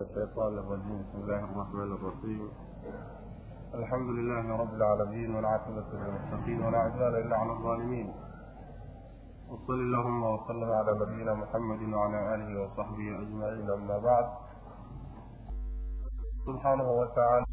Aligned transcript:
الشيطان 0.00 0.58
الرجيم 0.58 0.98
بسم 1.02 1.18
الله 1.22 1.44
الرحمن 1.44 1.92
الرحيم 1.92 2.48
الحمد 3.74 4.08
لله 4.10 4.56
رب 4.56 4.74
العالمين 4.74 5.34
والعاقبة 5.34 5.84
للمتقين 5.92 6.62
ولا 6.64 6.78
عدوان 6.78 7.14
إلا 7.14 7.36
على 7.36 7.52
الظالمين 7.52 8.12
وصل 9.50 9.72
اللهم 9.86 10.22
وسلم 10.22 10.70
على 10.72 10.92
نبينا 11.02 11.34
محمد 11.34 11.82
وعلى 11.94 12.34
آله 12.34 12.62
وصحبه 12.62 13.08
أجمعين 13.22 13.70
أما 13.70 13.98
بعد 13.98 14.26
سبحانه 16.46 16.88
وتعالى 16.90 17.44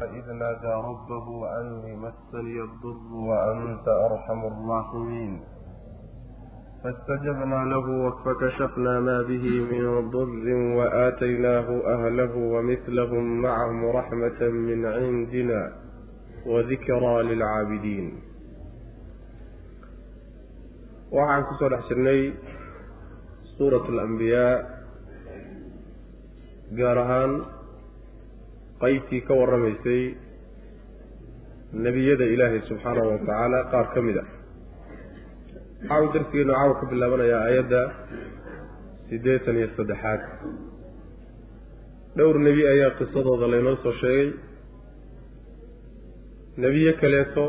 فإذ 0.00 0.32
نادى 0.32 0.72
ربه 0.90 1.26
أني 1.60 1.96
مسني 1.96 2.60
الضر 2.62 3.12
وأنت 3.30 3.88
أرحم 3.88 4.40
الراحمين 4.52 5.44
فاستجبنا 6.85 7.59
له 7.73 7.87
فكشفنا 8.25 8.93
ما 9.07 9.17
به 9.29 9.45
من 9.71 9.83
ضر 10.15 10.45
وآتيناه 10.77 11.67
أهله 11.95 12.33
ومثلهم 12.53 13.25
معهم 13.41 13.79
رحمة 13.97 14.39
من 14.67 14.79
عندنا 14.85 15.61
وذكرى 16.45 17.15
للعابدين 17.29 18.07
waxaan 21.15 21.43
kusoo 21.49 21.69
dhex 21.73 21.83
jirnay 21.89 22.21
suurat 23.57 23.85
alambiyaa 23.93 24.53
gaar 26.79 26.97
ahaan 27.03 27.31
qeybtii 28.83 29.21
ka 29.27 29.33
warramaysay 29.39 30.01
nebiyada 31.85 32.25
ilaahay 32.33 32.61
subxaanahu 32.69 33.09
wa 33.13 33.17
tacaala 33.21 33.59
qaar 33.73 33.87
ka 33.95 33.99
mid 34.07 34.17
a 34.21 34.25
waxaa 35.82 36.00
uu 36.04 36.12
darsigeenu 36.14 36.52
caawa 36.56 36.74
ka 36.80 36.84
bilaabanayaa 36.90 37.42
aayadda 37.46 37.80
siddeetan 39.08 39.56
iyo 39.60 39.68
saddexaad. 39.76 40.20
Dhowr 42.16 42.36
nebi 42.46 42.62
ayaa 42.72 42.90
qisadooda 42.98 43.46
laynoo 43.52 43.76
soo 43.84 43.92
sheegay. 44.00 44.28
Nebiye 46.62 46.92
kaleeto 47.00 47.44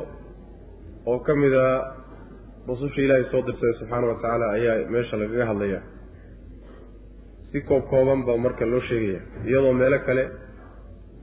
oo 1.11 1.19
ka 1.25 1.33
mid 1.41 1.53
a 1.53 1.67
rususha 2.67 3.01
ilaahay 3.05 3.25
soo 3.31 3.41
dirsaday 3.47 3.73
subxaana 3.79 4.07
wa 4.11 4.15
tacaala 4.21 4.45
ayaa 4.57 4.75
meesha 4.93 5.15
lagaga 5.21 5.45
hadlayaa 5.51 5.83
si 7.51 7.57
koob 7.69 7.83
kooban 7.91 8.19
baa 8.27 8.37
marka 8.45 8.65
loo 8.73 8.81
sheegaya 8.89 9.21
iyadoo 9.49 9.73
meelo 9.81 9.99
kale 10.07 10.23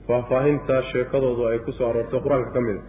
faahfaahinta 0.09 0.77
sheekadoodu 0.93 1.43
ay 1.51 1.59
ku 1.67 1.73
soo 1.79 1.87
aroortay 1.91 2.21
qur'aanka 2.25 2.51
ka 2.57 2.61
mid 2.69 2.77
a 2.77 2.83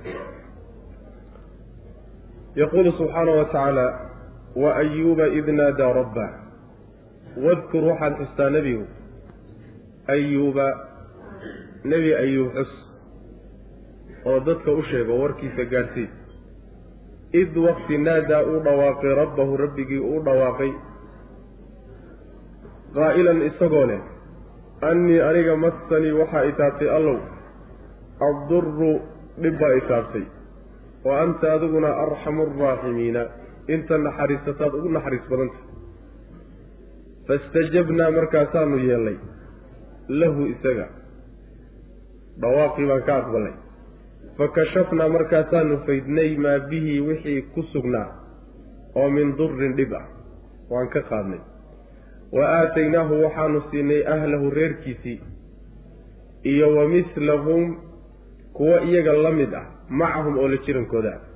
yaquulu 2.61 2.91
subxaana 2.99 3.31
wa 3.39 3.45
tacaala 3.45 3.85
wa 4.61 4.69
ayuuba 4.83 5.25
id 5.39 5.47
naadaa 5.59 5.93
rabbah 5.99 6.29
wadkur 7.45 7.83
waxaad 7.89 8.13
xustaa 8.21 8.49
nebigu 8.55 8.85
ayuuba 10.15 10.67
nebi 11.91 12.11
ayuub 12.23 12.49
xus 12.57 12.71
oo 14.29 14.39
dadka 14.47 14.71
u 14.71 14.83
sheego 14.91 15.19
warkiisa 15.21 15.65
gaadhsii 15.73 16.09
id 17.41 17.57
waqti 17.67 17.97
naadaa 18.07 18.43
uu 18.51 18.59
dhawaaqay 18.67 19.13
rabbahu 19.21 19.57
rabbigii 19.63 20.01
uu 20.11 20.19
dhawaaqay 20.27 20.71
qaa'ilan 22.97 23.41
isagoo 23.49 23.85
leh 23.91 24.01
annii 24.89 25.21
aniga 25.29 25.55
massanii 25.65 26.17
waxaa 26.21 26.43
itaabtay 26.51 26.89
allow 26.97 27.17
addurru 28.29 28.91
dhib 29.43 29.55
baa 29.61 29.73
itaabtay 29.81 30.25
wa 31.05 31.21
anta 31.21 31.53
adiguna 31.53 31.89
arxamu 32.05 32.43
araaximiina 32.43 33.21
inta 33.67 33.97
naxariisataad 33.97 34.73
ugu 34.73 34.89
naxariis 34.89 35.25
badanta 35.31 35.59
faistajabnaa 37.27 38.11
markaasaanu 38.11 38.77
yeelnay 38.87 39.17
lahu 40.09 40.45
isaga. 40.53 40.87
Dhawaaqii 42.41 42.87
baan 42.91 43.03
ka 43.07 43.15
aqbalnay 43.21 43.55
fakashafnaa 44.37 45.09
markaasaanu 45.15 45.77
faydnay 45.85 46.37
maa 46.37 46.59
bihi 46.69 46.99
wixii 47.07 47.41
ku 47.53 47.63
sugnaa 47.73 48.07
oo 48.95 49.09
min 49.09 49.35
durin 49.37 49.75
dhib 49.79 49.93
ah. 49.93 50.05
Waan 50.69 50.89
ka 50.93 51.01
qaadnay. 51.09 51.41
Wa 52.31 52.45
aataynaahu 52.59 53.23
waxaanu 53.23 53.61
siinay 53.71 54.01
ahlahu 54.15 54.49
reerkiisii 54.49 55.19
iyo 56.43 56.75
wa 56.75 56.87
mislahum 56.87 57.77
kuwo 58.53 58.79
iyaga 58.79 59.13
la 59.13 59.31
mid 59.31 59.53
ah 59.53 59.67
macahum 59.89 60.37
oo 60.37 60.47
la 60.47 60.57
jirankooda. 60.65 61.13
Ah 61.15 61.29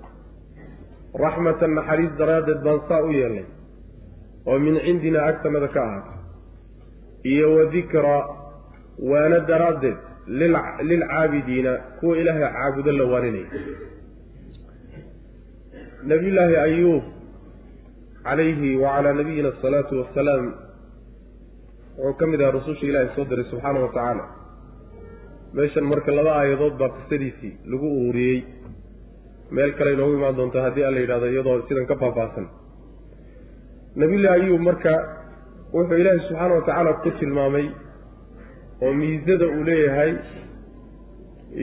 raxmatan 1.21 1.75
naxariis 1.77 2.13
daraaddeed 2.17 2.59
baan 2.65 2.79
saa 2.87 3.01
u 3.07 3.11
yeelnay 3.11 3.45
oo 4.45 4.59
min 4.65 4.75
cindinaa 4.85 5.25
agtanada 5.31 5.67
ka 5.75 5.81
ahaatay 5.87 6.19
iyo 7.33 7.47
wa 7.55 7.65
dikraa 7.75 8.21
waana 9.09 9.39
daraaddeed 9.51 9.97
lilcaabidiina 10.89 11.71
kuwa 11.99 12.17
ilaahay 12.21 12.49
caabudo 12.55 12.91
la 12.91 13.05
waaninaya 13.13 13.49
nabiyullaahi 16.11 16.55
ayuub 16.67 17.03
calayhi 18.23 18.75
wacalaa 18.83 19.13
nabiyina 19.21 19.49
asalaatu 19.55 19.99
wassalaam 20.01 20.45
wuxuu 21.97 22.17
ka 22.19 22.27
mid 22.27 22.41
ahaa 22.41 22.55
rususha 22.57 22.85
ilaahay 22.89 23.15
soo 23.15 23.25
diray 23.29 23.45
subxaana 23.51 23.85
wa 23.85 23.91
tacaala 23.97 24.25
meeshan 25.57 25.85
marka 25.91 26.11
laba 26.19 26.31
aayadood 26.39 26.75
baa 26.81 26.89
qisadiisii 26.97 27.53
lagu 27.71 27.87
uuriyey. 28.03 28.39
Meel 29.55 29.71
kale 29.77 29.89
inoogu 29.95 30.13
imaan 30.19 30.35
doonta 30.39 30.59
haddii 30.65 30.85
alla 30.89 30.99
yidhahdo 31.03 31.27
iyadoo 31.33 31.57
sidan 31.67 31.85
ka 31.91 31.95
faahfaahsan. 32.01 32.45
Nabiyullahi 34.01 34.35
ayuub 34.41 34.61
marka 34.69 34.93
wuxuu 35.75 35.97
ilaahay 36.01 36.19
subxaana 36.27 36.53
wa 36.57 36.61
tacaala 36.67 36.91
ku 37.03 37.09
tilmaamay 37.19 37.65
oo 38.85 38.93
miisada 38.99 39.45
uu 39.55 39.63
leeyahay 39.69 40.11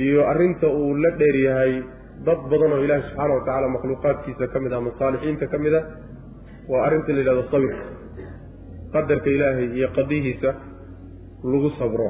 iyo 0.04 0.20
arrinta 0.32 0.66
uu 0.80 0.94
la 1.02 1.10
dheer 1.20 1.36
yahay 1.46 1.72
dad 2.26 2.40
badan 2.50 2.72
oo 2.76 2.80
ilaahay 2.86 3.04
subxaana 3.08 3.34
wa 3.38 3.42
tacaala 3.46 3.68
makhluuqaadkiisa 3.74 4.44
ka 4.52 4.58
mid 4.64 4.72
ah 4.72 4.80
masaalixiinta 4.88 5.46
ka 5.52 5.58
mid 5.64 5.74
ah 5.80 5.84
waa 6.70 6.82
arrinta 6.86 7.10
la 7.16 7.20
yidhahdo 7.22 7.44
sabirka 7.52 7.84
qadarka 8.94 9.28
ilaahay 9.36 9.66
iyo 9.78 9.88
qadihiisa 9.98 10.50
lagu 11.52 11.70
sabro 11.80 12.08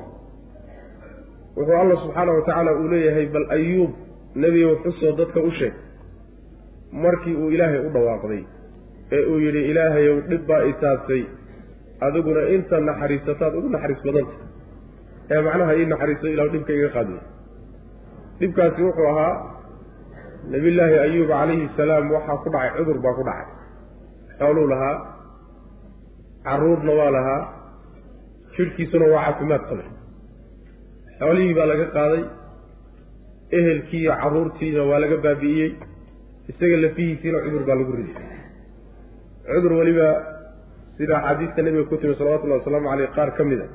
wuxuu 1.56 1.76
alla 1.82 1.96
subxaana 2.04 2.32
wa 2.36 2.42
tacaala 2.46 2.72
uu 2.80 2.88
leeyahay 2.92 3.26
bal 3.34 3.46
ayuub 3.56 3.90
nebigow 4.42 4.74
xusoo 4.84 5.12
dadka 5.20 5.40
u 5.48 5.50
sheeg 5.58 5.74
markii 7.04 7.34
uu 7.42 7.50
ilaahay 7.54 7.80
u 7.86 7.90
dhawaaqday 7.96 8.42
ee 9.16 9.22
uu 9.32 9.38
yidhi 9.44 9.62
ilaahayow 9.70 10.16
dhib 10.30 10.42
baa 10.50 10.62
itaabtay 10.72 11.22
adiguna 12.06 12.42
inta 12.56 12.76
naxariisataad 12.88 13.54
ugu 13.58 13.68
naxariis 13.74 14.02
badanta 14.06 14.34
ee 15.34 15.40
macnaha 15.46 15.72
ii 15.80 15.86
naxariiso 15.92 16.26
ilah 16.34 16.46
dhibka 16.54 16.72
iga 16.78 16.88
qaadiy 16.96 17.20
dhibkaasi 18.40 18.80
wuxuu 18.88 19.08
ahaa 19.12 19.32
nebiyullaahi 20.52 20.96
ayuub 21.06 21.28
calayhi 21.36 21.66
salaam 21.80 22.04
waxaa 22.16 22.36
ku 22.44 22.48
dhacay 22.54 22.70
cudur 22.78 22.98
baa 23.04 23.14
ku 23.18 23.24
dhacay. 23.28 23.48
Xooluu 24.38 24.66
lahaa 24.72 24.96
carruurna 26.46 26.92
waa 27.00 27.10
lahaa 27.16 27.40
jidhkiisuna 28.56 29.06
waa 29.14 29.24
caafimaad 29.26 29.62
qabay 29.70 29.88
xoolihii 31.20 31.54
baa 31.58 31.66
laga 31.72 31.86
qaaday. 31.96 32.22
Ehelkii 33.58 34.00
iyo 34.04 34.12
carruurtiina 34.22 34.82
waa 34.90 35.00
laga 35.04 35.16
baabi'iyey 35.26 35.70
isaga 36.50 36.76
lafihiisiina 36.84 37.38
cudur 37.44 37.62
baa 37.68 37.76
lagu 37.80 37.92
riday 37.98 38.16
cudur 39.52 39.72
weliba 39.80 40.08
sida 40.96 41.14
axaadiista 41.18 41.60
nebiga 41.66 41.84
ku 41.90 41.96
timi 42.02 42.14
salawatullahi 42.20 42.60
wasalaamu 42.62 42.88
caleyh 42.92 43.10
qaar 43.16 43.30
ka 43.38 43.42
mid 43.50 43.60
a 43.64 43.66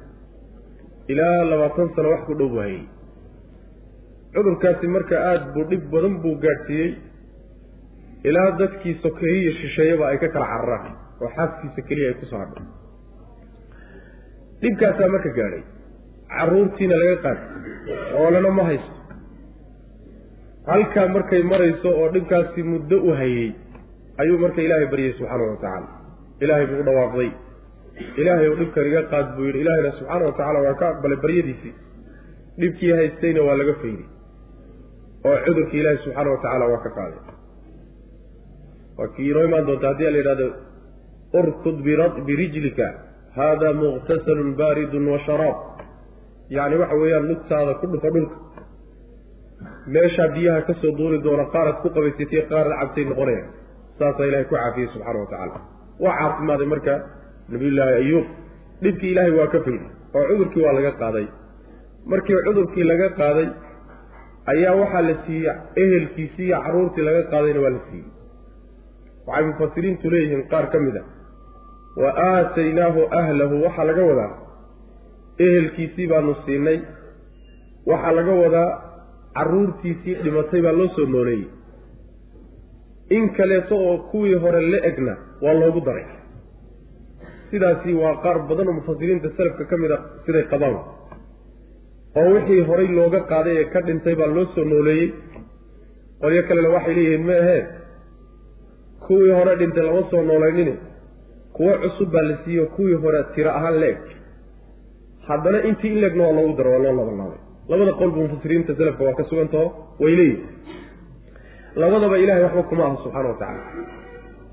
ilaa 1.11 1.39
labaatan 1.51 1.87
sano 1.95 2.09
wax 2.13 2.21
ku 2.29 2.33
dhow 2.39 2.49
hayay. 2.61 2.81
Cudurkaasi 4.35 4.87
marka 4.95 5.15
aada 5.29 5.45
buu 5.53 5.65
dhib 5.71 5.83
badan 5.93 6.13
buu 6.23 6.35
gaadhsiiyey. 6.45 6.89
Ilaa 8.29 8.49
dadkii 8.59 8.95
sokeeye 9.03 9.37
iyo 9.43 9.51
shisheeyaba 9.59 10.03
ay 10.11 10.17
ka 10.23 10.27
kala 10.35 10.47
cararaan 10.53 10.93
oo 11.21 11.29
xaaskiisa 11.35 11.81
keliya 11.87 12.07
ay 12.11 12.15
ku 12.21 12.25
soo 12.31 12.39
hadhay 12.43 12.65
dhibkaasaa 14.61 15.09
marka 15.15 15.29
gaadhay 15.39 15.63
carruurtiina 16.33 16.95
laga 17.01 17.15
qaaday 17.25 17.47
oolana 18.21 18.51
ma 18.57 18.63
haysto. 18.69 18.93
Halkaa 20.71 21.07
markay 21.15 21.43
marayso 21.51 21.89
oo 21.99 22.07
dhibkaasi 22.15 22.63
muddo 22.71 22.97
u 23.07 23.11
hayey 23.19 23.49
ayuu 24.21 24.37
marka 24.43 24.61
ilaahay 24.65 24.87
baryay 24.93 25.13
subxaana 25.19 25.43
wa 25.51 25.57
tacaala. 25.63 25.87
Ilaahay 26.43 26.65
buu 26.69 26.79
u 26.81 26.85
dhawaaqday. 26.87 27.29
Ilaahay 28.21 28.47
ou 28.49 28.55
dhibkan 28.61 28.87
iga 28.89 29.01
qaad 29.11 29.27
buu 29.35 29.45
yidhi 29.47 29.59
ilaahayna 29.63 29.91
subxaana 29.99 30.25
wa 30.29 30.33
tacaala 30.39 30.59
waa 30.65 30.75
ka 30.81 30.85
aqbalay 30.93 31.19
baryadiisii. 31.25 31.73
Dhibkii 32.59 32.91
haystayna 32.99 33.41
waa 33.47 33.57
laga 33.61 33.73
fayday. 33.81 34.07
Oo 35.27 35.37
cudurkii 35.45 35.79
ilaahay 35.81 35.99
subxaana 36.05 36.29
wa 36.35 36.39
tacaala 36.43 36.65
waa 36.73 36.83
ka 36.85 36.89
qaaday. 36.97 37.21
Waa 38.97 39.09
kii 39.15 39.29
inoo 39.31 39.43
imaan 39.49 39.65
doonta 39.67 39.87
haddii 39.91 40.11
la 40.11 40.17
yidhahdo 40.21 40.47
urkud 41.39 41.77
birijlika 42.27 42.87
haada 43.37 43.73
muqtasalun 43.83 44.51
baaridun 44.59 45.07
wa 45.13 45.19
sharaab 45.27 45.57
yacni 46.49 46.75
waxa 46.81 46.95
weeyaan 47.01 47.25
lugtaada 47.29 47.73
ku 47.81 47.85
dhufa 47.93 48.09
dhulka. 48.15 48.35
Meeshaa 49.93 50.27
biyaha 50.35 50.61
ka 50.67 50.73
soo 50.81 50.91
duuli 50.97 51.17
doona 51.25 51.45
qaarad 51.53 51.77
ku 51.83 51.87
qabaysatay 51.95 52.41
qaarad 52.51 52.73
cabtay 52.79 53.05
noqonaya. 53.09 53.43
Saasaa 53.99 54.25
ilahay 54.29 54.45
ku 54.49 54.55
caafiyey 54.55 54.87
subxaana 54.93 55.19
wa 55.23 55.27
tacaala 55.31 55.57
waa 56.03 56.15
caafimaaday 56.19 56.67
marka 56.73 56.93
nabiyullaahi 57.53 57.93
ayuub 58.03 58.25
dhibkii 58.83 59.11
ilaahay 59.13 59.33
waa 59.39 59.47
ka 59.53 59.59
fayday 59.65 59.89
oo 60.17 60.23
cudurkii 60.29 60.63
waa 60.65 60.73
laga 60.77 60.91
qaaday. 61.01 61.25
Markii 62.11 62.39
cudurkii 62.47 62.83
laga 62.91 63.07
qaaday 63.19 63.47
ayaa 64.53 64.73
waxaa 64.81 65.01
la 65.09 65.15
siiyey 65.25 65.55
ehelkiisii 65.83 66.45
iyo 66.49 66.57
carruurtii 66.65 67.03
laga 67.09 67.21
qaadayna 67.31 67.59
waa 67.65 67.73
la 67.75 67.79
siiyey. 67.89 68.07
Waxay 69.27 69.45
mufasiriintu 69.49 70.05
leeyihiin 70.13 70.43
qaar 70.51 70.65
ka 70.73 70.79
mid 70.85 70.95
a 70.97 71.03
wa 72.03 72.09
aataynaahu 72.29 73.01
ahlahu 73.19 73.55
waxaa 73.65 73.85
laga 73.89 74.03
wadaa 74.09 74.31
ehelkiisii 75.39 76.07
baanu 76.07 76.35
siinay. 76.45 76.79
Waxaa 77.89 78.11
laga 78.17 78.33
wadaa 78.43 78.69
carruurtiisii 79.37 80.15
dhimatay 80.23 80.61
baa 80.65 80.71
loo 80.79 80.87
soo 80.95 81.05
nooleeyey 81.05 81.47
in 83.09 83.29
kaleeto 83.37 83.75
oo 83.87 83.97
kuwii 84.11 84.33
hore 84.43 84.61
la 84.71 84.77
egna 84.89 85.13
waa 85.41 85.53
loogu 85.53 85.81
daray. 85.87 86.05
Sidaasi 87.51 87.93
waa 87.93 88.15
qaar 88.23 88.37
badan 88.49 88.67
oo 88.67 88.73
mufasiriinta 88.79 89.29
salafka 89.37 89.65
ka 89.69 89.77
mid 89.77 89.91
a 89.91 89.97
siday 90.25 90.43
qabaan. 90.51 90.77
Oo 92.19 92.29
wixii 92.33 92.61
horay 92.69 92.87
looga 92.97 93.19
qaaday 93.31 93.57
ee 93.61 93.65
ka 93.73 93.79
dhintay 93.87 94.15
baa 94.15 94.27
loo 94.35 94.45
soo 94.55 94.63
nooleeyey 94.71 95.07
qolyo 96.21 96.41
kalena 96.47 96.69
waxay 96.75 96.93
leeyihiin 96.95 97.25
ma 97.27 97.35
ahee 97.43 97.61
kuwii 99.05 99.31
hore 99.37 99.55
dhintay 99.59 99.83
lama 99.87 100.01
soo 100.11 100.23
nooleynine 100.29 100.73
kuwo 101.55 101.73
cusub 101.81 102.09
baa 102.13 102.21
la 102.29 102.37
siiyo 102.45 102.65
kuwii 102.75 102.97
hore 103.03 103.23
tiro 103.35 103.51
ahaan 103.51 103.79
la 103.81 103.87
eg 103.93 103.99
haddana 105.27 105.59
intii 105.69 105.91
in 105.93 105.99
leegna 106.03 106.23
waa 106.27 106.35
loogu 106.37 106.53
daro 106.57 106.71
waa 106.75 106.79
loo 106.85 106.93
labalaabay 106.99 107.39
labada 107.69 107.93
qolba 107.99 108.17
mufasiriinta 108.23 108.71
salafka 108.79 109.03
waa 109.07 109.13
ka 109.19 109.23
sugantaho 109.29 109.65
way 110.03 110.13
leeyihiin 110.19 110.49
labadaba 111.81 112.17
ilahay 112.23 112.43
waxba 112.47 112.63
kuma 112.69 112.83
aha 112.87 112.95
subxaana 113.03 113.29
wa 113.31 113.37
tacaala 113.41 113.63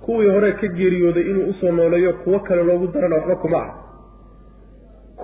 kuwii 0.05 0.31
hore 0.35 0.51
ka 0.61 0.67
geeriyooday 0.79 1.25
inuu 1.31 1.47
u 1.51 1.53
soo 1.61 1.73
nooleeyo 1.79 2.13
kuwo 2.25 2.39
kale 2.47 2.63
loogu 2.69 2.87
darana 2.95 3.17
waxba 3.17 3.37
kuma 3.43 3.59
aha. 3.65 3.73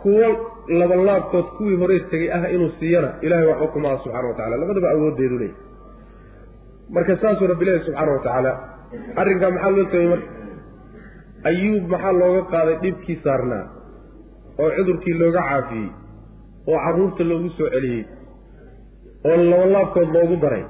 Kuwo 0.03 0.27
labalaabkood 0.69 1.45
kuwii 1.57 1.77
hore 1.81 2.01
tegay 2.11 2.31
ah 2.37 2.51
inuu 2.55 2.71
siiyana 2.79 3.11
ilahay 3.27 3.47
waxba 3.51 3.67
kuma 3.75 3.89
aha 3.89 3.99
subxana 4.05 4.29
wa 4.29 4.35
tacala 4.39 4.57
labadaba 4.63 4.91
awooddeedu 4.91 5.39
leeyahy 5.39 5.57
marka 6.95 7.17
saasuu 7.23 7.47
rabbi 7.53 7.65
leeyahy 7.65 7.85
subxaana 7.87 8.13
wa 8.13 8.19
tacaala 8.27 8.53
arrinkaa 9.21 9.51
maxaa 9.51 9.71
loo 9.77 9.87
sameyey 9.91 10.09
marka? 10.13 10.29
Ayuub 11.51 11.85
maxaa 11.95 12.13
looga 12.21 12.43
qaaday 12.53 12.77
dhibkii 12.83 13.19
saarnaa 13.25 13.65
oo 14.63 14.71
cudurkii 14.77 15.15
looga 15.23 15.43
caafiyey 15.49 15.89
oo 16.71 16.79
carruurta 16.85 17.25
loogu 17.31 17.49
soo 17.59 17.69
celiyey 17.75 18.03
oo 19.29 19.37
labalaabkood 19.51 20.09
loogu 20.17 20.37
daray 20.45 20.65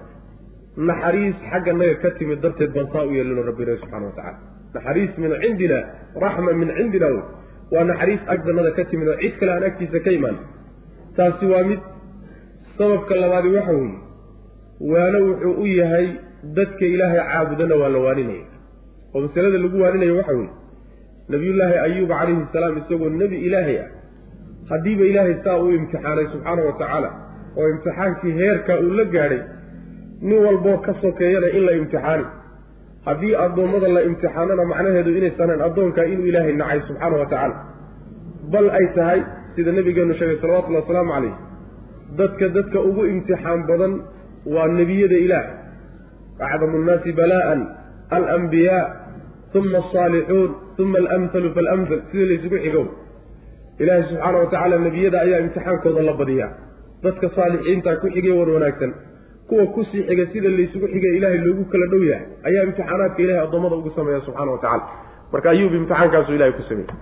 naxariis 0.88 1.36
xagga 1.50 1.72
naga 1.80 1.94
ka 2.02 2.10
timid 2.18 2.38
darteed 2.44 2.70
baan 2.76 2.88
saa 2.92 3.04
u 3.08 3.12
yeelino 3.16 3.42
rabbi 3.48 3.62
ilahi 3.64 3.78
subxana 3.82 4.06
wa 4.10 4.14
tacala 4.18 4.38
naxariis 4.74 5.12
min 5.22 5.32
cindina 5.42 5.78
raxma 6.24 6.52
min 6.60 6.68
cindina 6.78 7.08
wey. 7.14 7.22
Waa 7.72 7.84
naxariis 7.90 8.22
agdanada 8.34 8.70
ka 8.76 8.84
timid 8.90 9.08
oo 9.12 9.16
cid 9.22 9.34
kale 9.40 9.50
aan 9.54 9.64
agtiisa 9.68 9.98
ka 10.04 10.10
imaan. 10.18 10.36
Taasi 11.16 11.46
waa 11.52 11.64
mid 11.70 11.80
sababka 12.78 13.14
labaadi 13.22 13.48
waxa 13.56 13.72
weeye. 13.80 13.98
Waano 14.92 15.18
wuxuu 15.28 15.54
u 15.62 15.66
yahay 15.80 16.06
dadka 16.56 16.84
ilaahay 16.94 17.20
caabudana 17.30 17.74
waa 17.80 17.90
la 17.94 17.98
waaninaya. 18.06 18.46
Oo 19.14 19.20
masalada 19.26 19.58
lagu 19.64 19.76
waaninayo 19.82 20.14
waxa 20.20 20.34
weeye 20.40 20.52
nabiyullaahi 21.32 21.78
ayuuba 21.86 22.14
calayhi 22.20 22.46
salaam 22.52 22.78
isagoo 22.80 23.10
nebi 23.22 23.36
ilaahay 23.46 23.78
ah. 23.84 23.88
Haddiiba 24.70 25.04
ilaahay 25.10 25.36
saa 25.44 25.56
uu 25.62 25.70
imtixaanay 25.78 26.26
subxaana 26.32 26.62
wa 26.68 26.74
tacaala 26.80 27.10
oo 27.56 27.68
imtixaankii 27.74 28.34
heerkaa 28.40 28.78
uu 28.84 28.92
la 29.00 29.04
gaadhay 29.14 29.40
nin 30.28 30.38
walboo 30.46 30.76
ka 30.86 30.94
sokeeyana 31.02 31.48
in 31.56 31.66
la 31.68 31.72
imtixaani 31.80 32.26
haddii 33.08 33.34
addoommada 33.46 33.88
la 33.96 34.02
imtixaanona 34.10 34.64
macnaheedu 34.72 35.16
inaysanan 35.18 35.66
addoonkaa 35.68 36.06
inuu 36.12 36.30
ilaahay 36.30 36.54
nacay 36.62 36.80
subxaana 36.88 37.16
wa 37.22 37.26
tacaala. 37.32 37.56
Bal 38.52 38.70
ay 38.78 38.86
tahay 38.96 39.20
sida 39.56 39.72
nabigeenu 39.72 40.14
sheegay 40.20 40.38
salawatullahi 40.42 40.84
wasalaamu 40.84 41.12
calayh 41.16 41.34
dadka 42.16 42.48
dadka 42.56 42.78
ugu 42.80 43.02
imtixaan 43.12 43.66
badan 43.70 43.92
waa 44.54 44.68
nebiyada 44.68 45.16
ilaah 45.26 45.46
acdamu 46.46 46.78
nnaasi 46.78 47.12
balaa'an 47.12 47.60
alambiyaa 48.16 48.84
uma 49.54 49.78
alsaalixuun 49.82 50.50
uma 50.78 50.98
alamhalu 50.98 51.48
faalamhal 51.56 52.00
sida 52.10 52.24
laysugu 52.30 52.58
xigow 52.64 52.84
ilaahay 53.82 54.02
subxaana 54.10 54.38
wa 54.38 54.46
tacaala 54.52 54.78
nebiyada 54.86 55.18
ayaa 55.26 55.40
imtixaankooda 55.44 56.02
la 56.08 56.12
badiyaa 56.20 56.50
dadka 57.04 57.26
saalixiinta 57.36 57.96
ku 58.02 58.06
xigay 58.14 58.32
war 58.38 58.48
wanaagsan 58.56 58.92
kuwa 59.48 59.66
ku 59.74 59.84
sii 59.90 60.02
xiga 60.08 60.24
sida 60.32 60.48
laysugu 60.58 60.86
xigay 60.94 61.12
ilaahay 61.18 61.38
loogu 61.46 61.64
kala 61.72 61.86
dhow 61.92 62.02
yahay 62.10 62.26
ayaa 62.48 62.62
imtixaanaadka 62.68 63.20
ilahay 63.24 63.42
addoommada 63.46 63.76
ugu 63.80 63.90
sameeya 63.96 64.20
subxana 64.26 64.50
wa 64.54 64.58
tacala 64.64 64.82
marka 65.32 65.50
ayuub 65.54 65.74
imtixaankaasu 65.80 66.30
ilahay 66.38 66.52
ku 66.58 66.62
sameeyey 66.70 66.94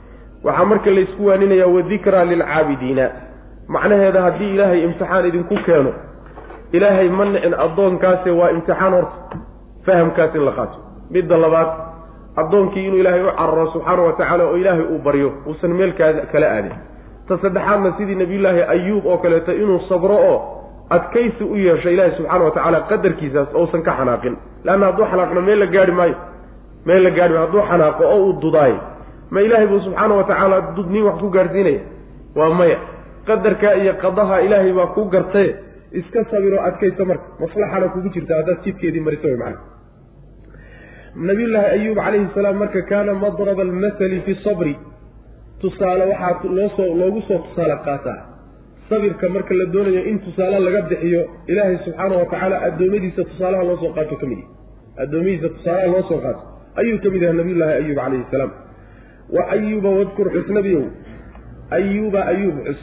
waxaa 0.46 0.64
marka 0.72 0.90
laysku 0.98 1.26
waaninaya 1.28 1.66
wadikraa 1.76 2.24
lilcaabidiina 2.32 3.06
macnaheeda 3.74 4.20
haddii 4.26 4.50
ilaahay 4.54 4.80
imtixaan 4.88 5.26
idinku 5.30 5.56
keeno 5.66 5.92
ilaahay 6.76 7.08
ma 7.18 7.24
nicin 7.32 7.54
addoonkaase 7.66 8.30
waa 8.40 8.50
imtixaan 8.56 8.92
horta 8.98 9.38
fahamkaas 9.86 10.34
in 10.38 10.44
la 10.48 10.52
qaato 10.58 10.78
midda 11.14 11.36
labaad 11.44 11.70
addoonkii 12.40 12.86
inuu 12.88 12.98
ilaahay 13.02 13.22
u 13.22 13.30
cararo 13.38 13.66
subxaana 13.72 14.02
wa 14.02 14.12
tacaala 14.12 14.44
oo 14.44 14.56
ilaahay 14.56 14.84
uu 14.94 14.98
baryo 15.06 15.28
uusan 15.46 15.70
meel 15.78 15.92
kala 16.32 16.46
aadin. 16.56 16.72
Ta 17.28 17.38
saddexaadna 17.42 17.92
sidii 17.98 18.14
nebiyullaahi 18.22 18.62
ayuub 18.74 19.06
oo 19.06 19.18
kaleeto 19.18 19.52
inuu 19.52 19.80
sabro 19.88 20.16
oo 20.30 20.38
adkaysi 20.96 21.44
u 21.44 21.56
yeesho 21.56 21.90
ilaahay 21.90 22.12
subxaana 22.16 22.44
wa 22.44 22.50
tacaala 22.50 22.80
qadarkiisaas 22.90 23.48
ousan 23.60 23.82
ka 23.86 23.92
xanaaqin. 23.98 24.34
Leanna 24.64 24.86
hadduu 24.86 25.06
xanaaqno 25.10 25.40
meel 25.48 25.58
la 25.58 25.66
gaari 25.66 25.92
maayo. 25.92 26.14
Meel 26.86 27.02
la 27.06 27.10
gaari 27.16 27.32
maayo 27.34 27.46
hadduu 27.46 27.62
xanaaqo 27.70 28.02
oo 28.12 28.18
uu 28.26 28.32
dudaayo 28.42 28.78
ma 29.30 29.40
ilaahay 29.46 29.66
buu 29.66 29.80
subxaana 29.86 30.14
wa 30.18 30.24
tacaala 30.30 30.56
dudniin 30.76 31.04
wax 31.08 31.16
ku 31.22 31.28
gaadhsiinaya? 31.36 31.80
Waa 32.36 32.50
maya. 32.58 32.78
Qadarkaa 33.26 33.74
iyo 33.82 33.92
qadaha 34.02 34.36
ilaahay 34.46 34.72
baa 34.78 34.86
ku 34.94 35.04
gartaye 35.14 35.50
iska 35.92 36.24
sabiroo 36.30 36.60
adkayso 36.68 37.04
marka. 37.10 37.24
Maslaxana 37.40 37.86
kugu 37.92 38.08
jirta 38.14 38.32
haddaad 38.38 38.58
jidkeedii 38.64 39.00
mariso 39.06 39.26
way 39.28 39.36
macana 39.36 39.58
nabiyullaahi 41.16 41.70
ayuub 41.80 41.96
calayhi 41.96 42.28
salaam 42.34 42.56
marka 42.62 42.82
kaana 42.82 43.14
madraba 43.14 43.62
almasali 43.62 44.20
fi 44.26 44.34
sabri. 44.44 44.76
Tusaale 45.60 46.04
waxaa 46.12 46.48
loosoo 46.58 46.94
loogu 47.00 47.22
soo 47.28 47.38
tusaale 47.38 47.76
qaataa. 47.84 48.20
Sabirka 48.88 49.28
marka 49.28 49.54
la 49.54 49.64
doonayo 49.72 50.02
in 50.10 50.18
tusaale 50.18 50.58
laga 50.60 50.82
bixiyo 50.90 51.22
ilaahay 51.46 51.78
subxaana 51.84 52.14
wa 52.16 52.26
tacaala 52.32 52.56
addoommadiisa 52.68 53.24
tusaalaha 53.24 53.64
loo 53.64 53.76
soo 53.82 53.92
qaato 53.96 54.16
ka 54.20 54.26
mid 54.26 54.38
yahy 54.38 54.48
addoommadiisa 55.02 55.48
tusaalaha 55.56 55.86
loo 55.94 56.02
soo 56.08 56.20
qaato. 56.24 56.42
Ayuu 56.80 56.98
ka 57.04 57.08
mid 57.10 57.22
yahay 57.22 57.36
nabiyullaahi 57.40 57.74
ayuub 57.80 57.96
calayhi 57.96 58.24
salaam. 58.30 58.52
Wa 59.36 59.42
ayuuba 59.54 59.90
wadkur 59.98 60.28
xus 60.34 60.48
nebiyow 60.58 60.84
ayuuba 61.78 62.20
ayuub 62.32 62.56
xus 62.66 62.82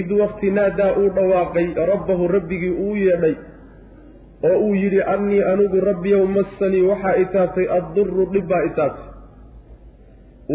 id 0.00 0.10
wakti 0.12 0.50
naadaa 0.50 0.92
uu 1.00 1.08
dhawaaqay 1.16 1.66
rabbahu 1.92 2.28
rabbigii 2.28 2.70
uu 2.84 2.96
yeedhay 2.96 3.34
oo 4.48 4.58
uu 4.66 4.74
yidhi 4.82 5.00
annii 5.14 5.42
anigu 5.52 5.80
rabbiyow 5.90 6.24
massanii 6.36 6.82
waxaa 6.90 7.16
itaabtay 7.24 7.66
adduru 7.78 8.26
dhib 8.32 8.46
baa 8.52 8.62
itaabtay 8.70 9.08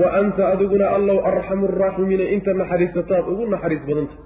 wa 0.01 0.07
anta 0.19 0.43
adiguna 0.53 0.87
allow 0.97 1.17
arxamu 1.31 1.67
araaximiina 1.71 2.25
inta 2.35 2.53
naxariisataad 2.61 3.25
ugu 3.33 3.45
naxariis 3.53 3.83
badan 3.89 4.07
tahay. 4.07 4.23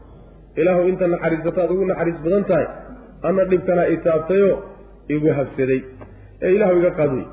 Ilaahu 0.62 0.88
inta 0.92 1.08
naxariisataad 1.14 1.70
ugu 1.74 1.86
naxariis 1.92 2.20
badan 2.26 2.44
tahay 2.50 2.68
anna 3.28 3.44
dhibkana 3.52 3.84
itaabtayoo 3.96 4.56
igu 5.16 5.30
habsaday 5.40 5.82
ee 6.42 6.52
ilaahu 6.56 6.80
iga 6.82 6.92
qaadwey 7.00 7.26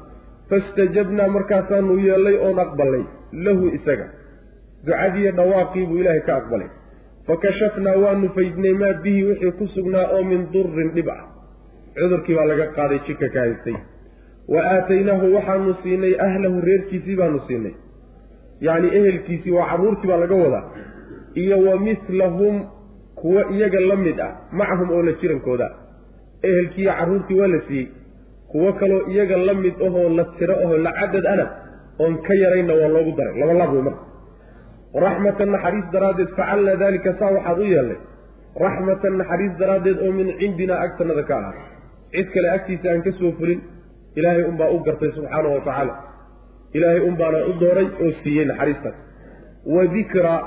fastajabnaa 0.50 1.28
markaasaanu 1.37 1.99
yeellay 2.06 2.37
oon 2.47 2.59
aqbalnay 2.64 3.04
lahu 3.47 3.64
isaga. 3.78 4.06
Ducadiiyo 4.87 5.33
dhawaaqii 5.38 5.87
buu 5.88 5.99
ilaahay 6.02 6.23
ka 6.28 6.37
aqbalay. 6.40 6.68
Fakashafnaa 7.26 7.97
waanu 8.04 8.28
faydnay 8.37 8.75
maa 8.83 8.95
bihi 9.04 9.23
wixii 9.28 9.52
ku 9.59 9.64
sugnaa 9.76 10.06
oo 10.16 10.23
min 10.30 10.42
durin 10.52 10.90
dhib 10.97 11.09
ah 11.16 11.23
cudurkii 11.98 12.34
baa 12.38 12.46
laga 12.50 12.66
qaaday 12.76 12.98
jidka 13.06 13.28
ka 13.34 13.40
haystay. 13.44 13.76
Wa 14.52 14.60
aataynaahu 14.74 15.26
waxaanu 15.36 15.74
siinay 15.82 16.14
ahlahu 16.26 16.60
reerkiisii 16.68 17.16
baanu 17.20 17.40
siinay. 17.48 17.74
Yacni 18.66 18.88
ehelkiisii 18.98 19.50
waa 19.56 19.66
carruurtii 19.70 20.08
baa 20.10 20.16
laga 20.24 20.34
wadaa. 20.44 20.64
Iyo 21.42 21.56
wa 21.68 21.74
mislahum 21.86 22.56
kuwo 23.20 23.40
iyaga 23.54 23.80
la 23.80 23.96
mid 23.96 24.20
ah 24.20 24.30
macahum 24.52 24.90
oo 24.90 25.02
la 25.02 25.12
jirankooda. 25.20 25.68
Ehelkiiyo 26.42 26.92
carruurtii 26.98 27.38
waa 27.40 27.48
la 27.54 27.60
siiyey. 27.68 27.88
Kuwo 28.50 28.72
kaloo 28.72 29.02
iyaga 29.12 29.36
la 29.36 29.54
mid 29.54 29.74
ahoo 29.86 30.08
la 30.16 30.24
tiro 30.38 30.54
ahoo 30.64 30.76
la 30.86 30.92
cadad 30.92 31.26
ana 31.26 31.46
oon 31.98 32.14
ka 32.26 32.34
yaraynna 32.42 32.74
waa 32.80 32.88
loogu 32.94 33.12
daray. 33.18 33.40
Laba 33.40 33.52
laab 33.60 33.72
wey 33.74 33.82
marka. 33.82 34.04
Raxmatan 35.04 35.50
naxariis 35.54 35.86
daraaddeed 35.92 36.28
facalnaa 36.36 36.76
daalika 36.82 37.12
saa 37.18 37.30
waxaad 37.36 37.58
u 37.58 37.66
yeelnay. 37.74 37.98
Raxmatan 38.64 39.14
naxariis 39.20 39.54
daraaddeed 39.60 39.98
oo 40.06 40.12
min 40.18 40.28
cindinaa 40.38 40.80
agtanada 40.86 41.22
ka 41.30 41.34
ahaa 41.38 41.54
cid 42.12 42.28
kale 42.34 42.48
agtiisa 42.56 42.90
aan 42.92 43.02
ka 43.06 43.12
soo 43.18 43.32
fulin 43.38 43.60
ilaahay 44.16 44.44
unbaa 44.50 44.70
u 44.70 44.78
gartay 44.86 45.10
subxaana 45.16 45.48
wa 45.48 45.60
tacaala. 45.68 45.94
Ilaahay 46.76 47.00
unbaana 47.10 47.44
u 47.50 47.52
dooray 47.60 47.88
oo 48.04 48.12
siiyey 48.22 48.44
naxariistaas 48.50 48.96
wa 49.75 49.86
dikraa 49.94 50.40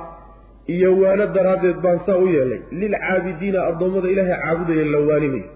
iyo 0.76 0.90
waano 1.02 1.26
daraaddeed 1.38 1.78
baan 1.86 2.00
saa 2.06 2.18
u 2.18 2.28
yeelnay. 2.28 2.62
Lilcaabidiina 2.72 3.60
addoommada 3.70 4.10
ilaahay 4.14 4.38
caabudaya 4.44 4.86
la 4.96 5.00
waaninayo 5.10 5.48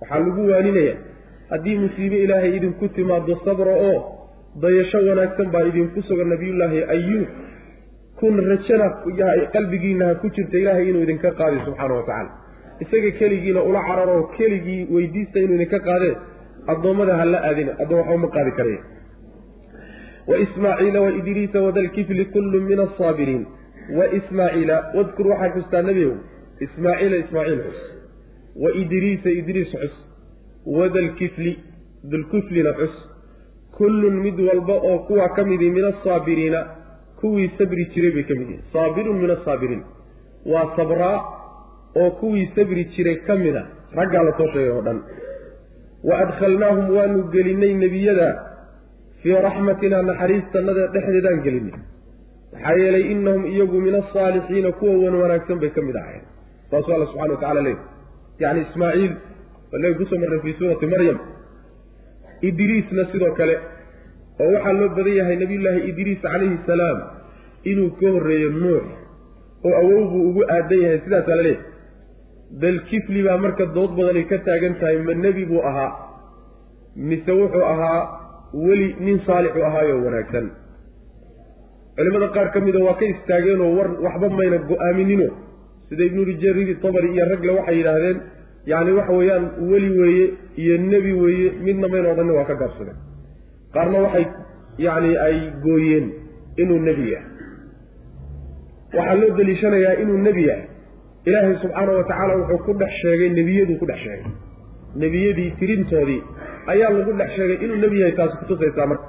waxaa 0.00 0.18
lagu 0.18 0.50
waaninaya 0.50 0.94
haddii 1.50 1.78
musiibe 1.78 2.16
ilaahay 2.24 2.56
idinku 2.56 2.88
timaado 2.88 3.36
sabra 3.44 3.74
oo 3.88 3.98
dayasho 4.62 4.98
wanaagsan 5.08 5.50
baa 5.54 5.64
idinku 5.70 6.02
sugan 6.02 6.28
nabiyullaahi 6.28 6.82
ayuub 6.94 7.28
ku 8.18 8.26
kun 8.26 8.40
rajana 8.50 8.86
qalbigiina 9.54 10.06
ha 10.06 10.14
ku 10.22 10.30
jirta 10.36 10.58
ilaahay 10.58 10.88
inuu 10.90 11.02
idinka 11.06 11.30
qaadi 11.40 11.58
subxaana 11.66 11.94
wa 11.94 12.02
tacaala 12.08 12.30
isaga 12.80 13.10
keligiina 13.18 13.62
ula 13.62 13.80
cararoo 13.88 14.22
keligii 14.36 14.86
weydiista 14.94 15.38
inuu 15.40 15.54
idinka 15.54 15.78
qaadee 15.88 16.14
addoommada 16.72 17.16
ha 17.16 17.24
la 17.24 17.38
aadina 17.48 17.72
addoon 17.82 18.08
waxba 18.08 18.28
qaadi 18.36 18.52
karaya 18.58 18.80
waismaaciila 20.30 21.00
waidriisa 21.00 21.60
wadalkifli 21.66 22.24
kullu 22.24 22.60
min 22.60 22.80
asaabiriin 22.86 23.46
waismaaciila 23.98 24.76
wadkur 24.96 25.26
waxaad 25.32 25.52
xustaa 25.56 25.82
nebigow. 25.82 26.16
Ismaaciila 26.66 27.16
ismaaciil 27.16 27.60
xus. 27.66 27.80
Waidriisa 28.62 29.30
idriis 29.40 29.68
xus. 29.82 29.94
Wadalkifli 30.76 31.52
dulkiflina 32.10 32.72
xus. 32.78 32.94
Kullun 33.76 34.14
mid 34.26 34.40
walba 34.48 34.74
oo 34.90 34.98
kuwa 34.98 35.28
ka 35.28 35.44
midi 35.44 35.70
min 35.70 35.84
asaabiriina 35.84 36.60
kuwii 37.20 37.50
sabri 37.58 37.84
jiray 37.94 38.10
bay 38.16 38.22
ka 38.28 38.34
mid 38.34 38.48
yihiin 38.48 38.64
saabirun 38.72 39.16
min 39.22 39.30
asaabiriin 39.30 39.82
waa 40.52 40.66
sabraa 40.76 41.16
oo 42.00 42.10
kuwii 42.20 42.46
sabri 42.56 42.84
jiray 42.94 43.16
ka 43.26 43.34
mid 43.36 43.56
a 43.56 43.64
raggaa 43.98 44.22
la 44.28 44.32
soo 44.38 44.48
sheegay 44.52 44.70
oo 44.76 44.82
dhan. 44.86 44.98
Wa 46.08 46.14
adkhalnaahum 46.24 46.86
waanu 46.96 47.18
gelinay 47.34 47.72
nebiyada. 47.82 48.28
Fii 49.22 49.36
raxmatina 49.46 50.02
naxariistannada 50.08 50.86
dhexdeedaan 50.94 51.40
gelinay. 51.46 51.74
Maxaa 52.52 52.74
yeelay 52.80 53.04
innahum 53.12 53.44
iyagu 53.52 53.78
min 53.86 53.94
asaalixiina 54.00 54.72
kuwa 54.78 54.94
wan 55.04 55.14
wanaagsan 55.22 55.58
bay 55.62 55.70
ka 55.76 55.80
mid 55.86 55.96
ahayen 56.02 56.24
saasuu 56.70 56.92
alla 56.96 57.06
subxana 57.10 57.32
wa 57.34 57.40
tacala 57.40 57.60
leey. 57.66 57.76
Yacni 58.42 58.60
ismaaciil 58.68 59.12
wallahi 59.72 59.94
ku 60.00 60.04
soo 60.10 60.18
marray 60.22 60.40
fii 60.44 60.54
suurati 60.58 60.86
maryam. 60.94 61.18
Idriisna 62.48 63.04
sidoo 63.12 63.32
kale 63.38 63.54
oo 64.40 64.50
waxaa 64.54 64.72
loo 64.78 64.88
badan 64.96 65.14
yahay 65.20 65.36
nabiyullaahi 65.42 65.80
idriis 65.90 66.20
calayhi 66.24 66.58
salaam 66.66 66.98
inuu 67.70 67.90
ka 68.00 68.06
horreeyo 68.14 68.50
nuux 68.62 68.84
oo 69.66 69.74
awow 69.80 70.02
buu 70.10 70.22
ugu 70.30 70.42
aadan 70.56 70.80
yahay. 70.84 70.98
Sidaasaa 71.04 71.36
la 71.38 71.42
leeyahy 71.42 71.72
dalkifli 72.62 73.20
baa 73.26 73.38
marka 73.44 73.64
dood 73.76 73.90
badanay 73.98 74.24
ka 74.30 74.38
taagan 74.46 74.74
tahay 74.80 74.98
ma 75.06 75.14
nebi 75.24 75.44
buu 75.50 75.62
ahaa 75.70 75.90
mise 77.08 77.32
wuxuu 77.40 77.64
ahaa 77.72 78.00
weli 78.66 78.88
nin 79.06 79.18
saalixu 79.26 79.60
ahaayoo 79.68 80.04
wanaagsan. 80.06 80.46
Culimada 81.96 82.28
qaar 82.36 82.48
ka 82.54 82.58
mida 82.66 82.78
waa 82.86 82.94
ka 83.00 83.04
istaageenoo 83.14 83.70
war 83.78 83.88
waxba 84.04 84.28
mayna 84.38 84.58
go'aaminino. 84.70 85.28
Sida 85.88 86.02
ibnu 86.08 86.22
rijariri 86.30 86.74
tabari 86.84 87.08
iyo 87.14 87.24
ragle 87.32 87.50
waxay 87.58 87.76
yidhaahdeen 87.78 88.18
yacni 88.72 88.92
waxa 88.98 89.12
weeyaan 89.18 89.44
weli 89.70 89.90
weeye 90.00 90.26
iyo 90.62 90.74
nebi 90.92 91.12
weeye 91.22 91.48
midna 91.66 91.86
mayna 91.92 92.08
odhanni 92.12 92.32
waa 92.38 92.44
ka 92.50 92.54
gaabsadeen. 92.62 92.98
Qaarna 93.74 93.98
waxay 94.06 94.24
yacni 94.86 95.10
ay 95.26 95.36
gooyeen 95.64 96.06
inuu 96.62 96.78
nebi 96.88 97.04
yahay. 97.12 97.28
Waxaa 98.96 99.14
loo 99.20 99.30
deliishanayaa 99.38 99.94
inuu 100.02 100.18
nebi 100.28 100.42
yahay 100.50 100.64
ilaahay 101.28 101.54
subxaana 101.62 101.92
wa 101.98 102.04
tacaala 102.10 102.34
wuxuu 102.40 102.58
ku 102.66 102.72
dhex 102.82 102.92
sheegay 103.02 103.28
nebiyaduu 103.38 103.76
ku 103.82 103.86
dhex 103.90 103.98
sheegay. 104.06 104.32
Nebiyadii 105.02 105.50
tirintoodii 105.60 106.20
ayaa 106.72 106.90
lagu 106.98 107.12
dhex 107.20 107.30
sheegay 107.36 107.56
inuu 107.64 107.78
nebi 107.84 108.00
yahay 108.02 108.14
taasi 108.18 108.36
kutusaysaa 108.42 108.86
marka. 108.92 109.06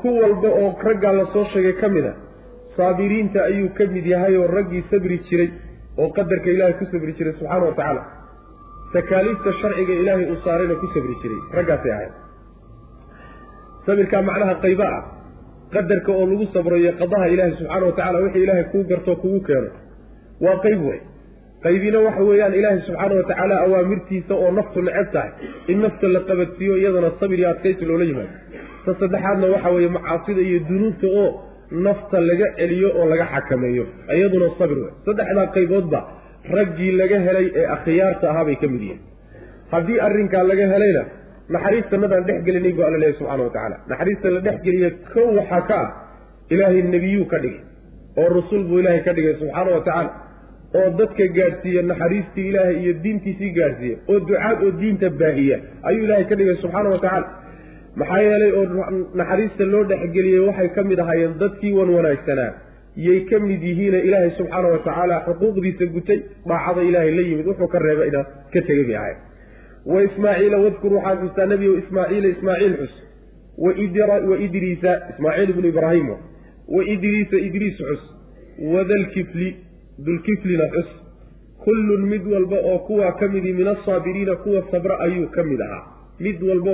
Ku 0.00 0.08
walba 0.22 0.48
oo 0.62 0.70
raggaa 0.88 1.12
la 1.18 1.24
soo 1.34 1.44
sheegay 1.52 1.74
ka 1.82 1.88
mid 1.96 2.06
a 2.10 2.12
saabiriinta 2.76 3.40
ayuu 3.50 3.68
ka 3.78 3.84
mid 3.94 4.06
yahay 4.14 4.34
oo 4.40 4.46
raggii 4.56 4.82
sabri 4.90 5.18
jiray 5.28 5.50
oo 6.00 6.08
qadarka 6.18 6.48
ilaahay 6.54 6.74
ku 6.80 6.84
sabri 6.92 7.12
jiray 7.18 7.32
subxaana 7.38 7.64
wa 7.70 7.74
tacaala. 7.78 8.02
Takaaliifta 8.94 9.50
sharciga 9.60 9.94
ilaahay 10.02 10.26
uu 10.32 10.38
saarayna 10.44 10.74
ku 10.82 10.86
sabri 10.94 11.14
jiray 11.22 11.40
raggaasay 11.58 11.92
ahayd. 11.96 12.12
Sabirkaa 13.86 14.22
macnaha 14.28 14.54
qayba 14.64 14.86
ah 14.98 15.02
qadarka 15.74 16.10
oo 16.18 16.26
lagu 16.30 16.46
sabrayo 16.56 16.92
qadaha 17.00 17.26
ilaahay 17.34 17.54
subxaana 17.60 17.84
wa 17.86 17.92
tacala 17.98 18.18
wixii 18.24 18.42
ilaahay 18.46 18.64
kuu 18.72 18.84
gartoo 18.90 19.16
kugu 19.22 19.40
keeno 19.48 19.70
waa 20.44 20.56
qayb 20.64 20.80
wey 20.88 21.00
qaybina 21.66 21.98
waxa 22.06 22.22
weeyaan 22.30 22.54
ilaahay 22.60 22.80
subxaana 22.88 23.14
wa 23.20 23.24
tacaala 23.30 23.54
awaamirtiisa 23.66 24.34
oo 24.42 24.50
naftu 24.58 24.82
neceb 24.88 25.08
tahay. 25.14 25.30
In 25.72 25.78
nafta 25.84 26.06
la 26.14 26.20
qabadsiiyo 26.28 26.74
iyadana 26.82 27.10
sabir 27.20 27.38
iyo 27.40 27.48
adkaysi 27.54 27.84
loola 27.90 28.04
yimaado. 28.10 28.34
Ta 28.84 28.90
saddexaadna 29.00 29.46
waxa 29.54 29.70
weeye 29.76 29.88
macaasida 29.96 30.40
iyo 30.48 30.58
dunuubta 30.68 31.06
oo 31.22 31.28
nafta 31.86 32.16
laga 32.28 32.46
celiyo 32.58 32.88
oo 32.98 33.06
laga 33.12 33.26
xakameeyo. 33.34 33.84
Iyaduna 34.16 34.48
sabir 34.58 34.78
wey 34.84 34.92
saddexdaa 35.06 35.46
qayboodba 35.56 36.00
raggii 36.56 36.92
laga 37.00 37.18
helay 37.26 37.46
ee 37.60 37.66
akhyaarta 37.76 38.24
ahaa 38.32 38.44
bay 38.48 38.56
ka 38.62 38.66
mid 38.72 38.82
yihiin. 38.86 39.00
Haddii 39.72 39.98
arrinkaa 40.06 40.42
laga 40.50 40.66
helayna 40.74 41.02
naxariistanadaan 41.54 42.24
dhex 42.28 42.38
gelinay 42.46 42.72
bu 42.76 42.82
alla 42.86 42.98
leeyahy 43.02 43.18
subxana 43.20 43.42
wa 43.46 43.50
tacaala 43.54 43.76
naxariista 43.90 44.30
la 44.36 44.40
dhex 44.46 44.56
geliya 44.66 44.90
kow 45.14 45.26
waxaa 45.38 45.62
ka 45.70 45.76
ah 45.84 45.90
ilaahay 46.54 46.82
nebiyuu 46.94 47.26
ka 47.32 47.38
dhigay 47.44 47.60
oo 48.20 48.28
rasul 48.38 48.62
buu 48.68 48.78
ilaahay 48.82 49.02
ka 49.08 49.12
dhigay 49.18 49.34
subxaana 49.42 49.70
wa 49.76 49.80
tacaala 49.88 50.10
oo 50.78 50.86
dadka 51.00 51.24
gaadhsiiya 51.38 51.82
naxariistii 51.90 52.46
ilaahay 52.50 52.76
iyo 52.82 52.92
diintiisii 53.04 53.50
gaadhsiiya 53.58 53.96
oo 54.12 54.18
ducaad 54.28 54.62
oo 54.66 54.70
diinta 54.80 55.10
baahiya 55.20 55.58
ayuu 55.88 56.04
ilaahay 56.06 56.24
ka 56.30 56.34
dhigay 56.40 56.56
subxaana 56.62 56.88
wa 56.94 56.98
tacaala. 57.04 57.28
Maxaa 58.00 58.20
yeelay 58.26 58.52
oo 58.58 58.64
naxariista 59.20 59.64
loo 59.72 59.84
dhexgeliyey 59.90 60.42
waxay 60.48 60.68
ka 60.76 60.82
mid 60.90 60.98
ahaayeen 61.04 61.34
dadkii 61.42 61.72
wan 61.78 61.90
wanaagsanaa 61.96 62.50
yay 63.06 63.20
ka 63.30 63.38
mid 63.48 63.62
yihiine 63.68 63.98
ilaahay 64.08 64.30
subxaana 64.40 64.68
wa 64.74 64.78
tacaala 64.88 65.16
xuquuqdiisa 65.28 65.86
gutay 65.94 66.18
daacada 66.50 66.82
ilaahay 66.90 67.12
la 67.18 67.22
yimid 67.28 67.46
wuxuu 67.52 67.68
ka 67.74 67.78
reebay 67.86 68.08
inaad 68.12 68.28
ka 68.54 68.60
tegay 68.68 68.84
bay 68.90 68.96
ahayd 69.02 69.18
wa 69.92 70.02
ismaaciila 70.08 70.58
wadkur 70.66 70.92
waxaad 70.98 71.18
xustaa 71.24 71.46
nebigo 71.52 71.74
ismaaciila 71.82 72.28
ismaaciil 72.36 72.74
xus. 72.82 72.94
Wa 73.64 73.70
idriisa 74.46 74.90
ismaaciil 75.12 75.50
ibnu 75.52 75.68
ibraahim. 75.72 76.08
Wa 76.76 76.82
idriisa 76.94 77.36
idriis 77.48 77.76
xus. 77.88 78.02
Wadalkifli 78.72 79.48
dulkiflina 80.04 80.66
xus. 80.74 80.88
Kullun 81.64 82.02
mid 82.12 82.24
walba 82.32 82.56
oo 82.70 82.78
kuwaa 82.88 83.12
ka 83.12 83.28
midi 83.28 83.52
min 83.52 83.68
asaabiriina 83.68 84.36
kuwa 84.36 84.62
sabra 84.70 84.98
ayuu 85.06 85.26
ka 85.36 85.42
mid 85.42 85.60
ahaa. 85.60 85.82
Mid 86.20 86.42
walba 86.42 86.72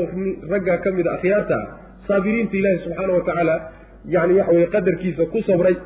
raggaa 0.52 0.79
ka 0.85 0.91
mid 0.93 1.07
akhyaarta 1.07 1.55
ah 1.55 1.67
saabiriinta 2.09 2.57
ilaahi 2.57 2.79
subxaana 2.85 3.12
wa 3.12 3.21
tacaala 3.29 3.55
yani 4.14 4.35
waxa 4.38 4.52
weye 4.52 4.67
qadarkiisa 4.67 5.26
ku 5.33 5.43
sabray 5.49 5.76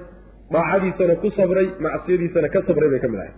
daacadiisana 0.52 1.14
ku 1.23 1.31
sabray 1.38 1.66
macsiyadiisana 1.81 2.49
ka 2.49 2.62
sabray 2.66 2.88
bay 2.90 3.00
ka 3.05 3.09
mid 3.09 3.21
ahay. 3.21 3.33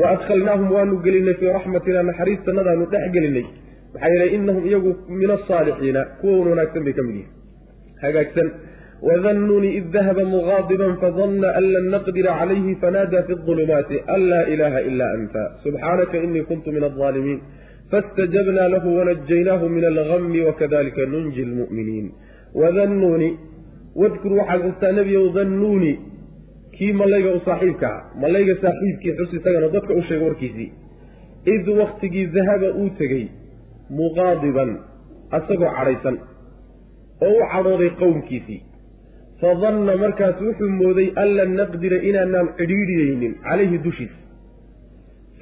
Wa 0.00 0.06
adkhalnaahum 0.14 0.72
waanu 0.72 0.96
gelinay 1.04 1.34
fii 1.40 1.52
raxmatina 1.56 2.02
naxariistanadaanu 2.02 2.86
dhex 2.92 3.04
gelinay 3.16 3.46
maxaa 3.94 4.08
yeelay 4.12 4.30
inahum 4.36 4.64
iyagu 4.66 4.90
min 5.08 5.30
asaalixiina 5.36 6.00
kuwan 6.20 6.48
wanaagsan 6.52 6.84
bay 6.84 6.94
ka 6.98 7.02
mid 7.02 7.14
yihiin 7.14 7.30
hagaagsan 8.02 8.48
wadannuuni 9.08 9.76
id 9.78 9.90
dahaba 9.90 10.24
mugaadiban 10.24 10.96
fadana 11.02 11.48
an 11.58 11.64
lan 11.74 11.86
naqdira 11.94 12.38
calayhi 12.40 12.76
fanaada 12.82 13.22
fi 13.28 13.32
ulumaati 13.52 14.02
an 14.14 14.20
laa 14.32 14.44
ilaaha 14.54 14.80
ila 14.90 15.06
anta 15.16 15.42
subxaanaka 15.64 16.22
inii 16.26 16.44
kuntu 16.50 16.72
min 16.76 16.84
alaalimiin 16.90 17.40
fastajabnaa 17.90 18.68
lahu 18.74 18.96
wanajaynaahu 18.98 19.68
min 19.76 19.84
algami 19.92 20.40
wakadalika 20.48 21.06
nunji 21.14 21.44
lmu'miniin 21.50 22.06
wadannuuni 22.62 23.28
wadkur 24.02 24.32
waxaad 24.40 24.62
xustaa 24.68 24.92
nebiyow 25.00 25.26
dannuuni 25.34 25.92
kii 26.78 26.92
malayga 27.02 27.36
u 27.36 27.44
saaxiibka 27.44 27.88
ah 27.96 28.00
malayga 28.24 28.54
saaxiibkii 28.64 29.18
xus 29.18 29.38
isagana 29.38 29.68
dadka 29.76 29.94
u 30.00 30.02
sheega 30.08 30.24
warkiisii 30.30 30.72
id 31.54 31.68
waktigii 31.82 32.26
dahaba 32.36 32.74
uu 32.80 32.90
tegey 32.98 33.24
muqaadiban 34.00 34.76
asagoo 35.38 35.72
cadhaysan 35.78 36.16
oo 37.26 37.32
u 37.40 37.48
cadhooday 37.52 37.90
qowmkiisii 38.02 38.62
fadanna 39.42 39.94
markaas 40.04 40.36
wuxuu 40.46 40.70
mooday 40.80 41.08
an 41.22 41.28
lan 41.38 41.50
naqdira 41.60 41.98
inaanaan 42.10 42.48
cidhiidhiyeynin 42.58 43.32
calayhi 43.46 43.78
dushiisa 43.86 44.16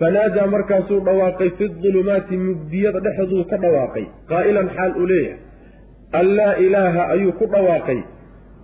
fanaadaa 0.01 0.47
markaasuu 0.57 1.01
dhawaaqay 1.09 1.51
fi 1.59 1.65
dulumaati 1.83 2.37
mugdiyada 2.49 3.01
dhexduu 3.07 3.45
ka 3.51 3.57
dhawaaqay 3.65 4.05
qaa'ilan 4.33 4.69
xaal 4.77 4.93
uu 5.03 5.09
leeyahay. 5.13 5.39
An 6.21 6.27
laa 6.39 6.55
ilaaha 6.67 7.03
ayuu 7.15 7.33
ku 7.41 7.45
dhawaaqay. 7.55 7.99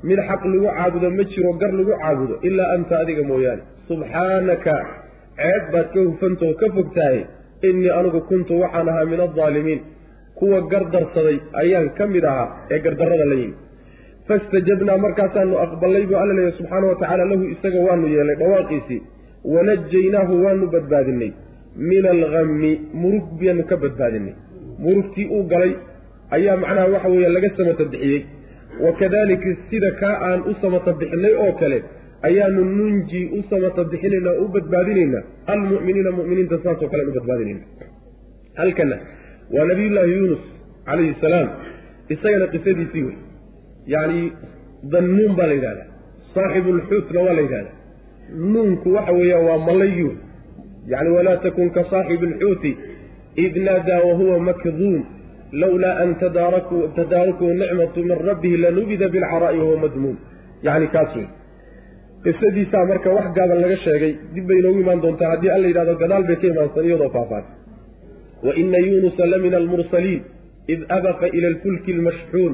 Mid 0.08 0.18
xaq 0.28 0.42
lagu 0.52 0.68
caabudo 0.78 1.08
ma 1.18 1.24
jiro 1.32 1.52
gar 1.60 1.72
lagu 1.80 1.92
caabudo 2.02 2.34
ilaa 2.48 2.70
anta 2.76 2.94
adiga 3.02 3.22
mooyaane. 3.30 3.62
Subxaanaka 3.88 4.74
ceeb 5.40 5.64
baad 5.74 5.86
ka 5.94 6.00
hufantao 6.08 6.52
ka 6.60 6.66
fog 6.76 6.88
tahay 6.96 7.20
innii 7.68 7.92
anigu 7.98 8.20
kuntu 8.30 8.52
waxaan 8.62 8.88
ahaa 8.92 9.04
min 9.12 9.20
aldaalimiin 9.26 9.80
kuwa 10.38 10.58
gardarsaday 10.72 11.38
ayaan 11.62 11.88
ka 11.98 12.04
mid 12.14 12.24
ahaa 12.32 12.48
ee 12.72 12.78
gardarrada 12.86 13.26
la 13.32 13.36
yimi 13.42 13.54
fastajabnaa 14.28 14.98
markaasaanu 15.06 15.58
aqballay 15.64 16.06
buu 16.06 16.16
alla 16.22 16.34
leeyahy 16.38 16.56
subxaana 16.58 16.86
wa 16.92 16.96
tacaala 17.02 17.24
lahu 17.32 17.44
isaga 17.54 17.80
waanu 17.88 18.06
yeelay 18.14 18.36
dhawaaqiisii 18.42 19.02
wanajaynaahu 19.54 20.44
waanu 20.44 20.70
badbaadinay 20.74 21.32
min 21.90 22.06
algami 22.14 22.72
murug 23.02 23.26
baanu 23.40 23.64
ka 23.70 23.76
badbaadinay 23.84 24.34
murugtii 24.86 25.28
uu 25.36 25.42
galay 25.52 25.72
ayaa 26.38 26.56
macnaha 26.62 26.86
waxa 26.94 27.08
weeye 27.08 27.28
laga 27.36 27.50
samata 27.58 27.84
bixiyey 27.92 28.22
wakadalika 28.86 29.56
sida 29.70 29.90
kaa 30.00 30.16
aan 30.30 30.40
u 30.50 30.54
samata 30.62 30.92
bixinay 31.02 31.34
oo 31.44 31.52
kale 31.60 31.78
ayaanu 32.28 32.64
nunji 32.78 33.20
u 33.38 33.42
samata 33.50 33.84
bixinayna 33.92 34.30
o 34.30 34.44
u 34.44 34.48
badbaadinaynaa. 34.54 35.22
Almu'miniina 35.54 36.10
mu'miniinta 36.18 36.58
saasoo 36.64 36.88
kale 36.88 37.02
aan 37.02 37.10
u 37.12 37.14
badbaadinayna 37.18 37.60
halkana 38.60 38.96
waa 39.54 39.64
nabiyullaahi 39.70 40.12
yuunus 40.18 40.44
calayhi 40.88 41.14
salaam 41.20 41.48
isagana 42.14 42.46
qisadiisii 42.54 43.04
wey 43.08 43.16
yacni 43.94 44.32
dannuun 44.92 45.36
baa 45.38 45.46
la 45.46 45.54
yidhahdaa. 45.58 45.88
Saaxibulxuutna 46.34 47.20
waa 47.26 47.34
la 47.38 47.42
yidhahda 47.46 47.70
nuunku 48.52 48.92
waxa 48.96 49.12
weeyaan 49.18 49.44
waa 49.48 49.58
malayu 49.68 50.10
yani 50.92 51.10
walaa 51.16 51.36
takun 51.36 51.70
ka 51.76 51.84
saaxibi 51.90 52.26
alxuuti 52.26 52.76
id 53.44 53.56
naadaa 53.66 54.00
wahuwa 54.08 54.38
makduum. 54.48 55.04
Lawlaa 55.52 55.96
an 56.02 56.10
tadaarakuhu 56.20 57.52
nicmatu 57.62 58.04
min 58.04 58.18
rabbihi 58.28 58.56
lanubida 58.56 59.08
bilcaraa'i 59.08 59.58
wahuwa 59.58 59.78
madmuum. 59.84 60.16
Yani 60.62 60.86
kaas 60.94 61.16
wey 61.16 61.28
qisadiisaa 62.24 62.84
marka 62.90 63.10
wax 63.16 63.26
gaaban 63.36 63.60
laga 63.64 63.76
sheegay 63.84 64.12
dib 64.34 64.46
bay 64.48 64.58
inoogu 64.58 64.80
imaan 64.80 65.00
doontaa. 65.02 65.30
Haddii 65.30 65.50
alla 65.56 65.66
yidhahdo 65.70 65.94
gadaal 66.02 66.24
bay 66.28 66.36
ka 66.36 66.46
imaansan 66.52 66.84
iyadoo 66.88 67.10
faahfaahsan 67.16 67.54
waina 68.46 68.78
yuunusa 68.78 69.26
la 69.32 69.38
min 69.44 69.54
almursaliin 69.54 70.22
id 70.74 70.80
abaqa 70.88 71.26
ila 71.36 71.48
alfulki 71.52 71.92
almashxuun 71.96 72.52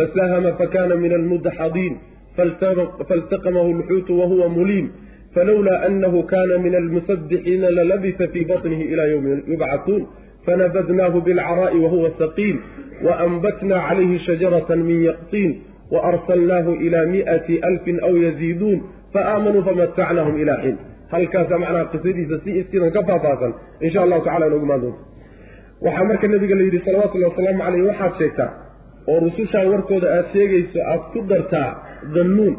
fasahama 0.00 0.52
fakana 0.62 0.96
min 0.96 1.12
almudxadiin 1.12 1.94
faltaqamahu 2.36 3.78
lxuutu 3.80 4.20
wahuwa 4.20 4.48
muliim 4.48 4.88
falowlaa 5.34 5.80
anahu 5.86 6.22
kana 6.22 6.58
min 6.58 6.74
almusabbixiina 6.74 7.70
lalabisa 7.70 8.28
fii 8.28 8.44
baطnihi 8.44 8.84
ila 8.92 9.06
ywmi 9.14 9.42
yubcatuun 9.52 10.06
fanabadnaahu 10.46 11.20
bilcaraa'i 11.20 11.78
wahuwa 11.84 12.10
saqiim 12.18 12.56
waanbatna 13.06 13.82
calayhi 13.88 14.18
shajarata 14.18 14.76
min 14.76 15.02
yaqtiin 15.02 15.52
waarsalnaahu 15.90 16.74
ila 16.86 17.06
mi'ati 17.06 17.60
alfin 17.70 18.00
aw 18.08 18.16
yaziiduun 18.16 18.80
faaamanuu 19.12 19.62
famatacnaahum 19.68 20.40
ilaa 20.42 20.56
xiin 20.62 20.78
halkaasa 21.12 21.58
macnaha 21.58 21.84
qisadiisa 21.92 22.40
si 22.44 22.64
sidan 22.70 22.90
ka 22.96 23.02
faahfaahsan 23.02 23.54
insha 23.80 24.02
allahu 24.02 24.24
tacala 24.24 24.46
inoogu 24.46 24.66
imaan 24.66 24.80
doonto 24.80 25.02
waxaa 25.86 26.04
marka 26.10 26.28
nabiga 26.28 26.54
la 26.54 26.62
yidhi 26.68 26.82
salawatullahi 26.88 27.32
wasalaamu 27.32 27.62
caleyh 27.64 27.86
waxaad 27.90 28.18
sheegtaa 28.22 28.69
oo 29.08 29.18
rusushaa 29.26 29.64
warkooda 29.72 30.08
aad 30.16 30.26
sheegayso 30.32 30.78
aad 30.92 31.02
ku 31.12 31.20
dartaa 31.32 31.68
dannuun 32.14 32.56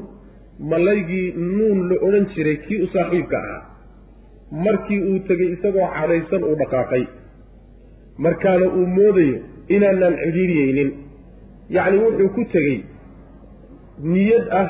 malaygii 0.73 1.27
nuun 1.57 1.79
la 1.89 1.95
odhan 2.07 2.25
jiray 2.35 2.57
kii 2.65 2.81
u 2.85 2.87
saaxiibka 2.93 3.37
ahaa. 3.43 3.61
Markii 4.65 4.99
uu 5.09 5.19
tegey 5.27 5.49
isagoo 5.55 5.87
cadhaysan 5.97 6.43
uu 6.49 6.55
dhaqaaqay. 6.61 7.03
Markaana 8.25 8.65
uu 8.77 8.85
moodayo 8.97 9.37
inaanaan 9.75 10.15
cidhiiriyeynin 10.23 10.89
yacni 11.75 11.97
wuxuu 12.03 12.29
ku 12.35 12.43
tegey 12.53 12.77
niyad 14.13 14.45
ah 14.61 14.67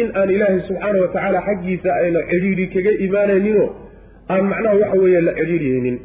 in 0.00 0.08
aan 0.20 0.30
ilaahay 0.36 0.60
subxaana 0.68 0.98
wa 1.04 1.08
tacaala 1.14 1.40
xaggiisa 1.48 1.90
ayna 2.02 2.20
cidhiidhi 2.30 2.66
kaga 2.74 2.92
imaanayninoo 3.06 3.68
aan 4.32 4.44
macnaha 4.52 4.76
waxa 4.82 4.98
weeye 5.04 5.20
la 5.28 5.32
cidhiidhiyeynin 5.40 5.98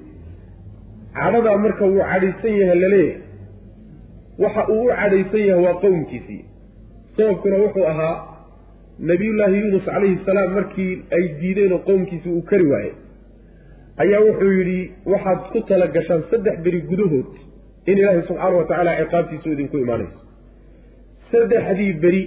cadhadaa 1.19 1.57
marka 1.65 1.85
wuu 1.93 2.03
cadhaysan 2.11 2.53
yahay 2.61 2.79
la 2.83 2.89
leeyahay 2.95 3.21
waxa 4.43 4.63
uu 4.73 4.83
u 4.85 4.89
cadhaysan 4.99 5.43
yahay 5.49 5.63
waa 5.65 5.73
qowmkiisii. 5.83 6.41
Sababkuna 7.17 7.57
wuxuu 7.63 7.85
ahaa 7.93 8.15
nabiyullaahi 9.09 9.57
yuunus 9.61 9.85
calayhi 9.85 10.17
salaam 10.25 10.53
markii 10.59 10.93
ay 11.17 11.23
diideen 11.41 11.73
oo 11.73 11.79
qowmkiisii 11.89 12.31
uu 12.37 12.41
kari 12.51 12.65
waayey. 12.71 12.93
Ayaa 14.03 14.21
wuxuu 14.29 14.51
yidhi 14.59 14.79
waxaad 15.13 15.39
ku 15.53 15.61
tala 15.69 15.87
gashaan 15.87 16.23
saddex 16.31 16.55
beri 16.65 16.81
gudahood 16.89 17.29
in 17.85 17.97
ilaahay 17.97 18.21
subxaana 18.29 18.55
wa 18.57 18.65
tacaala 18.71 18.91
ciqaabtiisu 19.01 19.47
idinku 19.55 19.77
imaanayso. 19.77 20.19
Saddexdii 21.31 21.93
beri 22.03 22.23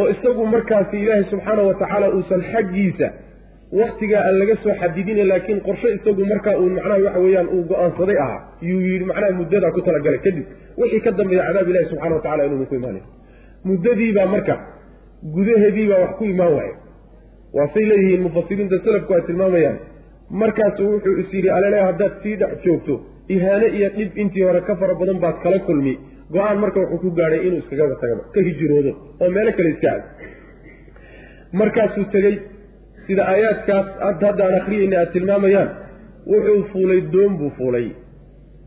oo 0.00 0.08
isagu 0.14 0.46
markaasi 0.54 0.96
ilaahay 1.04 1.24
subxaana 1.30 1.62
wa 1.68 1.74
tacaala 1.82 2.06
uusan 2.16 2.42
xaggiisa 2.52 3.08
waktigaa 3.80 4.22
aan 4.28 4.36
laga 4.40 4.54
soo 4.62 4.74
xadidina 4.80 5.24
laakiin 5.30 5.60
qorshe 5.66 5.88
isagu 5.96 6.24
markaa 6.32 6.56
uu 6.62 6.68
macnaha 6.76 6.98
waxa 7.06 7.20
weeyaan 7.24 7.48
uu 7.56 7.62
go'aansaday 7.70 8.18
ahaa 8.24 8.40
yuu 8.70 8.80
yidhi 8.88 9.04
macnaha 9.10 9.32
muddadaa 9.40 9.70
ku 9.76 9.80
talagalay. 9.86 10.20
Kadib 10.26 10.44
wixii 10.80 11.00
ka 11.06 11.10
dambeeya 11.20 11.42
cadaab 11.48 11.68
ilahi 11.72 11.86
subxana 11.92 12.14
wa 12.18 12.22
tacala 12.26 12.44
inuu 12.48 12.66
ku 12.70 12.74
imaanay 12.80 13.02
muddadiibaa 13.70 14.26
marka 14.34 14.54
gudaheediibaa 15.36 16.00
wax 16.04 16.12
ku 16.18 16.24
imaan 16.34 16.52
waaye 16.58 16.74
waasay 17.58 17.84
leeyihiin 17.90 18.22
mufasiriinta 18.26 18.78
selafku 18.86 19.14
ay 19.18 19.22
tilmaamayaan 19.30 19.78
markaasu 20.42 20.82
wuxuu 20.92 21.16
is 21.22 21.34
yidhi 21.38 21.50
alele 21.58 21.80
haddaad 21.88 22.12
sii 22.22 22.36
dhex 22.42 22.54
joogto 22.66 22.94
ihaane 23.36 23.66
iyo 23.78 23.88
dhib 23.96 24.10
intii 24.22 24.44
hore 24.48 24.60
ka 24.68 24.76
fara 24.80 24.94
badan 25.00 25.18
baad 25.24 25.36
kala 25.44 25.58
kulmi. 25.68 25.94
Go'aan 26.34 26.58
marka 26.64 26.78
wuxuu 26.80 27.00
ku 27.04 27.10
gaadhay 27.20 27.40
inuu 27.46 27.60
iskagaba 27.64 27.94
tagaba 28.02 28.22
ka 28.34 28.40
hijiroodo 28.48 28.92
oo 29.22 29.30
meelo 29.36 29.52
kale 29.58 29.70
iska 29.74 29.92
markaasuu 31.60 32.04
tegey 32.14 32.34
sida 33.06 33.22
aayaadkaas 33.32 33.86
ad 34.08 34.22
hadda 34.28 34.44
aan 34.48 34.54
akriyeyna 34.60 34.96
aad 35.02 35.10
tilmaamayaan 35.16 35.70
wuxuu 36.32 36.60
fuulay 36.72 37.00
doon 37.14 37.32
buu 37.40 37.50
fuulay. 37.58 37.86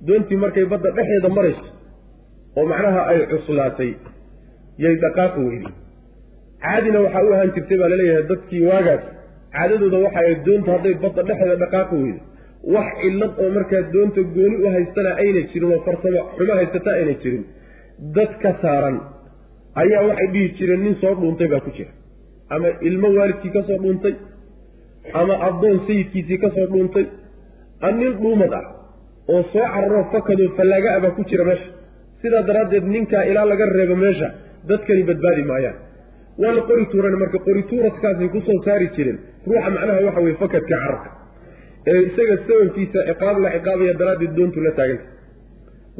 Doontii 0.07 0.37
markay 0.43 0.65
badda 0.73 0.89
dhexeeda 0.97 1.29
marayso 1.37 1.65
oo 2.57 2.65
macnaha 2.71 3.01
ay 3.11 3.19
cuslaatay 3.31 3.91
yay 4.83 4.95
dhaqaaqi 5.03 5.39
weyday 5.47 5.73
caadina 6.63 6.99
waxaa 7.05 7.23
u 7.27 7.33
ahaan 7.35 7.51
jirtay 7.55 7.77
baa 7.81 7.89
la 7.93 7.97
leeyahay 8.01 8.23
dadkii 8.31 8.61
waagaas 8.69 9.03
caadadooda 9.55 9.97
waxa 10.05 10.19
ay 10.29 10.35
doonta 10.47 10.69
hadday 10.75 10.93
badda 11.03 11.21
dhexeeda 11.29 11.55
dhaqaaqi 11.63 11.95
weydo 12.03 12.21
wax 12.75 12.87
cillad 13.01 13.33
oo 13.43 13.49
markaa 13.57 13.81
doonta 13.93 14.21
gooni 14.35 14.55
u 14.63 14.71
haystana 14.75 15.11
ayna 15.23 15.41
jirin 15.51 15.71
oo 15.75 15.79
farsamo 15.87 16.21
xumo 16.37 16.53
haysata 16.59 16.89
ayna 16.99 17.13
jirin 17.23 17.43
dad 18.17 18.31
ka 18.43 18.51
saaran 18.63 18.97
ayaa 19.83 20.03
waxay 20.09 20.27
dhihi 20.33 20.47
jireen 20.59 20.81
nin 20.87 20.95
soo 21.03 21.13
dhuuntay 21.21 21.47
baa 21.53 21.61
ku 21.67 21.71
jira 21.77 21.91
ama 22.53 22.67
ilmo 22.89 23.07
waalidkii 23.17 23.51
ka 23.55 23.61
soo 23.67 23.77
dhuuntay 23.83 24.13
ama 25.21 25.35
addoon 25.47 25.77
sayidkiisii 25.87 26.37
ka 26.43 26.49
soo 26.55 26.67
dhuuntay 26.73 27.05
a 27.85 27.91
nin 27.91 28.13
dhuumad 28.21 28.53
ah 28.59 28.65
oo 29.33 29.41
soo 29.53 29.65
cararoo 29.73 30.03
fakadoo 30.13 30.49
fallaaga 30.57 30.89
ah 30.95 30.99
baa 31.05 31.13
ku 31.17 31.23
jira 31.29 31.45
meesha. 31.49 31.69
Sidaa 32.21 32.43
daraaddeed 32.49 32.85
ninkaa 32.95 33.23
ilaa 33.31 33.45
laga 33.51 33.65
reebo 33.77 33.95
meesha 34.03 34.27
dadkani 34.69 35.03
badbaadi 35.09 35.43
maayaan. 35.51 35.77
Waa 36.41 36.51
la 36.57 36.61
qori 36.69 36.85
tuuran 36.91 37.15
marka 37.21 37.39
qori 37.47 37.61
tuuradkaasay 37.71 38.29
ku 38.35 38.39
soo 38.47 38.57
saari 38.65 38.87
jireen 38.95 39.17
ruuxa 39.47 39.69
macnaha 39.75 39.99
waxa 40.07 40.21
weye 40.25 40.35
fakadka 40.43 40.69
cararka. 40.83 41.09
Ee 41.91 41.99
isaga 42.07 42.35
sababkiisa 42.47 42.99
ciqaab 43.09 43.37
la 43.45 43.49
ciqaabaya 43.55 43.93
daraaddeed 44.01 44.33
doontu 44.37 44.59
la 44.67 44.71
taaganta 44.79 45.05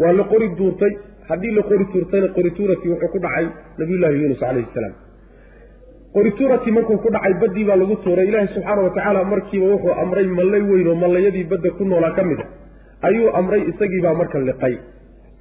waa 0.02 0.14
la 0.20 0.24
qori 0.34 0.48
duurtay. 0.60 0.94
Haddii 1.30 1.52
la 1.58 1.64
qori 1.70 1.86
tuurtayna 1.94 2.28
qori 2.38 2.50
tuuradkii 2.58 2.90
wuxuu 2.94 3.10
ku 3.14 3.20
dhacay 3.26 3.46
nabiyullaahi 3.80 4.16
yuunus 4.22 4.40
calayhi 4.44 4.68
salaam 4.78 4.94
qori 6.16 6.32
tuuradkii 6.40 6.74
markuu 6.78 6.98
ku 7.04 7.10
dhacay 7.16 7.34
baddii 7.42 7.66
baa 7.70 7.78
lagu 7.82 7.96
tuuray. 8.04 8.28
Ilaahi 8.32 8.48
subxaana 8.56 8.82
wa 8.88 8.92
tacaala 8.98 9.24
markiiba 9.34 9.66
wuxuu 9.74 9.94
amray 10.04 10.28
mallay 10.40 10.62
weyn 10.70 10.88
oo 10.92 10.96
mallayadii 11.04 11.44
badda 11.52 11.70
ku 11.78 11.84
noolaa 11.92 12.14
ka 12.18 12.24
mid 12.30 12.40
a. 12.44 12.46
Ayuu 13.08 13.30
amray 13.40 13.62
isagiibaa 13.72 14.14
marka 14.22 14.40
liqay. 14.50 14.76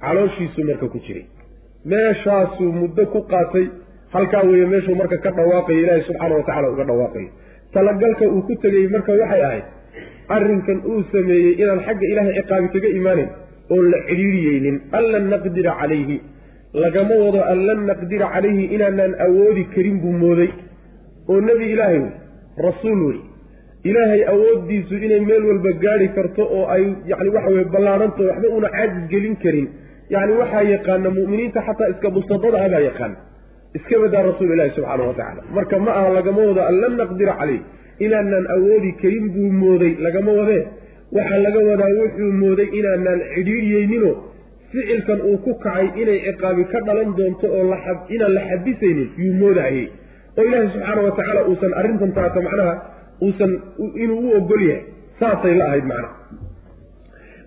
Calooshiisuu 0.03 0.63
marka 0.69 0.87
ku 0.93 0.99
jiray. 1.05 1.25
Meeshaasuu 1.91 2.71
muddo 2.79 3.03
ku 3.13 3.19
qaatay. 3.31 3.65
Halkaa 4.13 4.43
weeye 4.49 4.65
meeshuu 4.73 4.95
marka 5.01 5.17
ka 5.23 5.31
dhawaaqayo 5.37 5.79
ilaahi 5.83 6.03
subxaana 6.07 6.35
wa 6.39 6.43
tacala 6.49 6.67
uga 6.73 6.83
dhawaaqayo 6.89 7.29
talagalka 7.73 8.25
uu 8.35 8.41
ku 8.47 8.53
tegey 8.63 8.87
marka 8.93 9.11
waxay 9.21 9.41
ahayd 9.47 9.65
arrinkan 10.35 10.77
uu 10.91 11.01
sameeyey 11.11 11.53
inaan 11.61 11.81
xagga 11.87 12.05
ilaahay 12.11 12.33
ciqaabi 12.39 12.67
kaga 12.75 12.89
imaaneyn 12.99 13.29
oon 13.75 13.85
la 13.93 13.99
cidhiiriyeynin 14.09 14.75
an 14.97 15.03
lan 15.13 15.23
naqdira 15.33 15.73
calayhi. 15.81 16.17
Lagama 16.83 17.15
wado 17.23 17.41
an 17.51 17.59
lan 17.67 17.79
naqdira 17.89 18.27
calayhi 18.35 18.63
inaanaan 18.75 19.13
awoodi 19.27 19.63
karin 19.75 19.97
buu 20.03 20.13
mooday 20.23 20.49
oo 21.29 21.39
nebi 21.47 21.65
ilaahay 21.73 21.99
wey 21.99 22.11
rasuul 22.67 22.99
wey 23.07 23.19
ilaahay 23.89 24.21
awooddiisu 24.33 24.93
inay 25.05 25.19
meel 25.29 25.43
walba 25.49 25.71
gaadhi 25.83 26.07
karto 26.17 26.43
oo 26.57 26.65
ay 26.75 26.83
yacni 27.11 27.29
waxa 27.35 27.49
weye 27.55 27.65
ballaadhanto 27.75 28.21
waxba 28.29 28.47
una 28.57 28.69
caajis 28.75 29.05
gelin 29.13 29.35
karin. 29.43 29.67
Yacni 30.13 30.33
waxaa 30.41 30.63
yaqaana 30.73 31.09
mu'miniinta 31.17 31.59
xataa 31.67 31.89
iska 31.93 32.09
busadada 32.15 32.57
abaa 32.65 32.83
yaqaana. 32.89 33.15
Iska 33.77 33.95
badaa 34.03 34.23
rasuul 34.29 34.51
ilahi 34.55 34.71
subxaana 34.77 35.03
wa 35.09 35.13
tacala 35.19 35.41
marka 35.55 35.79
ma 35.85 35.91
aha 35.99 36.09
lagama 36.17 36.41
wado 36.49 36.61
an 36.69 36.75
lan 36.83 36.93
naqdira 37.01 37.33
calayh 37.39 37.61
inaanaan 38.05 38.45
awoodi 38.55 38.91
karin 39.01 39.25
buu 39.35 39.49
mooday 39.61 39.93
lagama 40.05 40.31
wadee. 40.39 40.63
Waxaa 41.17 41.39
laga 41.45 41.59
wadaa 41.69 41.91
wuxuu 41.99 42.31
mooday 42.41 42.67
inaanaan 42.79 43.19
cidhiiriyeyninoo 43.35 44.15
ficilkan 44.71 45.19
uu 45.29 45.37
ku 45.45 45.51
kacay 45.65 45.87
inay 46.01 46.19
ciqaabi 46.27 46.63
ka 46.71 46.79
dhalan 46.87 47.09
doonto 47.17 47.47
oo 47.57 47.65
inaan 48.15 48.33
la 48.37 48.41
xabisaynin 48.49 49.09
yuu 49.21 49.33
moodayey 49.41 49.85
oo 50.37 50.43
ilaahi 50.49 50.67
subxaana 50.73 51.01
wa 51.07 51.11
tacaala 51.17 51.41
uusan 51.49 51.71
arrintan 51.79 52.11
taata 52.17 52.41
macnaha 52.47 52.73
uusan 53.25 53.51
inuu 54.03 54.19
u 54.27 54.35
ogol 54.39 54.61
yahay 54.69 54.83
saasay 55.19 55.53
la 55.59 55.65
ahayd 55.69 55.85
macnaha. 55.91 56.13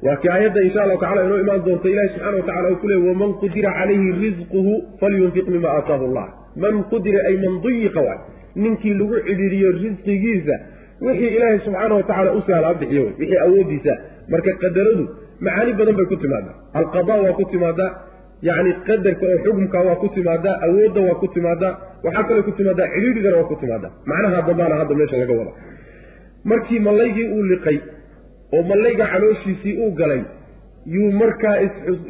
Waa 0.06 0.16
kii 0.22 0.30
aayadda 0.34 0.60
insha 0.66 0.82
allahu 0.84 1.00
tacala 1.02 1.22
inoo 1.26 1.38
imaan 1.44 1.62
doonto 1.66 1.88
ilahi 1.94 2.08
subxana 2.14 2.36
wa 2.40 2.46
tacala 2.48 2.66
uu 2.72 2.80
ku 2.82 2.86
leey 2.90 3.00
waman 3.08 3.30
qudira 3.42 3.70
calayhi 3.78 4.08
risquhu 4.24 4.74
falyunfiq 5.00 5.46
mima 5.54 5.68
aataahu 5.76 6.04
allah. 6.08 6.26
Man 6.64 6.74
qudira 6.92 7.20
ay 7.30 7.36
man 7.44 7.54
duyiqa 7.64 8.00
waay 8.08 8.18
ninkii 8.64 8.94
lagu 9.00 9.16
cidhiiriyo 9.28 9.70
risqigiisa 9.82 10.56
wixii 11.06 11.30
ilaahay 11.36 11.58
subxaana 11.66 11.94
wa 12.00 12.04
tacala 12.10 12.30
u 12.38 12.40
sahla 12.46 12.74
bixiyo 12.80 13.02
wey 13.06 13.14
wixii 13.20 13.40
awooddiisa. 13.46 13.92
Marka 14.32 14.50
qadaradu 14.62 15.04
macaani 15.46 15.72
badan 15.80 15.94
bay 15.98 16.06
ku 16.12 16.16
timaadaa 16.24 16.54
alqada 16.80 17.14
waa 17.24 17.34
ku 17.40 17.44
timaadaa 17.52 17.90
yacni 18.46 18.72
qadarka 18.88 19.24
oo 19.32 19.38
xukumka 19.44 19.78
waa 19.88 19.96
ku 20.02 20.08
timaadaa 20.16 20.56
awoodda 20.66 21.00
waa 21.08 21.18
ku 21.22 21.26
timaadaa 21.36 21.72
waxaa 22.04 22.24
kaloo 22.28 22.42
ku 22.48 22.52
timaadaa 22.58 22.88
cidhiirigana 22.94 23.36
waa 23.40 23.48
ku 23.52 23.56
timaadaa 23.62 23.90
macnaha 24.10 24.42
dambaana 24.48 24.74
hadda 24.80 24.94
meesha 25.00 25.16
laga 25.22 25.34
wada. 25.40 25.52
Markii 26.50 26.80
mallaygii 26.88 27.28
uu 27.36 27.44
liqay 27.52 27.78
oo 28.56 28.62
mallayga 28.70 29.06
calooshiisii 29.12 29.74
uu 29.84 29.90
galay 30.00 30.22
yuu 30.94 31.10
markaa 31.22 31.56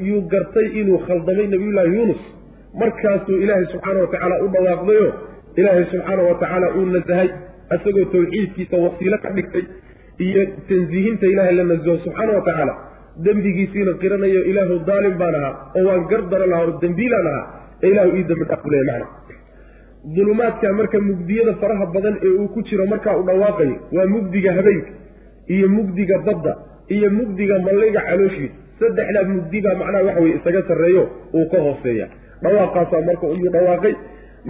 yuu 0.09 0.21
gartay 0.33 0.67
inuu 0.81 0.99
khaldamay 1.07 1.47
nabiyullaahi 1.55 1.95
yuunus. 1.97 2.23
Markaasuu 2.81 3.39
ilaahay 3.45 3.67
subxaana 3.73 4.01
wa 4.05 4.07
tacaala 4.13 4.37
u 4.45 4.49
dhawaaqdayo 4.55 5.07
ilaahay 5.61 5.85
subxaana 5.93 6.23
wa 6.29 6.35
tacaala 6.43 6.67
uu 6.79 6.87
nasahay 6.97 7.29
isagoo 7.77 8.05
tawxiidkiisa 8.15 8.77
wasiilo 8.85 9.19
ka 9.25 9.31
dhigtay 9.37 9.65
iyo 10.27 10.43
tansiihinta 10.69 11.27
ilaahay 11.33 11.55
la 11.61 11.65
nasaho 11.71 11.97
subxaana 12.05 12.33
wa 12.39 12.43
tacaala 12.49 12.75
dembigiisiina 13.27 13.93
qiranayo 14.03 14.41
ilaahu 14.51 14.77
daalim 14.91 15.15
baan 15.23 15.35
ahaa 15.41 15.55
oo 15.79 15.85
waan 15.89 16.03
gar 16.11 16.23
daran 16.33 16.51
lahaa 16.53 16.67
oo 16.69 16.75
dembiilaan 16.85 17.27
ahaa 17.33 17.45
ee 17.85 17.91
ilahu 17.95 18.11
ii 18.19 18.25
dambi 18.31 18.45
dhaaf 18.51 18.63
kuleeya 18.67 18.85
macna 18.91 19.07
dulumaadka 20.17 20.73
marka 20.81 20.99
mugdiyada 21.09 21.53
faraha 21.63 21.87
badan 21.95 22.15
ee 22.27 22.33
uu 22.41 22.49
ku 22.55 22.61
jiro 22.69 22.87
markaa 22.93 23.17
u 23.21 23.23
dhawaaqayo 23.29 23.77
waa 23.97 24.07
mugdiga 24.15 24.51
habeenka 24.59 24.91
iyo 25.55 25.69
mugdiga 25.77 26.17
badda 26.29 26.53
iyo 26.95 27.09
mugdiga 27.19 27.55
mallayga 27.67 28.01
calooshiisa. 28.09 28.55
Saddexdaa 28.81 29.25
mugdi 29.33 29.59
baa 29.65 29.75
macnaha 29.81 30.05
waxa 30.09 30.21
weye 30.25 30.35
isaga 30.39 30.61
sarreeyo 30.69 31.03
uu 31.39 31.47
ka 31.53 31.59
hooseeya. 31.67 32.07
Dhawaaqaasaa 32.45 33.01
marka 33.09 33.27
uyuu 33.35 33.51
dhawaaqay. 33.57 33.95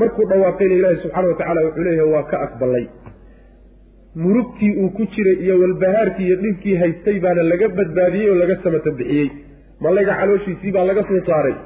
Markuu 0.00 0.24
dhawaaqayna 0.32 0.74
ilaahi 0.80 0.96
subxaana 1.04 1.28
wa 1.32 1.36
tacala 1.40 1.60
wuxuu 1.66 1.84
leeyahay 1.86 2.10
waa 2.14 2.22
ka 2.32 2.36
aqbalay 2.46 2.84
murugtii 4.22 4.72
uu 4.82 4.90
ku 4.96 5.02
jiray 5.14 5.36
iyo 5.44 5.54
walbahaarkii 5.62 6.26
iyo 6.28 6.36
dhibkii 6.42 6.76
haystay 6.82 7.18
baana 7.24 7.42
laga 7.50 7.68
badbaadiyey 7.78 8.30
oo 8.32 8.36
laga 8.42 8.56
samata 8.64 8.90
bixiyey. 8.98 9.28
Mallayga 9.84 10.14
calooshiisii 10.20 10.72
baa 10.76 10.84
laga 10.90 11.02
soo 11.10 11.20
saaray 11.28 11.56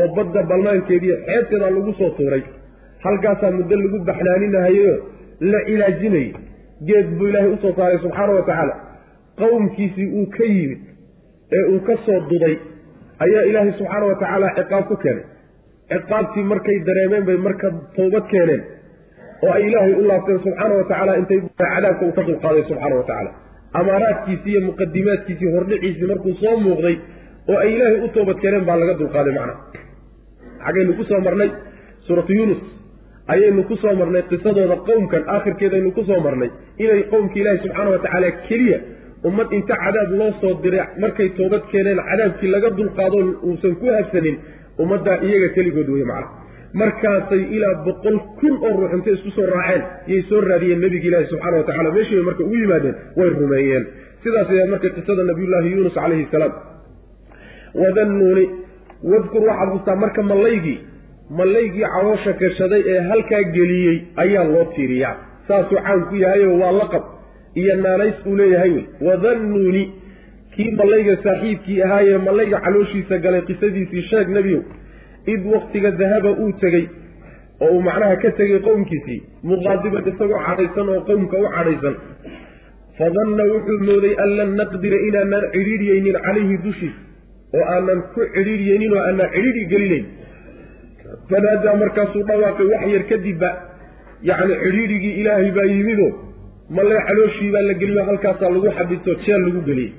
oo 0.00 0.08
badda 0.16 0.42
balnaankeediiyo 0.50 1.16
xeebteedaa 1.26 1.70
lagu 1.76 1.92
soo 2.00 2.10
tuuray. 2.18 2.42
Halkaasaa 3.04 3.50
muddo 3.58 3.76
lagu 3.82 3.98
baxnaaninahayo 4.08 4.92
la 5.52 5.58
cilaajinayay 5.68 6.30
geed 6.88 7.08
buu 7.18 7.28
ilaahay 7.30 7.50
u 7.56 7.58
soo 7.64 7.72
saaray 7.78 7.98
subxaana 8.04 8.32
wa 8.38 8.44
tacaala. 8.50 8.74
Qowmkiisii 9.40 10.08
uu 10.18 10.26
ka 10.36 10.44
yimid 10.54 10.80
ee 11.56 11.64
uu 11.72 11.80
ka 11.88 11.94
soo 12.06 12.20
duday 12.30 12.54
ayaa 13.24 13.44
ilaahay 13.50 13.72
subxaana 13.80 14.06
wa 14.10 14.16
tacaala 14.22 14.48
ciqaab 14.58 14.84
ku 14.90 14.96
keenay. 15.04 15.24
Ciqaabtii 15.92 16.44
markay 16.52 16.78
dareemeen 16.88 17.24
bay 17.28 17.38
marka 17.46 17.68
towbad 17.96 18.24
keeneen 18.32 18.62
oo 19.44 19.52
ay 19.56 19.62
ilaahay 19.68 19.94
u 20.00 20.04
laabteen 20.10 20.38
subxaana 20.46 20.74
wa 20.80 20.84
tacaala 20.90 21.12
intay 21.20 21.38
cadaabka 21.60 22.02
uu 22.08 22.12
ka 22.18 22.22
dulqaaday 22.28 22.62
subxaana 22.70 22.96
wa 23.00 23.04
tacaala. 23.10 23.30
Amaaraadkiisii 23.80 24.50
iyo 24.54 24.60
muqadimaadkiisii 24.68 25.50
hordhiciisii 25.54 26.08
markuu 26.12 26.34
soo 26.42 26.56
muuqday 26.66 26.96
oo 27.50 27.58
ay 27.64 27.70
ilaahay 27.76 27.98
u 28.06 28.08
toobad 28.16 28.38
keeneen 28.42 28.64
baa 28.68 28.76
laga 28.82 28.94
dulqaaday 29.02 29.34
macna. 29.38 29.54
Xaggaynu 30.64 30.92
ku 30.98 31.04
soo 31.10 31.20
marnay 31.26 31.50
suuratu 32.06 32.32
yuunus 32.38 32.60
ayaynu 33.34 33.62
ku 33.70 33.74
soo 33.82 33.94
marnay 34.00 34.22
qisadooda 34.30 34.76
qowmkan 34.88 35.22
aakhirkeedaynu 35.34 35.90
ku 35.96 36.02
soo 36.08 36.20
marnay 36.26 36.50
inay 36.84 37.02
qowmka 37.12 37.36
ilaahi 37.40 37.58
subxaana 37.64 37.90
wa 37.94 37.98
tacaala 38.04 38.28
keliya 38.48 38.78
ummad 39.28 39.48
inta 39.58 39.74
cadaab 39.84 40.10
loo 40.20 40.30
soo 40.40 40.52
diray 40.62 40.86
markay 41.02 41.28
toobad 41.38 41.62
keeneen 41.72 42.00
cadaabkii 42.10 42.50
laga 42.54 42.70
dulqaado 42.78 43.18
uusan 43.48 43.74
ku 43.80 43.86
habsanin 43.96 44.36
ummaddaa 44.82 45.16
iyaga 45.26 45.48
keligood 45.56 45.88
wey 45.96 46.04
macna 46.12 46.28
markaasay 46.80 47.42
ilaa 47.56 47.74
boqol 47.86 48.16
kun 48.40 48.54
oo 48.66 48.72
ruux 48.80 48.92
intay 48.96 49.14
isku 49.14 49.30
soo 49.36 49.46
raaceen 49.54 49.82
yay 50.12 50.22
soo 50.28 50.40
raadiyeen 50.40 50.80
nebigi 50.84 51.08
ilaahi 51.08 51.26
subxana 51.32 51.56
wa 51.60 51.64
tacala 51.70 51.90
meeshii 51.96 52.16
bay 52.18 52.24
marka 52.28 52.42
ugu 52.44 52.56
yimaadeen 52.62 52.94
way 53.16 53.28
rumeeyeen. 53.40 53.84
Sidaas 54.22 54.50
ayaa 54.54 54.66
marka 54.74 54.88
qisada 54.96 55.22
nabiyullaahi 55.30 55.72
yuunus 55.72 55.94
calayhi 55.94 56.26
salaam. 56.32 56.52
Wadannuuni 57.74 58.44
wadkur 59.12 59.42
waxaad 59.48 59.68
xustaa 59.74 59.96
marka 60.04 60.22
mallaygii 60.22 60.78
mallaygii 61.38 61.86
cawoosha 61.94 62.32
gashaday 62.42 62.82
ee 62.92 63.00
halkaa 63.10 63.42
geliyey 63.56 63.96
ayaa 64.16 64.44
loo 64.44 64.64
tiiriyaa. 64.76 65.16
Saasuu 65.48 65.78
caan 65.86 66.04
ku 66.08 66.14
yahayo 66.24 66.58
waa 66.58 66.72
laqab 66.80 67.02
iyo 67.54 67.76
naanays 67.76 68.14
uu 68.26 68.36
leeyahay 68.36 68.70
wey. 68.70 68.84
Wadannuuni 69.06 69.82
kii 70.56 70.70
mallayga 70.80 71.16
saaxiibkii 71.24 71.82
ahaayee 71.82 72.18
mallayga 72.18 72.60
calooshiisa 72.64 73.18
galay 73.18 73.42
qisadiisii 73.50 74.02
sheeg 74.10 74.28
nebiyow 74.28 74.62
id 75.34 75.42
waktiga 75.54 75.90
dahaba 76.00 76.30
uu 76.42 76.52
tegey 76.62 76.84
oo 77.60 77.70
uu 77.76 77.82
macnaha 77.88 78.16
ka 78.22 78.30
tegey 78.40 78.58
qowmkiisii 78.68 79.20
muqaadiban 79.50 80.08
isagoo 80.12 80.40
cadhaysan 80.46 80.88
oo 80.94 81.00
qowmka 81.10 81.36
u 81.44 81.46
cadhaysan. 81.56 81.94
Fadanna 82.98 83.44
wuxuu 83.52 83.78
mooday 83.88 84.14
an 84.24 84.30
lan 84.38 84.50
naqdira 84.60 84.98
inaanaan 85.08 85.44
cidhiidhyeynin 85.54 86.16
calayhi 86.26 86.56
dushiis 86.64 86.94
oo 87.56 87.64
aanan 87.74 88.00
ku 88.14 88.20
cidhiidhyeynin 88.34 88.92
oo 88.96 89.02
aanan 89.08 89.28
cidhiidhi 89.34 89.64
gelinayn. 89.72 90.04
Fanaadaa 91.30 91.76
markaasuu 91.82 92.22
dhawaaqay 92.28 92.66
wax 92.72 92.84
yar 92.94 93.04
kadibba 93.12 93.48
yacni 94.30 94.54
cidhiidhigii 94.64 95.14
ilaahay 95.20 95.50
baa 95.56 95.68
yimido 95.74 96.08
malle 96.76 96.96
calooshii 97.08 97.50
baa 97.54 97.62
la 97.68 97.74
geliyo 97.80 98.02
halkaasaa 98.10 98.50
lagu 98.54 98.70
xabito 98.78 99.14
jeel 99.24 99.42
lagu 99.46 99.60
geliyey 99.68 99.92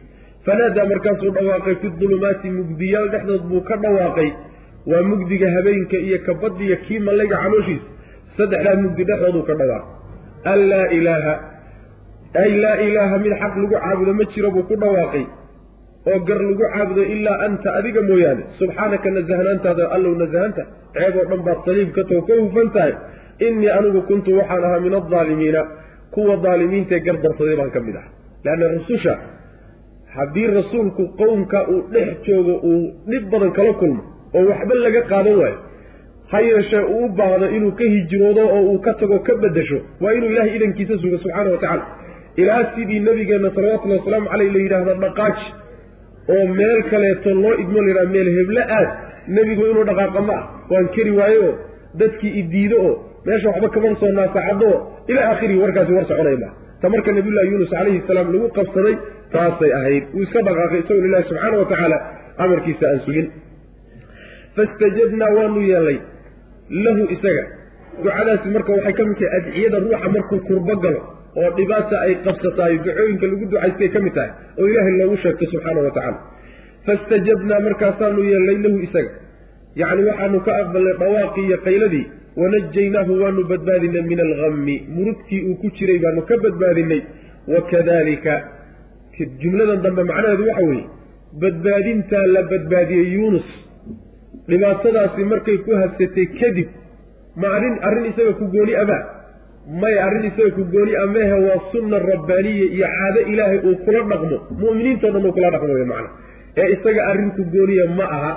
fanaadaa 0.46 0.86
markaasuu 0.92 1.32
dhawaaqay 1.38 1.76
fi 1.82 1.88
dulumaati 2.02 2.50
mugdiyaal 2.60 3.10
dhexdood 3.14 3.44
buu 3.50 3.62
ka 3.70 3.76
dhawaaqay 3.84 4.30
waa 4.92 5.04
mugdiga 5.12 5.48
habeenka 5.56 5.98
iyo 6.08 6.18
kabadiya 6.28 6.76
kii 6.86 7.00
mallayga 7.08 7.38
calooshiisa 7.44 7.88
saddexdaa 8.38 8.76
mugdi 8.84 9.04
dhexdooduu 9.10 9.44
ka 9.50 9.54
dhawaaqay 9.62 10.52
an 10.52 10.60
laa 10.72 10.88
ilaaha 10.98 11.34
ay 12.44 12.52
laa 12.64 12.78
ilaaha 12.88 13.16
mid 13.26 13.34
xaq 13.42 13.54
lagu 13.62 13.70
caabudo 13.76 14.14
ma 14.20 14.24
jiro 14.34 14.50
buu 14.56 14.64
ku 14.70 14.76
dhawaaqay. 14.84 15.26
Oo 16.12 16.20
gar 16.28 16.40
lagu 16.50 16.64
caabudo 16.74 17.02
ilaa 17.16 17.38
anta 17.46 17.70
adiga 17.80 18.02
mooyaane. 18.10 18.44
Subxaanaka 18.60 19.08
nasahnaantaada 19.18 19.84
allow 19.96 20.14
nasahanta 20.22 20.64
ceeb 20.96 21.16
oo 21.22 21.26
dhan 21.32 21.42
baad 21.48 21.60
saliib 21.68 21.90
ka 21.98 22.02
too 22.10 22.22
ka 22.28 22.34
hufan 22.42 22.68
tahay. 22.76 22.94
Innii 23.48 23.70
anigu 23.78 24.02
kuntu 24.10 24.30
waxaan 24.40 24.64
ahaa 24.68 24.80
min 24.86 24.94
aldaalimiina 25.02 25.62
kuwa 26.14 26.36
daalimiintaee 26.46 27.02
gardarsaday 27.08 27.56
baan 27.62 27.72
ka 27.76 27.80
mid 27.88 27.96
ah 28.02 28.06
leanna 28.46 28.66
rasusha 28.76 29.14
haddii 30.16 30.48
rasuulku 30.60 31.04
qowmka 31.22 31.60
uu 31.74 31.82
dhex 31.94 32.10
joogo 32.28 32.54
uu 32.72 32.82
dhib 33.12 33.24
badan 33.34 33.52
kala 33.58 33.74
kulmo 33.82 34.04
oo 34.38 34.44
waxba 34.52 34.76
laga 34.86 35.02
qaadan 35.12 35.36
waayo. 35.42 35.58
Ha 36.32 36.40
yeeshee 36.50 36.84
uu 36.94 37.06
u 37.06 37.10
baahdo 37.18 37.46
inuu 37.58 37.72
ka 37.80 37.86
hijroodo 37.94 38.44
oo 38.56 38.62
uu 38.72 38.80
ka 38.86 38.94
tago 39.02 39.20
ka 39.28 39.34
beddesho 39.44 39.78
waa 40.04 40.14
inuu 40.18 40.30
ilaahay 40.34 40.56
idankiisa 40.58 40.98
sugo 41.04 41.18
subxaana 41.24 41.50
wa 41.56 41.58
tacaala. 41.64 41.86
Ilaa 42.42 42.64
sidii 42.76 43.00
nabigeenna 43.08 43.50
salawatullahi 43.56 44.00
wasalaamu 44.02 44.28
caleyh 44.32 44.52
la 44.56 44.60
yidhaahdo 44.66 44.94
dhaqaaji 45.04 45.46
oo 46.36 46.46
meel 46.60 46.80
kaleeto 46.92 47.30
loo 47.44 47.54
idmo 47.64 47.80
layidhaha 47.86 48.10
meel 48.16 48.30
heblo 48.38 48.62
aad 48.78 48.90
nebigu 49.36 49.64
inuu 49.72 49.86
dhaqaaqa 49.90 50.22
ma 50.30 50.34
ah. 50.40 50.44
Waan 50.72 50.88
keri 50.96 51.12
waayo 51.20 51.42
oo 51.50 51.54
dadkii 52.02 52.32
idiido 52.42 52.78
oo 52.88 52.94
meesha 53.26 53.48
waxba 53.50 53.70
kaman 53.76 53.96
soo 54.02 54.12
naasacaddo 54.18 54.68
oo 54.74 54.80
ilaa 55.12 55.26
aakhirihi 55.32 55.60
warkaasi 55.64 55.92
war 55.98 56.06
soconaya 56.12 56.38
maa 56.44 56.54
ta 56.82 56.90
marka 56.94 57.12
nabiyullahi 57.18 57.48
yuunus 57.52 57.70
calayhi 57.76 58.02
salaam 58.08 58.28
lagu 58.34 58.48
qabsaday 58.58 58.96
taasay 59.34 59.72
ahayd. 59.80 60.04
Uu 60.16 60.22
iska 60.26 60.40
dhaqaaqay 60.48 60.80
isagoo 60.84 61.06
ilaahi 61.10 61.26
subxaana 61.30 61.58
wa 61.62 61.66
tacaala 61.72 61.98
amarkiisa 62.46 62.86
aan 62.92 63.00
sugin 63.06 63.28
fastajabnaa 64.56 65.32
waanu 65.38 65.62
yeelnay 65.72 65.98
lahu 66.86 67.04
isaga. 67.16 67.44
Ducadaasi 68.04 68.48
marka 68.56 68.72
waxay 68.78 68.94
ka 69.00 69.04
mid 69.10 69.18
tahay 69.22 69.38
adciyada 69.40 69.78
ruuxa 69.86 70.10
markuu 70.16 70.40
kurbo 70.48 70.76
galo 70.86 71.02
oo 71.42 71.50
dhibaata 71.58 71.96
ay 72.06 72.14
qabsataay 72.26 72.78
ducooyinka 72.86 73.26
lagu 73.32 73.46
ducaystay 73.52 73.90
ka 73.96 74.00
mid 74.06 74.14
tahay 74.18 74.32
oo 74.60 74.68
ilaahay 74.72 74.96
loogu 75.02 75.18
sheegto 75.24 75.46
subxaana 75.54 75.82
wa 75.88 75.92
tacaala. 75.98 76.20
Fastajabnaa 76.88 77.60
markaasaanu 77.68 78.22
yeelnay 78.32 78.58
lahu 78.66 78.78
isaga. 78.88 79.12
Yacni 79.82 80.04
waxaanu 80.10 80.40
ka 80.48 80.52
aqbalnay 80.62 80.96
dhawaaqii 81.04 81.46
iyo 81.50 81.58
qayladii 81.68 82.06
wanajaynaahu 82.42 83.14
waanu 83.24 83.42
badbaadinay 83.52 84.04
min 84.12 84.20
alhammi 84.28 84.76
murugtii 84.96 85.42
uu 85.50 85.56
ku 85.62 85.68
jiray 85.78 86.00
baanu 86.06 86.22
ka 86.30 86.36
badbaadinay 86.46 87.02
wakadalika 87.54 88.34
jumladan 89.42 89.82
dambe 89.86 90.04
macnaheedu 90.10 90.44
waxa 90.50 90.66
weeye 90.70 90.86
badbaadintaa 91.44 92.26
la 92.36 92.42
badbaadiyey 92.52 93.08
yuunus 93.16 93.50
dhibaatadaasi 94.52 95.24
markay 95.34 95.58
ku 95.66 95.72
habsatay 95.82 96.26
kadib 96.40 96.68
ma 97.42 97.48
arrin 97.58 97.76
arrin 97.90 98.06
isaga 98.12 98.34
ku 98.40 98.46
gooni 98.56 98.74
amaa 98.84 99.02
maya 99.82 100.00
arrin 100.08 100.26
isaga 100.30 100.52
ku 100.58 100.64
gooni 100.74 100.94
amehe 101.06 101.36
waa 101.48 101.60
sunna 101.72 102.00
rabbaaniya 102.12 102.66
iyo 102.76 102.88
caado 102.96 103.20
ilaahay 103.32 103.60
uu 103.70 103.76
kula 103.86 104.02
dhaqmo. 104.12 104.38
Mu'miniintao 104.62 105.12
dhan 105.16 105.26
uu 105.28 105.34
kula 105.38 105.50
dhaqmo 105.56 105.74
wey 105.78 105.86
macna. 105.92 106.10
Ee 106.62 106.68
isaga 106.76 107.02
arrin 107.12 107.32
ku 107.38 107.44
gooniya 107.54 107.86
ma 108.00 108.06
aha. 108.18 108.32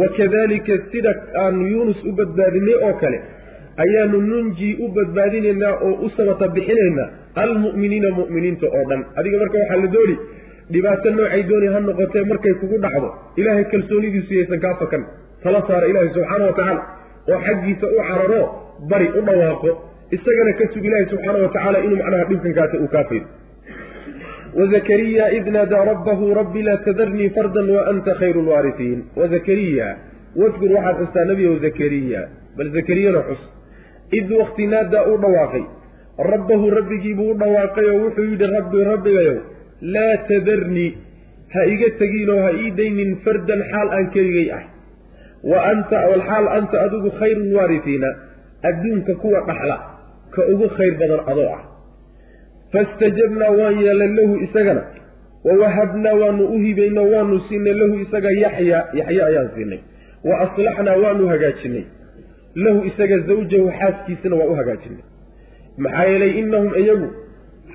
Wakadalika 0.00 0.74
sida 0.92 1.12
aanu 1.42 1.62
yuunus 1.72 2.00
u 2.08 2.12
badbaadinay 2.18 2.76
oo 2.86 2.92
kale 3.02 3.18
ayaanu 3.84 4.18
nunjii 4.30 4.74
u 4.84 4.88
badbaadinaynaa 4.96 5.72
oo 5.86 5.94
u 6.06 6.10
sabata 6.16 6.48
bixinaynaa 6.56 7.08
almu'miniina 7.42 8.08
mu'miniinta 8.18 8.66
oo 8.76 8.84
dhan. 8.90 9.00
Adiga 9.18 9.38
marka 9.42 9.56
waxaa 9.62 9.80
la 9.84 9.88
dooni 9.96 10.16
dhibaato 10.72 11.10
noocay 11.16 11.42
dooni 11.50 11.66
ha 11.74 11.80
noqotee 11.88 12.24
markay 12.32 12.54
kugu 12.60 12.76
dhacdo 12.84 13.08
ilaahay 13.40 13.64
kalsoonidiisu 13.72 14.32
yaysan 14.38 14.60
kaa 14.66 14.74
fakan 14.82 15.02
tala 15.42 15.60
saara 15.68 15.86
ilaahay 15.90 16.10
subxaana 16.16 16.44
wa 16.50 16.54
tacaala 16.58 16.82
oo 17.32 17.38
xaggiisa 17.46 17.86
u 17.96 17.98
cararo 18.08 18.40
bari 18.90 19.08
u 19.18 19.20
dhawaaqo 19.28 19.70
isagana 20.16 20.52
ka 20.60 20.64
sug 20.74 20.84
ilaahay 20.88 21.06
subxaana 21.12 21.38
wa 21.44 21.50
tacaala 21.56 21.78
inuu 21.86 21.98
macnaha 22.02 22.24
dhibkankaasi 22.30 22.76
uu 22.84 22.88
kaa 22.94 23.04
faydo. 23.10 23.26
Wazakariya 24.58 25.24
id 25.38 25.46
naadaa 25.56 25.84
rabbahu 25.92 26.34
rabbi 26.40 26.62
laa 26.68 26.76
tadarnii 26.86 27.28
fardan 27.36 27.68
wa 27.74 27.80
anta 27.90 28.14
khayru 28.20 28.42
lwaarisiin 28.46 29.00
wazakariya 29.20 29.88
wadkur 30.42 30.70
waxaad 30.76 30.96
xustaa 31.02 31.24
nebiyow 31.30 31.54
zakariya 31.66 32.20
bal 32.56 32.70
zakariyana 32.76 33.20
xus. 33.28 33.42
Id 34.18 34.28
wakti 34.40 34.66
naadaa 34.72 35.04
uu 35.10 35.18
dhawaaqay 35.24 35.64
rabbahu 36.32 36.70
rabbigiibuu 36.78 37.30
u 37.32 37.36
dhawaaqay 37.42 37.86
oo 37.92 37.98
wuxuu 38.04 38.24
yidhi 38.32 38.46
rabbi 38.56 38.84
rabbigayow 38.92 39.36
laa 39.94 40.16
tadarnii 40.30 40.90
ha 41.54 41.60
iga 41.74 41.88
tegiinoo 42.00 42.40
ha 42.46 42.50
ii 42.62 42.70
daynin 42.80 43.12
fardan 43.24 43.60
xaal 43.72 43.88
aan 43.98 44.06
keligay 44.16 44.48
ah 44.58 44.62
wa 45.42 45.58
anta 45.70 45.98
alxaal 46.14 46.48
anta 46.48 46.80
adigu 46.80 47.10
khayru 47.18 47.42
lwaarisiina 47.52 48.08
adduunka 48.62 49.14
kuwa 49.14 49.40
dhaxla 49.46 49.76
ka 50.34 50.42
ugu 50.52 50.68
khayr 50.68 50.94
badan 50.98 51.20
adoo 51.26 51.50
ah. 51.56 51.62
Fastajabnaa 52.72 53.50
waan 53.50 53.80
yeelay 53.80 54.08
lahu 54.18 54.36
isagana. 54.44 54.82
Wawahabnaa 55.44 56.14
waanu 56.14 56.44
u 56.52 56.58
hibayno 56.60 57.10
waanu 57.10 57.40
siinay 57.48 57.72
lahu 57.72 57.94
isaga 58.04 58.30
yaxya 58.30 58.78
yaxya 58.92 59.26
ayaan 59.26 59.48
siinay. 59.54 59.80
Wa 60.24 60.34
aslaxnaa 60.44 60.96
waanu 61.02 61.28
hagaajinay. 61.32 61.84
Lahu 62.54 62.84
isaga 62.84 63.18
zawjahu 63.18 63.72
xaaskiisana 63.78 64.36
waa 64.36 64.50
u 64.52 64.54
hagaajinay. 64.60 65.04
Maxaa 65.78 66.04
yeelay 66.04 66.32
innahum 66.40 66.74
iyagu 66.76 67.08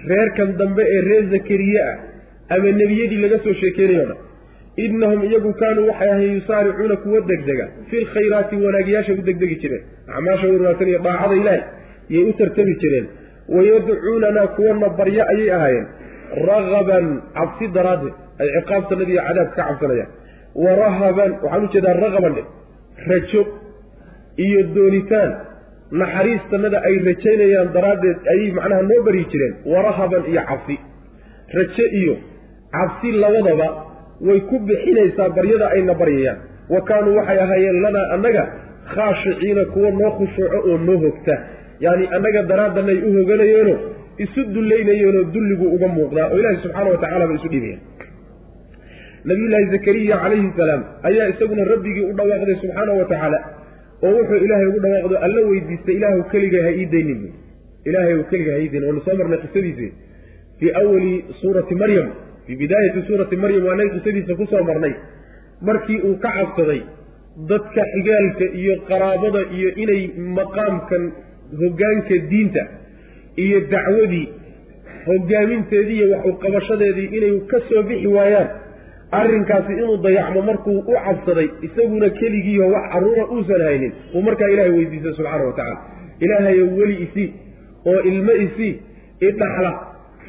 reerkan 0.08 0.58
dambe 0.58 0.84
ee 0.86 1.02
reer 1.02 1.26
zakariye 1.32 1.82
ah 1.82 1.98
ama 2.50 2.72
nebiyadii 2.72 3.22
laga 3.24 3.40
soo 3.44 3.54
sheekeynayo 3.54 4.06
dhan 4.10 4.18
innahum 4.86 5.24
iyagu 5.30 5.54
kaanuu 5.62 5.88
waxay 5.90 6.10
ahayn 6.14 6.34
yusaaricuuna 6.38 6.96
kuwa 7.04 7.22
degdega 7.32 7.66
fi 7.90 7.98
lkhayraati 8.06 8.56
wanaagyaashay 8.66 9.16
u 9.20 9.22
degdegi 9.30 9.56
jireen 9.64 9.84
acmaasha 10.16 10.48
wanaagsan 10.54 10.88
iyo 10.92 11.00
daacada 11.08 11.36
ilaahay 11.42 11.62
yay 12.16 12.24
u 12.30 12.34
tartami 12.40 12.76
jireen 12.84 13.08
wayadcuunanaa 13.56 14.48
kuwana 14.58 14.90
baryo 15.00 15.24
ayay 15.34 15.52
ahaayeen 15.58 15.88
ragaban 16.50 17.06
cabsi 17.38 17.68
daraaddeed 17.78 18.14
ay 18.44 18.50
ciqaabtanada 18.58 19.12
iyo 19.14 19.22
cadaabka 19.28 19.56
ka 19.56 19.68
cabsanayaan 19.70 20.12
warahaban 20.66 21.32
waxaan 21.44 21.64
u 21.66 21.70
jeedaa 21.76 21.94
ragaban 22.06 22.34
dhe 22.38 22.44
rajo 23.12 23.42
iyo 24.46 24.60
doonitaan 24.76 25.32
naxariistanada 26.02 26.78
ay 26.88 26.96
rajaynayaan 27.10 27.70
daraaddeed 27.78 28.18
ayay 28.34 28.50
macnaha 28.58 28.82
noo 28.92 29.02
baryi 29.08 29.26
jireen 29.34 29.54
warahaban 29.74 30.24
iyo 30.32 30.42
cabsi 30.52 30.76
rajo 31.60 31.86
iyo 32.02 32.16
cabsi 32.78 33.12
labadaba 33.24 33.68
way 34.28 34.40
ku 34.50 34.56
bixinaysaa 34.70 35.30
baryada 35.38 35.68
ayna 35.76 35.94
baryayaan. 36.02 36.38
Wa 36.74 36.82
kaanuu 36.90 37.16
waxay 37.20 37.40
ahaayeen 37.46 37.82
lanaa 37.86 38.06
annaga 38.16 38.44
khaashiciina 38.94 39.66
kuwa 39.74 39.92
noo 40.00 40.12
khushuuco 40.18 40.58
oo 40.70 40.78
noo 40.88 40.98
hogta. 41.06 41.36
Yacni 41.86 42.06
annaga 42.16 42.42
daraaddanay 42.52 42.98
u 43.08 43.10
hoganayeenoo 43.18 43.78
isu 44.24 44.42
dullaynayeenoo 44.56 45.24
dulligu 45.34 45.66
uga 45.76 45.88
muuqdaa 45.96 46.28
oo 46.32 46.38
ilaahi 46.42 46.58
subxaana 46.64 46.90
wa 46.94 46.98
tacala 47.04 47.28
bay 47.30 47.36
isu 47.40 47.50
dhibayeen 47.54 47.80
nabiyullaahi 49.30 49.68
zakariya 49.74 50.18
calayhi 50.24 50.50
salaam 50.58 50.82
ayaa 51.10 51.28
isaguna 51.34 51.64
rabbigii 51.74 52.06
u 52.12 52.14
dhawaaqday 52.20 52.56
subxaana 52.64 52.92
wa 53.00 53.06
tacaala 53.12 53.40
oo 54.06 54.12
wuxuu 54.18 54.40
ilaahay 54.46 54.68
ugu 54.72 54.80
dhawaaqdo 54.86 55.16
alla 55.28 55.42
weydiistay 55.50 55.96
ilaahu 56.00 56.24
keliga 56.34 56.60
ha 56.66 56.72
ii 56.82 56.86
daynin 56.94 57.20
bu 57.24 57.30
ilaahay 57.90 58.16
u 58.20 58.24
keliga 58.32 58.52
ha 58.56 58.60
ii 58.64 58.70
daynin 58.74 58.88
waanu 58.90 59.02
soo 59.08 59.16
marnay 59.22 59.40
qisadiisii. 59.46 59.92
Fii 60.60 60.72
awali 60.82 61.14
suurati 61.42 61.76
maryam 61.84 62.08
fii 62.48 62.56
bidaayati 62.62 63.02
suurati 63.08 63.36
maryam 63.44 63.66
waanay 63.70 63.90
qisadiisa 63.96 64.36
ku 64.40 64.46
soo 64.52 64.64
marnay. 64.70 64.94
Markii 65.68 66.00
uu 66.08 66.16
ka 66.24 66.30
cabsaday 66.38 66.82
dadka 67.50 67.82
xigaalka 67.94 68.46
iyo 68.62 68.74
qaraabada 68.90 69.42
iyo 69.58 69.70
inay 69.84 70.02
maqaamkan 70.38 71.04
hoggaanka 71.62 72.16
diinta 72.32 72.64
iyo 73.46 73.60
dacwadii 73.74 74.26
hogaaminteedii 75.08 75.96
iyo 76.00 76.08
wax 76.14 76.26
u 76.26 76.34
qabashadeedii 76.44 77.08
inay 77.18 77.40
ka 77.52 77.58
soo 77.70 77.84
bixi 77.90 78.08
waayaan 78.08 78.50
arrinkaasi 79.20 79.72
inuu 79.74 79.98
dayacmo 80.06 80.42
markuu 80.50 80.78
u 80.80 80.94
cabsaday 81.06 81.48
isaguna 81.68 82.10
keligiiho 82.20 82.68
wax 82.74 82.86
carruura 82.94 83.26
uusan 83.36 83.62
haynin 83.68 83.92
uu 84.16 84.22
markaa 84.28 84.48
ilaahay 84.54 84.72
weydiistay 84.78 85.14
subxaana 85.18 85.44
wa 85.50 85.54
tacaala. 85.54 85.78
Ilaahayo 86.20 86.66
weli 86.78 86.96
isii 87.06 87.30
oo 87.92 88.00
ilmo 88.10 88.32
isii 88.46 88.74
idhaxla 89.30 89.72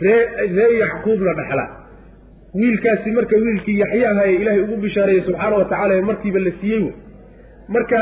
ree 0.05 0.22
ree 0.57 0.72
yacquubna 0.83 1.33
dhaxla 1.40 1.64
wiilkaasi 2.55 3.11
marka 3.11 3.37
wiilkii 3.37 3.79
yaxyaahaye 3.81 4.35
ilaahay 4.40 4.62
ugu 4.62 4.77
bishaareeyey 4.77 5.25
subxaana 5.27 5.57
wa 5.57 5.64
tacala 5.64 5.95
ee 5.99 6.01
markiiba 6.11 6.40
la 6.40 6.53
siiyey 6.61 6.81
wey. 6.83 6.93
Marka 7.69 7.99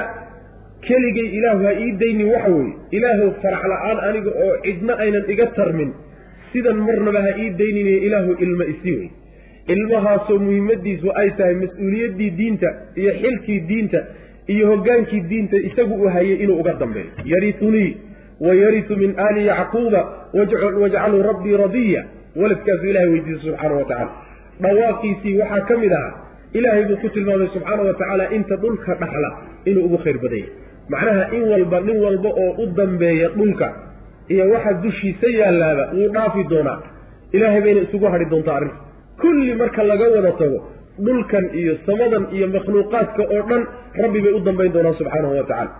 keligay 0.86 1.28
ilaahu 1.38 1.64
ha 1.66 1.72
ii 1.84 1.92
daynin 2.02 2.28
waxa 2.34 2.50
weeye. 2.50 2.74
Ilaahow 2.90 3.30
farax 3.42 3.62
la'aan 3.72 3.98
aniga 4.08 4.30
oo 4.44 4.56
cidna 4.64 4.92
aynan 5.04 5.24
iga 5.34 5.46
tarmin. 5.46 5.90
Sidan 6.52 6.76
marnaba 6.88 7.20
ha 7.26 7.30
ii 7.38 7.50
dayninayo 7.60 7.98
ilaahu 8.08 8.32
ilmo 8.44 8.64
isii 8.74 8.96
wey. 8.98 9.10
Ilmahaasoo 9.74 10.38
muhiimadiisu 10.38 11.08
ay 11.20 11.30
tahay 11.38 11.54
mas'uuliyaddii 11.54 12.30
diinta 12.38 12.68
iyo 12.96 13.12
xilkii 13.22 13.60
diinta 13.68 13.98
iyo 14.54 14.66
hoggaankii 14.70 15.20
diinta 15.30 15.56
isagu 15.68 15.94
uu 16.02 16.08
hayay 16.08 16.36
inuu 16.44 16.56
uga 16.60 16.72
dambeeyo. 16.80 17.10
Yaritunii 17.24 17.96
wa 18.40 18.54
yaritu 18.54 18.96
min 18.96 19.14
aali 19.18 19.46
yacquuba 19.46 20.00
wajcaluu 20.80 21.22
rabbii 21.22 21.56
radiya. 21.56 22.04
Waladkaasuu 22.36 22.86
ilahay 22.90 23.08
weydiisay 23.08 23.42
subxaana 23.50 23.74
wa 23.74 23.84
tacala 23.84 24.10
dhawaaqiisii 24.60 25.34
waxaa 25.40 25.60
ka 25.68 25.76
mid 25.82 25.92
ahaa 25.92 26.12
ilaahay 26.58 26.84
buu 26.90 26.96
ku 27.02 27.08
tilmaamay 27.08 27.48
subxaana 27.54 27.82
wa 27.88 27.94
tacaala 28.00 28.24
inta 28.36 28.56
dhulka 28.62 28.94
dhaxla 29.02 29.30
inuu 29.70 29.84
ugu 29.86 29.98
khayr 30.04 30.18
badanya. 30.24 30.50
Macnaha 30.92 31.24
in 31.36 31.42
walba 31.52 31.80
nin 31.86 31.96
walba 32.04 32.28
oo 32.44 32.50
u 32.62 32.66
dambeeya 32.78 33.28
dhulka 33.38 33.68
iyo 34.28 34.44
waxa 34.52 34.72
dushiisa 34.84 35.28
yaalaaba 35.40 35.84
wuu 35.96 36.08
dhaafi 36.16 36.44
doonaa. 36.52 36.78
Ilaahay 37.32 37.60
bayna 37.64 37.80
isugu 37.86 38.06
hadhi 38.12 38.24
doontaa 38.32 38.56
arrinta 38.58 38.76
kulli 39.20 39.54
marka 39.54 39.82
laga 39.90 40.04
wada 40.14 40.32
tago 40.40 40.58
dhulkan 41.06 41.44
iyo 41.60 41.72
samadan 41.86 42.24
iyo 42.36 42.46
makhluuqaadka 42.54 43.22
oo 43.34 43.42
dhan 43.50 43.62
rabbi 44.02 44.20
bay 44.24 44.32
u 44.32 44.40
dambayn 44.48 44.72
doonaa 44.76 44.94
subxaanahu 45.00 45.36
wa 45.38 45.44
tacala 45.50 45.72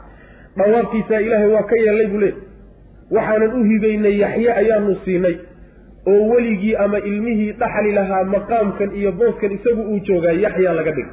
dhawaabkiisaa 0.59 1.21
ilaahay 1.27 1.49
waa 1.55 1.63
ka 1.71 1.77
yeelnay 1.85 2.07
buu 2.13 2.21
leey 2.25 2.35
waxaanan 3.17 3.51
u 3.61 3.65
hibaynay 3.71 4.15
yaxye 4.25 4.51
ayaanu 4.61 4.97
siinay 5.05 5.35
oo 6.11 6.23
weligii 6.33 6.75
ama 6.85 6.99
ilmihii 7.11 7.53
dhaxli 7.61 7.93
lahaa 7.99 8.25
maqaamkan 8.35 8.91
iyo 9.01 9.11
booskan 9.21 9.53
isagu 9.59 9.83
uu 9.93 9.99
joogaa 10.09 10.35
yaxyaa 10.45 10.75
laga 10.79 10.93
dhigay 10.97 11.11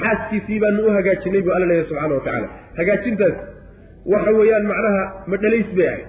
xaaskiisii 0.00 0.58
baanu 0.64 0.86
u 0.88 0.90
hagaajinay 0.96 1.42
buu 1.46 1.52
alla 1.56 1.66
leeyahy 1.70 1.88
subxana 1.88 2.14
wa 2.14 2.20
tacaala. 2.26 2.48
Hagaajintaas 2.78 3.36
waxa 4.12 4.30
weeyaan 4.38 4.66
macnaha 4.72 5.02
madhalays 5.32 5.68
bay 5.78 5.88
ahayd. 5.92 6.04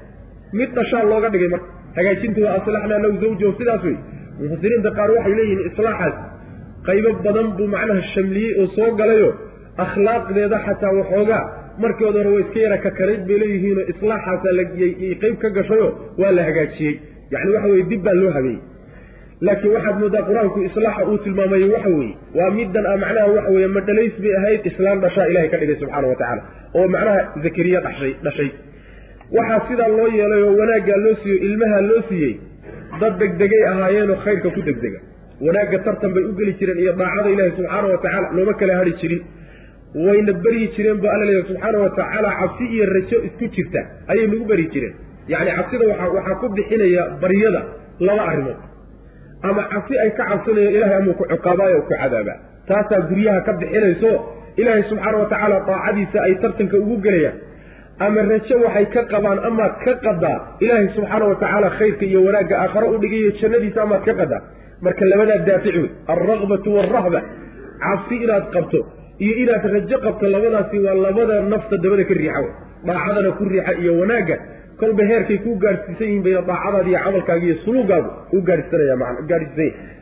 Mid 0.59 0.69
dhashaa 0.77 1.03
looga 1.11 1.29
dhigay 1.33 1.49
marka 1.55 1.67
hagaajinta 1.97 2.39
waa 2.45 2.55
aslaxnaa 2.59 2.99
lahu 3.05 3.15
zawjahu 3.23 3.53
sidaas 3.59 3.83
wey 3.87 3.95
mufasiriinta 4.41 4.89
qaar 4.97 5.09
waxay 5.17 5.35
leeyihiin 5.39 5.61
islaaxaas 5.69 6.15
qaybo 6.87 7.09
badan 7.27 7.47
buu 7.57 7.67
macnaha 7.75 8.01
shamliyey 8.13 8.51
oo 8.61 8.67
soo 8.77 8.89
galayo 8.99 9.29
akhlaaqdeeda 9.85 10.57
xataa 10.67 10.93
waxoogaa. 10.99 11.43
Markooda 11.83 12.19
hore 12.19 12.29
way 12.35 12.43
iska 12.45 12.59
yara 12.65 12.77
kakanayd 12.85 13.21
bay 13.29 13.37
leeyihiinoo 13.43 13.85
islaaxaasaa 13.93 14.53
layay 14.59 15.15
qayb 15.23 15.35
ka 15.43 15.49
gashayo 15.57 15.87
waa 16.21 16.31
la 16.37 16.43
hagaajiyey 16.49 16.93
yacni 17.33 17.51
waxa 17.55 17.67
weye 17.73 17.83
dib 17.91 18.01
baa 18.07 18.13
loo 18.21 18.31
habeeyey 18.37 18.59
laakiin 19.47 19.73
waxaad 19.77 19.97
moodaa 20.03 20.23
qur'aanku 20.29 20.59
islaaxa 20.69 21.03
uu 21.11 21.17
tilmaamay 21.25 21.63
waxa 21.75 21.89
weeye 21.97 22.13
waa 22.39 22.49
middan 22.59 22.85
a 22.91 22.97
macnaha 23.03 23.27
waxa 23.37 23.51
weeye 23.55 23.67
madhalays 23.77 24.15
bay 24.23 24.33
ahayd 24.39 24.65
islaan 24.71 24.99
dhashaa 25.05 25.27
ilahay 25.31 25.49
ka 25.53 25.57
dhigay 25.61 25.77
subxaana 25.81 26.07
wa 26.11 26.15
tacaala 26.21 26.41
oo 26.79 26.87
macnaha 26.95 27.19
zakariya 27.45 27.79
dhashay 27.87 28.13
dhashay. 28.27 28.49
Waxaa 29.37 29.59
sidaa 29.69 29.87
loo 29.97 30.07
yeelay 30.17 30.41
oo 30.47 30.53
wanaaggaa 30.61 30.99
loo 31.05 31.15
siiyo 31.23 31.37
ilmaha 31.47 31.77
loo 31.89 32.01
siiyey 32.09 32.33
dad 33.01 33.13
degdegay 33.21 33.63
ahaayeenoo 33.71 34.17
khayrka 34.25 34.49
ku 34.57 34.61
degdega. 34.69 34.99
Wanaagga 35.47 35.77
tartan 35.87 36.11
bay 36.15 36.23
u 36.29 36.31
geli 36.39 36.53
jireen 36.59 36.79
iyo 36.83 36.93
daacada 37.01 37.29
ilaahi 37.35 37.51
subxaana 37.57 37.87
wa 37.93 37.97
tacaala 38.05 38.27
looma 38.37 38.53
kala 38.61 38.73
hadhi 38.79 38.93
jirin. 39.01 39.21
Wayna 40.05 40.33
beryi 40.45 40.65
jireen 40.75 40.97
bu 41.03 41.07
alla 41.13 41.25
leeyahy 41.29 41.45
subxaana 41.51 41.77
wa 41.83 41.89
tacaala 41.99 42.29
cabsi 42.39 42.65
iyo 42.75 42.85
rajo 42.95 43.17
isku 43.27 43.45
jirta 43.55 43.81
ayay 44.11 44.27
nagu 44.33 44.45
beri 44.51 44.65
jireen 44.73 44.95
yacni 45.33 45.51
cabsida 45.57 45.85
waxa 45.91 46.05
waxaa 46.17 46.35
ku 46.41 46.47
bixinaya 46.57 47.03
baryada 47.21 47.61
laba 48.07 48.23
arrimood. 48.31 48.59
Ama 49.49 49.61
cabsi 49.73 49.93
ay 50.03 50.09
ka 50.17 50.23
cabsanayeen 50.31 50.75
ilahay 50.77 50.95
amuu 51.01 51.13
ku 51.19 51.23
ciqaabaayo 51.31 51.79
ku 51.87 51.93
cadaabaa 52.01 52.37
taasaa 52.69 53.01
guryaha 53.09 53.39
ka 53.47 53.51
bixinayso 53.61 54.11
ilaahay 54.61 54.83
subxaana 54.89 55.17
wa 55.21 55.27
tacaala 55.33 55.57
daacadiisa 55.69 56.17
ay 56.27 56.33
tartanka 56.43 56.77
ugu 56.83 56.97
gelayaan. 57.05 57.37
Ama 58.05 58.21
rajo 58.29 58.55
waxay 58.65 58.85
ka 58.95 59.01
qabaan 59.13 59.39
amaad 59.49 59.73
ka 59.85 59.93
qadaa 60.05 60.37
ilaahay 60.65 60.87
subxaana 60.97 61.25
wa 61.31 61.35
tacaala 61.43 61.69
khayrka 61.77 62.05
iyo 62.11 62.19
wanaagga 62.27 62.55
aakharo 62.63 62.87
u 62.93 62.97
dhigayo 63.03 63.31
jannadiisa 63.41 63.79
amaad 63.85 64.01
ka 64.07 64.13
qadaa 64.21 64.41
marka 64.85 65.03
labadaa 65.11 65.39
daafic 65.49 65.75
wey. 65.81 65.89
Alraqbatu 66.13 66.67
waalrahba 66.77 67.19
cabsi 67.85 68.15
inaad 68.25 68.45
qabto 68.55 68.79
iyo 69.23 69.33
inaad 69.43 69.63
rajo 69.75 69.97
qabto 70.05 70.25
labadaasi 70.35 70.77
waa 70.85 70.97
labada 71.05 71.35
nafta 71.53 71.75
dabada 71.83 72.03
ka 72.09 72.13
riixa 72.21 72.39
wey. 72.45 72.51
Daacadana 72.89 73.29
ku 73.37 73.43
riixa 73.53 73.71
iyo 73.81 73.91
wanaagga 74.01 74.35
kolba 74.81 75.03
heerkay 75.11 75.37
kuu 75.45 75.55
gaadhsiisan 75.63 76.07
yihiin 76.07 76.23
bayna 76.25 76.41
daacadaada 76.49 76.89
iyo 76.89 76.99
camalkaaga 77.05 77.45
iyo 77.47 77.55
suluugaagu 77.65 78.09
u 78.37 78.41
gaadhsiisanaya 78.49 78.95
man 79.03 79.15
gaadhsiisanya 79.31 79.95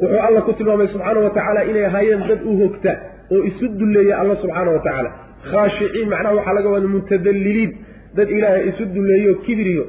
wuxuu 0.00 0.20
alla 0.26 0.40
ku 0.46 0.52
tilmaamay 0.58 0.88
subxaana 0.94 1.20
wa 1.26 1.30
tacaala 1.36 1.60
inay 1.70 1.84
ahaayeen 1.90 2.22
dad 2.30 2.40
u 2.50 2.52
hogta 2.62 2.92
oo 3.34 3.42
isu 3.50 3.66
dulleeya 3.80 4.14
alla 4.22 4.34
subxaana 4.42 4.70
wa 4.76 4.82
tacaala. 4.86 5.10
Khaashiciin 5.50 6.08
macnaha 6.12 6.34
waxaa 6.38 6.54
laga 6.58 6.68
wada 6.74 6.88
mutadalliliin. 6.94 7.70
Dad 8.16 8.28
ilaahay 8.36 8.62
isu 8.70 8.84
dulleeyo 8.94 9.32
kibiriyo 9.44 9.84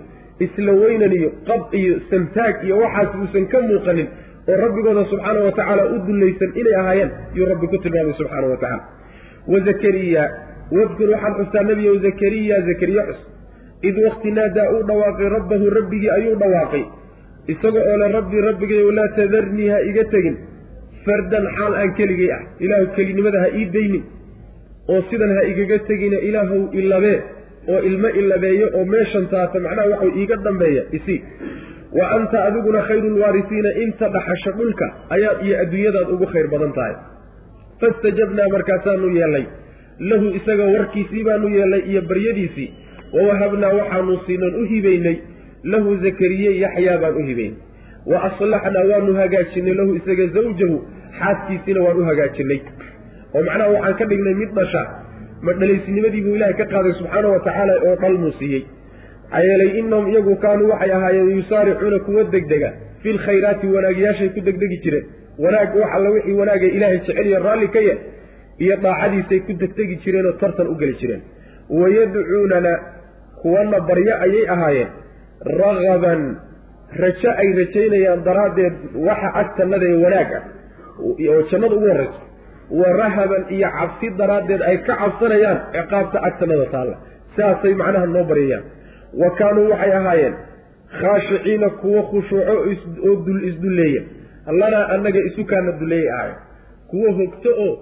isla 0.46 0.72
weynan 0.82 1.14
iyo 1.20 1.30
qab 1.50 1.62
iyo 1.80 1.94
santaag 2.10 2.56
iyo 2.68 2.76
waxaas 2.84 3.10
uusan 3.22 3.46
ka 3.52 3.58
muuqanin 3.70 4.08
oo 4.50 4.56
rabbigooda 4.64 5.04
subxaana 5.12 5.40
wa 5.48 5.52
tacaala 5.58 5.84
u 5.96 5.98
dullaysan 6.08 6.50
inay 6.62 6.76
ahaayeen 6.82 7.12
yuu 7.38 7.46
rabbi 7.52 7.68
ku 7.74 7.78
tilmaamay 7.84 8.14
subxaana 8.22 8.48
wa 8.54 8.58
tacala 8.64 8.84
wa 9.54 9.60
zakariya 9.68 10.24
wadkur 10.78 11.10
waxaan 11.14 11.34
xustaa 11.40 11.64
nebiyow 11.70 11.96
zakariya 12.08 12.56
zakariya 12.70 13.04
xus 13.10 13.20
id 13.90 13.96
wakti 14.06 14.32
naadaa 14.38 14.68
uu 14.76 14.84
dhawaaqay 14.90 15.30
rabbahu 15.38 15.70
rabbigii 15.78 16.12
ayuu 16.18 16.36
dhawaaqay. 16.44 16.84
Isaga 17.54 17.80
oo 17.92 17.98
le 18.02 18.08
rabbi 18.18 18.38
rabbigayow 18.48 18.92
laa 18.98 19.10
tadarnii 19.18 19.70
ha 19.74 19.80
iga 19.90 20.04
tegin. 20.14 20.36
Fardan 21.06 21.46
xaal 21.58 21.74
aan 21.82 21.92
keligay 21.98 22.30
ah. 22.38 22.42
Ilaahu 22.66 22.86
kelinimada 22.96 23.40
ha 23.44 23.48
ii 23.60 23.66
daynin 23.76 24.04
oo 24.94 25.02
sidan 25.10 25.32
ha 25.38 25.42
igaga 25.52 25.78
tegina 25.90 26.18
ilaahow 26.30 26.62
ilabee 26.82 27.18
oo 27.74 27.80
ilmo 27.90 28.10
ilabeeyo 28.22 28.68
oo 28.78 28.86
meeshan 28.94 29.26
taata 29.34 29.60
macnaha 29.66 29.90
waxau 29.94 30.12
iiga 30.22 30.36
dambeeya 30.48 30.84
isi. 30.98 31.16
Wa 31.98 32.06
anta 32.18 32.38
adiguna 32.48 32.82
khayrulwaarisiina 32.88 33.70
inta 33.84 34.06
dhaxasho 34.16 34.52
dhulka 34.60 34.86
ayaad 35.16 35.38
iyo 35.48 35.56
adduunyadaad 35.64 36.08
ugu 36.16 36.26
khayr 36.34 36.48
badan 36.54 36.72
tahay. 36.78 36.96
Fastajabnaa 37.82 38.48
markaasaanu 38.56 39.08
yeelnay 39.18 39.46
lahu 40.10 40.28
isaga 40.40 40.66
warkiisii 40.76 41.24
baanu 41.28 41.48
yeelnay 41.58 41.82
iyo 41.92 42.02
baryadiisii 42.10 42.70
wawahabnaa 43.16 43.74
waxaanu 43.80 44.20
siinan 44.26 44.56
u 44.62 44.66
hibaynay 44.72 45.18
lahu 45.74 45.98
zakariye 46.06 46.52
yaxyaa 46.64 46.98
baan 47.04 47.16
u 47.22 47.26
hibaynay 47.30 47.60
wa 48.12 48.24
aslaxnaa 48.30 48.86
waanu 48.92 49.14
hagaajinay 49.22 49.74
lahu 49.80 49.96
isaga 50.00 50.28
zawjahu 50.38 50.78
xaaskiisiina 51.20 51.82
waan 51.86 51.98
u 52.04 52.06
hagaajinay 52.12 52.60
oo 53.36 53.44
macnaha 53.48 53.70
waxaan 53.76 53.98
ka 54.02 54.06
dhignay 54.12 54.36
mid 54.42 54.52
dhasha 54.60 54.84
ma 55.48 55.54
dhalaysinimadii 55.62 56.22
buu 56.26 56.36
ilaahay 56.38 56.58
ka 56.62 56.66
qaaday 56.74 56.94
subxaana 57.02 57.28
wa 57.36 57.40
tacaala 57.48 57.74
oo 57.88 57.96
dhalmuu 58.04 58.34
siiyey 58.40 58.64
maxaa 59.32 59.44
yeelay 59.50 59.70
innahum 59.82 60.08
iyagu 60.14 60.36
kaanuu 60.46 60.70
waxay 60.74 60.92
ahaayeen 60.98 61.30
yusaaricuuna 61.38 62.00
kuwa 62.08 62.24
degdega 62.36 62.70
fi 63.04 63.14
lkhayraati 63.18 63.68
wanaagyaashay 63.76 64.30
ku 64.36 64.42
degdegi 64.50 64.78
jireen 64.86 65.06
wanaag 65.46 65.76
wax 65.82 65.90
alla 65.98 66.10
wixii 66.16 66.36
wanaagay 66.42 66.70
ilaahay 66.78 67.00
jeceliyo 67.06 67.40
raalli 67.46 67.68
ka 67.76 67.82
yah 67.90 67.98
iyo 68.66 68.76
daacadiisay 68.86 69.40
ku 69.48 69.54
degdegi 69.64 69.96
jireen 70.04 70.26
oo 70.32 70.36
tartan 70.44 70.68
u 70.74 70.76
geli 70.82 70.96
jireen 71.02 71.22
wayadcuunana 71.82 72.74
kuwana 73.44 73.80
baryo 73.90 74.14
ayay 74.26 74.46
ahaayeen. 74.56 74.92
Ragaban 75.60 76.22
rajo 77.04 77.30
ay 77.42 77.50
rajaynayaan 77.60 78.22
daraaddeed 78.28 78.76
waxa 79.08 79.30
agtannada 79.42 79.86
ee 79.94 80.00
wanaag 80.06 80.30
ah 80.40 80.44
oo 81.04 81.42
jannada 81.52 81.76
ugu 81.78 81.88
horrayso 81.92 82.22
wa 82.80 82.88
rahaban 83.02 83.44
iyo 83.56 83.68
cabsi 83.78 84.08
daraaddeed 84.22 84.62
ay 84.70 84.78
ka 84.88 84.94
cabsanayaan 85.02 85.60
ciqaabta 85.76 86.18
agtannada 86.28 86.66
taalla. 86.76 86.96
Sidaasay 87.36 87.74
macnaha 87.82 88.06
noo 88.16 88.24
baryayaan. 88.32 88.64
Wa 89.22 89.30
kaanuu 89.40 89.68
waxay 89.74 89.92
ahaayeen 90.00 90.36
khaashiciina 91.00 91.70
kuwo 91.82 92.02
khushuuco 92.12 92.54
oo 93.08 93.16
dul 93.26 93.40
isdulleeya 93.50 94.02
lanaa 94.60 94.86
annaga 94.96 95.20
isukaana 95.30 95.72
dulleeyay 95.82 96.10
ahayen 96.18 96.38
kuwo 96.92 97.08
hogto 97.20 97.50
oo 97.66 97.74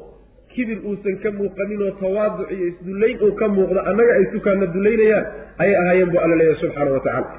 kibir 0.55 0.79
uusan 0.89 1.15
ka 1.23 1.29
muuqanin 1.39 1.81
oo 1.87 1.91
tawaaduc 2.03 2.49
iyo 2.55 2.65
isdullayn 2.71 3.17
uu 3.27 3.33
ka 3.41 3.47
muuqda 3.55 3.81
annaga 3.89 4.13
ay 4.19 4.25
sukaana 4.33 4.65
dullaynayaan 4.75 5.25
ayay 5.63 5.75
ahaayeen 5.81 6.09
buu 6.13 6.21
alla 6.25 6.35
leeyahy 6.41 6.59
subxaana 6.63 6.91
wa 6.97 7.01
tacala 7.05 7.29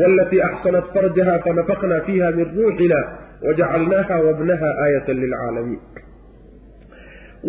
walatii 0.00 0.42
axsanat 0.48 0.86
farjaha 0.94 1.34
fanafaqnaa 1.46 2.00
fiiha 2.06 2.28
min 2.38 2.46
ruuxina 2.56 2.98
wajacalnaaha 3.46 4.16
wabnaha 4.26 4.68
aayatan 4.84 5.16
lilcaalamiin. 5.22 5.80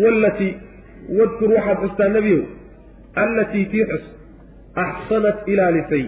Walatii 0.02 0.52
wadkur 1.18 1.50
waxaad 1.56 1.78
xustaa 1.84 2.08
nebiyow 2.16 2.42
allatii 3.24 3.64
tii 3.72 3.84
xus 3.90 4.04
axsanat 4.86 5.38
ilaalisay 5.52 6.04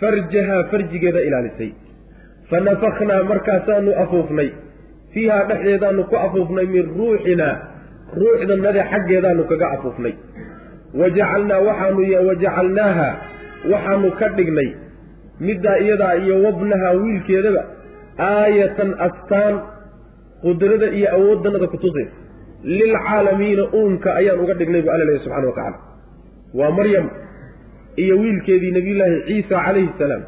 farjahaa 0.00 0.62
farjigeeda 0.70 1.20
ilaalisay. 1.28 1.70
Fanafaknaa 2.50 3.22
markaasaanu 3.30 3.90
afuufnay 4.02 4.50
fiihaa 5.14 5.44
dhexdeedaanu 5.48 6.04
ku 6.10 6.16
afuufnay 6.26 6.66
min 6.74 6.84
ruuxina 6.98 7.48
ruuxdanade 8.20 8.80
xaggeedaanu 8.92 9.42
kaga 9.50 9.66
afuufnay. 9.76 10.14
Wajacalnaa 11.00 11.60
waxaanu 11.68 12.00
wajacalnaaha 12.28 13.08
waxaanu 13.72 14.08
ka 14.20 14.26
dhignay. 14.36 14.68
Middaa 15.46 15.76
iyadaa 15.84 16.14
iyo 16.22 16.34
wabnaha 16.44 16.88
wiilkeedaba 17.00 17.62
aayatan 18.28 18.90
astaan 19.06 19.54
qudrada 20.44 20.86
iyo 20.98 21.08
awooddanada 21.16 21.66
kutusaysa 21.72 22.14
lilcaalamiina 22.78 23.64
uunka 23.78 24.08
ayaan 24.20 24.40
uga 24.44 24.54
dhignay 24.60 24.82
buu 24.84 24.90
alla 24.94 25.04
leehay 25.08 25.20
subxana 25.24 25.46
wa 25.50 25.52
tacaala. 25.56 25.78
Waa 26.58 26.70
maryam 26.78 27.06
iyo 28.02 28.14
wiilkeedii 28.22 28.72
nebiyullaahi 28.76 29.16
ciisa 29.28 29.56
calayhi 29.66 29.90
salaam. 29.98 30.22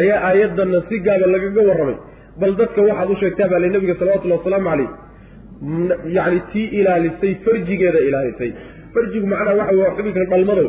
Ayaa 0.00 0.18
aayaddanna 0.28 0.78
si 0.88 0.96
gaaba 1.06 1.26
lagaga 1.34 1.60
warramay. 1.68 1.96
Bal 2.40 2.52
dadka 2.60 2.80
waxaad 2.88 3.10
u 3.10 3.16
sheegtaa 3.22 3.48
baa 3.52 3.58
le 3.64 3.68
nebiga 3.74 3.94
salawatullhi 4.00 4.36
wasalaamu 4.38 4.68
calayh 4.70 4.88
yacni 6.16 6.40
tii 6.52 6.66
ilaalisay 6.80 7.34
farjigeeda 7.44 8.00
ilaalisay. 8.08 8.52
Farjigu 8.94 9.26
macnaha 9.26 9.56
waxa 9.60 9.76
waa 9.80 9.94
xubinka 9.96 10.24
dhalmada 10.30 10.64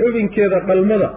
xubinkeeda 0.00 0.60
dhalmada 0.68 1.08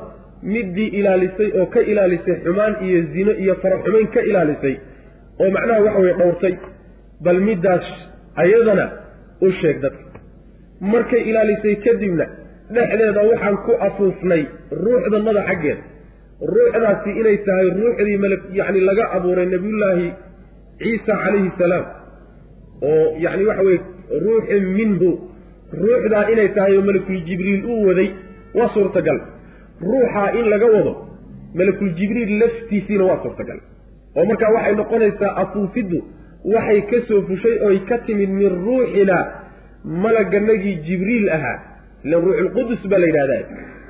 middii 0.53 0.89
ilaalisay 0.99 1.49
oo 1.59 1.65
ka 1.73 1.81
ilaalisay 1.91 2.35
xumaan 2.43 2.73
iyo 2.87 2.99
zino 3.13 3.31
iyo 3.43 3.55
faraxumayn 3.63 4.07
ka 4.15 4.21
ilaalisay 4.29 4.75
oo 5.41 5.49
macnaha 5.55 5.79
waxa 5.85 5.99
weye 6.03 6.13
dhowrtay. 6.19 6.55
Bal 7.25 7.39
middaas 7.47 7.85
ayadana 8.43 8.85
u 9.41 9.51
sheeg 9.61 9.77
dadka 9.81 10.03
markay 10.93 11.21
ilaalisay 11.29 11.75
kadibna 11.85 12.25
dhexdeeda 12.75 13.21
waxaan 13.31 13.57
ku 13.65 13.71
afuufnay 13.87 14.43
ruuxdannada 14.83 15.41
xaggeeda 15.49 15.83
ruuxdaasi 16.53 17.09
inay 17.21 17.37
tahay 17.47 17.67
ruuxdii 17.79 18.17
mal 18.23 18.33
yacni 18.59 18.79
laga 18.89 19.05
abuuray 19.17 19.45
nebiyullaahi 19.53 20.07
ciisa 20.81 21.13
calayhi 21.23 21.51
salaam 21.61 21.85
oo 22.89 23.05
yacni 23.23 23.43
waxa 23.49 23.63
weye 23.67 23.79
ruuxin 24.25 24.63
minhu 24.79 25.09
ruuxdaa 25.81 26.25
inay 26.33 26.49
tahay 26.55 26.77
oo 26.77 26.81
malakul 26.89 27.19
jibriil 27.27 27.65
uu 27.65 27.85
waday 27.87 28.09
waa 28.55 28.69
suurtagal. 28.73 29.19
Ruuxaa 29.91 30.29
in 30.39 30.45
laga 30.53 30.67
wado 30.75 30.93
malakul 31.55 31.91
jibriil 31.99 32.31
laftiisiina 32.41 33.03
waa 33.09 33.19
suurtagal. 33.23 33.59
Oo 34.17 34.25
markaa 34.25 34.51
waxay 34.55 34.75
noqonaysaa 34.81 35.35
afuufiddu 35.43 35.99
waxay 36.53 36.81
ka 36.91 36.97
soo 37.07 37.21
fushay 37.29 37.55
oy 37.67 37.77
ka 37.89 37.97
timid 38.07 38.29
min 38.29 38.49
ruuxina 38.65 39.17
malaganagii 40.03 40.75
jibriil 40.87 41.29
ahaa 41.37 41.57
ilan 42.05 42.21
ruuxulqudus 42.25 42.81
baa 42.91 42.99
la 43.03 43.07
yidhahdaa 43.09 43.43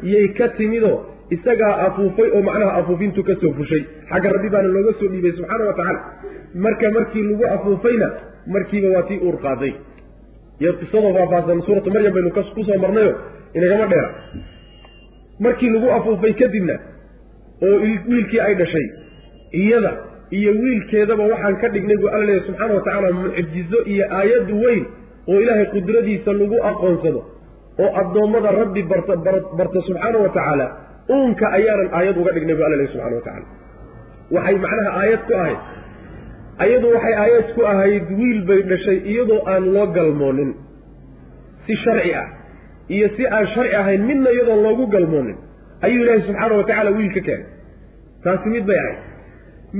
iyay 0.09 0.27
ka 0.39 0.47
timidoo 0.57 0.97
isagaa 1.35 1.73
afuufay 1.87 2.29
oo 2.35 2.41
macnaha 2.47 2.71
afuufintu 2.81 3.23
ka 3.23 3.33
soo 3.41 3.53
fushay. 3.59 3.83
Xagga 4.11 4.29
rabbi 4.35 4.49
baana 4.49 4.67
looga 4.75 4.93
soo 4.99 5.07
dhiibay 5.13 5.31
subxaana 5.37 5.65
wa 5.69 5.73
tacaala. 5.73 5.99
Marka 6.65 6.91
markii 6.97 7.23
lagu 7.29 7.45
afuufayna 7.55 8.07
markiiba 8.47 8.87
waa 8.95 9.03
tii 9.09 9.19
uur 9.27 9.37
qaaday. 9.45 9.73
Iyo 10.61 10.73
qisadoo 10.73 11.13
faahfaahsan 11.17 11.61
suuratu 11.65 11.91
maryam 11.91 12.13
baynu 12.13 12.31
ku 12.31 12.63
soo 12.63 12.77
marnayo 12.83 13.13
inagama 13.53 13.85
dheera 13.91 14.09
markii 15.39 15.69
lagu 15.69 15.91
afuufay 15.91 16.33
kadibna 16.33 16.75
oo 17.63 17.77
wiilkii 18.09 18.39
ay 18.39 18.55
dhashay 18.55 18.87
iyada 19.51 19.91
iyo 20.31 20.51
wiilkeedaba 20.51 21.23
waxaan 21.31 21.55
ka 21.61 21.67
dhignay 21.69 21.97
buu 21.97 22.07
alla 22.15 22.25
leeyahy 22.25 22.45
subxaana 22.47 22.73
wa 22.73 22.81
tacaala 22.81 23.11
mucjizo 23.11 23.79
iyo 23.93 24.05
aayad 24.19 24.51
weyn 24.63 24.85
oo 25.27 25.39
ilaahay 25.41 25.65
qudradiisa 25.73 26.33
lagu 26.33 26.57
aqoonsado 26.71 27.21
oo 27.83 27.89
addoommada 28.01 28.51
rabbi 28.51 28.83
barta 28.83 29.81
subxaana 29.87 30.17
wa 30.25 30.29
tacaala 30.37 30.65
uunka 31.09 31.45
ayaanan 31.57 31.89
aayad 31.99 32.17
uga 32.21 32.31
dhignay 32.37 32.55
buu 32.55 32.65
alla 32.67 32.77
leeyahy 32.77 32.93
subxana 32.93 33.15
wa 33.15 33.21
tacaala. 33.27 33.47
Waxay 34.35 34.55
macnaha 34.65 34.91
aayad 35.01 35.21
ku 35.27 35.33
ahayd 35.41 35.57
ayadu 36.63 36.87
waxay 36.95 37.15
aayad 37.23 37.47
ku 37.55 37.61
ahayd 37.73 38.05
wiil 38.19 38.39
bay 38.49 38.61
dhashay 38.71 38.97
iyadoo 39.11 39.41
aan 39.53 39.63
loo 39.75 39.87
galmoonin. 39.97 40.51
Si 41.65 41.73
sharci 41.83 42.11
ah 42.21 42.27
iyo 42.95 43.07
si 43.17 43.23
aan 43.27 43.47
sharci 43.53 43.75
ahayn 43.81 44.01
midna 44.09 44.29
iyadoon 44.35 44.61
loogu 44.65 44.85
galmoonin. 44.95 45.37
Ayuu 45.85 46.03
ilaahay 46.03 46.21
subxaana 46.27 46.55
wa 46.59 46.63
tacaala 46.69 46.91
wiil 46.97 47.11
ka 47.15 47.21
keenay. 47.27 47.45
Taasi 48.23 48.49
mid 48.55 48.65
bay 48.69 48.77
ahayd. 48.83 48.99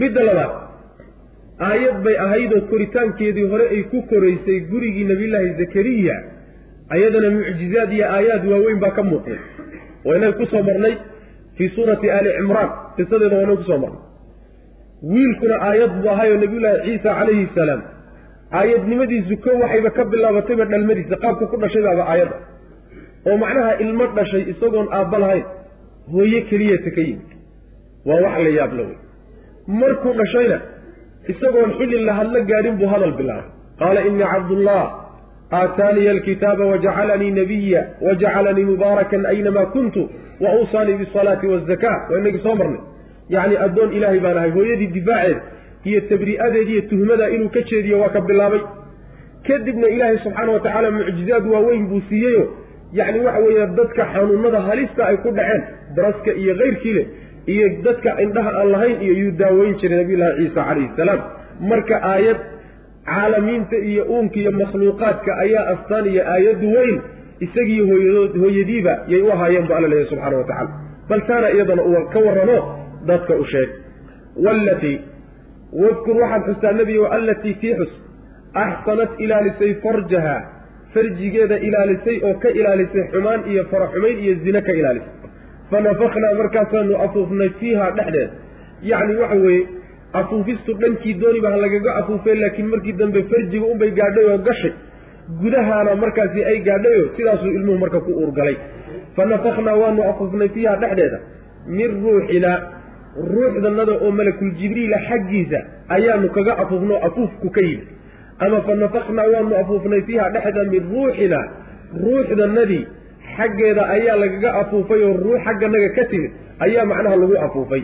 Midda 0.01 0.21
labaad 0.29 0.53
aayad 1.69 1.97
bay 2.05 2.15
ahaydoo 2.25 2.61
koritaankeedii 2.71 3.47
hore 3.51 3.65
ay 3.75 3.81
ku 3.91 4.01
koraysay 4.11 4.59
gurigii 4.71 5.05
nebiyullaahi 5.11 5.51
zakariya. 5.61 6.15
Ayadana 6.95 7.29
mucjizaad 7.35 7.91
iyo 7.97 8.05
aayaad 8.15 8.43
waaweyn 8.51 8.79
baa 8.83 8.93
ka 8.97 9.03
muuqday. 9.03 9.39
Waynaga 10.05 10.33
ku 10.39 10.45
soo 10.51 10.63
marnay 10.69 10.95
fii 11.57 11.69
suurati 11.75 12.07
aali 12.11 12.29
cimraan. 12.37 12.69
Qisadeeda 12.97 13.35
waynaga 13.37 13.57
ku 13.61 13.67
soo 13.69 13.79
marnay 13.83 14.01
wiilkuna 15.09 15.55
aayad 15.67 15.91
buu 16.01 16.09
ahayoo 16.09 16.37
nebiyullaahi 16.37 16.81
ciisa 16.85 17.15
calayhi 17.19 17.47
salaam. 17.55 17.81
Aayadnimadiisu 18.59 19.37
ko 19.43 19.49
waxayba 19.61 19.89
ka 19.97 20.03
bilaabatayba 20.11 20.65
dhalmadiisa 20.71 21.15
qaabka 21.23 21.45
ku 21.51 21.57
dhashay 21.63 21.83
baaba 21.87 22.03
aayadda. 22.11 22.37
Oo 23.27 23.37
macnaha 23.43 23.71
ilmo 23.83 24.05
dhashay 24.17 24.43
isagoon 24.53 24.87
aabba 24.97 25.17
lahayn 25.23 25.45
hooye 26.13 26.41
keliyata 26.49 26.91
ka 26.95 27.01
yimid. 27.07 27.31
Waa 28.05 28.21
wax 28.25 28.35
la 28.45 28.49
yaab 28.59 28.73
la 28.79 28.83
wey 28.89 28.97
markuu 29.81 30.13
dhashayna 30.21 30.57
isagoon 31.33 31.69
xilli 31.79 32.03
la 32.07 32.13
hadlo 32.19 32.39
gaadhin 32.51 32.75
buu 32.81 32.89
hadal 32.93 33.13
bilaabay. 33.19 33.49
Qaala 33.79 34.01
innii 34.09 34.27
cabdullah 34.33 34.83
aataaniya 35.59 36.11
alkitaaba 36.15 36.65
wajacalanii 36.71 37.31
nabiya 37.39 37.81
wajacalanii 38.07 38.65
mubaarakan 38.71 39.25
aynamaa 39.25 39.65
kuntu 39.75 40.09
wa 40.43 40.49
awsaanii 40.57 40.93
bisalaati 41.01 41.47
waazaka 41.47 41.91
waa 42.09 42.19
inagii 42.19 42.43
soo 42.43 42.55
marnay 42.55 42.81
yacni 43.35 43.55
addoon 43.65 43.89
ilaahay 43.97 44.19
baan 44.25 44.37
ahay. 44.41 44.51
Hooyadii 44.57 44.89
difaaceed 44.97 45.39
iyo 45.89 45.99
tabri'adeed 46.11 46.69
iyo 46.73 46.81
tuhmadaa 46.91 47.29
inuu 47.35 47.49
ka 47.55 47.61
jeediyo 47.69 47.99
waa 48.01 48.09
ka 48.15 48.21
bilaabay. 48.29 48.61
Kadibna 49.47 49.87
ilaahay 49.95 50.17
subxaana 50.23 50.51
wa 50.55 50.59
tacaala 50.65 50.91
mucjizaad 50.97 51.45
waaweyn 51.53 51.87
buu 51.91 52.01
siiyeyo. 52.09 52.43
Yacni 52.99 53.19
waxa 53.25 53.39
weeye 53.45 53.67
dadka 53.79 54.03
xanuunada 54.13 54.59
halista 54.67 55.01
ay 55.09 55.17
ku 55.23 55.29
dhaceen 55.37 55.61
baraska 55.95 56.31
iyo 56.41 56.53
kayrkii 56.61 56.93
leh 56.97 57.05
iyo 57.53 57.67
dadka 57.85 58.09
indhaha 58.23 58.51
aan 58.59 58.69
lahayn 58.73 58.97
iyo 59.05 59.13
yuu 59.21 59.31
daaweyn 59.41 59.75
jiray 59.81 59.97
nabiyullaahi 60.01 60.37
ciisa 60.43 60.61
calayhi 60.67 60.89
salaam. 60.97 61.21
Marka 61.71 61.95
aayad 62.13 62.39
caalamiinta 63.05 63.77
iyo 63.91 64.03
uunka 64.13 64.35
iyo 64.41 64.51
makhluuqaadka 64.61 65.31
ayaa 65.43 65.65
astaan 65.73 66.05
iyo 66.13 66.23
aayad 66.33 66.61
weyn 66.75 66.97
isagii 67.45 67.81
hooyadood 67.89 68.33
hooyadiiba 68.43 68.93
yay 69.07 69.21
u 69.21 69.31
ahaayeen 69.35 69.65
bu 69.67 69.73
alla 69.77 69.87
leeyahy 69.91 70.09
subxana 70.11 70.37
wa 70.37 70.43
tacala 70.43 70.69
bal 71.09 71.21
taana 71.29 71.47
iyadana 71.55 71.83
uu 71.89 72.03
ka 72.13 72.19
warramo 72.27 72.57
dadka 73.07 73.33
u 73.35 73.45
sheeg. 73.51 73.69
Wallatii 74.45 74.97
wadkur 75.81 76.15
waxaad 76.21 76.43
xustaa 76.47 76.71
nebigo 76.79 77.05
allatii 77.17 77.53
tii 77.61 77.73
xus 77.79 77.91
axsanat 78.63 79.11
ilaalisay 79.19 79.73
farjaha 79.83 80.35
farjigeeda 80.93 81.57
ilaalisay 81.67 82.17
oo 82.27 82.33
ka 82.43 82.49
ilaalisay 82.59 83.03
xumaan 83.11 83.41
iyo 83.51 83.63
faraxumayn 83.71 84.17
iyo 84.23 84.33
zine 84.43 84.61
ka 84.61 84.71
ilaalisay. 84.79 85.13
Fanafaknaa 85.71 86.33
markaasaanu 86.41 86.95
afuufnay 87.05 87.49
fiiha 87.59 87.91
dhexdeed. 87.97 88.29
Yacni 88.89 89.15
waxa 89.21 89.35
weeye 89.45 89.67
afuufistu 90.13 90.73
dhankii 90.81 91.13
dooniba 91.21 91.49
ha 91.51 91.57
lagaga 91.57 91.95
afuufeen 91.99 92.39
laakiin 92.41 92.67
markii 92.73 92.93
dambe 92.99 93.23
farjiga 93.31 93.65
unbay 93.73 93.91
gaadhay 93.99 94.25
oo 94.31 94.37
gashay. 94.47 94.73
Gudahaana 95.41 95.95
markaasi 95.95 96.43
ay 96.43 96.59
gaadhayo 96.67 97.03
sidaasuu 97.15 97.51
ilmuhu 97.57 97.77
marka 97.83 97.99
ku 97.99 98.11
uurgalay. 98.11 98.55
Fanafaknaa 99.15 99.75
waanu 99.81 100.03
afuufnay 100.09 100.49
fiiha 100.49 100.75
dhexdeeda. 100.81 101.19
Min 101.67 101.91
ruuxinaa 102.03 102.57
ruuxdanada 103.15 103.93
oo 104.05 104.11
malakul 104.11 104.51
jibriila 104.59 104.97
xaggiisa 105.09 105.59
ayaanu 105.95 106.29
kaga 106.37 106.53
afuufnoo 106.63 106.99
afuufku 107.07 107.49
ka 107.55 107.61
yimid. 107.61 107.87
Ama 108.39 108.61
fanafaknaa 108.67 109.27
waanu 109.33 109.55
afuufnay 109.61 110.01
fiiha 110.07 110.29
dhexda 110.35 110.63
min 110.73 110.83
ruuxina 110.93 111.39
ruuxdanadii 112.03 112.83
xaggeeda 113.37 113.83
ayaa 113.95 114.15
lagaga 114.23 114.49
afuufay 114.61 115.01
oo 115.07 115.13
ruux 115.23 115.39
xagganaga 115.45 115.89
ka 115.97 116.03
timid 116.11 116.31
ayaa 116.65 116.85
macnaha 116.91 117.15
lagu 117.21 117.35
afuufay. 117.47 117.83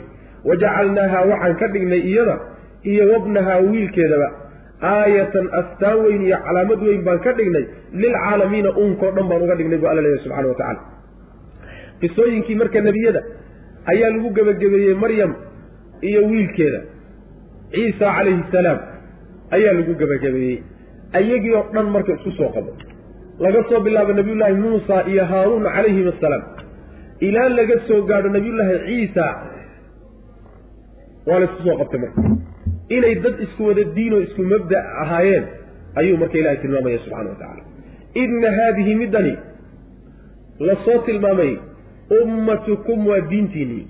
Wajacalnaahaa 0.49 1.25
waxaan 1.31 1.55
ka 1.61 1.67
dhignay 1.73 2.01
iyada 2.11 2.35
iyo 2.91 3.03
wabnahaa 3.13 3.59
wiilkeedaba. 3.67 4.29
Aayatan 4.81 5.45
astaan 5.59 5.97
weyn 6.05 6.21
iyo 6.27 6.37
calaamad 6.47 6.79
weyn 6.87 7.01
baan 7.07 7.19
ka 7.25 7.31
dhignay 7.39 7.65
lilcaalamiina 8.01 8.69
uunkao 8.81 9.11
dhan 9.15 9.27
baan 9.31 9.41
uga 9.45 9.55
dhignay 9.59 9.77
bu 9.81 9.87
alla 9.91 10.01
leeyahy 10.05 10.23
subxana 10.23 10.47
wa 10.47 10.55
tacala 10.61 10.81
qisooyinkii 12.01 12.55
marka 12.61 12.81
nebiyada 12.87 13.21
ayaa 13.91 14.09
lagu 14.15 14.29
gebagabeeyey 14.37 14.95
maryam 15.03 15.31
iyo 16.09 16.21
wiilkeeda. 16.31 16.81
Ciisa 17.73 18.05
calayhi 18.17 18.43
salaam 18.55 18.79
ayaa 19.55 19.73
lagu 19.79 19.93
gebagabeeyey 20.01 20.57
ayagii 21.19 21.53
oo 21.59 21.65
dhan 21.75 21.87
marka 21.95 22.11
isku 22.17 22.31
soo 22.39 22.49
qabo. 22.55 22.71
Laga 23.43 23.61
soo 23.69 23.79
bilaabo 23.85 24.13
nabiyullaahi 24.19 24.55
muusa 24.63 24.95
iyo 25.11 25.23
haaruun 25.31 25.63
calayhim 25.75 26.07
assalaam 26.13 26.43
ilaa 27.27 27.49
laga 27.59 27.77
soo 27.87 28.01
gaadho 28.09 28.29
nabiyullaahi 28.37 28.75
ciisa 28.87 29.25
waa 31.27 31.39
la 31.41 31.45
isku 31.49 31.61
soo 31.67 31.77
qabtay 31.81 31.99
marka. 32.03 32.21
Inay 32.95 33.15
dad 33.23 33.35
isku 33.45 33.61
wada 33.69 33.83
diinoo 33.95 34.21
isku 34.27 34.41
mabda 34.53 34.77
ahaayeen 35.03 35.45
ayuu 35.99 36.17
marka 36.21 36.37
ilahay 36.41 36.57
tilmaamaya 36.63 36.99
subxana 37.05 37.29
wa 37.33 37.39
tacala 37.41 37.63
idna 38.23 38.49
haadihi 38.57 38.93
middani 39.01 39.33
la 40.67 40.75
soo 40.85 40.97
tilmaamay 41.07 41.51
ummatukum 42.21 43.07
waa 43.07 43.19
diintiinii 43.29 43.87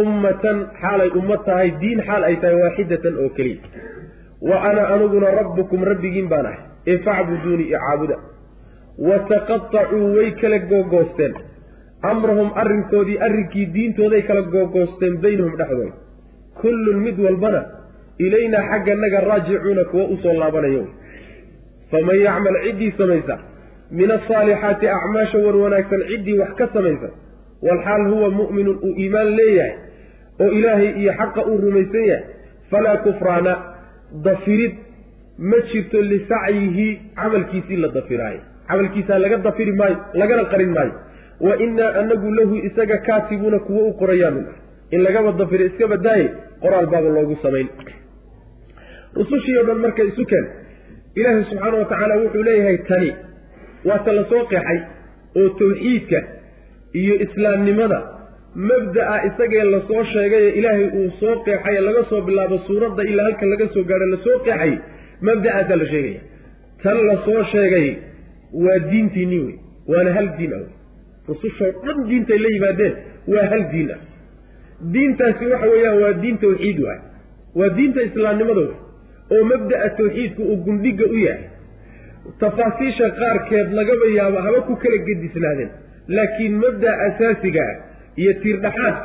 ummatan 0.00 0.58
xaalay 0.80 1.10
ummad 1.20 1.44
tahay 1.44 1.70
diin 1.80 2.00
xaal 2.08 2.24
ay 2.24 2.36
tahay 2.36 2.56
waaxidatan 2.62 3.14
oo 3.24 3.28
keliya. 3.36 3.62
Wa 4.48 4.56
ana 4.70 4.82
aniguna 4.94 5.30
rabbukum 5.40 5.84
rabbigiin 5.90 6.28
baan 6.28 6.46
ahay. 6.46 6.60
Ee 6.86 6.98
facbuduunii 7.06 7.68
i 7.72 7.78
caabuda. 7.84 8.16
Wa 9.08 9.18
taqatacuu 9.30 10.14
way 10.16 10.30
kala 10.40 10.58
googoosteen 10.70 11.34
amrahum 12.10 12.50
arrinkoodii 12.62 13.18
arrinkii 13.26 13.66
diintooday 13.74 14.22
kala 14.28 14.42
googoosteen 14.42 15.16
baynahum 15.24 15.56
dhexdooda. 15.60 15.94
Kullun 16.60 16.98
mid 17.06 17.18
walbana 17.26 17.60
ilaynaa 18.18 18.64
xagganaga 18.70 19.20
raajicuuna 19.20 19.84
kuwa 19.84 20.04
u 20.04 20.16
soo 20.22 20.34
laabanayo. 20.40 20.84
Faman 21.90 22.18
yacmal 22.26 22.56
ciddii 22.64 22.92
samaysa. 22.98 23.38
Min 23.90 24.10
asaalixaati 24.10 24.88
acmaasha 24.98 25.38
war 25.46 25.56
wanaagsan 25.56 26.02
ciddii 26.10 26.38
wax 26.38 26.54
ka 26.60 26.68
samaysa 26.74 27.08
walxaal 27.66 28.04
huwa 28.12 28.28
mu'minun 28.40 28.76
uu 28.86 28.94
iimaan 29.02 29.30
leeyahay 29.38 29.72
oo 30.42 30.50
ilaahay 30.58 30.90
iyo 31.00 31.12
xaqa 31.20 31.40
uu 31.50 31.58
rumaysan 31.64 32.04
yahay 32.10 32.24
falaa 32.70 32.96
kufraana 33.06 33.52
dafirid 34.26 34.74
ma 35.50 35.58
jirto 35.72 36.02
lisacyihi 36.10 36.86
camalkiisii 37.16 37.76
la 37.76 37.88
dafiraayo. 37.96 38.40
Camalkiisaa 38.68 39.18
laga 39.24 39.36
dafiri 39.46 39.72
maayo 39.80 39.96
lagana 40.20 40.44
qarin 40.52 40.72
maayo. 40.76 40.92
Wa 41.40 41.56
innaa 41.64 41.90
anagu 42.00 42.30
lahu 42.38 42.54
isaga 42.68 42.96
kaatibuuna 43.06 43.58
kuwo 43.66 43.82
u 43.88 43.92
qorayaanu 44.00 44.42
in 44.90 45.00
lagaba 45.06 45.32
dafiro 45.40 45.64
iska 45.70 45.86
badaaye 45.92 46.26
qoraal 46.62 46.86
baaba 46.92 47.08
loogu 47.16 47.36
samayn. 47.42 47.68
Rusushii 49.16 49.56
o 49.58 49.64
dhan 49.68 49.78
marka 49.84 50.02
isu 50.10 50.24
keen. 50.30 50.46
Ilaahay 51.18 51.44
subxaana 51.50 51.76
wa 51.78 51.84
tacaala 51.92 52.14
wuxuu 52.22 52.42
leeyahay 52.48 52.78
tani. 52.88 53.10
Waata 53.88 54.12
la 54.18 54.24
soo 54.30 54.44
qeexay 54.50 54.78
oo 55.40 55.48
tawxiidka 55.60 56.18
iyo 56.92 57.14
islaamnimada. 57.26 58.00
Mabda'a 58.54 59.16
isagee 59.28 59.64
la 59.64 59.80
soo 59.88 60.04
sheegaye 60.12 60.48
ilaahay 60.58 60.86
uu 60.98 61.10
soo 61.20 61.34
qeexaye 61.44 61.80
laga 61.80 62.02
soo 62.10 62.20
bilaabo 62.20 62.58
suuradda 62.66 63.02
ilaa 63.10 63.24
halka 63.24 63.46
laga 63.46 63.68
soo 63.74 63.84
gaadho 63.90 64.06
la 64.06 64.18
soo 64.24 64.38
qeexay 64.46 64.72
mabda'aasaa 65.28 65.76
la 65.82 65.86
sheegaya. 65.92 66.20
Tan 66.82 66.98
la 67.06 67.16
soo 67.24 67.44
sheegay 67.52 67.88
waa 68.64 68.78
diintiinii 68.90 69.38
wey 69.46 69.56
waana 69.88 70.12
hal 70.16 70.28
diin 70.38 70.52
ah 70.54 70.60
wey. 70.64 70.72
Rusushoo 71.28 71.70
dhan 71.86 71.98
diintay 72.08 72.38
la 72.38 72.48
yimaadeen 72.54 72.94
waa 73.34 73.46
hal 73.52 73.64
diin 73.72 73.90
ah. 73.96 74.00
Diintaasi 74.94 75.46
waxa 75.52 75.66
weeyaan 75.72 76.00
waa 76.02 76.12
diin 76.22 76.38
tawxiid 76.38 76.78
waay. 76.86 76.98
Waa 77.58 77.68
diinta 77.76 78.02
islaamnimada 78.08 78.60
wey 78.60 78.76
oo 79.36 79.44
mabda'a 79.52 79.88
tawxiidku 80.00 80.42
uu 80.42 80.56
gundhiga 80.66 81.06
u 81.14 81.18
yahay. 81.26 81.44
Tafaasiisha 82.40 83.10
qaarkeed 83.20 83.72
lagaba 83.78 84.06
yaabo 84.16 84.38
haba 84.46 84.60
ku 84.68 84.76
kala 84.76 84.96
gedisnaadeen 85.08 85.70
laakiin 86.16 86.54
mabda'a 86.64 86.96
asaasiga 87.08 87.62
ah 87.70 87.76
iyo 88.22 88.32
tiirdhaxaad 88.42 88.96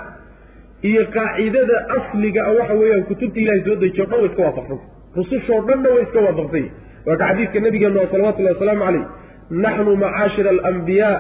iyo 0.90 1.04
qaacidada 1.16 1.76
asliga 1.98 2.42
ah 2.48 2.54
waxa 2.60 2.74
weeyaan 2.82 3.04
kutubta 3.10 3.40
ilahay 3.44 3.62
soo 3.68 3.76
dejiyo 3.84 4.06
dhan 4.12 4.20
way 4.22 4.30
iska 4.32 4.42
waafaqsanta 4.48 4.86
rusushoo 5.18 5.62
dhanna 5.70 5.90
way 5.96 6.04
iska 6.08 6.20
waafaqsanya 6.28 6.72
waa 7.08 7.18
ka 7.22 7.26
xadiidka 7.30 7.60
nabigeenu 7.66 8.00
a 8.04 8.08
salawatullahi 8.12 8.56
wasalaamu 8.56 8.84
calayh 8.86 9.06
naxnu 9.66 9.96
macaashira 10.04 10.50
alambiyaa 10.56 11.16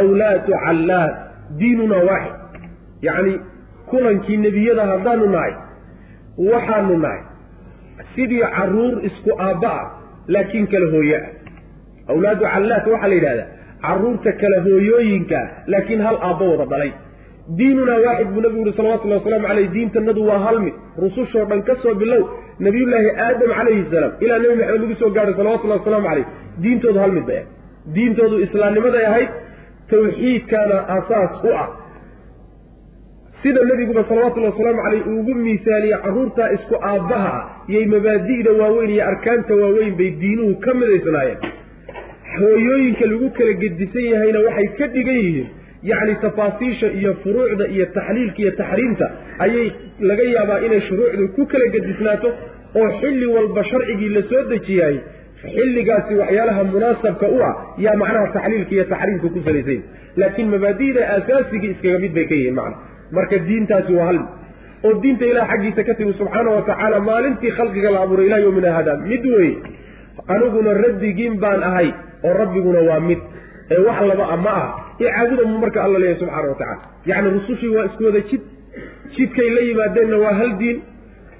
awlaadu 0.00 0.52
callaad 0.64 1.14
diinuna 1.58 1.96
waaxid. 2.08 2.34
Yacni 3.06 3.32
kulankii 3.90 4.36
nebiyada 4.36 4.84
haddaanu 4.90 5.26
nahay 5.34 5.52
waxaanu 6.52 6.98
nahay. 7.04 7.22
Sidii 8.14 8.42
carruur 8.56 8.94
isku 9.08 9.30
aabba 9.46 9.70
ah 9.80 9.84
laakiin 10.34 10.66
kala 10.72 10.86
hooye 10.94 11.16
ah. 11.16 11.26
Awlaadu 12.12 12.44
callaad 12.54 12.84
waxaa 12.92 13.08
la 13.08 13.14
yidhahdaa 13.14 13.46
carruurta 13.86 14.32
kala 14.40 14.58
hooyooyinkaa 14.66 15.46
laakiin 15.72 16.00
hal 16.06 16.16
aabbo 16.28 16.50
wada 16.52 16.66
dhalay. 16.72 16.92
Diinunaa 17.58 17.98
waaxid 18.06 18.28
buu 18.34 18.40
nabigu 18.44 18.64
yuhi 18.66 18.76
salawatullahi 18.76 19.20
wasalaamu 19.20 19.48
caleyh 19.48 19.68
diintanadu 19.76 20.26
waa 20.30 20.38
hal 20.46 20.58
mid. 20.66 20.74
Rusushoo 21.04 21.44
dhan 21.50 21.62
ka 21.68 21.76
soo 21.82 21.94
bilow 22.02 22.22
nabiyullaahi 22.66 23.10
aadam 23.26 23.50
calayhi 23.58 23.84
salaam 23.92 24.12
ilaa 24.24 24.38
nebi 24.44 24.54
maxamed 24.60 24.80
lagu 24.82 24.94
soo 25.02 25.10
gaadhay 25.16 25.34
salawatullahi 25.40 25.80
wasalaamu 25.80 26.08
caleyh 26.08 26.26
diintoodu 26.62 26.98
hal 27.04 27.12
mid 27.18 27.26
bay 27.30 27.36
ahayd. 27.36 27.48
Diintoodu 27.96 28.40
islaamnimaday 28.46 29.04
ahayd 29.10 29.28
tawxiidkaana 29.90 30.76
asaas 30.96 31.44
u 31.50 31.52
ah. 31.62 31.68
Sida 33.42 33.60
nebiguba 33.70 34.04
salawatullahi 34.08 34.52
wasalaamu 34.52 34.82
caleyh 34.86 35.06
uugu 35.12 35.34
miisaaniyey 35.44 35.98
carruurtaa 36.04 36.48
isku 36.56 36.76
aabbaha 36.90 37.32
ah 37.38 37.44
yay 37.74 37.84
mabaadi'da 37.94 38.52
waaweyn 38.60 38.90
iyo 38.96 39.04
arkaanta 39.12 39.60
waaweyn 39.62 39.96
bay 40.00 40.10
diinuhu 40.22 40.54
ka 40.64 40.74
midaysnaayeen 40.80 41.38
hooyooyinka 42.36 43.04
lagu 43.12 43.28
kala 43.38 43.52
gedisan 43.62 44.04
yahayna 44.12 44.38
waxay 44.46 44.68
ka 44.78 44.86
dhigan 44.94 45.18
yihiin. 45.24 45.48
Yacni 45.90 46.14
tafaasiisha 46.22 46.86
iyo 46.98 47.12
furuucda 47.22 47.64
iyo 47.74 47.86
taxliilka 47.96 48.38
iyo 48.42 48.52
taxriimta 48.60 49.06
ayay 49.44 49.66
laga 50.08 50.24
yaabaa 50.34 50.58
inay 50.66 50.80
shuruucdu 50.88 51.24
ku 51.36 51.42
kala 51.52 51.66
gedisnaato 51.74 52.28
oo 52.80 52.88
xilli 53.00 53.26
walba 53.34 53.62
sharcigii 53.70 54.08
la 54.16 54.22
soo 54.30 54.42
dejiyaay 54.52 54.96
xilligaasi 55.54 56.12
waxyaalaha 56.20 56.64
munaasabka 56.72 57.26
u 57.36 57.38
ah 57.50 57.54
yaa 57.84 57.94
macnaha 58.02 58.26
taxliilka 58.36 58.72
iyo 58.76 58.84
taxriimka 58.92 59.28
ku 59.34 59.40
salaysay 59.46 59.78
laakiin 60.20 60.48
mabaadi'da 60.54 61.00
aasaasiga 61.14 61.66
iskaga 61.74 61.98
mid 62.04 62.12
bay 62.18 62.26
ka 62.30 62.34
yihiin 62.40 62.54
macna. 62.60 62.76
Marka 63.16 63.36
diintaasi 63.48 63.92
waa 63.98 64.06
hal. 64.10 64.18
Oo 64.86 64.94
diinta 65.02 65.24
ilaah 65.30 65.46
xaggiisa 65.52 65.82
ka 65.88 65.94
timi 65.98 66.12
subxaana 66.18 66.50
wa 66.58 66.62
tacaala 66.68 66.98
maalintii 67.10 67.54
khalqiga 67.58 67.90
la 67.94 68.00
abuuray 68.04 68.26
ilaa 68.28 68.42
yowmina 68.46 68.70
hada 68.78 68.92
mid 69.10 69.24
wey 69.36 69.50
aniguna 70.34 70.74
rabbigiin 70.84 71.38
baan 71.44 71.62
ahay 71.70 71.88
oo 72.26 72.32
rabbiguna 72.40 72.80
waa 72.90 73.00
mid 73.08 73.18
ee 73.74 73.80
wax 73.88 73.98
laba 74.10 74.24
a 74.34 74.36
ma 74.46 74.52
ah 74.62 74.68
ee 75.04 75.10
caabuda 75.16 75.42
mu 75.50 75.56
marka 75.64 75.78
alla 75.86 75.98
leeyahay 76.02 76.20
subxana 76.20 76.48
wa 76.52 76.54
tacala 76.60 76.82
yacni 77.10 77.28
rusushii 77.36 77.72
waa 77.76 77.84
isku 77.90 78.04
wada 78.08 78.20
jid 78.30 78.42
jidkay 79.16 79.50
la 79.56 79.60
yimaadeenna 79.68 80.16
waa 80.24 80.34
hal 80.40 80.52
diin 80.62 80.78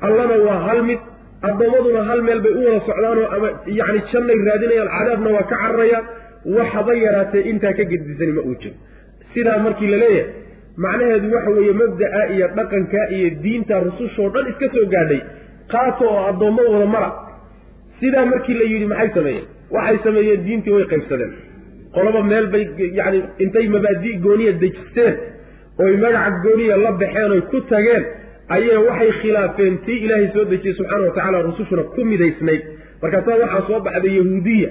allana 0.06 0.36
waa 0.46 0.58
hal 0.68 0.82
mid 0.90 1.00
addoommaduna 1.48 2.00
hal 2.10 2.20
meel 2.28 2.40
bay 2.46 2.52
u 2.60 2.62
wada 2.66 2.80
socdaanoo 2.88 3.26
ama 3.36 3.48
yacni 3.80 4.00
jannay 4.12 4.38
raadinayaan 4.48 4.90
cadaabna 4.98 5.30
waa 5.36 5.46
ka 5.52 5.56
cararayaan. 5.62 6.06
Waxaba 6.56 6.92
yaraatee 7.04 7.40
intaa 7.50 7.72
ka 7.78 7.84
gedisani 7.90 8.32
ma 8.36 8.42
uu 8.48 8.54
jiro. 8.62 8.74
Sidaa 9.34 9.58
markii 9.64 9.88
la 9.92 9.96
leeyahay 10.02 10.32
macnaheedu 10.84 11.28
waxa 11.34 11.50
weeye 11.56 11.72
mabda'a 11.80 12.20
iyo 12.34 12.46
dhaqanka 12.58 13.00
iyo 13.16 13.28
diinta 13.42 13.80
rusushoo 13.86 14.28
dhan 14.34 14.46
iska 14.52 14.66
soo 14.74 14.86
gaadhay 14.94 15.20
qaato 15.72 16.04
oo 16.12 16.22
addoommo 16.30 16.62
wada 16.74 16.86
mara. 16.94 17.10
Sidaa 18.00 18.24
markii 18.32 18.54
la 18.60 18.64
yidhi 18.72 18.86
maxay 18.92 19.10
sameeyeen 19.16 19.46
waxay 19.76 19.98
sameeyeen 20.04 20.44
diintii 20.46 20.72
way 20.76 20.86
qaybsadeen. 20.92 21.32
Qoloba 21.94 22.22
meel 22.30 22.46
bay 22.52 22.64
yacni 22.98 23.20
intay 23.44 23.66
mabaadi' 23.74 24.14
gooniya 24.24 24.52
dejisteen 24.62 25.14
oy 25.84 25.96
magaca 26.04 26.30
gooniya 26.44 26.76
la 26.84 26.92
baxeen 27.02 27.30
oy 27.36 27.42
ku 27.50 27.60
tageen 27.70 28.04
ayay 28.56 28.76
waxay 28.88 29.10
khilaafeen 29.20 29.74
tii 29.86 29.98
ilaahay 30.04 30.28
soo 30.34 30.44
dejiyey 30.52 30.74
subxaana 30.78 31.06
wa 31.08 31.14
tacala 31.16 31.42
rusushuna 31.48 31.82
ku 31.94 32.04
midaysnayd. 32.04 32.62
Markaasaa 33.02 33.38
waxaa 33.42 33.66
soo 33.68 33.80
baxday 33.86 34.14
yahuudiya 34.18 34.68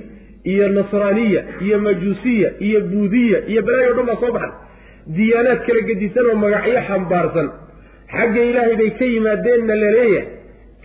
iyo 0.51 0.67
nasraaniya 0.77 1.41
iyo 1.65 1.77
majuusiya 1.85 2.49
iyo 2.67 2.79
buudiya 2.91 3.37
iyo 3.51 3.61
balaayo 3.67 3.91
o 3.91 3.95
dhan 3.97 4.05
baa 4.11 4.19
soo 4.23 4.31
baxday. 4.37 4.55
Diyaanaad 5.17 5.59
kala 5.67 5.81
gedisan 5.89 6.25
oo 6.31 6.35
magacyo 6.43 6.79
xambaarsan. 6.87 7.47
Xagga 8.13 8.41
ilaahay 8.49 8.75
bay 8.81 8.89
ka 8.99 9.05
yimaadeenna 9.13 9.75
la 9.81 9.89
leeyahay 9.97 10.27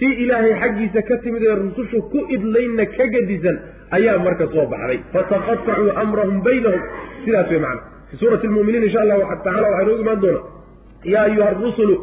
tii 0.03 0.14
ilaahay 0.26 0.55
xaggiisa 0.62 1.00
ka 1.09 1.16
timid 1.24 1.42
ee 1.46 1.55
rusushu 1.62 1.98
ku 2.12 2.20
idlaynna 2.36 2.84
ka 2.96 3.05
gedisan 3.14 3.57
ayaa 3.96 4.18
marka 4.26 4.46
soo 4.55 4.66
baxday. 4.72 4.98
Fataqatacuu 5.14 5.90
amrahum 6.03 6.38
baynahum. 6.46 6.82
Sidaas 7.24 7.46
way 7.53 7.61
macana 7.64 7.82
fii 8.11 8.18
suurati 8.22 8.46
lmuminiin 8.50 8.84
insha 8.88 9.00
allahu 9.05 9.22
tacala 9.30 9.66
waxaa 9.68 9.82
inoogu 9.84 10.03
imaan 10.05 10.20
doona 10.24 10.40
yaa 11.12 11.24
ayuha 11.30 11.48
arusulu 11.55 11.94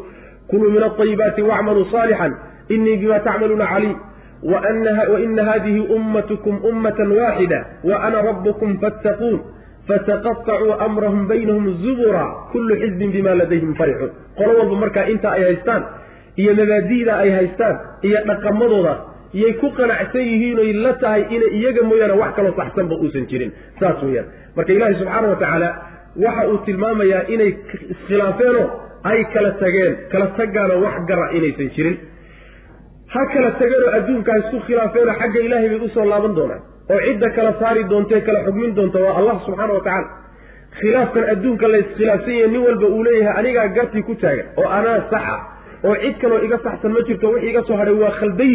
kuluu 0.50 0.70
min 0.76 0.82
alطayibaati 0.88 1.42
wacmaluu 1.50 1.84
صaalixan 1.92 2.32
inii 2.74 2.96
bima 3.02 3.18
tacmaluuna 3.28 3.66
caliim. 3.72 3.96
Waina 5.12 5.44
hadihi 5.50 5.80
ummatukum 5.96 6.64
ummata 6.70 7.04
waaxida 7.18 7.58
waana 7.90 8.22
rabbukum 8.28 8.78
fattaquun. 8.82 9.40
Fataqatacuu 9.88 10.72
amrahum 10.86 11.28
baynahum 11.28 11.66
zubura. 11.84 12.24
Kullu 12.52 12.74
xizbin 12.82 13.10
bima 13.16 13.34
ladayhim 13.40 13.74
farixuun. 13.80 14.10
Qolo 14.38 14.52
walba 14.58 14.76
markaa 14.84 15.04
inta 15.12 15.28
ay 15.36 15.42
haystaan 15.48 15.82
iyo 16.40 16.52
mabaadi'da 16.60 17.12
ay 17.22 17.30
haystaan 17.38 17.76
iyo 18.08 18.18
dhaqamadooda 18.30 18.94
yay 19.42 19.52
ku 19.62 19.68
qanacsan 19.78 20.24
yihiin 20.30 20.58
oy 20.64 20.72
la 20.84 20.92
tahay 21.02 21.22
inay 21.36 21.50
iyaga 21.58 21.82
mooyaane 21.90 22.14
wax 22.22 22.32
kaloo 22.36 22.54
saxsanba 22.60 22.94
uusan 23.04 23.26
jirin. 23.30 23.50
Saas 23.80 24.02
weeyaan. 24.02 24.26
Marka 24.56 24.72
ilaahi 24.76 24.94
subxaana 25.00 25.28
wa 25.32 25.36
tacaala 25.42 25.68
waxa 26.24 26.42
uu 26.52 26.58
tilmaamayaa 26.66 27.22
inay 27.34 27.50
iskhilaafeenoo 27.92 28.66
ay 29.10 29.20
kala 29.34 29.50
tageen 29.62 29.92
kala 30.12 30.26
tagaana 30.38 30.74
wax 30.84 30.96
gara 31.10 31.26
inaysan 31.38 31.70
jirin. 31.76 31.96
Ha 33.14 33.20
kala 33.34 33.50
tageenoo 33.60 33.90
adduunka 33.98 34.32
isku 34.42 34.58
khilaafeenoo 34.66 35.14
xagga 35.20 35.40
ilaahay 35.46 35.68
bay 35.72 35.80
u 35.86 35.88
soo 35.94 36.04
laaban 36.12 36.34
doonaan 36.38 36.62
oo 36.92 37.00
cidda 37.06 37.28
kala 37.36 37.52
saari 37.60 37.82
doontae 37.92 38.20
kala 38.28 38.40
xugmin 38.46 38.74
doonta 38.78 38.98
waa 39.06 39.14
allah 39.20 39.36
subxaana 39.46 39.72
wa 39.78 39.82
tacaala. 39.86 40.08
Khilaafkan 40.80 41.24
adduunka 41.34 41.66
la 41.72 41.78
iskhilaafsan 41.84 42.34
yahe 42.40 42.50
nin 42.54 42.62
walba 42.66 42.86
uu 42.96 43.02
leeyahay 43.06 43.34
anigaa 43.40 43.68
gartii 43.76 44.02
ku 44.08 44.14
taagan 44.22 44.46
oo 44.60 44.68
anaa 44.78 44.98
saxa 45.12 45.36
oo 45.88 45.94
cid 46.02 46.16
kaloo 46.22 46.40
iga 46.46 46.58
saxsan 46.66 46.92
ma 46.96 47.00
jirto 47.08 47.26
wixii 47.34 47.50
iga 47.52 47.62
soo 47.68 47.76
hadhay 47.80 47.96
waa 48.02 48.12
khaldan 48.20 48.54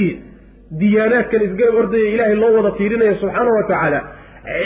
diyaanaadkan 0.81 1.41
isgarab 1.47 1.75
ordaya 1.81 2.07
ilaahay 2.15 2.35
loo 2.43 2.51
wada 2.57 2.71
fiirinaya 2.79 3.15
subxaana 3.21 3.51
wa 3.57 3.63
tacaala 3.71 3.99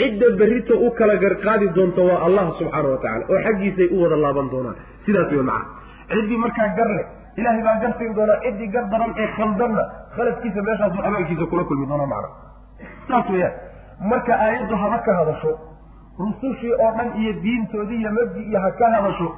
cidda 0.00 0.26
berrita 0.40 0.74
u 0.86 0.90
kala 0.98 1.14
garqaadi 1.24 1.66
doonta 1.76 2.02
waa 2.10 2.18
allah 2.26 2.44
subxaana 2.60 2.88
wa 2.94 2.98
tacala 3.04 3.24
oo 3.32 3.40
xaggiisay 3.46 3.88
u 3.94 3.96
wada 4.04 4.16
laaban 4.24 4.46
doonaan. 4.52 4.76
Sidaas 5.06 5.30
wey 5.36 5.42
macana 5.50 6.18
ciddii 6.20 6.38
markaa 6.44 6.68
gar 6.78 6.88
leh 6.96 7.06
ilaahay 7.40 7.62
baa 7.68 7.76
gar 7.82 7.92
tegi 7.98 8.14
doonaa. 8.18 8.38
Ciddii 8.44 8.68
gar 8.74 8.84
daran 8.92 9.12
ee 9.22 9.28
khaldanna 9.36 9.82
khaladkiisa 10.16 10.60
meeshaasuu 10.68 11.02
amaankiisa 11.08 11.46
kula 11.52 11.64
kulmi 11.68 11.86
doonaa 11.92 12.08
macna 12.14 12.28
saas 13.08 13.26
weeyaan 13.34 13.54
marka 14.12 14.32
aayaddu 14.46 14.74
haba 14.82 14.98
ka 15.06 15.12
hadasho 15.20 15.52
rusushii 16.22 16.72
oo 16.84 16.90
dhan 16.98 17.08
iyo 17.20 17.32
diintoodii 17.44 18.00
iyo 18.02 18.10
mabdi 18.18 18.40
iyo 18.50 18.58
ha 18.64 18.70
ka 18.80 18.86
hadasho 18.96 19.28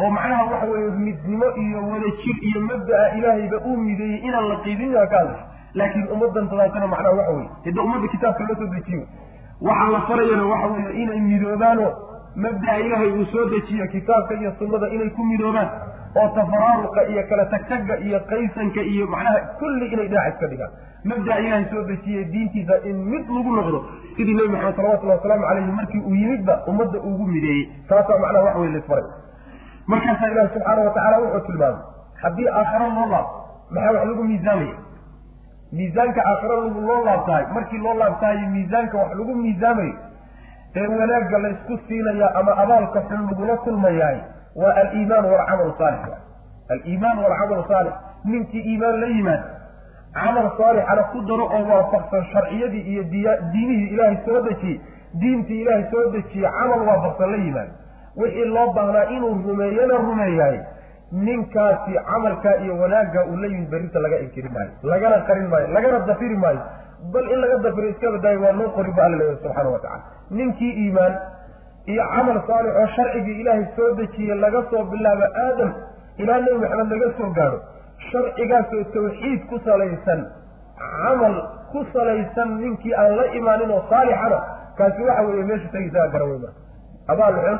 oo 0.00 0.10
macnaha 0.16 0.44
waxa 0.52 0.66
weeye 0.72 0.90
midnimo 1.06 1.46
iyo 1.64 1.78
wadajir 1.92 2.36
iyo 2.48 2.60
mabda'a 2.70 3.06
ilaahayba 3.18 3.58
uu 3.68 3.76
mideeyey 3.86 4.18
inaan 4.28 4.48
la 4.52 4.56
qiibin 4.64 4.94
ha 5.00 5.06
ka 5.12 5.18
hadasho 5.22 5.44
laakiin 5.80 6.06
ummaddan 6.14 6.48
tadaatana 6.52 6.86
macnaha 6.94 7.14
waxa 7.20 7.32
weye 7.38 7.48
hidda 7.64 7.82
ummadda 7.86 8.08
kitaabka 8.14 8.44
loo 8.48 8.56
soo 8.60 8.70
dejiyo. 8.74 9.02
Waxaa 9.68 9.90
la 9.96 10.00
farayana 10.08 10.44
waxa 10.52 10.66
weeye 10.74 10.92
inay 11.02 11.20
midoobaanoo 11.30 11.90
mabda'a 12.44 12.78
ilaahay 12.84 13.10
uu 13.18 13.24
soo 13.32 13.44
dejiyo 13.54 13.86
kitaabka 13.94 14.34
iyo 14.40 14.52
sunnada 14.58 14.88
inay 14.96 15.10
ku 15.16 15.22
midoobaan 15.30 15.68
oo 16.20 16.28
tafaraaruqa 16.38 17.00
iyo 17.12 17.22
kala 17.30 17.44
tagtagga 17.54 17.94
iyo 18.06 18.18
qaysanka 18.30 18.80
iyo 18.92 19.06
macnaha 19.14 19.38
kulli 19.60 19.86
inay 19.94 20.08
dhinac 20.12 20.28
iska 20.34 20.46
dhigaan. 20.52 20.72
Mabda'a 21.10 21.38
ilaahay 21.44 21.66
soo 21.72 21.82
dejiyey 21.90 22.24
diintiisa 22.32 22.74
in 22.90 22.96
mid 23.12 23.24
lagu 23.36 23.50
noqdo 23.58 23.78
sidii 24.16 24.34
nebi 24.38 24.48
maxamed 24.54 24.76
salawatullahi 24.78 25.18
wasalaamu 25.18 25.44
calayhi 25.50 25.72
markii 25.80 26.02
uu 26.08 26.14
yimidba 26.22 26.54
ummadda 26.70 26.98
ugu 27.10 27.26
mideeyey. 27.34 27.62
Taasaa 27.88 28.18
macnaha 28.24 28.44
wax 28.48 28.56
wey 28.62 28.70
laisfaray 28.74 29.06
markaasaa 29.86 30.28
ilaahi 30.32 30.48
subxaana 30.54 30.82
wa 30.86 30.92
tacala 30.94 31.18
wuxuu 31.18 31.46
tilmaamay 31.46 31.82
haddii 32.22 32.48
aakhara 32.48 32.88
loo 32.88 33.06
laabto 33.12 33.38
maxaa 33.70 33.92
wax 33.92 34.04
lagu 34.08 34.24
miisaamaya? 34.24 34.76
Miisaanka 35.72 36.20
aakhara 36.30 36.56
lagu 36.64 36.80
loo 36.80 37.04
laabtahay 37.04 37.44
markii 37.54 37.78
loo 37.78 37.94
laabtahayo 37.94 38.48
miisaanka 38.54 38.98
wax 38.98 39.10
lagu 39.18 39.34
miisaamayo 39.34 39.94
ee 40.76 40.86
wanaagga 40.86 41.38
la 41.38 41.48
isku 41.48 41.78
siinaya 41.88 42.34
ama 42.34 42.52
abaalka 42.62 43.00
xun 43.08 43.22
lagula 43.30 43.56
kulmayaay 43.56 44.18
waa 44.56 44.74
aliimaan 44.82 45.24
walcamal 45.24 45.72
saalix. 45.78 46.12
Aliimaan 46.74 47.18
walcamal 47.18 47.64
saalix. 47.68 47.94
Ninkii 48.24 48.60
iimaan 48.70 49.00
la 49.00 49.06
yimaad 49.06 49.42
camal 50.14 50.50
saalixana 50.58 51.02
ku 51.12 51.20
daro 51.28 51.44
oo 51.56 51.62
waafaqsan 51.70 52.24
sharciyadii 52.32 52.80
iyo 52.92 53.02
diinihii 53.52 53.88
ilaahay 53.94 54.16
soo 54.26 54.40
dejiyey 54.48 54.80
diintii 55.20 55.60
ilaahay 55.62 55.84
soo 55.90 56.04
dejiyey 56.14 56.50
camal 56.58 56.80
waafaqsan 56.88 57.30
la 57.30 57.36
yimaad 57.46 57.70
wixii 58.16 58.44
loo 58.56 58.66
baahnaa 58.76 59.04
inuu 59.16 59.34
rumeeyana 59.48 59.94
rumeeyahay 60.06 60.58
ninkaasi 61.12 61.92
camalkaa 62.10 62.56
iyo 62.64 62.76
wanaagga 62.78 63.24
uu 63.30 63.36
la 63.36 63.46
yimid 63.46 63.70
berrinta 63.70 63.98
laga 64.00 64.18
inkiri 64.24 64.48
maayo 64.48 64.70
lagana 64.82 65.18
qarin 65.28 65.48
maayo 65.48 65.68
lagana 65.76 65.98
dafiri 66.06 66.36
maayo. 66.36 66.60
Bal 67.12 67.26
in 67.32 67.38
laga 67.40 67.56
dafiro 67.64 67.88
iska 67.88 68.10
badaayo 68.12 68.40
waa 68.42 68.52
loo 68.52 68.68
qori 68.76 68.92
ba 68.96 69.04
alla 69.04 69.16
leeyahay 69.16 69.36
subxaana 69.42 69.70
wa 69.70 69.78
tacala 69.78 70.02
ninkii 70.30 70.72
iimaan 70.82 71.14
iyo 71.86 72.04
camal 72.14 72.38
saalix 72.46 72.74
oo 72.80 72.86
sharcigii 72.96 73.40
ilaahay 73.40 73.66
soo 73.76 73.88
dejiyey 74.00 74.36
laga 74.44 74.62
soo 74.70 74.84
bilaabo 74.90 75.26
aadam 75.44 75.70
ilaa 76.22 76.38
nebi 76.44 76.58
maxamed 76.64 76.92
laga 76.92 77.08
soo 77.18 77.30
gaadho 77.38 77.58
sharcigaasoo 78.10 78.84
tawxiid 78.94 79.40
ku 79.50 79.58
salaysan 79.64 80.20
camal 80.78 81.34
ku 81.72 81.84
salaysan 81.92 82.50
ninkii 82.62 82.94
aan 83.02 83.16
la 83.20 83.24
imaanin 83.40 83.70
oo 83.76 83.82
saalixana 83.90 84.38
kaasi 84.78 85.02
waxa 85.08 85.22
weeye 85.28 85.44
meesha 85.50 85.68
tagisaa 85.72 86.08
garan 86.14 86.28
wey 86.30 86.38
marka. 86.38 86.60
Abaal 87.12 87.34
xun 87.44 87.58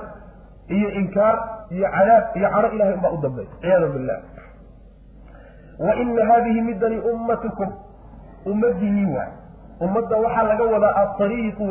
iyo 0.70 0.88
inkaar 1.00 1.36
iyo 1.70 1.86
cadaab 1.90 2.24
iyo 2.36 2.48
caro 2.54 2.68
ilahay 2.72 2.94
unbaa 2.94 3.10
u 3.16 3.20
dambeey 3.22 3.48
ciyaadu 3.60 3.92
billah. 3.92 4.18
Wa 5.78 5.94
ina 5.94 6.26
haadihi 6.26 6.60
midani 6.60 6.98
ummatukum. 7.12 7.68
Ummadiinii 8.46 9.14
waay 9.14 9.32
ummadda 9.80 10.16
waxaa 10.16 10.42
laga 10.42 10.64
wadaa 10.64 10.94
alariiqu 11.02 11.62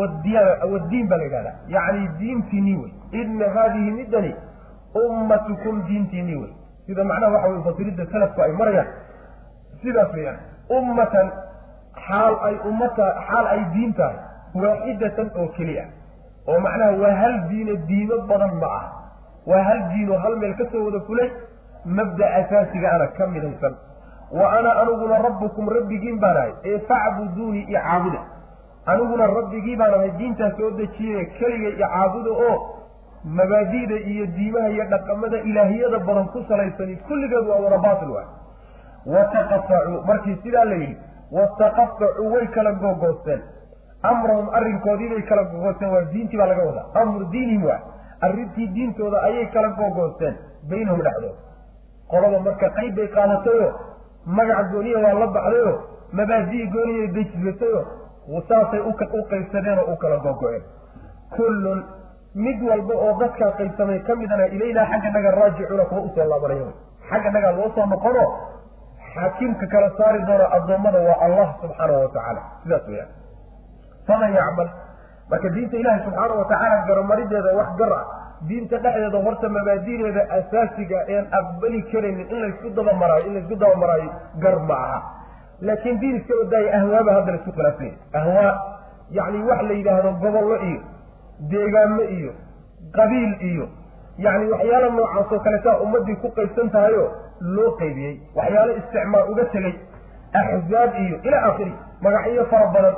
wadiin 0.74 1.08
baa 1.10 1.18
la 1.18 1.54
yacni 1.68 2.08
diintiinii 2.20 2.76
wey 2.76 3.22
ina 3.22 3.50
haadihi 3.50 3.92
midani 3.92 4.36
ummatukum 5.06 5.84
diintiinii 5.88 6.36
wey 6.36 6.54
sida 6.86 7.04
macnaha 7.04 7.34
waxa 7.34 7.48
wey 7.48 7.58
mufasiriinta 7.58 8.06
salafku 8.12 8.42
ay 8.42 8.52
marayaan. 8.52 8.88
Sidaas 9.82 10.14
weyaan 10.14 10.40
ummatan 10.70 11.32
xaal 12.08 12.36
ay 12.48 12.56
ummata 12.70 13.06
xaal 13.28 13.46
ay 13.48 13.62
diin 13.74 13.94
tahay 13.94 14.18
waaxidatan 14.56 15.32
oo 15.38 15.48
keliya 15.58 15.86
oo 16.50 16.60
macnaha 16.66 16.92
waa 17.04 17.16
hal 17.22 17.36
diino 17.50 17.76
diimo 17.90 18.18
badan 18.32 18.54
ma 18.62 18.68
ah. 18.80 18.86
Waa 19.50 19.64
hal 19.68 19.80
diinoo 19.92 20.18
hal 20.24 20.36
meel 20.42 20.54
ka 20.62 20.66
soo 20.72 20.84
wada 20.88 21.00
fulay 21.08 21.30
mabda 21.86 22.26
asaasiga 22.40 22.90
ana 22.96 23.08
ka 23.18 23.28
midaysan. 23.28 23.76
Wa 24.40 24.48
ana 24.58 24.72
aniguna 24.82 25.18
rabbukum 25.28 25.70
rabbigiin 25.78 26.20
baan 26.24 26.38
ahay 26.38 26.52
ee 26.72 26.80
facbuduunii 26.90 27.64
iyo 27.70 27.80
caabuda. 27.86 28.20
Aniguna 28.86 29.28
rabbigii 29.28 29.76
baan 29.82 29.94
ahay 29.94 30.12
diintaa 30.20 30.52
soo 30.58 30.70
dejiye 30.80 31.26
keliga 31.40 31.70
iyo 31.70 31.88
caabuda 31.88 32.32
oo 32.48 32.58
mabaadi'da 33.38 33.98
iyo 34.12 34.26
diimaha 34.38 34.70
iyo 34.76 34.86
dhaqamada 34.92 35.38
ilaahiyada 35.50 36.00
badan 36.08 36.28
ku 36.34 36.44
salaysani 36.50 36.96
kulligeed 37.08 37.48
waa 37.52 37.60
wada 37.66 37.78
baatil 37.88 38.12
waay. 38.18 38.28
Wataqafacuu 39.06 40.02
markii 40.08 40.38
sidaa 40.44 40.64
la 40.66 40.76
yidhi 40.76 40.98
wataqafacuu 41.32 42.32
way 42.34 42.48
kala 42.48 42.72
googoosteen 42.84 43.42
amrahum 44.04 44.50
arrinkoodii 44.58 45.10
bay 45.10 45.22
kala 45.30 45.44
googoosteen 45.44 45.92
waa 45.92 46.06
diintii 46.14 46.38
baa 46.38 46.46
laga 46.48 46.64
wadaa. 46.70 46.86
Amru 47.02 47.26
diinihim 47.32 47.64
waa 47.66 47.80
arrintii 48.22 48.68
diintooda 48.76 49.22
ayay 49.28 49.46
kala 49.54 49.70
googoosteen 49.80 50.36
baynahum 50.70 51.02
dhexdooda 51.02 51.36
qolada 52.12 52.40
marka 52.40 52.70
qayb 52.80 52.96
bay 52.96 53.08
qaadatayoo 53.08 53.72
magac 54.26 54.72
gooniya 54.72 55.00
waa 55.06 55.14
la 55.22 55.28
baxdayoo 55.28 55.76
mabaadii 56.20 56.68
gooniyay 56.74 57.08
dejisatayoo 57.16 58.42
saasay 58.50 58.80
u 58.80 58.92
qaybsadeen 59.32 59.80
u 59.94 59.96
kala 59.98 60.18
googo-een 60.26 60.64
kullun 61.36 61.84
mid 62.36 62.62
walba 62.70 62.94
oo 63.06 63.14
dadkaa 63.20 63.52
qaybsamay 63.60 64.00
ka 64.08 64.16
midana 64.16 64.46
ilaynaa 64.56 64.86
xagga 64.92 65.10
naga 65.16 65.32
raajicuuna 65.40 65.86
kuwa 65.86 66.02
u 66.02 66.10
soo 66.16 66.28
laabanaya 66.32 66.68
xagga 67.10 67.30
nagaa 67.36 67.52
loo 67.52 67.70
soo 67.76 67.86
noqono 67.86 68.24
xakiimka 69.14 69.66
kala 69.74 69.90
saari 69.98 70.20
doona 70.28 70.46
addoommada 70.58 71.00
waa 71.08 71.18
allah 71.28 71.48
subxaanahu 71.62 72.02
watacaala 72.04 72.42
sidaas 72.64 72.88
weyaan 72.88 73.10
faman 74.10 74.34
yacmal. 74.40 74.70
Marka 75.32 75.50
diinta 75.56 75.78
ilaahi 75.82 76.04
subxaana 76.06 76.34
wa 76.42 76.46
tacaala 76.52 76.78
garomarideeda 76.88 77.52
wax 77.60 77.70
gar 77.82 77.94
ah. 78.00 78.04
Diinta 78.50 78.78
dhexdeeda 78.84 79.20
horta 79.26 79.48
mabaadideeda 79.56 80.22
asaasiga 80.38 81.00
ean 81.16 81.26
aqbali 81.40 81.80
karaynin 81.92 82.28
in 82.34 82.38
laysku 82.44 82.70
dabamaraayo 82.78 83.26
in 83.28 83.34
laysku 83.38 83.56
dabamaraayo 83.64 84.10
gar 84.44 84.56
ma 84.70 84.76
aha. 84.86 85.00
Laakiin 85.68 86.00
diin 86.02 86.16
iska 86.20 86.34
wadaaya 86.42 86.70
ahwaaba 86.80 87.12
hadda 87.18 87.32
la 87.32 87.38
isku 87.42 87.52
khilaafsanya 87.58 87.98
ahwaa 88.20 88.54
yacni 89.18 89.40
wax 89.50 89.62
la 89.70 89.74
yidhaahdo 89.80 90.12
gobollo 90.24 90.56
iyo 90.70 90.82
deegaamo 91.52 92.04
iyo 92.18 92.32
qabiil 92.98 93.34
iyo 93.50 93.66
yacni 94.26 94.46
waxyaalo 94.54 94.90
noocaas 94.98 95.32
oo 95.36 95.40
kaletaa 95.48 95.76
ummaddii 95.86 96.16
ku 96.24 96.28
qaybsan 96.38 96.70
tahayoo 96.76 97.10
loo 97.56 97.72
qaybiyey. 97.82 98.16
Waxyaalo 98.40 98.72
isticmaal 98.82 99.30
uga 99.34 99.46
tegey 99.54 99.76
axzaab 100.42 100.92
iyo 101.06 101.18
ilaa 101.28 101.44
aakhiri 101.50 101.74
magacyo 102.02 102.46
fara 102.52 102.68
badan 102.76 102.96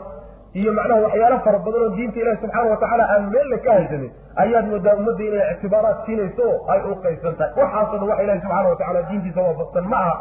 iyo 0.60 0.72
macnaha 0.78 1.02
waxyaalo 1.06 1.38
fara 1.46 1.60
badan 1.66 1.82
oo 1.86 1.90
diinta 1.98 2.20
ilahi 2.24 2.38
subxaana 2.44 2.70
watacaala 2.74 3.04
aan 3.14 3.24
meella 3.34 3.58
ka 3.66 3.72
haysanin 3.78 4.12
ayaad 4.44 4.66
moodaa 4.72 4.96
ummadda 5.00 5.24
inay 5.30 5.46
ictibaaraad 5.54 5.98
siinayso 6.06 6.48
ay 6.74 6.80
u 6.92 6.96
qaybsan 7.06 7.36
tahay. 7.40 7.54
Waxaasoo 7.62 7.98
dhan 8.00 8.10
waxa 8.12 8.24
ilahi 8.26 8.40
subxana 8.46 8.70
watacala 8.74 9.02
diintiisa 9.10 9.42
waafaqsan 9.48 9.86
ma 9.94 10.00
aha 10.06 10.14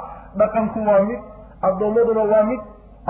dhaqanku 0.43 0.79
waa 0.91 1.01
mid 1.09 1.21
addoommaduna 1.69 2.23
waa 2.33 2.45
mid 2.51 2.61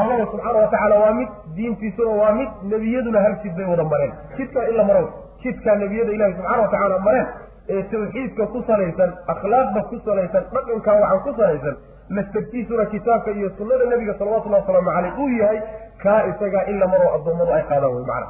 allah 0.00 0.16
subxaana 0.32 0.58
watacaala 0.64 0.96
waa 1.04 1.12
mid 1.20 1.28
diintiisuna 1.58 2.12
waa 2.22 2.32
mid 2.40 2.50
nebiyaduna 2.72 3.20
hal 3.26 3.34
jid 3.44 3.54
bay 3.58 3.66
wada 3.72 3.84
mareen 3.92 4.12
jidkaa 4.38 4.64
in 4.70 4.76
la 4.80 4.84
maro 4.90 5.04
jidkaa 5.44 5.76
nebiyada 5.84 6.12
ilahi 6.18 6.32
subxana 6.38 6.62
watacaala 6.64 6.98
mareen 7.08 7.26
ee 7.74 7.82
tawxiidka 7.92 8.46
ku 8.54 8.58
salaysan 8.70 9.10
akhlaaqda 9.34 9.80
ku 9.90 9.96
salaysan 10.08 10.42
dhaqankaa 10.54 10.96
waxaan 11.02 11.20
ku 11.26 11.32
salaysan 11.40 11.76
laftarkiisuna 12.16 12.84
kitaabka 12.94 13.30
iyo 13.30 13.50
sunnada 13.58 13.84
nebiga 13.92 14.14
salawatullahi 14.18 14.62
wasalaamu 14.62 14.90
caleyh 14.96 15.18
uu 15.18 15.28
yahay 15.40 15.60
kaa 16.02 16.20
isagaa 16.30 16.64
in 16.70 16.78
la 16.82 16.86
maroo 16.92 17.10
addoommadu 17.16 17.52
ay 17.58 17.62
qaadaan 17.70 17.94
wey 17.96 18.04
macana 18.04 18.26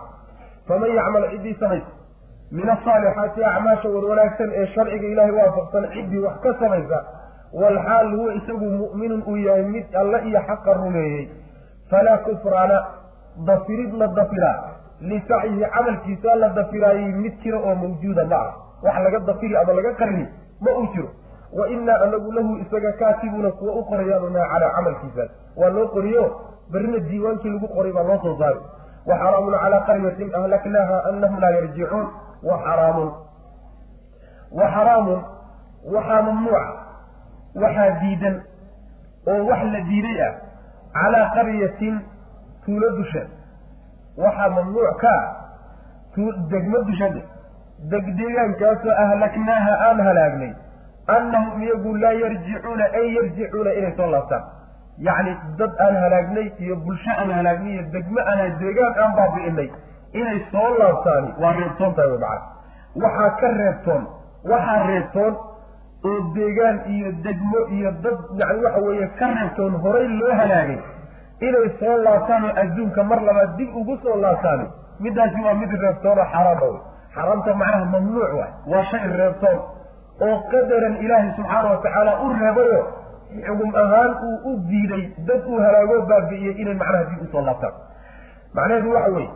faman 0.69 0.95
yacmal 0.99 1.25
ciddii 1.33 1.57
samaysa 1.61 1.91
min 2.59 2.69
asaalixaati 2.77 3.45
acmaasha 3.53 3.89
war 3.95 4.05
wanaagsan 4.11 4.51
ee 4.61 4.67
sharciga 4.75 5.07
ilaahay 5.15 5.35
waafaqsan 5.41 5.89
ciddii 5.95 6.23
wax 6.27 6.37
ka 6.47 6.55
samaysa 6.63 6.99
walxaal 7.63 8.11
huwa 8.17 8.35
isagu 8.41 8.71
mu'minun 8.81 9.23
uu 9.31 9.37
yahay 9.47 9.65
mid 9.75 9.87
alle 10.03 10.19
iyo 10.29 10.41
xaqa 10.49 10.73
rumeeyey. 10.81 11.29
Falaa 11.91 12.19
kufraana 12.27 12.77
dafirid 13.47 13.93
la 14.01 14.07
dafiraa 14.19 14.59
lisacyihi 15.11 15.65
camalkiisa 15.77 16.35
la 16.43 16.49
dafiraayey 16.59 17.13
mid 17.23 17.35
jira 17.43 17.59
oo 17.59 17.75
mawjuuda 17.75 18.25
ma 18.33 18.37
ah 18.37 18.53
wax 18.85 18.97
laga 19.05 19.19
dafiri 19.31 19.57
ama 19.57 19.73
laga 19.79 19.93
qarni 20.01 20.27
ma 20.61 20.71
uu 20.81 20.87
jiro 20.95 21.09
wa 21.59 21.69
innaa 21.75 21.99
anagu 22.05 22.33
lahu 22.33 22.57
isaga 22.63 22.93
kaatibuuna 23.01 23.51
kuwa 23.59 23.73
u 23.75 23.85
qorayaanunaa 23.91 24.47
calaa 24.53 24.71
camalkiisaas 24.77 25.31
waa 25.57 25.71
loo 25.77 25.87
qoriyo? 25.95 26.25
Berrina 26.73 26.99
diiwaankii 27.09 27.51
lagu 27.55 27.69
qoray 27.69 27.93
baa 27.93 28.03
loo 28.11 28.19
soo 28.23 28.37
saari 28.39 28.61
wa 29.07 29.15
xaraamun 29.23 29.55
calaa 29.63 29.81
qaryatin 29.89 30.35
ahlaknaaha 30.35 30.97
anahum 31.09 31.41
laa 31.41 31.51
yarjicuun. 31.57 32.07
Wa 32.49 32.59
xaraamun. 32.65 33.11
Wa 34.59 34.67
xaraamun. 34.75 35.21
Waxaa 35.95 36.23
mamnuuca 36.23 36.63
waxaa 37.63 37.91
diidan 38.01 38.37
oo 39.27 39.45
wax 39.51 39.63
la 39.73 39.81
diiday 39.91 40.19
ah 40.29 40.33
calaa 40.95 41.27
qaryatin 41.35 42.01
tuulo 42.65 42.89
dusheed 42.97 43.29
waxaa 44.25 44.49
mamnuuc 44.57 44.97
ka 45.03 45.13
ah 45.19 46.35
degmo 46.51 46.79
dusheeda 46.89 47.23
degdeegaankaasoo 47.93 48.95
ahlaknaaha 49.05 49.73
aan 49.89 50.01
halaagnay 50.07 50.53
annahum 51.17 51.63
iyagu 51.63 51.95
laa 52.03 52.13
yarjicuuna 52.23 52.85
ay 53.01 53.07
yarjicuuna 53.17 53.71
inay 53.79 53.93
soo 53.97 54.07
laabtaan. 54.15 54.43
Yacni 55.07 55.33
dad 55.59 55.73
aan 55.87 55.97
halaagnay 56.05 56.47
iyo 56.65 56.77
bulsho 56.77 57.11
aan 57.21 57.31
halaagnay 57.39 57.73
iyo 57.75 57.83
degmo 57.93 58.21
aan 58.31 58.59
deegaan 58.61 58.95
aan 59.03 59.13
baabi'inay 59.19 59.69
inay 60.21 60.39
soo 60.53 60.69
laabtaani 60.79 61.31
waa 61.43 61.53
reebtoon 61.59 61.95
tahay 61.95 62.19
macana 62.19 62.41
waxaa 63.05 63.31
ka 63.41 63.49
reebtoon 63.61 64.03
waxaa 64.53 64.87
reebtoon 64.91 65.35
oo 66.11 66.19
deegaan 66.37 66.77
iyo 66.95 67.13
degmo 67.27 67.61
iyo 67.77 67.91
dad 68.05 68.19
yani 68.41 68.61
waxa 68.65 68.81
weeye 68.87 69.07
ka 69.19 69.27
reebtoon 69.39 69.75
horay 69.85 70.09
loo 70.21 70.33
halaagay 70.41 70.79
inay 71.49 71.69
soo 71.81 71.97
laabtaan 72.05 72.45
oo 72.45 72.55
adduunka 72.63 73.03
mar 73.11 73.21
labaad 73.29 73.57
dib 73.57 73.71
ugu 73.77 73.97
soo 74.03 74.17
laabtaani. 74.25 74.67
Midaasi 75.01 75.41
waa 75.47 75.55
mid 75.55 75.73
reebtoon 75.85 76.19
oo 76.19 76.29
xaraama 76.33 76.67
wey 76.73 76.81
xaraamta 77.15 77.55
macnaha 77.55 77.85
mamnuuc 77.95 78.33
waay. 78.39 78.53
Waa 78.73 78.85
shay 78.91 79.05
reebtoon 79.21 79.59
oo 80.27 80.37
qadaran 80.53 80.97
ilaahay 81.05 81.31
subxaana 81.39 81.69
watacaala 81.75 82.13
u 82.25 82.33
reebayo 82.41 82.81
xugum 83.47 83.71
ahaan 83.83 84.13
uu 84.29 84.37
u 84.51 84.57
diiday 84.71 85.03
dad 85.29 85.43
uu 85.53 85.61
halaagoo 85.67 86.01
baabi'iyey 86.11 86.55
inay 86.63 86.75
macnaha 86.83 87.05
dib 87.11 87.23
u 87.25 87.27
soo 87.33 87.43
laabtaan. 87.49 87.75
Macnaheedu 88.55 88.93
waxa 88.97 89.11
weeye 89.17 89.31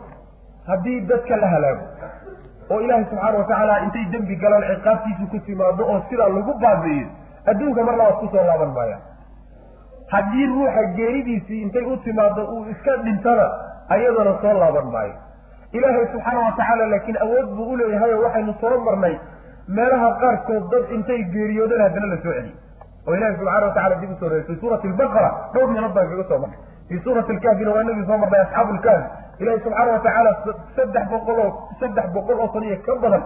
haddii 0.69 0.99
dadka 1.11 1.35
la 1.43 1.47
halaago 1.53 1.85
oo 2.71 2.79
ilaahay 2.85 3.05
subxaana 3.09 3.37
watacaala 3.41 3.79
intay 3.85 4.05
dembi 4.13 4.35
galaan 4.43 4.63
ciqaabtiisu 4.71 5.27
ku 5.33 5.39
timaado 5.49 5.83
oo 5.91 5.99
sidaa 6.09 6.29
lagu 6.37 6.53
baabi'iyo 6.63 7.07
adduunka 7.51 7.83
mar 7.89 7.95
labaad 7.99 8.17
ku 8.23 8.27
soo 8.35 8.45
laaban 8.49 8.71
maayaan. 8.79 9.03
Haddii 10.13 10.45
ruuxa 10.53 10.83
geeridiisii 10.97 11.61
intay 11.65 11.85
u 11.93 11.97
timaado 12.07 12.41
uu 12.55 12.65
iska 12.73 12.97
dhintana 13.05 13.45
ayadana 13.95 14.33
soo 14.41 14.53
laaban 14.61 14.87
maayo 14.95 15.15
ilaahay 15.77 16.05
subxaana 16.13 16.39
watacaala 16.47 16.85
laakiin 16.93 17.17
awood 17.25 17.47
buu 17.57 17.69
u 17.73 17.77
leeyahayo 17.79 18.17
waxaynu 18.25 18.53
soo 18.61 18.77
marnay 18.87 19.15
meelaha 19.67 20.09
qaarkood 20.21 20.63
dad 20.73 20.91
intay 20.97 21.21
geeriyoodeen 21.35 21.81
haddana 21.85 22.07
la 22.13 22.17
soo 22.23 22.33
celiyo. 22.37 22.55
oo 23.07 23.15
ilahi 23.15 23.35
subxana 23.37 23.65
watacala 23.67 23.95
dib 24.01 24.11
u 24.11 24.15
soo 24.19 24.29
reeyay 24.29 24.45
fi 24.47 24.55
suurati 24.61 24.87
albaqara 24.91 25.29
dhowr 25.53 25.69
meelood 25.73 25.93
baan 25.97 26.09
kaga 26.11 26.23
soo 26.29 26.39
marnay 26.43 26.59
fii 26.89 26.99
suurati 27.05 27.31
alkahfina 27.35 27.71
waa 27.75 27.81
inagii 27.85 28.05
soo 28.09 28.17
marnay 28.23 28.41
asxaabu 28.45 28.73
lkahfi 28.77 29.09
ilahi 29.43 29.59
subxaana 29.65 29.91
watacaala 29.91 30.31
saddex 30.75 31.05
boqol 31.13 31.39
oo 31.45 31.51
saddex 31.79 32.07
boqol 32.15 32.39
oo 32.43 32.49
saniyo 32.53 32.77
ka 32.87 32.95
badan 33.03 33.23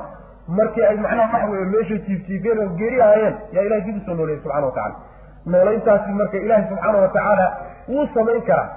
markii 0.57 0.85
ay 0.89 0.97
macnaha 1.05 1.33
waxa 1.37 1.51
weye 1.51 1.65
meesha 1.73 1.97
jiifjiifeen 2.07 2.59
oo 2.63 2.69
geeri 2.81 3.01
ahaayeen 3.07 3.35
yaa 3.55 3.63
ilahay 3.67 3.81
dib 3.87 3.97
u 4.01 4.05
soo 4.05 4.15
nooleeyay 4.19 4.41
subxana 4.43 4.65
watacala 4.65 4.95
noolayntaasi 5.53 6.11
marka 6.21 6.37
ilaahi 6.45 6.67
subxaana 6.71 6.97
watacaala 7.05 7.45
wuu 7.93 8.07
samayn 8.13 8.41
karaa 8.49 8.67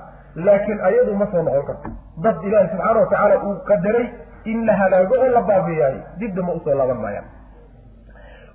laakiin 0.47 0.81
ayadu 0.89 1.15
ma 1.21 1.27
soo 1.33 1.43
noqon 1.47 1.65
karto. 1.69 1.89
Dad 2.25 2.37
ilaahi 2.49 2.69
subxaana 2.73 3.01
watacaala 3.05 3.35
uu 3.49 3.55
qadaray 3.71 4.07
in 4.53 4.67
la 4.67 4.75
halaago 4.81 5.15
oo 5.25 5.29
la 5.37 5.41
baabiyaay 5.51 5.97
dib 6.21 6.35
damba 6.37 6.53
u 6.53 6.61
soo 6.65 6.75
laaban 6.81 7.01
maayaan 7.05 7.27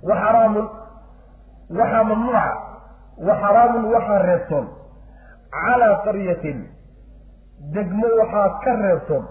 wa 0.02 0.14
xaraamun 0.22 0.66
waxaa 1.78 2.04
mamnuuca 2.04 2.46
wa 3.28 3.34
xaraamun 3.42 3.84
waxaa 3.94 4.18
reebtoon. 4.28 4.66
Calaa 5.50 5.94
qaryatin. 6.04 6.58
Degmo 7.74 8.06
waxaa 8.20 8.48
ka 8.64 8.72
reebtoon. 8.82 9.24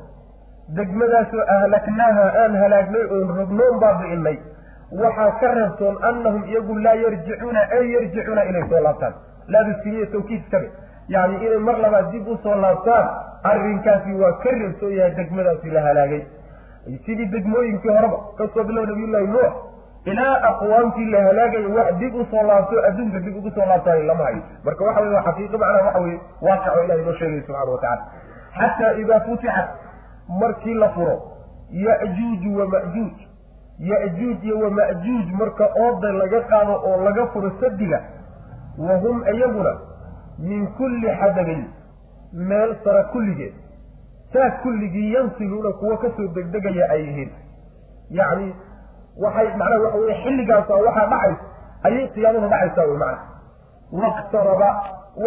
Degmadaasoo 0.77 1.43
ahlaknaaha 1.55 2.23
aan 2.43 2.55
halaagnay 2.61 3.05
oon 3.15 3.29
rognoon 3.37 3.79
baabi'inay 3.83 4.37
waxaa 5.03 5.31
ka 5.39 5.53
reebtoon 5.57 5.95
annahum 6.09 6.43
iyagu 6.43 6.75
laa 6.85 6.95
yarjicuuna 7.03 7.61
ay 7.77 7.85
yarjicuuna 7.93 8.43
inay 8.49 8.65
soo 8.69 8.81
laabtaan. 8.83 9.13
Laadusiniya 9.47 10.05
tawkiid 10.11 10.41
iskabe 10.41 10.67
yacni 11.07 11.35
inay 11.45 11.59
mar 11.67 11.77
labaad 11.79 12.11
dib 12.11 12.27
u 12.27 12.37
soo 12.43 12.55
laabtaan 12.55 13.07
arrinkaasi 13.43 14.13
waa 14.21 14.33
ka 14.43 14.49
reebtoon 14.59 14.93
yahay 14.97 15.15
degmadaasi 15.15 15.69
la 15.69 15.81
halaagay. 15.87 16.23
Sidii 17.05 17.25
degmooyinkii 17.31 17.89
horeba 17.95 18.17
ka 18.37 18.47
soo 18.53 18.63
bilow 18.63 18.85
nabiyullaahi 18.85 19.27
nuux 19.27 19.51
ilaa 20.11 20.35
aqwaamtii 20.49 21.05
la 21.13 21.21
halaagayo 21.27 21.69
wax 21.77 21.95
dib 22.01 22.15
u 22.15 22.25
soo 22.31 22.43
laabto 22.49 22.83
adduunka 22.89 23.19
dib 23.25 23.35
ugu 23.37 23.51
soo 23.55 23.65
laabtaayo 23.71 24.03
lama 24.03 24.23
hayo 24.23 24.41
marka 24.65 24.83
waxa 24.85 25.01
wey 25.01 25.21
xaqiiqo 25.27 25.57
macnaha 25.57 25.85
waxa 25.85 25.99
weye 25.99 26.19
waaqic 26.41 26.73
oo 26.75 26.83
ilahay 26.83 27.03
noo 27.05 27.13
sheegaya 27.19 27.41
subxana 27.47 27.71
watacala 27.71 28.03
xataa 28.59 28.93
idaa 29.03 29.19
futixat 29.19 29.69
markii 30.41 30.73
la 30.83 30.89
furo 30.89 31.15
ya'juuju 31.85 32.57
wama'juuj 32.59 33.17
ya'juuj 33.89 34.43
iyo 34.43 34.59
wama'juuj 34.59 35.27
marka 35.39 35.69
ooda 35.85 36.11
laga 36.21 36.41
qaado 36.51 36.73
oo 36.89 37.03
laga 37.03 37.27
furo 37.33 37.51
sadiga 37.61 38.01
wa 38.87 38.95
hum 39.03 39.23
iyaguna 39.33 39.73
min 40.49 40.67
kulli 40.77 41.07
xadabin 41.21 41.63
meel 42.33 42.75
sara 42.83 43.03
kulligeed 43.03 43.53
saa 44.33 44.49
kulligii 44.63 45.13
yansiluuna 45.13 45.71
kuwa 45.79 45.97
ka 45.97 46.07
soo 46.17 46.27
degdegaya 46.35 46.89
ay 46.91 47.01
yihiin. 47.03 47.29
Yacni 48.09 48.55
waxay 49.23 49.47
macnaha 49.61 49.81
waxa 49.85 49.97
weye 50.03 50.15
xilligaasa 50.23 50.73
waxaa 50.87 51.07
dhacaysa 51.13 51.45
ayay 51.89 52.07
qiyaamada 52.15 52.47
dhacaysaa 52.53 52.85
wey 52.91 52.97
macna 53.03 53.19
waqtaraba 54.03 54.69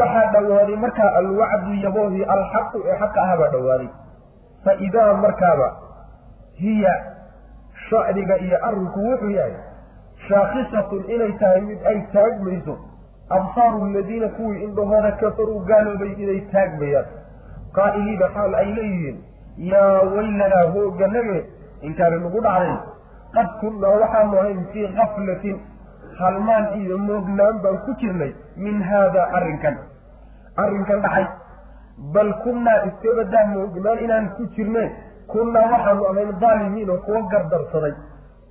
waxaa 0.00 0.26
dhowaaday 0.34 0.76
markaa 0.84 1.10
alwacdu 1.22 1.74
yaboohii 1.86 2.24
alxaqu 2.36 2.78
ee 2.90 2.98
xaqa 3.02 3.22
ahaa 3.24 3.38
baa 3.42 3.50
dhowaaday 3.56 3.88
fa 4.64 4.74
idaa 4.88 5.14
markaaba 5.24 5.68
hiya 6.62 6.94
shacniga 7.88 8.38
iyo 8.46 8.58
arrinku 8.68 9.00
wuxuu 9.08 9.30
yahay 9.38 9.54
shaakhisatun 10.28 11.04
inay 11.14 11.32
tahay 11.42 11.60
mid 11.70 11.86
ay 11.92 11.98
taagmayso 12.12 12.74
absaaru 13.38 13.84
aladiina 13.88 14.28
kuwii 14.36 14.62
indhahooda 14.66 15.12
kafaruu 15.22 15.60
gaaloobay 15.70 16.12
inay 16.22 16.40
taagmayaan. 16.52 17.06
Qaa'iliina 17.76 18.28
xaal 18.34 18.54
ay 18.60 18.68
leeyihiin 18.78 19.18
yaa 19.72 20.02
weylanaa 20.14 20.64
hooganage 20.74 21.38
inkaana 21.88 22.16
nagu 22.24 22.40
dhacday 22.46 22.74
qad 23.34 23.48
kunnaa 23.60 23.94
waxaanu 24.02 24.38
ahayn 24.42 24.64
fii 24.72 24.88
kaflatin 24.98 25.56
halmaan 26.20 26.66
iyo 26.80 26.98
moognaan 26.98 27.60
baan 27.62 27.78
ku 27.86 27.94
jirnay 28.00 28.32
min 28.56 28.82
haada 28.82 29.22
arrinkan. 29.38 29.76
Arrinkan 30.56 31.00
dhacay 31.04 31.26
bal 32.14 32.32
kunnaa 32.44 32.78
iskabadaa 32.88 33.46
moognaan 33.54 33.98
inaan 34.04 34.26
ku 34.36 34.46
jirneen 34.56 34.90
kunnaa 35.32 35.66
waxaanu 35.72 36.04
ahayn 36.10 36.32
daalimiin 36.40 36.90
oo 36.90 36.98
kuwa 37.06 37.22
gardarsaday 37.32 37.94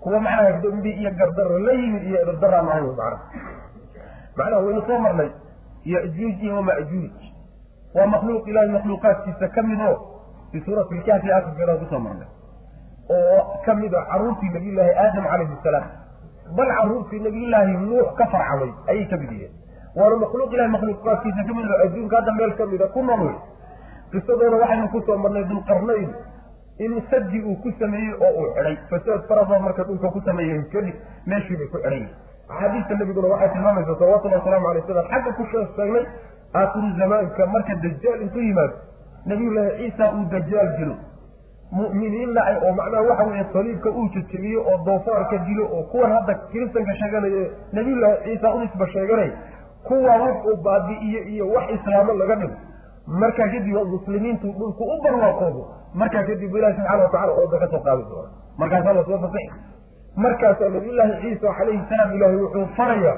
kuwa 0.04 0.20
macnaha 0.20 0.52
dembi 0.64 0.92
iyo 1.02 1.12
gardaro 1.20 1.60
la 1.60 1.72
yimid 1.82 2.04
iyo 2.10 2.22
edardaraan 2.24 2.68
ahayn 2.70 2.86
macnaha 2.86 3.18
macnaha 4.38 4.62
waynu 4.66 4.82
soo 4.88 5.00
marnay 5.06 5.30
ya'juuj 5.94 6.38
iyo 6.44 6.56
wama'juuj 6.56 7.12
waa 7.96 8.08
makhluuq 8.14 8.48
ilaahay 8.48 8.72
makhluuqaadkiisa 8.78 9.48
ka 9.56 9.62
mid 9.70 9.82
oo 9.90 9.98
fii 10.52 10.62
suurati 10.66 10.96
ilkahfi 10.96 11.32
akhirkeeda 11.38 11.76
ku 11.82 11.86
soo 11.92 12.00
marnay 12.00 12.28
oo 13.18 13.39
ka 13.66 13.76
mid 13.82 13.93
a 13.93 14.01
carruurtii 14.12 14.49
nabiyullaahi 14.55 14.93
aadam 15.05 15.26
calayhi 15.32 15.57
salaam 15.64 15.88
bal 16.57 16.70
carruurtii 16.78 17.20
nabiyullaahi 17.28 17.74
nuux 17.89 18.07
ka 18.20 18.26
farcamay 18.34 18.72
ayay 18.91 19.05
ka 19.14 19.18
mid 19.24 19.32
yihiin. 19.32 19.53
Waana 19.99 20.16
makhluuq 20.24 20.53
ilahi 20.55 20.70
makhluuqaadkiisa 20.76 21.41
ka 21.47 21.53
mid 21.60 21.70
adduunka 21.86 22.16
hadda 22.20 22.32
meel 22.39 22.53
ka 22.60 22.66
mida 22.72 22.88
ku 22.95 23.01
nool 23.10 23.22
wey 23.28 23.36
qisadoona 24.14 24.57
waxaynu 24.64 24.88
ku 24.93 25.01
soo 25.07 25.18
marnay 25.24 25.43
dulqarnayn 25.51 26.10
in 26.86 26.93
sadi 27.12 27.39
uu 27.43 27.55
ku 27.64 27.72
sameeyey 27.80 28.14
oo 28.26 28.32
uu 28.41 28.47
xidhay 28.55 28.76
fasaad 28.91 29.22
faraba 29.30 29.60
marka 29.66 29.84
dhulka 29.89 30.10
ku 30.16 30.22
sameeyeen 30.28 30.64
kadib 30.74 30.95
meeshii 31.32 31.57
bay 31.62 31.68
ku 31.74 31.78
xidhan 31.78 31.93
yihiin 31.93 32.14
axaadiista 32.49 32.93
nabiguna 33.01 33.28
waxay 33.34 33.49
tilmaamaysaa 33.55 33.97
salawatullahi 33.99 34.39
wasalaamu 34.41 34.68
alay 34.72 34.82
sidaan 34.88 35.07
xagga 35.14 35.32
ku 35.39 35.43
sheegnay 35.51 36.05
aakhiru 36.62 36.89
zamaanka 37.01 37.45
marka 37.55 37.74
dajaal 37.86 38.22
intuu 38.26 38.41
yimaado 38.47 38.76
nabiyullaahi 39.32 39.78
ciisa 39.82 40.12
uu 40.18 40.26
dajaal 40.36 40.70
dilo 40.80 40.95
mu'miniinna 41.78 42.41
ay 42.49 42.55
oo 42.65 42.74
macnaha 42.80 43.03
waxa 43.09 43.24
weeye 43.30 43.45
saliibka 43.53 43.89
uu 43.89 44.07
jejebiyo 44.15 44.61
oo 44.72 44.78
doofaarka 44.86 45.38
dilo 45.47 45.65
oo 45.78 45.84
kuwan 45.91 46.11
hadda 46.11 46.34
kiristanka 46.51 46.95
sheeganaya 47.01 47.45
nabiyullaahi 47.74 48.17
ciisa 48.24 48.53
u 48.55 48.59
nisba 48.59 48.88
sheeganay 48.93 49.32
kuwa 49.88 50.15
wax 50.24 50.36
uu 50.45 50.57
baabi'iyo 50.63 51.22
iyo 51.34 51.45
wax 51.49 51.70
islaamo 51.76 52.13
laga 52.13 52.36
dhigo. 52.36 52.55
Markaa 53.07 53.47
kadib 53.53 53.76
muslimiintu 53.93 54.47
dhulku 54.57 54.84
u 54.84 54.97
barwaaqoodo 55.03 55.61
markaa 55.93 56.24
kadib 56.24 56.55
ilahi 56.55 56.74
subxana 56.76 57.03
watacala 57.03 57.32
ooda 57.41 57.57
ka 57.59 57.67
soo 57.74 57.80
qaadi 57.88 58.03
doona 58.09 58.30
markaasaa 58.57 58.93
la 58.93 59.03
soo 59.05 59.17
fasixi. 59.24 59.53
Markaasaa 60.15 60.70
nabiyullaahi 60.70 61.22
ciisa 61.22 61.53
calayhi 61.57 61.82
salaam 61.89 62.13
ilaahay 62.15 62.38
wuxuu 62.43 62.65
farayaa 62.78 63.17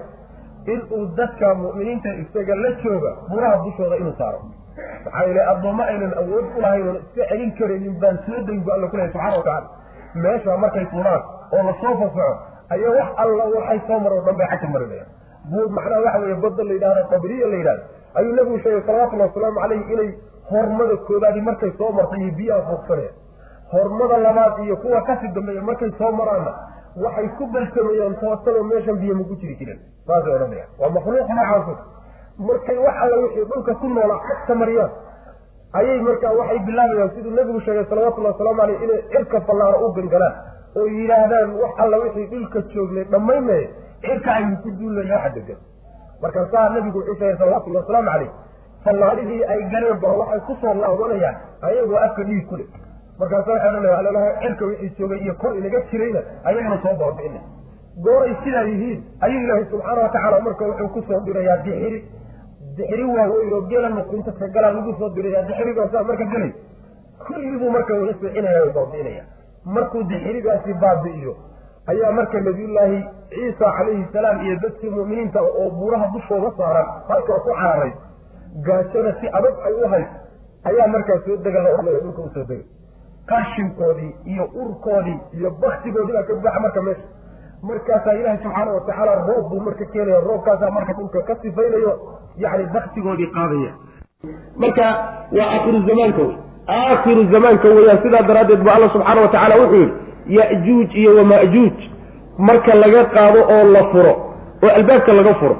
inuu 0.73 1.05
dadka 1.17 1.55
mu'miniinta 1.63 2.09
isaga 2.23 2.55
la 2.63 2.71
jooga 2.83 3.11
buraha 3.29 3.57
dushooda 3.65 3.95
inuu 4.01 4.13
saaro 4.17 4.39
maxaa 5.05 5.23
yeele 5.27 5.41
addoommo 5.51 5.83
aynan 5.83 6.13
awood 6.21 6.45
u 6.57 6.61
lahayn 6.61 6.87
oon 6.87 6.97
iska 7.05 7.23
celin 7.31 7.51
karaynin 7.59 7.95
baan 8.01 8.17
soo 8.25 8.39
dayn 8.47 8.61
bu 8.65 8.71
alla 8.75 8.87
ku 8.91 8.97
lehay 8.97 9.11
subxana 9.11 9.37
watacala 9.37 9.69
meesha 10.23 10.57
markay 10.63 10.85
tuuraan 10.93 11.21
oo 11.55 11.63
la 11.69 11.73
soo 11.81 11.93
fasaxo 12.01 12.27
ayaa 12.75 12.91
wax 12.99 13.09
alla 13.23 13.43
waxay 13.55 13.79
soo 13.87 13.99
maro 14.05 14.21
dhan 14.25 14.35
bay 14.41 14.47
xagka 14.51 14.67
marinayaan. 14.75 15.09
Buu 15.51 15.69
macnaha 15.77 16.01
waxa 16.05 16.19
weeye 16.23 16.35
badda 16.43 16.63
la 16.69 16.73
yidhahdo 16.73 17.01
qabriya 17.13 17.47
la 17.53 17.57
yidhahdo 17.61 17.83
ayuu 18.19 18.33
nabigu 18.37 18.57
sheegay 18.63 18.81
salawatullahi 18.87 19.29
wasalaamu 19.29 19.59
calayhi 19.63 19.93
inay 19.93 20.09
hormada 20.51 20.95
koobaadi 21.07 21.41
markay 21.49 21.71
soo 21.79 21.91
martay 21.97 22.19
iyo 22.23 22.31
biyaha 22.39 22.61
fuugsanayaan 22.69 23.15
hormada 23.73 24.17
labaad 24.25 24.59
iyo 24.65 24.75
kuwa 24.83 25.01
ka 25.07 25.17
sii 25.21 25.31
dambeeya 25.37 25.61
markay 25.69 25.91
soo 25.99 26.11
maraanna 26.19 26.51
waxay 27.03 27.27
ku 27.37 27.43
balsamayaan 27.53 28.15
toosanoo 28.21 28.63
meeshan 28.71 28.95
biyo 29.01 29.15
maku 29.15 29.35
jiri 29.41 29.55
jiren 29.59 29.79
saasay 30.07 30.33
odhanayaan. 30.35 30.69
Waa 30.79 30.89
makhluuq 30.97 31.29
noocaas 31.29 31.79
markay 32.39 32.77
wax 32.77 32.95
alla 33.03 33.17
wixii 33.23 33.45
dhulka 33.51 33.73
ku 33.75 33.87
noolaa 33.89 34.19
xagta 34.27 34.55
mariyaan 34.55 34.91
ayay 35.79 35.99
markaa 36.01 36.33
waxay 36.39 36.59
bilaabayaan 36.59 37.11
siduu 37.15 37.31
nabigu 37.39 37.59
sheegay 37.61 37.85
salawatullahi 37.89 38.33
wasalaamu 38.33 38.61
caleyh 38.61 38.83
inay 38.83 39.01
cirka 39.11 39.41
fallaaro 39.41 39.85
u 39.87 39.91
gangalaan 39.93 40.35
oo 40.77 40.87
yidhaahdaan 40.97 41.53
wax 41.63 41.73
alla 41.85 41.97
wixii 42.03 42.27
dhulka 42.33 42.61
joognay 42.73 43.03
dhammaynaye 43.13 43.69
cirka 44.05 44.31
aynu 44.35 44.57
ku 44.63 44.71
duulnaya 44.79 45.15
waxa 45.15 45.29
degan 45.37 45.57
markaasaa 46.21 46.69
nabigu 46.69 46.97
wuxuu 46.99 47.15
sheegay 47.19 47.37
salawatullahi 47.37 47.83
wasalaamu 47.85 48.09
caleyh 48.11 48.31
fallaadhidii 48.85 49.43
ay 49.53 49.61
galeen 49.73 49.99
ba 50.03 50.07
waxay 50.21 50.39
ku 50.47 50.55
soo 50.61 50.73
laabanayaan 50.83 51.35
ayagoo 51.69 51.97
afka 52.05 52.23
dhiig 52.29 52.45
ku 52.49 52.55
le 52.61 52.65
markaasa 53.19 53.51
waxay 53.51 53.69
odhanaya 53.69 53.97
alalaha 54.03 54.29
cirka 54.43 54.65
wixii 54.65 54.93
joogay 54.99 55.19
iyo 55.25 55.33
kor 55.41 55.57
inaga 55.57 55.81
jirayna 55.91 56.21
ayagana 56.43 56.77
soo 56.83 56.95
baabi'ina. 57.01 57.41
Gooray 58.03 58.33
sidaa 58.43 58.63
yihiin 58.71 58.99
ayuu 59.25 59.39
ilaahay 59.45 59.65
subxaana 59.71 60.01
watacaala 60.01 60.39
marka 60.47 60.65
wuxuu 60.69 60.87
ku 60.95 61.01
soo 61.07 61.19
dirayaa 61.25 61.57
dixiri 61.65 61.99
dixiri 62.77 63.03
waaweyn 63.15 63.53
oo 63.53 63.61
geela 63.69 63.89
nuqinta 63.89 64.31
ka 64.39 64.47
galaa 64.47 64.71
lagu 64.77 64.95
soo 64.99 65.09
dirayaa 65.15 65.47
dixirigaasaa 65.49 66.03
marka 66.03 66.25
gelay 66.33 66.51
kulligibuu 67.27 67.71
marka 67.71 67.93
wala 67.93 68.13
seexinaya 68.21 68.63
o 68.63 68.73
baabi'inaya. 68.77 69.23
Markuu 69.65 70.03
dixirigaasi 70.03 70.73
baabi'iyo 70.73 71.33
ayaa 71.91 72.11
marka 72.11 72.39
nabiyullaahi 72.47 72.99
ciisa 73.29 73.73
calayhi 73.77 74.05
salaam 74.13 74.41
iyo 74.45 74.55
dadkii 74.63 74.89
mu'miniinta 74.89 75.41
oo 75.41 75.69
buuraha 75.77 76.07
dushooda 76.13 76.51
saaran 76.57 76.87
halkoo 77.07 77.39
ku 77.45 77.53
cararay 77.61 77.93
gaajada 78.65 79.15
si 79.21 79.27
adag 79.27 79.55
ay 79.65 79.73
u 79.73 79.87
hays 79.93 80.09
ayaa 80.69 80.87
markaa 80.87 81.19
soo 81.25 81.37
dega 81.37 81.63
la 81.63 81.71
dhulka 81.81 82.21
u 82.21 82.29
soo 82.33 82.43
degay 82.49 82.65
qashinkoodii 83.31 84.15
iyo 84.25 84.45
urkoodii 84.63 85.19
iyo 85.33 85.51
baktigoodii 85.61 86.13
baa 86.13 86.23
ka 86.23 86.35
baxa 86.35 86.59
marka 86.59 86.81
meesha 86.81 87.07
markaasaa 87.69 88.13
ilaahi 88.19 88.39
subxaana 88.43 88.71
watacaala 88.77 89.13
roob 89.29 89.49
buu 89.49 89.59
marka 89.67 89.85
keenaya 89.93 90.19
roobkaasaa 90.27 90.71
marka 90.77 90.93
dhulka 90.97 91.21
ka 91.27 91.35
sifaynayo 91.41 91.91
yacni 92.43 92.65
baktigoodii 92.73 93.27
qaadaya. 93.35 93.71
Marka 94.63 94.85
waa 95.37 95.47
aakhiru 95.55 95.79
zamaanka 95.89 96.21
wey 96.21 96.35
aakhiru 96.77 97.23
zamaanka 97.33 97.67
weyaan 97.77 98.01
sidaa 98.03 98.23
daraaddeed 98.29 98.63
ba 98.67 98.73
alla 98.75 98.89
subxaana 98.95 99.21
watacaala 99.25 99.55
wuxuu 99.61 99.81
yidhi 99.83 100.37
ya'juuj 100.37 100.95
iyo 101.01 101.15
wama'juuj 101.17 101.77
marka 102.49 102.75
laga 102.83 103.03
qaado 103.15 103.39
oo 103.55 103.63
la 103.75 103.83
furo 103.93 104.13
oo 104.63 104.71
albaabka 104.79 105.13
laga 105.19 105.33
furo 105.41 105.55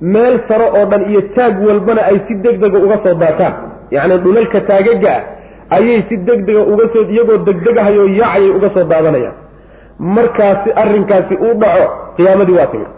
meel 0.00 0.40
saro 0.48 0.66
oo 0.78 0.84
dhan 0.92 1.02
iyo 1.10 1.20
taag 1.36 1.62
walbana 1.68 2.02
ay 2.10 2.18
si 2.28 2.34
deg 2.44 2.56
dega 2.62 2.78
uga 2.86 2.98
soo 3.04 3.14
daataan. 3.24 3.54
Yacni 3.96 4.18
dhulalka 4.24 4.60
taagaga 4.70 5.12
ah 5.16 5.76
ayay 5.76 6.02
si 6.08 6.16
deg 6.28 6.40
dega 6.48 6.62
uga 6.72 6.86
soo 6.94 7.04
iyagoo 7.14 7.38
degdegahayoo 7.48 8.08
yaacayay 8.20 8.50
uga 8.58 8.70
soo 8.76 8.84
daadanayaan 8.92 9.36
markaasi 9.98 10.70
arrinkaasi 10.82 11.34
uu 11.34 11.54
dhaco 11.62 11.86
qiyaamadii 12.16 12.56
waa 12.58 12.66
timid. 12.66 12.88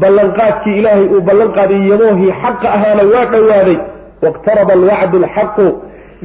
Ballanqaadkii 0.00 0.78
ilaahay 0.78 1.06
uu 1.14 1.20
ballan 1.28 1.52
qaaday 1.58 1.80
yamoohii 1.90 2.32
xaqa 2.42 2.68
ahaana 2.76 3.02
waa 3.14 3.24
dhowaaday 3.32 3.76
waqtaraba 4.24 4.72
alwacdu 4.78 5.16
alxaqu. 5.24 5.66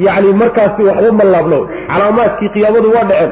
Yacni 0.05 0.33
markaasi 0.41 0.81
waxba 0.89 1.11
mallaabno 1.19 1.59
calaamaadkii 1.89 2.49
qiyaamadu 2.55 2.89
waa 2.95 3.03
dhaceen. 3.09 3.31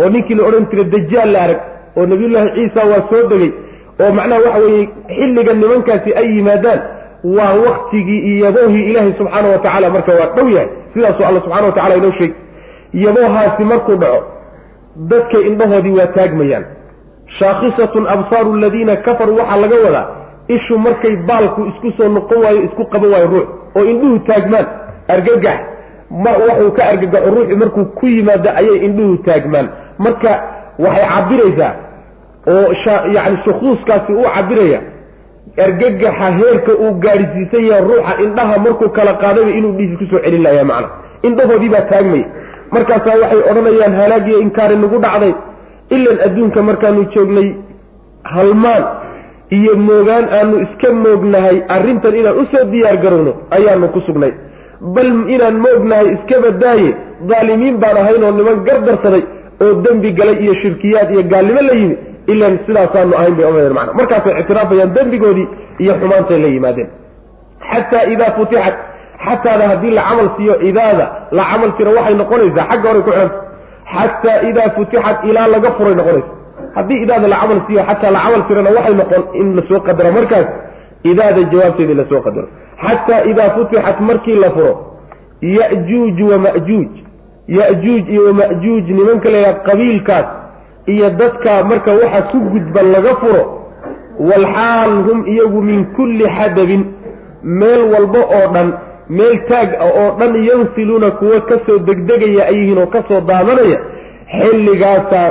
Oo 0.00 0.08
ninkii 0.14 0.34
la 0.38 0.42
odhan 0.48 0.66
jiray 0.70 0.84
dajaal 0.94 1.30
la 1.34 1.40
arag 1.46 1.60
oo 1.96 2.06
nabiyullaahi 2.12 2.50
ciisa 2.56 2.80
waa 2.90 3.02
soo 3.10 3.22
degay 3.30 3.50
oo 4.02 4.10
macnaha 4.18 4.40
waxa 4.46 4.58
weeye 4.64 4.88
xilliga 5.16 5.52
nimankaasi 5.60 6.10
ay 6.20 6.26
yimaadaan 6.36 6.80
waa 7.36 7.52
waktigii 7.66 8.20
iyo 8.30 8.44
yaboohii 8.46 8.84
ilaahay 8.90 9.12
subxaana 9.18 9.48
wa 9.48 9.58
tacaala 9.58 9.90
marka 9.90 10.12
waa 10.20 10.30
dhow 10.36 10.48
yahay. 10.48 10.68
Sidaasuu 10.94 11.24
alla 11.28 11.40
subxana 11.40 11.66
wa 11.66 11.72
tacala 11.72 11.94
inoo 11.96 12.12
sheegay. 12.18 12.36
Yaboohaasi 13.04 13.64
markuu 13.64 13.96
dhaco 14.02 14.20
dadka 14.96 15.38
indhahoodii 15.38 15.90
waa 15.98 16.06
taagmayaan. 16.06 16.64
Shaakhisatun 17.38 18.06
absaaru 18.08 18.54
aladiina 18.54 18.96
kafaruu 18.96 19.36
waxaa 19.36 19.56
laga 19.56 19.76
wadaa 19.84 20.06
ishu 20.48 20.78
markay 20.78 21.16
baalku 21.16 21.66
isku 21.66 21.90
soo 21.96 22.08
noqon 22.08 22.42
waayo 22.44 22.62
isku 22.62 22.84
qaban 22.86 23.10
waayo 23.12 23.26
ruux 23.26 23.46
oo 23.76 23.84
indhuhu 23.84 24.18
taagmaan 24.18 24.66
argagax 25.08 25.58
waxuu 26.24 26.70
ka 26.76 26.84
argagaxo 26.84 27.30
ruuxu 27.34 27.56
markuu 27.56 27.84
ku 27.84 28.06
yimaado 28.06 28.50
ayay 28.50 28.78
indhuhu 28.86 29.16
taagmaan. 29.16 29.68
Marka 29.98 30.32
waxay 30.78 31.06
cabiraysaa 31.14 31.72
oo 32.46 32.72
yani 33.14 33.36
shukuuskaasi 33.44 34.12
uu 34.12 34.28
cabiraya 34.34 34.80
argagaxa 35.64 36.30
heerka 36.38 36.72
uu 36.72 36.92
gaadhsiisan 37.04 37.64
yahay 37.66 37.84
ruuxa 37.88 38.12
indhaha 38.24 38.58
markuu 38.58 38.88
kala 38.88 39.14
qaadayba 39.14 39.50
inuu 39.50 39.72
dhiisi 39.78 39.96
ku 39.96 40.04
soo 40.10 40.18
celin 40.24 40.42
layaa 40.42 40.64
macna. 40.64 40.88
Indhahoodii 41.22 41.68
baa 41.68 41.80
taagmaya 41.90 42.24
markaasaa 42.74 43.16
waxay 43.22 43.42
odhanayaan 43.50 43.94
halaagiyo 44.00 44.38
inkaari 44.46 44.76
nagu 44.84 44.98
dhacday 45.04 45.32
ilan 45.96 46.18
adduunka 46.26 46.60
markaanu 46.68 47.02
joognay 47.14 47.48
halmaan 48.34 48.84
iyo 49.58 49.72
moogaan 49.88 50.26
aanu 50.38 50.54
iska 50.66 50.92
moognahay 51.04 51.56
arrintan 51.76 52.14
inaan 52.20 52.38
u 52.42 52.44
soo 52.52 52.64
diyaar 52.72 52.96
garowno 53.04 53.32
ayaanu 53.56 53.88
ku 53.94 54.00
sugnay. 54.06 54.32
Bal 54.94 55.10
inaan 55.34 55.56
moognahay 55.64 56.06
iska 56.16 56.36
badaaye 56.44 56.90
daalimiin 57.30 57.76
baan 57.82 57.96
ahayn 58.02 58.24
oo 58.28 58.32
niman 58.38 58.58
gardarsaday 58.68 59.22
oo 59.64 59.72
dembi 59.84 60.10
galay 60.20 60.36
iyo 60.44 60.54
shirkiyaad 60.62 61.10
iyo 61.14 61.22
gaalnimo 61.32 61.62
la 61.68 61.74
yimi 61.80 61.96
ilan 62.32 62.54
sidaasaanu 62.66 63.12
ahayn 63.18 63.34
bay 63.38 63.44
ohanayaan 63.50 63.74
macna 63.78 63.92
markaasay 64.00 64.34
ictiraafayaan 64.40 64.94
dembigoodii 64.96 65.46
iyo 65.82 65.92
xumaantay 66.00 66.38
la 66.44 66.48
yimaadeen. 66.56 66.88
Xataa 67.70 68.04
idaa 68.14 68.30
futixat 68.38 68.76
xataada 69.26 69.64
haddii 69.70 69.90
la 69.98 70.02
camal 70.08 70.28
siiyo 70.36 70.54
idaada 70.70 71.06
la 71.38 71.44
camal 71.50 71.70
tiro 71.76 71.90
waxay 71.98 72.14
noqonaysaa 72.22 72.66
xagga 72.70 72.88
horay 72.90 73.02
ku 73.06 73.10
xidhanta 73.10 73.38
xataa 73.94 74.38
idaa 74.50 74.68
futixat 74.76 75.18
ilaa 75.30 75.46
laga 75.54 75.70
furay 75.78 75.94
noqonaysa. 76.00 76.30
Haddii 76.76 76.98
idaada 77.04 77.28
la 77.32 77.36
camal 77.42 77.60
siiyo 77.66 77.82
xataa 77.88 78.10
la 78.16 78.20
camal 78.24 78.42
tirona 78.48 78.70
waxay 78.76 78.94
noqon 79.00 79.22
in 79.40 79.48
la 79.56 79.62
soo 79.68 79.80
qadaro. 79.86 80.12
Markaas 80.18 80.46
idaada 81.10 81.40
jawaabteedii 81.52 81.94
la 82.00 82.04
soo 82.10 82.20
qadaro. 82.26 82.48
Xataa 82.84 83.20
idaa 83.30 83.50
futixat 83.56 84.00
markii 84.08 84.36
la 84.44 84.50
furo 84.56 84.72
ya'juuj 85.42 86.18
wama'juuj 86.30 86.90
ya'juuj 87.58 88.04
iyo 88.14 88.22
wama'juuj 88.28 88.84
nimanka 88.98 89.28
layaha 89.34 89.54
qabiilkaas 89.68 90.26
iyo 90.94 91.10
dadka 91.20 91.64
marka 91.70 91.90
waxa 92.00 92.20
ku 92.30 92.38
gudban 92.52 92.86
laga 92.94 93.14
furo 93.22 93.42
walxaal 94.30 94.92
hum 95.06 95.18
iyagu 95.26 95.60
min 95.68 95.84
kulli 95.96 96.24
xadabin 96.38 96.82
meel 97.42 97.82
walba 97.92 98.18
oo 98.38 98.46
dhan 98.54 98.68
meel 99.18 99.36
taag 99.50 99.74
ah 99.84 99.90
oo 100.00 100.08
dhan 100.18 100.34
yansiluuna 100.48 101.10
kuwa 101.20 101.40
ka 101.50 101.56
soo 101.66 101.78
degdegaya 101.88 102.46
ay 102.50 102.56
yihiin 102.60 102.78
oo 102.78 102.90
ka 102.94 103.02
soo 103.08 103.20
daadanaya 103.30 103.78
xilligaasaa 104.38 105.28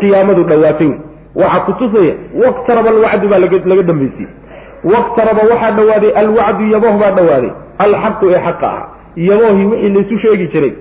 qiyaamadu 0.00 0.44
dhowaatay 0.50 0.92
waxaa 1.40 1.64
kutusaya 1.70 2.14
waqtaraba 2.44 2.90
alwacdu 2.94 3.28
baa 3.28 3.38
laga 3.38 3.82
dambaysiye 3.90 4.28
waqtaraba 4.84 5.42
waxaa 5.50 5.72
dhowaaday 5.78 6.12
alwacdu 6.22 6.70
yabooh 6.74 6.94
baa 7.02 7.10
dhowaaday 7.18 7.52
alxaqu 7.78 8.30
ee 8.30 8.40
xaqa 8.46 8.68
ah. 8.78 8.86
Yaboohii 9.16 9.64
wixii 9.64 9.88
laysu 9.88 10.18
sheegi 10.18 10.46
jiray 10.52 10.72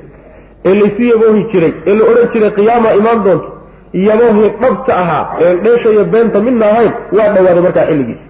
ee 0.65 0.73
laysu 0.73 1.03
yaboohi 1.03 1.43
jiray 1.51 1.73
ee 1.87 1.95
la 1.95 2.05
odhan 2.11 2.27
jiray 2.33 2.51
qiyaama 2.51 2.93
imaan 2.99 3.23
doonto 3.23 3.49
yaboohii 3.93 4.49
dhabta 4.61 4.97
ahaa 4.97 5.25
ee 5.41 5.55
dheesha 5.55 5.89
iyo 5.89 6.05
beenta 6.05 6.39
midna 6.39 6.65
ahayn 6.65 6.91
waa 7.17 7.29
dhowaaday 7.33 7.61
markaa 7.67 7.85
xilligiisa 7.89 8.25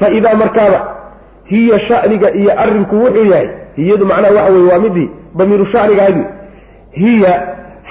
fa 0.00 0.10
idaa 0.18 0.34
markaaba 0.34 0.80
hiya 1.44 1.78
shaniga 1.88 2.30
iyo 2.34 2.52
arrinku 2.60 2.96
wuxuu 2.96 3.24
yahay 3.24 3.48
hiyadu 3.76 4.06
macnaha 4.06 4.34
waxa 4.34 4.52
weye 4.52 4.72
waa 4.72 4.78
midii 4.78 5.08
damiiru 5.38 5.66
shaniga 5.66 6.02
ahayd 6.02 6.24
hiya 6.90 7.32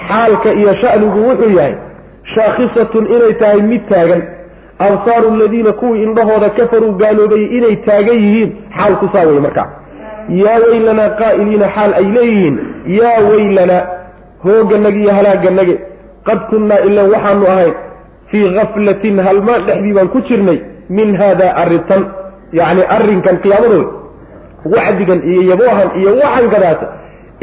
xaalka 0.08 0.54
iyo 0.54 0.76
shanigu 0.76 1.28
wuxuu 1.30 1.50
yahay 1.58 1.76
shaakhisatun 2.36 3.08
inay 3.16 3.34
tahay 3.34 3.62
mid 3.62 3.82
taagan. 3.90 4.22
Absaaru 4.80 5.30
aladiina 5.34 5.72
kuwii 5.74 6.04
indhahooda 6.04 6.50
kafaruu 6.50 6.92
gaaloobay 6.92 7.44
inay 7.58 7.76
taagan 7.76 8.16
yihiin 8.24 8.52
xaalku 8.78 9.10
saa 9.14 9.26
weye 9.28 9.40
markaa. 9.40 9.68
Yaa 10.30 10.58
weylanaa 10.70 11.10
qaa'iliina 11.22 11.68
xaal 11.76 11.94
ay 12.00 12.04
leeyihiin 12.16 12.58
yaa 13.00 13.20
weylanaa 13.30 13.82
hooganagi 14.44 15.02
iyo 15.02 15.14
halaaganage 15.18 15.76
qad 16.28 16.40
kunnaa 16.50 16.80
ilan 16.88 17.10
waxaanu 17.14 17.48
ahayn 17.54 17.74
fii 18.32 18.50
gaflatin 18.58 19.20
halmaan 19.28 19.66
dhexdii 19.68 19.94
baan 19.98 20.08
ku 20.16 20.22
jirnay 20.30 20.60
min 20.90 21.16
haada 21.22 21.56
arrintan 21.64 22.06
yacni 22.60 22.84
arrinkan 22.96 23.38
qiyaamadooda 23.44 23.88
wacdigan 24.76 25.20
iyo 25.32 25.42
yaboohan 25.52 25.90
iyo 26.00 26.12
waxan 26.24 26.50
kadaata 26.54 26.88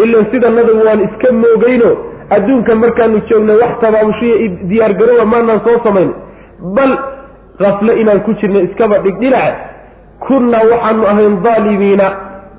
ilan 0.04 0.26
sidanada 0.32 0.72
waan 0.86 1.00
iska 1.08 1.32
moogayno 1.42 1.90
adduunka 2.36 2.74
markaanu 2.82 3.20
joognay 3.30 3.56
wax 3.62 3.72
tabaabushiya 3.80 4.36
diyaargarowa 4.70 5.24
maanaan 5.32 5.60
soo 5.66 5.78
samayn 5.86 6.10
bal 6.76 6.92
kafle 7.62 7.92
inaan 8.02 8.20
ku 8.26 8.32
jirnay 8.40 8.64
iskaba 8.68 8.98
dhigdhinace 9.06 9.56
kunnaa 10.26 10.64
waxaanu 10.72 11.06
ahayn 11.12 11.34
daalimiina 11.46 12.06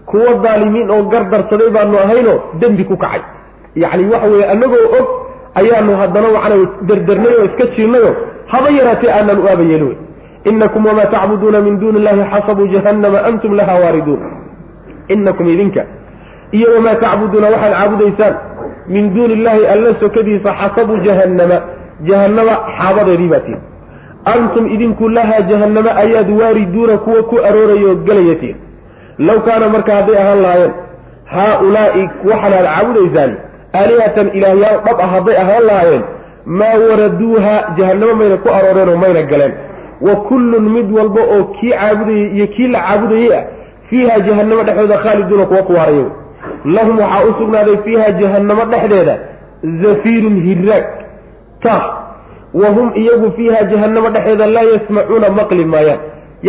kuwo 0.09 0.33
daalimiin 0.43 0.89
oo 0.95 1.03
gardarsaday 1.13 1.69
baanu 1.75 1.97
ahaynoo 2.03 2.37
dembi 2.61 2.83
ku 2.89 2.97
kacay. 2.97 3.21
Yacni 3.75 4.05
waxa 4.13 4.27
weeye 4.31 4.45
annagoo 4.53 4.85
og 4.99 5.07
ayaanu 5.61 5.95
haddana 6.01 6.27
waxna 6.35 6.55
derdarnay 6.89 7.33
oo 7.39 7.45
iska 7.49 7.65
jiirnayo 7.75 8.11
haba 8.51 8.69
yaraatee 8.77 9.11
aanan 9.17 9.39
u 9.43 9.47
aabayeeli 9.51 9.83
wey 9.89 9.97
inakum 10.45 10.85
wamaa 10.85 11.05
tacbuduuna 11.05 11.61
min 11.61 11.79
duuni 11.79 11.99
illahi 11.99 12.23
xasabuu 12.33 12.67
jahannama 12.67 13.23
antum 13.29 13.53
laha 13.55 13.75
waariduun 13.83 14.19
inakum 15.07 15.49
idinka 15.49 15.83
iyo 16.51 16.67
wamaa 16.75 16.95
tacbuduuna 16.95 17.47
waxaad 17.53 17.73
caabudaysaan 17.73 18.35
min 18.87 19.13
duuni 19.15 19.33
illahi 19.33 19.65
alla 19.67 19.95
sokadiisa 19.99 20.53
xasabuu 20.61 20.97
jahannama 21.07 21.57
jahannama 22.09 22.53
xaabadeedii 22.77 23.27
baa 23.33 23.39
tiin 23.47 23.59
antum 24.35 24.65
idinku 24.75 25.09
lahaa 25.09 25.41
jahannama 25.51 25.91
ayaad 26.03 26.29
waariduuna 26.41 26.97
kuwa 26.97 27.23
ku 27.23 27.35
arooraya 27.49 27.87
oo 27.91 27.95
gelaya 28.07 28.35
tiin 28.35 28.55
low 29.27 29.39
kaana 29.47 29.69
marka 29.69 29.95
hadday 29.95 30.17
ahaan 30.23 30.41
lahaayeen 30.45 30.73
haa-ulaa'i 31.35 32.03
waxaanaad 32.31 32.65
caabudaysaan 32.75 33.31
aalihatan 33.81 34.27
ilaahyaal 34.37 34.79
dhab 34.87 34.99
ah 35.05 35.09
hadday 35.15 35.37
ahaan 35.43 35.63
lahaayeen 35.69 36.03
maa 36.59 36.75
waraduuha 36.89 37.55
jahannamo 37.77 38.13
mayna 38.21 38.37
ku 38.45 38.49
arooreen 38.59 38.89
oo 38.93 38.97
mayna 39.03 39.21
galeen 39.31 39.53
wa 40.07 40.15
kullun 40.29 40.69
mid 40.75 40.91
walba 40.97 41.21
oo 41.35 41.43
kii 41.43 41.71
caabudayey 41.71 42.27
iyo 42.35 42.47
kii 42.47 42.67
la 42.67 42.79
caabudayey 42.87 43.33
ah 43.37 43.43
fiiha 43.89 44.19
jahannamo 44.27 44.63
dhexdooda 44.63 44.97
khaaliduuna 45.03 45.45
kuwa 45.45 45.63
ku 45.63 45.73
waaraya 45.73 46.05
lahum 46.65 46.99
waxaa 46.99 47.23
u 47.29 47.33
sugnaaday 47.39 47.77
fiiha 47.85 48.11
jahannamo 48.21 48.65
dhexdeeda 48.73 49.15
zafiirun 49.83 50.37
hiraag 50.47 50.85
taah 51.63 51.83
wa 52.53 52.69
hum 52.75 52.91
iyagu 53.01 53.31
fiiha 53.37 53.63
jahannamo 53.71 54.09
dhexdeeda 54.09 54.45
laa 54.55 54.67
yasmacuuna 54.73 55.29
maqli 55.39 55.65
maayaan 55.73 55.99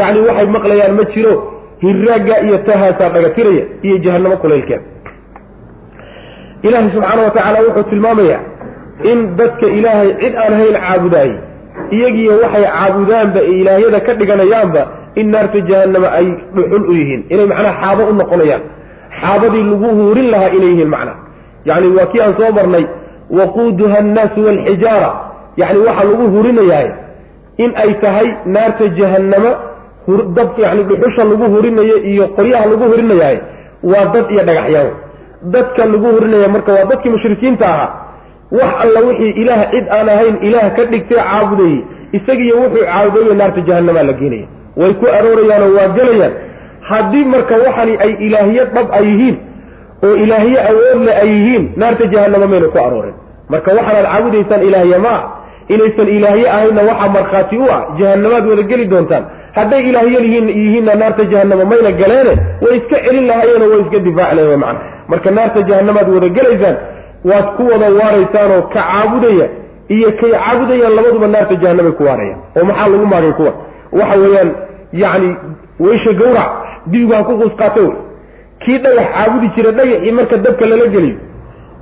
yacni 0.01 0.21
waxay 0.29 0.47
maqlayaan 0.57 0.95
ma 1.01 1.05
jiro 1.15 1.35
hiraaga 1.83 2.41
iyo 2.47 2.59
tahaasaa 2.69 3.09
dhagatiraya 3.17 3.65
iyo 3.83 3.99
jahannamo 4.07 4.37
kulaylkeeda 4.37 4.83
ilaahay 6.63 6.91
subxaana 6.95 7.23
wa 7.23 7.31
tacaala 7.31 7.61
wuxuu 7.67 7.83
tilmaamayaa 7.91 8.41
in 9.13 9.37
dadka 9.37 9.67
ilaahay 9.79 10.11
cid 10.23 10.35
aan 10.45 10.55
hayn 10.61 10.75
caabudaayey 10.85 11.37
iyagiiyo 11.97 12.35
waxay 12.43 12.65
caabudaanba 12.75 13.41
ee 13.49 13.55
ilaahyada 13.63 14.01
ka 14.07 14.13
dhiganayaanba 14.21 14.83
in 15.21 15.27
naarta 15.35 15.61
jahannama 15.71 16.09
ay 16.19 16.27
dhuxul 16.57 16.83
u 16.91 16.93
yihiin 16.99 17.23
inay 17.35 17.47
macnaha 17.53 17.75
xaabo 17.83 18.03
u 18.11 18.15
noqonayaan. 18.21 18.63
Xaabadii 19.21 19.63
lagu 19.71 19.89
huurin 19.99 20.29
lahaa 20.35 20.51
inay 20.57 20.71
yihiin 20.73 20.91
macnaha 20.95 21.19
yacni 21.69 21.89
waa 21.99 22.07
kii 22.13 22.21
aan 22.27 22.35
soo 22.41 22.51
marnay 22.59 22.85
waquuduha 23.39 23.97
annaasu 24.03 24.39
waalxijaara 24.47 25.11
yacni 25.63 25.79
waxaa 25.89 26.05
lagu 26.11 26.25
hurinayahay 26.35 26.89
in 27.65 27.71
ay 27.83 27.91
tahay 28.05 28.29
naarta 28.55 28.89
jahannama 28.99 29.51
dab 30.37 30.49
yani 30.65 30.83
dhuxusha 30.91 31.25
lagu 31.31 31.47
hurinayo 31.55 31.97
iyo 32.13 32.25
qoryaha 32.37 32.65
lagu 32.73 32.85
hurinayahay 32.93 33.39
waa 33.93 34.05
dad 34.15 34.27
iyo 34.35 34.43
dhagaxyaan 34.49 34.89
dadka 35.55 35.83
lagu 35.93 36.07
hurinaya 36.15 36.49
marka 36.55 36.71
waa 36.77 36.85
dadkii 36.93 37.13
mushrikiinta 37.17 37.67
ahaa 37.75 37.89
wax 38.59 38.73
alla 38.85 39.01
wixii 39.09 39.33
ilaah 39.43 39.61
cid 39.73 39.87
aan 39.99 40.09
ahayn 40.15 40.37
ilaah 40.49 40.69
ka 40.77 40.85
dhigtay 40.93 41.19
caabudayey 41.19 41.79
isagiiyo 42.19 42.57
wuxuu 42.63 42.85
caabudayo 42.91 43.35
naarta 43.41 43.61
jahanamaa 43.69 44.03
la 44.11 44.13
geenaya 44.21 44.47
way 44.81 44.93
ku 45.01 45.07
aroorayaanoo 45.19 45.75
waa 45.79 45.89
gelayaan. 45.99 46.33
Haddii 46.91 47.25
marka 47.35 47.55
waxani 47.67 47.95
ay 48.05 48.13
ilaahyo 48.27 48.65
dhab 48.75 48.87
ay 48.99 49.05
yihiin 49.11 49.37
oo 50.07 50.15
ilaahyo 50.25 50.59
awoodle 50.71 51.13
ay 51.23 51.29
yihiin 51.35 51.65
naarta 51.83 52.07
jahanama 52.15 52.47
mayna 52.53 52.69
ku 52.75 52.79
arooren 52.87 53.15
marka 53.53 53.71
waxaanaad 53.79 54.07
caabudaysaan 54.13 54.63
ilaahya 54.69 54.99
maa 55.07 55.21
inaysan 55.75 56.09
ilaahye 56.17 56.47
ahaynna 56.55 56.83
waxaa 56.91 57.11
markhaati 57.17 57.57
u 57.65 57.69
ah 57.77 57.81
jahanamaad 57.99 58.47
wada 58.53 58.63
geli 58.71 58.87
doontaan. 58.93 59.25
Hadday 59.59 59.83
ilaahyo 59.91 60.21
yihiinna 60.31 60.95
naarta 61.03 61.25
jahanama 61.33 61.65
mayna 61.73 61.91
galeene 62.01 62.33
way 62.65 62.75
iska 62.81 62.97
celin 63.07 63.27
lahaayeen 63.31 63.63
oo 63.67 63.71
way 63.75 63.81
iska 63.85 63.99
difaaci 64.09 64.37
lahayen 64.39 64.61
macana 64.65 64.81
marka 65.13 65.31
naarta 65.39 65.63
jahanamaad 65.71 66.09
wada 66.17 66.29
gelaysaan 66.39 66.77
waad 67.25 67.47
ku 67.57 67.63
wada 67.73 67.89
waaraysaanoo 68.01 68.63
ka 68.63 68.81
caabudaya 68.83 69.47
iyo 69.89 70.09
kay 70.21 70.31
caabudayaan 70.33 70.95
labaduba 70.99 71.27
naarta 71.35 71.55
jahanamay 71.63 71.93
ku 71.93 72.05
waarayaan 72.09 72.39
oo 72.57 72.65
maxaa 72.65 72.89
lagu 72.93 73.07
maagay 73.07 73.33
kuwa? 73.39 73.53
Waxa 73.93 74.17
weeyaan 74.23 74.51
yacni 75.03 75.31
weysha 75.81 76.13
gawrac 76.21 76.51
dibigu 76.87 77.13
ha 77.15 77.25
ku 77.29 77.33
quusqaato 77.43 77.85
kii 78.65 78.79
dhagax 78.85 79.07
caabudi 79.15 79.49
jira 79.57 79.71
dhagaxii 79.79 80.13
marka 80.19 80.37
dabka 80.47 80.67
lala 80.67 80.87
geliyo 80.95 81.17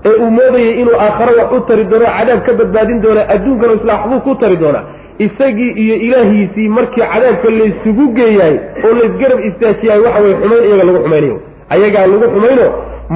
ee 0.08 0.14
uu 0.22 0.30
moodayay 0.30 0.80
inuu 0.80 0.96
aakharo 1.00 1.32
wax 1.38 1.50
u 1.56 1.60
tari 1.68 1.84
doono 1.84 2.06
cadaab 2.18 2.40
ka 2.46 2.52
badbaadin 2.60 3.00
doona 3.04 3.22
adduunkana 3.34 3.72
islaaxbuu 3.78 4.20
ku 4.26 4.34
tari 4.42 4.56
doonaa 4.56 4.84
isagii 5.26 5.70
iyo 5.84 5.94
ilaahiisii 6.06 6.68
markii 6.68 7.02
cadaabka 7.12 7.50
laysugu 7.50 8.04
geeyahay 8.18 8.56
oo 8.84 8.92
laysgarab 9.00 9.40
istaajiyahay 9.48 10.00
waxa 10.06 10.20
weye 10.24 10.36
xumayn 10.42 10.64
iyaga 10.68 10.84
lagu 10.88 10.98
xumaynayo. 11.04 11.36
Ayagaa 11.74 12.06
lagu 12.12 12.26
xumayno 12.34 12.66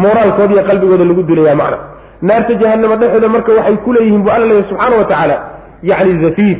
moraalkooda 0.02 0.52
iyo 0.54 0.62
qalbigooda 0.70 1.04
lagu 1.10 1.22
dilaya 1.30 1.54
macna 1.62 1.78
naarta 2.28 2.54
jahanama 2.62 2.96
dhexooda 3.00 3.28
marka 3.34 3.52
waxay 3.58 3.76
ku 3.84 3.92
leeyihiin 3.96 4.22
bu 4.26 4.30
alla 4.34 4.46
leeyahy 4.50 4.68
subxaana 4.70 4.96
wa 5.00 5.04
tacaala. 5.10 5.36
Yacni 5.90 6.14
zafiir. 6.24 6.56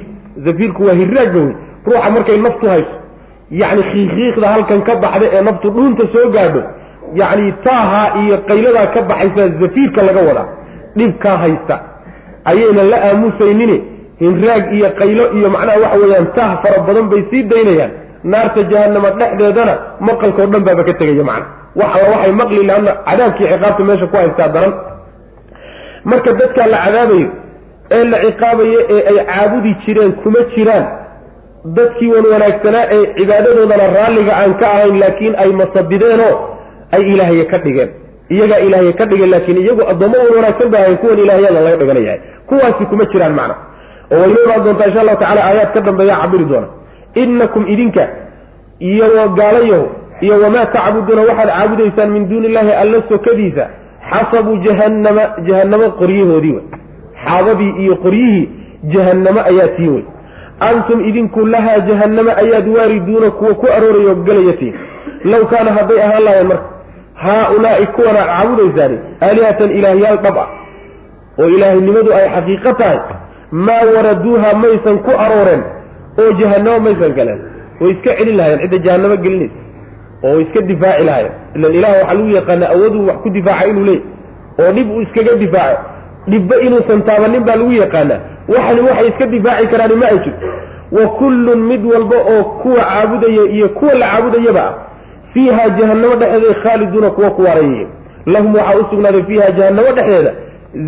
Zafiirku 0.46 0.80
waa 0.86 0.94
hiraaga 1.00 1.38
wey 1.44 1.52
ruuxa 1.86 2.10
markay 2.16 2.38
naftu 2.46 2.66
hayso 2.72 2.94
yacni 3.60 3.82
khiikiiqda 3.90 4.46
halkan 4.54 4.80
ka 4.88 4.94
baxda 5.04 5.26
ee 5.36 5.42
naftu 5.48 5.70
dhuunta 5.74 6.04
soo 6.14 6.26
gaadho 6.36 6.62
yacni 7.20 7.52
taaha 7.66 8.02
iyo 8.22 8.36
qayladaa 8.48 8.86
ka 8.94 9.00
baxaysa 9.10 9.48
zafiirka 9.62 10.00
laga 10.08 10.20
wadaa. 10.28 10.46
Dhibkaa 10.96 11.36
haysta. 11.42 11.76
Ayaynan 12.50 12.88
la 12.92 12.98
aamusaynin 13.08 13.72
hinraag 14.22 14.64
iyo 14.76 14.88
qaylo 15.00 15.24
iyo 15.38 15.48
macnaha 15.54 15.78
waxa 15.84 15.98
weeyaan 16.02 16.26
taah 16.36 16.52
fara 16.62 16.78
badan 16.86 17.06
bay 17.12 17.22
sii 17.30 17.42
daynayaan. 17.52 17.90
Naarta 18.32 18.62
jahanama 18.70 19.10
dhexdeedana 19.20 19.74
maqalkao 20.08 20.46
dhan 20.52 20.62
baaba 20.66 20.82
ka 20.88 20.92
tegaya 21.00 21.24
macna. 21.30 21.46
Wax 21.80 21.92
waxay 22.12 22.32
maqli 22.40 22.62
laana 22.70 22.92
cadaabkii 23.08 23.46
ciqaabta 23.52 23.82
meesha 23.88 24.06
ku 24.12 24.16
haystaa 24.20 24.48
daran 24.54 24.72
marka 26.04 26.32
dadkaa 26.40 26.66
la 26.66 26.78
cadaabayo 26.86 27.28
ee 27.96 28.04
la 28.12 28.18
ciqaabayo 28.24 28.80
ee 28.94 29.00
ay 29.10 29.18
caabudi 29.30 29.72
jireen 29.86 30.12
kuma 30.22 30.40
jiraan 30.54 30.86
dadkii 31.78 32.10
wan 32.14 32.26
wanaagsanaa 32.32 32.84
ee 32.96 33.02
cibaadadoodana 33.18 33.86
raalliga 33.96 34.32
aan 34.40 34.54
ka 34.60 34.66
ahayn 34.76 34.98
laakiin 35.02 35.34
ay 35.44 35.50
masabideenoo 35.60 36.34
ay 36.96 37.02
ilaahye 37.12 37.44
ka 37.52 37.58
dhigeen. 37.64 37.90
Iyagaa 38.34 38.58
ilaahye 38.66 38.92
ka 39.00 39.04
dhigeen 39.10 39.30
laakiin 39.34 39.58
iyagu 39.64 39.82
addoommo 39.92 40.18
wan 40.24 40.34
wanaagsan 40.36 40.70
ba 40.74 40.78
ahayn 40.82 40.96
kuwan 41.02 41.18
ilaahyada 41.24 41.60
laga 41.66 41.76
dhiganayahay 41.82 42.20
kuwaasi 42.48 42.84
kuma 42.90 43.04
jiraan 43.12 43.34
macna. 43.38 43.54
Oo 44.12 44.18
way 44.20 44.30
noo 44.34 44.42
imaan 44.46 44.64
doontaa 44.64 44.86
insha 44.90 45.00
allahu 45.04 45.18
tacala 45.22 45.44
aayaad 45.48 45.72
ka 45.76 45.80
dambeeya 45.88 46.16
cabiri 46.22 46.44
doona. 46.52 46.68
Inakum 47.22 47.64
idinka 47.74 48.04
iyo 48.90 49.28
gaalayaho 49.38 49.86
iyo 50.20 50.34
wamaa 50.42 50.66
tacbuduuna 50.74 51.22
waxaad 51.30 51.48
caabudaysaan 51.54 52.10
min 52.16 52.28
duuni 52.30 52.46
illahi 52.50 52.72
alla 52.82 53.02
sokadiisa 53.08 53.64
xasabuu 54.14 54.56
jahannama 54.66 55.22
jahannamo 55.48 55.86
qoryahoodii 56.00 56.52
wey 56.56 56.64
xaabadii 57.24 57.72
iyo 57.84 57.96
qoryihii 58.04 58.48
jahannamo 58.94 59.40
ayaa 59.50 59.68
tii 59.76 59.88
wey 59.94 60.02
antum 60.70 61.04
idinku 61.08 61.46
lahaa 61.54 61.78
jahannama 61.90 62.32
ayaad 62.42 62.68
waariduuna 62.76 63.30
kuwa 63.38 63.54
ku 63.60 63.66
aroorayo 63.76 64.14
galayatiin 64.28 64.74
low 65.32 65.44
kaana 65.52 65.72
hadday 65.78 66.02
ahaan 66.06 66.22
lahayen 66.28 66.46
marka 66.52 66.68
haa-ulaa'i 67.24 67.86
kuwanaad 67.96 68.28
caabudaysaani 68.32 68.98
aalihatan 69.28 69.70
ilaahyaal 69.78 70.18
dhab 70.26 70.36
ah 70.44 70.48
oo 71.42 71.48
ilaahnimadu 71.56 72.14
ay 72.18 72.26
xaqiiqo 72.36 72.72
tahay 72.80 72.98
maa 73.66 73.82
waraduuha 73.96 74.50
maysan 74.64 74.98
ku 75.06 75.12
arooreen 75.24 75.62
oo 76.22 76.30
jahanamo 76.40 76.78
maysan 76.86 77.12
galeen. 77.18 77.40
Way 77.80 77.90
iska 77.94 78.10
celin 78.18 78.36
lahayen 78.40 78.60
cidda 78.64 78.78
jahanamo 78.86 79.16
gelinaysa 79.24 79.54
oo 80.24 80.40
iska 80.40 80.60
difaaci 80.60 81.04
lahayen 81.04 81.32
ilan 81.54 81.74
ilaah 81.74 81.92
waxaa 81.92 82.14
lagu 82.14 82.28
yaqaana 82.38 82.68
awooduu 82.74 83.06
wax 83.06 83.16
ku 83.22 83.30
difaaca 83.30 83.66
inuu 83.68 83.84
leeyay 83.84 84.02
oo 84.58 84.72
dhib 84.72 84.90
uu 84.90 85.00
iskaga 85.00 85.34
difaaco. 85.34 85.82
Dhibba 86.28 86.56
inuusan 86.60 87.02
taabanin 87.02 87.44
baa 87.44 87.56
lagu 87.56 87.72
yaqaanaa 87.72 88.20
waxani 88.48 88.80
waxay 88.80 89.08
iska 89.08 89.26
difaaci 89.26 89.66
karaan 89.66 89.94
ma 89.98 90.06
ay 90.06 90.18
wa 90.92 91.08
kullun 91.08 91.58
mid 91.70 91.84
walba 91.84 92.16
oo 92.16 92.44
kuwa 92.44 92.84
caabudaya 92.84 93.42
iyo 93.50 93.68
kuwa 93.68 93.94
la 93.94 94.06
caabudayaba 94.06 94.62
ah 94.68 94.74
fiiha 95.32 95.68
jahannamo 95.68 96.14
dhexdeeda 96.14 96.54
khaaliduuna 96.62 97.10
kuwa 97.10 97.30
ku 97.30 97.42
waarayay 97.42 97.86
lahum 98.26 98.54
waxaa 98.54 98.78
u 98.78 98.84
sugnaaday 98.90 99.22
fiiha 99.22 99.50
jahannamo 99.50 99.92
dhexdeeda 99.92 100.32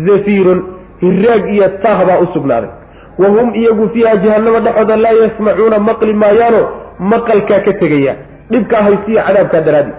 zafiirun 0.05 0.63
hiraag 1.01 1.53
iyo 1.53 1.69
taah 1.83 2.05
baa 2.05 2.19
u 2.19 2.27
sugnaaday. 2.33 2.69
Wa 3.17 3.27
hum 3.27 3.55
iyagu 3.55 3.89
fiiha 3.89 4.15
jahannamo 4.17 4.59
dhexooda 4.59 4.95
laa 4.95 5.11
yasmacuuna 5.11 5.79
maqli 5.79 6.13
maayaano 6.13 6.67
maqalkaa 6.99 7.59
ka 7.59 7.73
tegaya 7.73 8.15
dhibkaa 8.51 8.81
haysiya 8.87 9.23
cadaabkaa 9.27 9.61
daraadi 9.67 9.93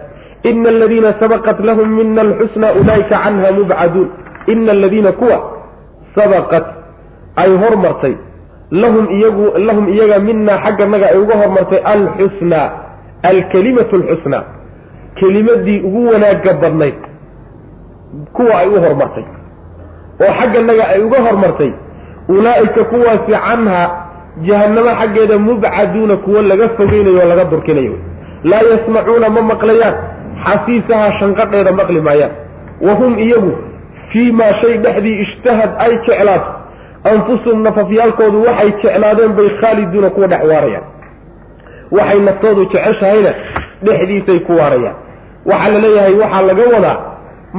ina 0.50 0.68
aladiina 0.68 1.12
sabaqat 1.20 1.58
lahum 1.68 1.88
mina 1.98 2.20
alxusna 2.26 2.72
ulaa'ika 2.80 3.16
canha 3.24 3.52
mubcaduun. 3.58 4.08
Ina 4.52 4.70
aladiina 4.72 5.12
kuwa 5.12 5.38
sabaqat 6.14 6.66
ay 7.36 7.50
hormartay 7.62 8.14
lahum 8.70 9.04
iyagu 9.16 9.46
lahum 9.68 9.88
iyaga 9.94 10.18
minaa 10.28 10.58
xagganaga 10.64 11.06
ay 11.12 11.18
uga 11.24 11.34
hormartay 11.42 11.80
alxusnaa 11.94 12.68
alkalimatu 13.30 13.96
alxusnaa 13.96 14.44
kelimadii 15.18 15.80
ugu 15.88 16.06
wanaaga 16.12 16.52
badnayd 16.62 17.00
kuwa 18.32 18.54
ay 18.60 18.68
u 18.68 18.80
hormartay. 18.84 19.24
Oo 20.22 20.32
xagganaga 20.40 20.84
ay 20.94 21.00
uga 21.06 21.18
hormartay 21.26 21.70
ulaa'ika 22.28 22.84
kuwaasi 22.84 23.32
canha 23.32 23.80
jahannamo 24.46 24.90
xaggeeda 25.00 25.38
mubcaduuna 25.38 26.16
kuwo 26.16 26.42
laga 26.42 26.68
fogeynayo 26.68 27.18
oo 27.22 27.28
laga 27.28 27.44
durkinayo 27.44 27.94
laa 28.44 28.62
yasmacuuna 28.72 29.28
ma 29.36 29.42
maqlayaan. 29.52 29.94
Xasiisaha 30.44 31.12
shanqadheeda 31.20 31.72
maqli 31.72 32.00
maayaan. 32.00 32.30
Wa 32.86 32.94
hum 33.00 33.18
iyagu 33.18 33.52
fii 34.12 34.32
maa 34.32 34.52
shay 34.60 34.78
dhexdii 34.84 35.16
ishtahad 35.24 35.70
ay 35.78 35.92
jeclaato 36.06 36.50
anfusuhum 37.12 37.62
nafafyaalkoodu 37.62 38.42
waxay 38.46 38.70
jeclaadeen 38.82 39.32
bay 39.38 39.48
khaaliduuna 39.60 40.10
kuwa 40.10 40.26
dhex 40.26 40.42
waarayaan. 40.52 40.84
Waxay 41.90 42.20
naftoodu 42.28 42.64
jeceshahayna 42.72 43.32
dhexdiisay 43.86 44.38
ku 44.46 44.52
waarayaan. 44.60 44.94
Waxaa 45.50 45.72
la 45.74 45.78
leeyahay 45.84 46.14
waxaa 46.22 46.42
laga 46.50 46.64
wadaa 46.74 46.96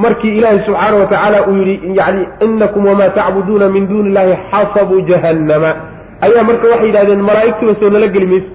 markii 0.03 0.37
ilaahay 0.37 0.59
subxaana 0.65 0.97
wa 0.97 1.05
tacaala 1.05 1.47
uu 1.47 1.55
yidhi 1.55 1.97
yani 1.97 2.27
inakum 2.45 2.85
wamaa 2.85 3.09
tacbuduuna 3.09 3.69
min 3.69 3.87
duuni 3.87 4.09
illahi 4.09 4.37
xasabuu 4.51 5.01
jahannama. 5.09 5.71
Ayaa 6.21 6.43
marka 6.43 6.67
waxay 6.67 6.87
yidhahdeen 6.87 7.21
malaa'igtuba 7.29 7.75
soo 7.79 7.89
nala 7.89 8.07
geli 8.07 8.25
mayso 8.25 8.47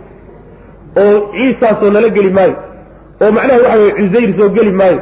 oo 1.03 1.17
ciisaa 1.37 1.75
soo 1.81 1.91
nala 1.97 2.09
geli 2.17 2.31
maayo 2.39 2.55
oo 3.23 3.31
macnaha 3.37 3.59
waxa 3.65 3.79
weye 3.83 3.93
cusayr 3.99 4.33
soo 4.39 4.49
geli 4.59 4.73
maayo 4.81 4.99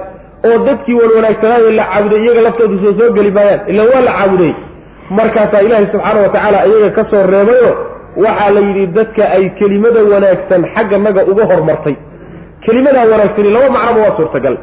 oo 0.48 0.58
dadkii 0.66 0.94
wan 1.00 1.10
wanaagsanaayo 1.16 1.70
la 1.78 1.84
caabuday 1.92 2.20
iyaga 2.24 2.40
laftoodu 2.48 2.78
soo 2.84 2.92
soo 3.00 3.10
geli 3.18 3.30
maayaan 3.38 3.60
ila 3.72 3.82
waa 3.92 4.00
la 4.08 4.12
caabuday 4.18 4.52
markaasaa 5.18 5.60
ilaahay 5.66 5.86
subxaana 5.92 6.20
wa 6.26 6.28
tacaala 6.34 6.66
iyaga 6.70 6.90
ka 6.98 7.04
soo 7.10 7.22
reebayo 7.34 7.70
waxaa 8.24 8.50
la 8.56 8.60
yidhi 8.66 8.86
dadka 8.98 9.30
ay 9.36 9.44
kelimada 9.58 10.02
wanaagsan 10.12 10.62
xagga 10.74 10.98
naga 11.06 11.22
uga 11.32 11.44
hormartay. 11.50 11.96
Kelimadaa 12.64 13.04
wanaagsani 13.12 13.50
laba 13.54 13.68
macnoba 13.76 14.00
waa 14.06 14.16
suurtagal. 14.16 14.56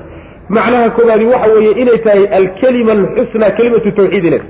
Macnaha 0.56 0.90
koobaadi 0.98 1.26
waxa 1.34 1.48
weeye 1.54 1.72
inay 1.82 1.98
tahay 2.06 2.26
alkelima 2.40 2.92
alxusnaa 2.98 3.52
kelimatu 3.58 3.92
tawxiid 4.00 4.26
inay 4.30 4.42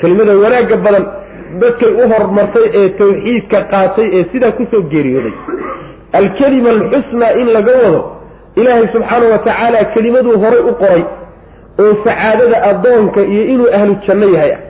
kelimada 0.00 0.32
wanaagga 0.44 0.76
badan 0.86 1.04
dadkay 1.62 1.92
u 2.02 2.08
hormartay 2.12 2.66
ee 2.80 2.88
tawxiidka 3.00 3.58
qaatay 3.72 4.06
ee 4.18 4.24
sidaa 4.32 4.52
ku 4.58 4.66
soo 4.72 4.82
geeriyooday 4.92 5.34
alkelima 6.20 6.70
alxusnaa 6.76 7.32
in 7.40 7.48
laga 7.56 7.72
wado 7.84 8.00
ilaahay 8.56 8.88
subxaana 8.94 9.26
wa 9.34 9.38
tacaala 9.38 9.84
kelimaduu 9.94 10.38
horay 10.44 10.60
u 10.70 10.74
qoray 10.82 11.04
oo 11.82 11.92
sacaadada 12.04 12.62
addoonka 12.70 13.20
iyo 13.20 13.44
inuu 13.54 13.68
ahlu 13.78 13.96
janno 14.06 14.28
yahay 14.34 14.52
ah 14.56 14.60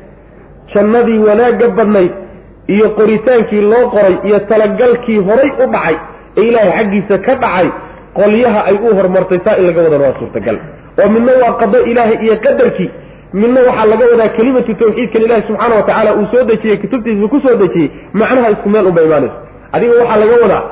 jannadii 0.74 1.18
wanaagga 1.28 1.68
badnayd 1.78 2.12
iyo 2.74 2.90
qoritaankii 2.98 3.60
loo 3.72 3.84
qoray 3.94 4.14
iyo 4.28 4.38
talagalkii 4.50 5.18
horay 5.28 5.50
u 5.64 5.66
dhacay 5.74 5.96
ee 6.36 6.42
ilaahay 6.48 6.72
xaggiisa 6.78 7.18
ka 7.26 7.34
dhacay 7.44 7.68
qolyaha 8.18 8.60
ay 8.70 8.76
u 8.86 8.94
hormartay 8.98 9.40
saa 9.44 9.56
in 9.60 9.66
laga 9.66 9.82
wadana 9.86 10.04
waa 10.08 10.18
suurtagal 10.20 10.56
oo 11.02 11.08
midna 11.14 11.32
waa 11.42 11.52
qado 11.62 11.78
ilaahay 11.90 12.18
iyo 12.26 12.36
qadarkii 12.46 12.90
midna 13.42 13.60
waxaa 13.68 13.86
laga 13.92 14.04
wadaa 14.12 14.28
kelimatu 14.38 14.74
tawxiidkan 14.82 15.22
ilaahi 15.26 15.42
subxaana 15.48 15.74
wa 15.80 15.82
tacaala 15.88 16.14
uu 16.18 16.26
soo 16.32 16.44
dejiyey 16.50 16.76
kutubtiisa 16.84 17.28
ku 17.34 17.40
soo 17.46 17.56
dejiyey 17.62 17.90
macnaha 18.20 18.50
isku 18.54 18.68
meel 18.74 18.86
unba 18.90 19.02
imaanayso 19.08 19.36
adiga 19.72 19.92
waxaa 20.02 20.20
laga 20.24 20.36
wadaa 20.44 20.62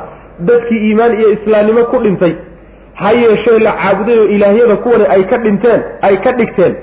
dadkii 0.48 0.80
iimaan 0.88 1.12
iyo 1.20 1.28
islaamnimo 1.36 1.84
ku 1.92 1.98
dhintay 2.04 2.34
ha 3.00 3.12
yeeshee 3.22 3.58
la 3.66 3.72
caabuday 3.82 4.18
oo 4.18 4.28
ilaahyada 4.36 4.76
kuwani 4.84 5.04
ay 5.14 5.22
ka 5.32 5.38
dhinteen 5.44 5.80
ay 6.08 6.16
ka 6.24 6.32
dhigteen 6.32 6.74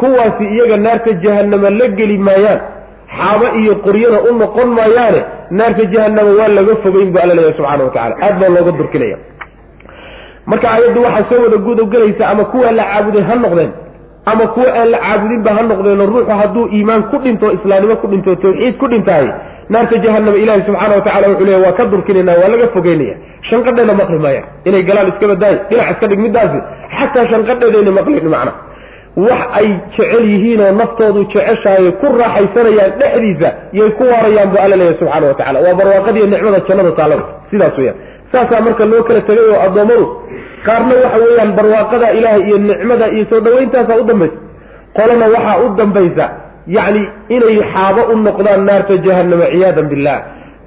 kuwaasi 0.00 0.44
iyaga 0.54 0.76
naarta 0.76 1.12
jahannama 1.24 1.70
la 1.70 1.88
geli 1.98 2.18
maayaan 2.28 2.60
xaabo 3.18 3.46
iyo 3.60 3.74
qoryana 3.86 4.18
u 4.30 4.34
noqon 4.42 4.68
maayaane 4.78 5.20
naarta 5.50 5.84
jahannama 5.94 6.30
waa 6.40 6.48
laga 6.58 6.76
fogeyn 6.84 7.12
bu 7.14 7.18
alla 7.22 7.34
leeyahy 7.38 7.56
subxana 7.58 7.84
wa 7.84 7.90
tacala 7.90 8.16
aad 8.26 8.38
baa 8.40 8.48
looga 8.56 8.72
durkinaya 8.80 9.16
marka 10.46 10.66
aayaddu 10.74 11.02
waxaa 11.06 11.28
soo 11.30 11.42
wada 11.44 11.56
gudogelaysa 11.68 12.28
ama 12.28 12.44
kuwa 12.52 12.72
la 12.78 12.84
caabuday 12.92 13.22
ha 13.30 13.34
noqdeen 13.44 13.70
ama 14.26 14.46
kuwa 14.54 14.66
aan 14.80 14.88
la 14.94 14.98
caabudinba 14.98 15.50
ha 15.56 15.62
noqdeenoo 15.70 16.06
ruuxu 16.12 16.30
hadduu 16.40 16.66
iimaan 16.76 17.02
ku 17.10 17.16
dhinto 17.24 17.52
islaamnimo 17.56 17.96
ku 18.02 18.06
dhinto 18.12 18.34
tawxiid 18.42 18.76
ku 18.82 18.86
dhintahay 18.92 19.28
naarta 19.74 19.98
jahannama 20.04 20.36
ilaahi 20.44 20.62
subxaana 20.68 20.94
wa 20.98 21.02
tacala 21.06 21.28
wuxuu 21.32 21.46
leeya 21.48 21.58
waa 21.66 21.72
ka 21.78 21.84
durkinayna 21.92 22.32
waa 22.40 22.48
laga 22.54 22.66
fogeynaya. 22.76 23.14
Shanqadheeda 23.50 23.94
maqli 24.00 24.18
maayaan 24.24 24.44
inay 24.68 24.82
galaan 24.88 25.08
iska 25.12 25.26
badaay 25.32 25.54
dhinac 25.70 25.90
iska 25.94 26.06
dhig 26.10 26.20
middaasi 26.26 26.58
xataa 26.98 27.26
shanqadheedayna 27.32 27.90
maqlin 27.98 28.28
macna. 28.34 28.52
Wax 29.26 29.40
ay 29.58 29.68
jecel 29.96 30.24
yihiin 30.32 30.60
oo 30.66 30.72
naftoodu 30.80 31.20
jeceshahay 31.32 31.92
ku 32.00 32.06
raaxaysanayaan 32.22 32.92
dhexdiisa 33.00 33.48
yay 33.78 33.90
ku 33.98 34.04
waarayaan 34.12 34.50
bu 34.52 34.56
alla 34.64 34.76
leeyahy 34.80 34.98
subxaana 35.00 35.26
wa 35.30 35.34
tacala 35.40 35.58
waa 35.66 35.74
barwaaqadiiyo 35.80 36.26
nicmada 36.32 36.60
jannada 36.68 36.92
taalada 37.00 37.24
sidaas 37.50 37.78
weyaan 37.78 37.96
saasaa 38.32 38.60
marka 38.66 38.84
loo 38.92 39.02
kala 39.08 39.20
tegay 39.28 39.48
oo 39.54 39.60
addoommadu 39.66 40.06
qaarna 40.66 40.94
waxa 41.04 41.18
weeyaan 41.24 41.52
barwaaqada 41.58 42.12
ilaahay 42.18 42.42
iyo 42.48 42.58
nicmada 42.58 43.06
iyo 43.14 43.24
soo 43.30 43.40
dhawayntaasa 43.46 43.96
u 44.00 44.04
dambaysa. 44.10 44.36
Qolana 44.96 45.26
waxaa 45.34 45.56
u 45.64 45.68
dambaysa 45.80 46.26
yacni 46.76 47.02
inay 47.36 47.58
xaabo 47.72 48.02
u 48.12 48.16
noqdaan 48.26 48.64
naarta 48.68 48.96
jahannama 49.06 49.46
ciyaadan 49.52 49.86
billah 49.92 50.18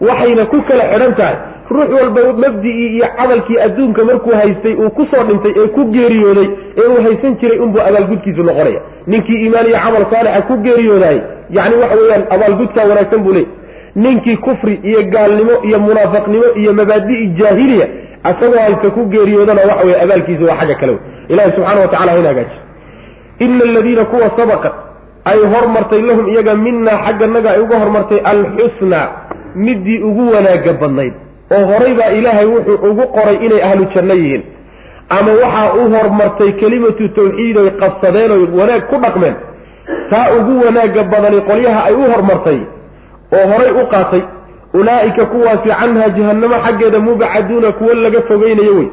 waxayna 0.08 0.46
ku 0.52 0.58
kala 0.70 0.84
xidhan 0.92 1.14
tahay 1.20 1.36
ruux 1.74 1.90
walba 1.98 2.22
mabdigii 2.44 2.90
iyo 2.98 3.08
camalkii 3.18 3.60
adduunka 3.66 4.02
markuu 4.10 4.34
haystay 4.40 4.74
uu 4.84 4.90
ku 4.98 5.04
soo 5.12 5.24
dhintay 5.30 5.54
ee 5.62 5.68
ku 5.76 5.82
geeriyooday 5.96 6.48
ee 6.82 6.88
uu 6.94 7.00
haysan 7.06 7.36
jiray 7.42 7.60
unbuu 7.66 7.82
abaalgudkiisu 7.88 8.44
noqonaya. 8.50 8.82
Ninkii 9.08 9.38
iimaan 9.44 9.68
iyo 9.70 9.78
camal 9.86 10.06
saalixa 10.12 10.42
ku 10.50 10.54
geeriyoodahay 10.66 11.20
yacni 11.58 11.76
waxa 11.84 11.96
weeyaan 12.02 12.24
abaalgudkaa 12.36 12.86
wanaagsan 12.92 13.24
buu 13.26 13.34
leey 13.38 13.48
ninkii 13.96 14.38
kufri 14.38 14.80
iyo 14.84 15.02
gaalnimo 15.04 15.52
iyo 15.64 15.80
munaafaqnimo 15.80 16.46
iyo 16.56 16.74
mabaadi'i 16.74 17.28
jaahiliya 17.28 17.88
asagoo 18.24 18.60
haysta 18.60 18.90
ku 18.90 19.06
geeriyoodana 19.06 19.62
waxa 19.62 19.86
weye 19.86 20.02
abaalkiisa 20.02 20.46
waa 20.50 20.56
xagga 20.60 20.76
kale 20.76 20.92
wey 20.92 21.02
ilahi 21.30 21.52
subxana 21.56 21.82
wa 21.82 21.88
tacala 21.88 22.12
hayna 22.12 22.28
hagaaji 22.30 22.58
ina 23.40 23.64
aladiina 23.64 24.06
kuwa 24.06 24.30
sabaqat 24.38 24.74
ay 25.26 25.40
hormartay 25.54 26.02
lahum 26.02 26.28
iyaga 26.34 26.56
minaa 26.56 26.98
xagganaga 27.06 27.50
ay 27.52 27.60
uga 27.62 27.80
hormartay 27.80 28.20
alxusnaa 28.24 29.08
midii 29.56 30.00
ugu 30.04 30.32
wanaaga 30.34 30.74
badnayd. 30.74 31.14
Oo 31.52 31.66
horay 31.66 31.94
baa 31.94 32.10
ilaahay 32.20 32.46
wuxuu 32.46 32.90
ugu 32.90 33.08
qoray 33.16 33.36
inay 33.46 33.62
ahlu 33.64 33.86
janno 33.96 34.14
yihiin. 34.14 34.44
Ama 35.10 35.32
waxaa 35.32 35.74
u 35.74 35.84
hormartay 35.96 36.52
kelimatu 36.62 37.10
tawxiid 37.10 37.58
oy 37.58 37.70
qabsadeen 37.82 38.32
oy 38.32 38.44
wanaag 38.60 38.84
ku 38.90 38.98
dhaqmeen. 39.04 39.36
Taa 40.10 40.28
ugu 40.38 40.66
wanaaga 40.66 41.04
badani 41.04 41.42
qolyaha 41.50 41.84
ay 41.90 41.94
u 41.94 42.12
hormartay 42.14 42.60
oo 43.38 43.46
horay 43.52 43.72
u 43.82 43.86
qaatay 43.94 44.22
ulaa'ika 44.80 45.26
kuwaasi 45.32 45.70
canha 45.80 46.10
jahannamo 46.18 46.56
xaggeeda 46.66 47.00
mubcaduuna 47.00 47.72
kuwo 47.72 47.94
laga 47.94 48.22
fogeynayo 48.30 48.74
wey 48.78 48.88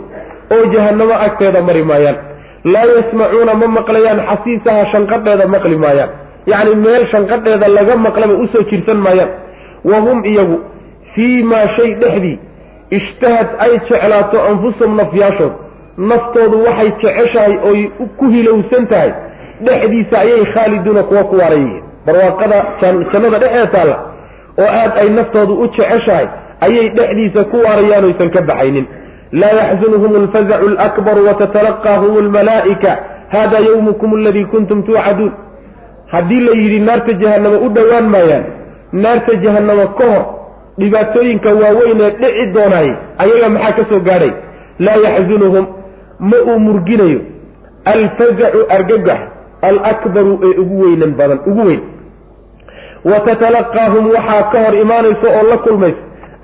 oo 0.54 0.64
jahannamo 0.74 1.14
agteeda 1.26 1.62
mari 1.62 1.82
maayaan. 1.90 2.16
Laa 2.64 2.84
yasmacuuna 2.96 3.54
ma 3.60 3.66
maqlayaan 3.76 4.20
xasiisaha 4.30 4.86
shanqadheeda 4.92 5.46
maqli 5.54 5.76
maayaan. 5.84 6.10
Yacni 6.46 6.74
meel 6.84 7.06
shanqadheeda 7.12 7.68
laga 7.76 7.96
maqlaba 8.06 8.34
u 8.34 8.46
soo 8.52 8.62
jirsan 8.70 8.96
maayaan. 9.06 9.30
Wa 9.90 10.00
hum 10.04 10.24
iyagu 10.24 10.58
fii 11.14 11.42
maa 11.42 11.66
shay 11.76 11.94
dhexdii 12.02 12.38
ishtahad 12.98 13.48
ay 13.64 13.72
jeclaato 13.88 14.42
anfusahum 14.50 14.96
nafyaashood. 15.00 15.52
Naftoodu 16.10 16.64
waxay 16.66 16.90
jeceshahay 17.02 17.54
oy 17.70 17.80
ku 18.18 18.28
hilowsan 18.34 18.86
tahay. 18.92 19.12
Dhexdiisa 19.64 20.18
ayay 20.24 20.44
khaaliduuna 20.54 21.02
kuwa 21.08 21.24
ku 21.30 21.36
waaran 21.40 21.62
yihiin. 21.66 21.82
Barwaaqada 22.06 22.58
jannada 22.80 23.38
dhexeeda 23.38 23.66
taalla 23.74 23.96
oo 24.58 24.68
aad 24.80 24.92
ay 25.02 25.08
naftoodu 25.18 25.54
u 25.62 25.66
jeceshahay 25.76 26.26
ayay 26.66 26.88
dhexdiisa 26.96 27.44
ku 27.44 27.56
waarayaan 27.66 28.04
oysan 28.04 28.30
ka 28.30 28.40
baxaynin. 28.42 28.86
Laa 29.32 29.52
yaxzunhum 29.60 30.16
alfazacu 30.22 30.66
alakbaru 30.72 31.26
watatalaqaahum 31.28 32.16
almalaa'ika 32.24 32.92
hada 33.34 33.58
yawmukum 33.68 34.14
aladii 34.20 34.44
kuntum 34.44 34.82
tuucaduun. 34.82 35.32
Haddii 36.12 36.40
la 36.40 36.52
yidhi 36.60 36.80
naarta 36.80 37.12
jahannama 37.22 37.58
u 37.66 37.68
dhowaan 37.76 38.06
maayaan 38.14 38.44
naarta 38.92 39.34
jahannama 39.44 39.86
ka 39.98 40.06
hor 40.12 40.24
dhibaatooyinka 40.80 41.50
waaweyn 41.62 42.00
ee 42.00 42.10
dhici 42.20 42.46
doonaay 42.54 42.88
ayaga 43.24 43.48
maxaa 43.56 43.72
ka 43.78 43.84
soo 43.90 44.00
gaadhay? 44.08 44.32
Laa 44.78 44.96
yaxzunuhum 45.06 45.66
ma 46.30 46.36
uu 46.50 46.58
murginayo. 46.66 47.20
Alfazacu 47.84 48.60
argagax 48.76 49.20
alakbaru 49.62 50.34
ee 50.48 50.58
ugu 50.62 50.82
weynan 50.82 51.12
badan 51.18 51.38
ugu 51.46 51.62
weyn 51.68 51.80
wa 53.04 53.20
tatalaqaahum 53.28 54.04
waxaa 54.16 54.42
ka 54.52 54.58
hor 54.64 54.74
imaanaysa 54.84 55.26
oo 55.38 55.44
la 55.50 55.58
kulmaysa 55.58 56.02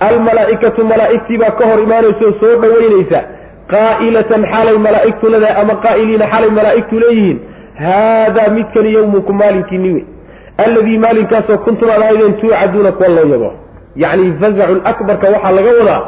almalaa'ikatu 0.08 0.84
malaa'igtii 0.92 1.38
baa 1.42 1.50
ka 1.60 1.64
hor 1.70 1.80
imaanaysa 1.86 2.24
oo 2.28 2.32
soo 2.40 2.54
dhoweynaysa 2.62 3.20
qaa'ilatan 3.74 4.42
xaalay 4.52 4.78
malaa'igtu 4.86 5.30
leedahay 5.32 5.60
ama 5.62 5.74
qaa'iliina 5.86 6.26
xaalay 6.32 6.50
malaa'igtu 6.58 7.00
leeyihiin 7.04 7.38
haadaa 7.84 8.48
midkani 8.56 8.92
yowmukum 8.96 9.36
maalinkiini 9.42 9.90
wey 9.94 10.04
alladii 10.66 10.98
maalinkaasoo 11.06 11.58
kuntum 11.66 11.90
aad 11.94 12.02
ahaydeen 12.02 12.34
tuucaduuna 12.42 12.92
kuwa 12.98 13.08
loo 13.16 13.26
yabo 13.32 13.50
yacni 14.04 14.32
fazacu 14.40 14.74
lakbarka 14.84 15.26
waxaa 15.34 15.52
laga 15.58 15.72
wadaa 15.80 16.00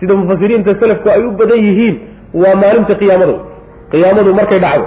sida 0.00 0.14
mufasiriinta 0.20 0.74
selafku 0.80 1.08
ay 1.14 1.22
u 1.28 1.30
badan 1.40 1.58
yihiin 1.66 1.96
waa 2.42 2.54
maalinta 2.62 2.94
qiyaamadu 3.00 3.36
qiyaamadu 3.92 4.34
markay 4.40 4.58
dhacdo 4.66 4.86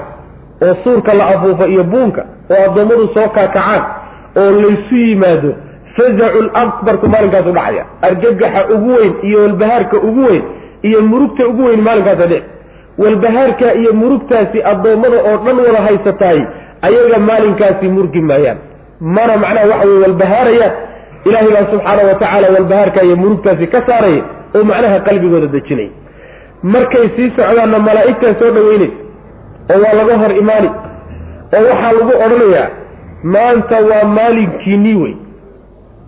oo 0.66 0.76
suurka 0.84 1.14
la 1.20 1.26
afuufo 1.34 1.66
iyo 1.74 1.84
buunka 1.84 2.22
oo 2.54 2.62
addoommadu 2.68 3.08
soo 3.16 3.28
kaakacaan 3.38 3.84
oo 4.38 4.52
laysu 4.62 4.96
yimaado 4.96 5.52
fazacu 5.96 6.42
lakbarku 6.56 7.08
maalinkaasu 7.14 7.52
dhacaya. 7.58 7.84
Argagaxa 8.02 8.62
ugu 8.76 8.90
weyn 8.98 9.14
iyo 9.28 9.40
walbahaarka 9.42 9.98
ugu 9.98 10.22
weyn 10.30 10.44
iyo 10.88 11.02
murugta 11.02 11.48
ugu 11.48 11.64
weyn 11.66 11.82
maalinkaasa 11.88 12.26
dhici. 12.32 12.44
Walbahaarka 12.98 13.74
iyo 13.82 13.94
murugtaasi 13.94 14.64
addoommada 14.72 15.18
oo 15.30 15.38
dhan 15.46 15.58
wada 15.66 15.82
haysataay 15.88 16.40
ayaga 16.88 17.18
maalinkaasi 17.30 17.88
murgi 17.88 18.22
maayaan. 18.22 18.58
Mana 19.16 19.38
macnaha 19.44 19.68
waxa 19.72 19.88
weye 19.88 20.00
walbahaarayaan 20.06 20.72
ilaahay 21.26 21.52
baa 21.56 21.66
subxaana 21.72 22.02
wa 22.10 22.14
tacaala 22.22 22.48
walbahaarka 22.56 23.04
iyo 23.08 23.16
murugtaasi 23.24 23.68
ka 23.74 23.80
saaraya 23.88 24.24
oo 24.56 24.64
macnaha 24.72 25.00
qalbigooda 25.08 25.48
dejinaya 25.56 25.90
markay 26.74 27.06
sii 27.16 27.30
socdaanna 27.38 27.80
malaa'igtaa 27.88 28.34
soo 28.40 28.52
dhaweynaysa 28.58 28.98
oo 29.74 29.80
waa 29.84 29.94
laga 30.00 30.18
hor 30.22 30.32
imaani 30.42 30.70
oo 31.58 31.64
waxaa 31.70 31.92
lagu 31.98 32.14
odhanayaa 32.26 32.68
maanta 33.24 33.78
waa 33.90 34.04
maalinkiinii 34.18 34.96
wey. 34.96 35.14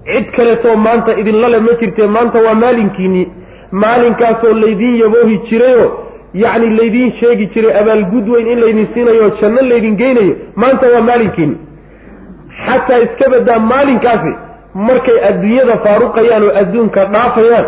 Cid 0.05 0.31
kaleetoo 0.35 0.75
maanta 0.75 1.17
idinlale 1.17 1.59
ma 1.59 1.73
jirtee 1.79 2.07
maanta 2.07 2.39
waa 2.41 2.53
maalinkiinii. 2.53 3.27
Maalinkaasoo 3.71 4.53
laydiin 4.53 4.95
yaboohi 5.01 5.37
jirayoo 5.49 5.91
yacni 6.33 6.69
laydiin 6.77 7.11
sheegi 7.19 7.45
jiray 7.53 7.77
abaalgud 7.81 8.27
weyn 8.29 8.47
in 8.47 8.59
laydin 8.61 8.87
siinayo 8.93 9.29
janno 9.41 9.61
laydin 9.69 9.95
geynayo 9.97 10.35
maanta 10.55 10.87
waa 10.93 11.01
maalinkiini 11.01 11.55
xataa 12.65 12.97
iska 13.05 13.29
badaa 13.29 13.59
maalinkaasi 13.59 14.31
markay 14.73 15.17
adduunyada 15.29 15.77
faaruqayaan 15.85 16.43
oo 16.43 16.53
adduunka 16.61 17.05
dhaafayaan 17.05 17.65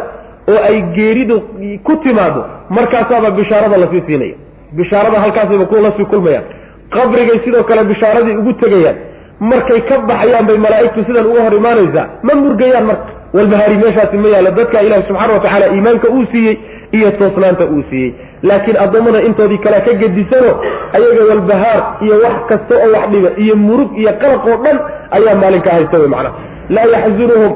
oo 0.51 0.59
ay 0.69 0.81
geeridu 0.95 1.37
ku 1.83 1.95
timaado 2.03 2.45
markaasaaba 2.69 3.31
bishaarada 3.31 3.77
la 3.77 3.87
sii 3.91 4.03
siinaya. 4.07 4.35
Bishaarada 4.77 5.19
halkaasayba 5.19 5.65
ku 5.65 5.75
la 5.75 5.91
sii 5.97 6.05
kulmayaan. 6.05 6.43
Qabrigay 6.89 7.39
sidoo 7.45 7.63
kale 7.63 7.83
bishaaradii 7.83 8.37
ugu 8.41 8.53
tegayaan 8.53 8.95
markay 9.39 9.81
ka 9.89 9.97
baxayaan 10.09 10.45
bay 10.49 10.57
malaa'igtu 10.65 11.03
sidan 11.07 11.25
uga 11.31 11.41
hor 11.45 11.53
imaanaysaa 11.61 12.05
ma 12.23 12.33
murgayaan 12.43 12.85
marka. 12.89 13.11
Walbahaari 13.35 13.75
meeshaasi 13.83 14.17
ma 14.23 14.27
yaallo 14.33 14.51
dadka 14.57 14.81
ilaahi 14.87 15.03
subxana 15.07 15.33
wa 15.33 15.39
tacaala 15.45 15.67
iimaanka 15.75 16.07
uu 16.09 16.25
siiyey 16.31 16.55
iyo 16.97 17.11
toosnaanta 17.19 17.65
uu 17.65 17.83
siiyey. 17.89 18.11
Laakiin 18.43 18.77
addoommada 18.83 19.21
intoodii 19.27 19.57
kalea 19.65 19.81
ka 19.87 19.93
gedisano 20.01 20.51
ayaga 20.97 21.23
walbahaar 21.29 21.79
iyo 22.05 22.15
wax 22.23 22.35
kasta 22.49 22.75
oo 22.85 22.91
wax 22.95 23.09
dhiba 23.13 23.29
iyo 23.43 23.55
murug 23.55 23.91
iyo 24.01 24.11
qalaq 24.21 24.45
oo 24.51 24.57
dhan 24.63 24.77
ayaa 25.17 25.35
maalinka 25.41 25.69
haysta 25.75 25.97
wey 26.01 26.07
macnaha 26.07 26.35
laa 26.75 26.85
yaxzunuhum 26.95 27.53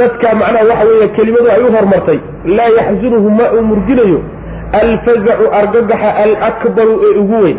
dadka 0.00 0.34
macnaha 0.42 0.64
waxa 0.70 0.84
weeye 0.90 1.08
kelimadu 1.16 1.48
ay 1.56 1.62
u 1.62 1.72
hormartay. 1.76 2.18
Laa 2.56 2.70
yaxzunuhum 2.78 3.32
ma 3.40 3.46
uu 3.56 3.62
murginayo. 3.70 4.20
Alfazacu 4.80 5.44
argagaxa 5.60 6.10
alakbaru 6.24 6.94
ee 7.06 7.18
ugu 7.22 7.36
weyn. 7.44 7.58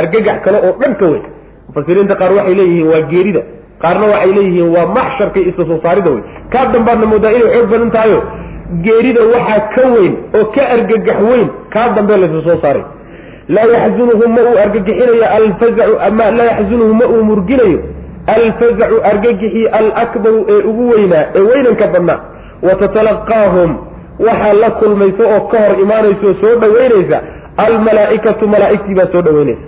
Argagax 0.00 0.38
kale 0.44 0.58
oo 0.68 0.72
dhan 0.80 0.94
ka 1.00 1.06
weyn 1.12 1.24
mufasiriinta 1.74 2.14
qaar 2.20 2.32
waxay 2.38 2.54
leeyihiin 2.60 2.88
waa 2.92 3.02
geerida 3.12 3.42
qaarna 3.82 4.06
waxay 4.14 4.32
leeyihiin 4.38 4.68
waa 4.76 4.86
maxsharka 4.96 5.40
isla 5.50 5.64
soo 5.70 5.78
saarida 5.86 6.10
wey 6.10 6.22
kaa 6.52 6.66
dambaadna 6.74 7.06
moodaa 7.12 7.32
inay 7.38 7.50
xoog 7.54 7.70
badan 7.72 7.90
tahayo 7.96 8.20
geerida 8.86 9.20
waxaa 9.34 9.60
ka 9.74 9.82
weyn 9.94 10.14
oo 10.38 10.44
ka 10.54 10.62
argagax 10.74 11.18
weyn 11.30 11.48
kaa 11.74 11.88
dambe 11.96 12.16
laysa 12.16 12.42
soo 12.48 12.58
saaray. 12.62 12.84
Laa 13.54 13.64
yaxzunuhu 13.76 14.28
ma 14.34 14.42
uu 14.50 14.56
argagixinayo 14.64 15.26
alfazacu 15.38 15.94
ama 16.06 16.30
laa 16.38 16.44
yaxzunuhu 16.50 16.94
ma 17.00 17.06
uu 17.14 17.24
murginayo 17.30 17.78
alfazacu 18.36 18.96
argagixii 19.10 19.66
alakbaru 19.78 20.40
ee 20.52 20.62
ugu 20.70 20.84
weynaa 20.90 21.24
ee 21.34 21.40
weynanka 21.50 21.86
badnaa. 21.94 22.20
Wa 22.66 22.74
tatalaqaahum 22.82 23.70
waxaa 24.26 24.52
la 24.62 24.70
kulmaysa 24.80 25.24
oo 25.34 25.40
ka 25.52 25.58
hor 25.64 25.74
imaanaysa 25.84 26.26
oo 26.30 26.34
soo 26.40 26.54
dhoweynaysa 26.62 27.18
almalaa'ikatu 27.66 28.48
malaa'igtii 28.54 28.94
baa 29.00 29.08
soo 29.12 29.22
dhoweynaysa 29.22 29.60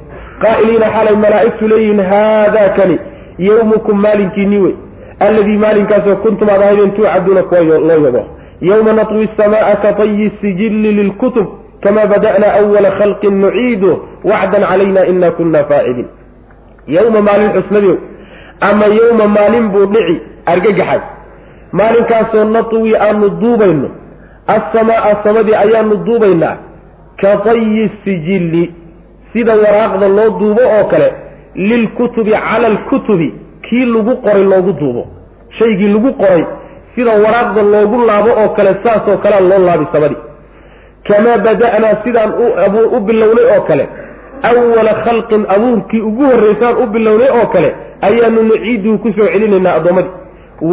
qaa'iliina 0.45 0.87
xalay 0.97 1.17
malaa'igtu 1.25 1.69
leeyihiin 1.69 2.01
haadaa 2.11 2.69
kani 2.77 2.99
yawmukum 3.39 4.01
maalinkiinii 4.01 4.59
wey. 4.59 4.75
Alladii 5.21 5.59
maalinkaasoo 5.67 6.17
kuntum 6.17 6.49
aad 6.49 6.63
ahaydeen 6.63 6.91
tuucaduuna 6.97 7.43
kuwa 7.43 7.61
loo 7.61 8.01
yabo. 8.07 8.25
Yawma 8.61 8.93
natwi 8.93 9.29
asamaaa 9.33 9.77
ka 9.77 9.93
tayi 9.93 10.31
sijilli 10.41 10.93
lilkutub 10.93 11.47
kama 11.81 12.07
bada'na 12.07 12.53
awala 12.61 12.91
khalqin 12.91 13.35
nuciidu 13.41 13.91
wacdan 14.25 14.63
calayna 14.71 15.07
ina 15.07 15.31
kuna 15.31 15.65
faaciliin 15.65 16.09
yowma 16.87 17.21
maalin 17.21 17.51
xusnadiow 17.57 17.97
ama 18.71 18.87
yowma 18.87 19.27
maalin 19.29 19.69
buu 19.69 19.87
dhici 19.87 20.17
argagaxaas 20.47 21.03
maalinkaasoo 21.73 22.45
natwi 22.45 22.97
aanu 22.97 23.29
duubayno 23.41 23.89
asamaaa 24.47 25.15
samadii 25.25 25.55
ayaanu 25.55 25.97
duubaynaa 26.07 26.57
ka 27.21 27.37
tayi 27.45 27.91
sijilli 28.05 28.65
sida 29.37 29.53
waraaqda 29.65 30.09
loo 30.09 30.31
duubo 30.41 30.63
oo 30.77 30.85
kale 30.93 31.09
lilkutubi 31.55 32.31
cala 32.33 32.67
alkutubi 32.73 33.29
kii 33.69 33.85
lagu 33.95 34.17
qoray 34.25 34.45
loogu 34.45 34.73
duubo. 34.81 35.03
Shaygii 35.59 35.93
lagu 35.93 36.13
qoray 36.23 36.45
sida 36.95 37.13
waraaqda 37.25 37.63
loogu 37.63 37.97
laabo 38.09 38.31
oo 38.43 38.49
kale 38.57 38.71
saasoo 38.85 39.17
kalea 39.25 39.41
loo 39.41 39.59
laabi 39.67 39.87
samadii 39.93 40.23
kamaa 41.09 41.39
bada'naa 41.45 41.97
sidaan 42.05 42.31
u 42.97 43.01
bilownay 43.07 43.47
oo 43.57 43.61
kale 43.69 43.85
awala 44.51 44.95
khalqin 45.05 45.43
abuurkii 45.55 46.01
ugu 46.09 46.25
horraysaan 46.31 46.77
u 46.83 46.87
bilownay 46.95 47.31
oo 47.41 47.47
kale 47.55 47.75
ayaanu 48.09 48.43
nuciiduhu 48.49 48.99
ku 48.99 49.13
soo 49.17 49.29
celinaynaa 49.33 49.75
addoommadii 49.79 50.15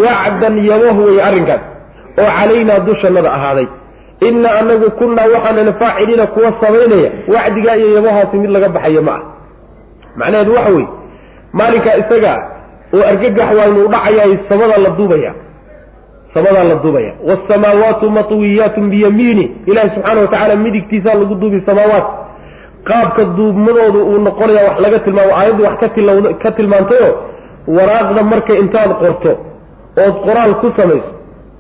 wacdan 0.04 0.56
yaboh 0.70 0.98
wey 1.06 1.22
arrinkaas 1.28 1.62
oo 2.22 2.30
calaynaa 2.40 2.80
dushannada 2.88 3.30
ahaaday 3.38 3.68
inna 4.30 4.50
anagu 4.60 4.92
kunnaa 4.92 5.28
waxaanana 5.34 5.74
faaciliina 5.74 6.28
kuwa 6.28 6.54
samaynaya. 6.62 7.12
Wacdigaa 7.28 7.76
iyo 7.76 7.96
yabahaasi 7.96 8.38
mid 8.38 8.50
laga 8.50 8.70
baxayo 8.70 9.02
ma 9.02 9.12
ah 9.16 9.22
macnaheedu 10.16 10.54
waxa 10.56 10.70
weeye 10.72 10.88
maalinkaa 11.54 11.96
isaga 12.02 12.34
oo 12.94 13.04
argagax 13.12 13.50
waaynu 13.58 13.88
dhacayahay 13.88 14.38
samadaa 14.50 14.78
la 14.78 14.90
duubaya. 14.90 15.34
Samadaa 16.34 16.64
la 16.64 16.76
duubaya. 16.76 17.14
Waasamaawaatu 17.28 18.10
matwiyaatun 18.10 18.90
biyamiini. 18.90 19.46
Ilaahi 19.66 19.90
subxaana 19.96 20.22
wa 20.22 20.28
tacaala 20.28 20.56
midigtiisaa 20.56 21.14
lagu 21.14 21.36
duubi 21.36 21.62
samaawaat. 21.66 22.04
Qaabka 22.84 23.24
duubmadoodu 23.38 24.00
uu 24.10 24.18
noqonaya 24.28 24.64
wax 24.70 24.80
laga 24.80 25.00
tilmaamo 25.00 25.34
aayaddu 25.38 25.64
wax 25.64 25.78
ka 26.44 26.52
tilmaantayo 26.52 27.10
waraaqda 27.68 28.24
marka 28.24 28.54
intaad 28.64 28.92
qorto 29.02 29.32
ood 30.06 30.16
qoraal 30.26 30.54
ku 30.62 30.72
samayso 30.78 31.12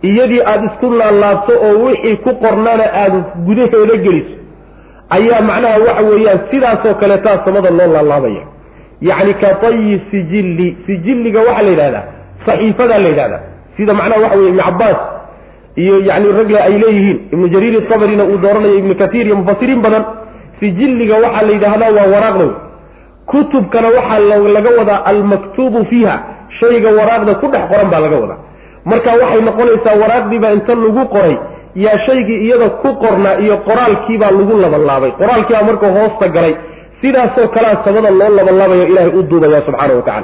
iyadii 0.09 0.41
aada 0.51 0.65
isku 0.71 0.87
laalaabto 0.99 1.53
oo 1.67 1.73
wixii 1.85 2.15
ku 2.25 2.31
qornana 2.43 2.85
aada 3.01 3.19
gudaheeda 3.47 3.95
geliso 4.05 4.35
ayaa 5.17 5.41
macnaha 5.49 5.77
waxa 5.87 6.03
weeyaan 6.09 6.39
sidaasoo 6.51 6.93
kaleetaa 7.01 7.37
samada 7.45 7.69
loo 7.77 7.87
laalaabaya. 7.95 8.43
Yacni 9.09 9.33
ka 9.41 9.49
tayi 9.61 10.01
sijilli 10.11 10.67
sijilliga 10.85 11.39
waxaa 11.47 11.61
la 11.67 11.69
yidhahdaa 11.73 12.03
saxiifadaa 12.45 12.99
la 13.05 13.09
yidhahdaa 13.13 13.41
sida 13.77 13.93
macnaha 13.99 14.21
waxa 14.23 14.37
weye 14.37 14.49
ibnu 14.49 14.63
cabbaas 14.63 14.97
iyo 15.83 15.95
yani 16.09 16.31
ragle 16.37 16.59
ay 16.67 16.75
leeyihiin 16.83 17.19
ibnu 17.33 17.47
jariir 17.53 17.73
isabrina 17.83 18.23
uu 18.31 18.37
dooranayo 18.43 18.75
ibnu 18.81 18.95
katiir 19.01 19.25
iyo 19.27 19.35
mufasiriin 19.41 19.81
badan 19.85 20.03
sijilliga 20.59 21.15
waxaa 21.23 21.41
la 21.47 21.51
yidhaahdaa 21.55 21.91
waa 21.97 22.07
waraaqda 22.15 22.47
kutubkana 23.31 23.87
waxaa 23.97 24.19
laga 24.55 24.69
wadaa 24.79 24.99
almaktuubu 25.11 25.85
fiiha 25.85 26.15
shayga 26.59 26.89
waraaqda 26.99 27.33
ku 27.41 27.47
dhex 27.53 27.63
qoran 27.71 27.89
baa 27.93 27.99
laga 28.05 28.17
wadaa 28.23 28.39
marka 28.85 29.11
waxay 29.21 29.41
noqonaysaa 29.41 29.95
waraaqdiibaa 30.03 30.53
inta 30.57 30.75
lagu 30.75 31.05
qoray. 31.15 31.37
Yaa 31.75 31.97
shaygii 32.05 32.39
iyada 32.45 32.69
ku 32.81 32.89
qornaa 33.03 33.39
iyo 33.43 33.57
qoraalkiibaa 33.67 34.31
lagu 34.31 34.57
labanlaabay. 34.63 35.11
Qoraalkiibaa 35.21 35.67
marka 35.69 35.87
hoosta 35.97 36.27
galay. 36.35 36.55
Sidaasoo 37.01 37.47
kalea 37.47 37.77
samada 37.85 38.09
loo 38.11 38.31
labanlaabayo 38.37 38.87
ilaahay 38.87 39.11
u 39.19 39.23
duubaya 39.23 39.61
subxaana 39.65 39.93
wa 39.93 40.23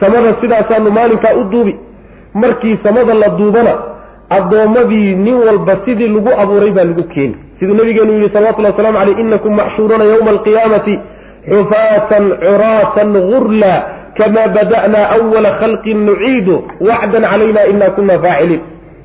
samada 0.00 0.34
sidaasaanu 0.40 0.90
maalinkaa 0.90 1.34
u 1.40 1.44
duubi. 1.52 1.76
Markii 2.34 2.78
samada 2.82 3.14
la 3.14 3.28
duubana 3.28 3.72
addoommadii 4.30 5.14
nin 5.14 5.34
walba 5.34 5.76
sidii 5.84 6.08
lagu 6.08 6.30
abuuray 6.40 6.70
baa 6.70 6.84
lagu 6.84 7.02
keeni 7.14 7.36
siduu 7.58 7.74
nabigeenu 7.74 8.12
yihi 8.12 8.32
salawatullahi 8.32 8.74
waslamu 8.76 8.98
caleyh 8.98 9.18
inakum 9.18 9.54
maxshuuruuna 9.56 10.04
yowma 10.04 10.30
alqiyaamati 10.30 10.94
xufaatan 11.48 12.24
curaatan 12.44 13.12
gurla 13.30 13.72
kama 14.18 14.42
bada'naa 14.56 15.06
awala 15.16 15.50
khalqin 15.60 15.98
nuciidu 16.06 16.56
wacdan 16.88 17.22
calayna 17.30 17.62
ina 17.72 17.90
kuna 17.96 18.18
faaciliin 18.24 18.60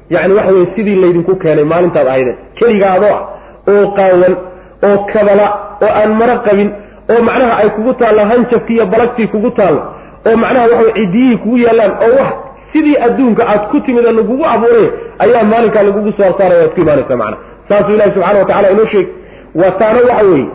yacni 0.09 0.33
waxa 0.37 0.51
weye 0.55 0.67
sidii 0.75 0.95
laydinku 1.03 1.35
keenay 1.35 1.63
maalintaad 1.73 2.07
ahaydeen 2.07 2.37
keliga 2.59 2.87
adoo 2.97 3.13
ah 3.17 3.21
oo 3.73 3.87
qaawan 3.97 4.33
oo 4.87 4.97
kabala 5.13 5.47
oo 5.85 5.91
aan 6.01 6.11
maro 6.19 6.35
qabin 6.47 6.69
oo 7.13 7.21
macnaha 7.27 7.57
ay 7.61 7.69
kugu 7.75 7.93
taallo 8.01 8.25
hanjabkii 8.31 8.73
iyo 8.77 8.85
balagtii 8.93 9.27
kugu 9.33 9.49
taallo 9.59 9.81
oo 10.27 10.35
macnaha 10.43 10.65
waxa 10.73 10.91
cidiyihii 10.97 11.37
kugu 11.43 11.57
yaallaan 11.65 11.91
oo 12.05 12.11
wax 12.19 12.33
sidii 12.73 12.97
adduunka 13.07 13.43
aad 13.53 13.63
ku 13.71 13.79
timid 13.85 14.05
ee 14.05 14.11
lagugu 14.19 14.45
abuuray 14.53 14.87
ayaa 15.23 15.43
maalinkaa 15.43 15.83
lagugu 15.89 16.11
soo 16.17 16.31
saaraya 16.37 16.61
waad 16.61 16.73
ku 16.75 16.81
imaanaysa 16.81 17.15
macna 17.21 17.37
saasuu 17.69 17.93
ilahi 17.95 18.11
subxana 18.15 18.39
wa 18.39 18.45
tacala 18.45 18.69
inoo 18.75 18.85
sheeg 18.93 19.07
waa 19.61 19.71
taana 19.81 19.99
waxa 20.09 20.25
weeye 20.25 20.47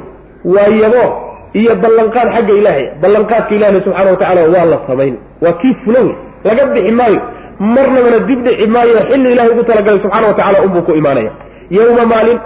waa 0.55 0.69
yabo 0.83 1.05
iyo 1.55 1.75
ballanqaad 1.83 2.29
xagga 2.35 2.53
ilaahay. 2.61 2.87
Ballanqaadka 3.03 3.55
ilahna 3.55 3.81
subxana 3.85 4.11
wa 4.11 4.17
tacala 4.17 4.41
waa 4.55 4.65
la 4.73 4.79
samayn 4.87 5.15
waa 5.43 5.53
kii 5.53 5.75
fula 5.85 6.01
wey 6.01 6.15
laga 6.45 6.67
bixi 6.75 6.91
maayo. 6.93 7.21
Marnabana 7.61 8.19
dib 8.29 8.41
dhici 8.47 8.67
maayo 8.67 8.99
xilli 9.11 9.33
ilahay 9.33 9.51
ugu 9.51 9.63
talagalay 9.65 10.01
subxana 10.01 10.27
wa 10.29 10.35
tacala 10.35 10.63
unbuu 10.63 10.83
ku 10.83 10.93
imaanaya. 10.95 11.31
Yowma 11.71 12.05
maalin 12.07 12.39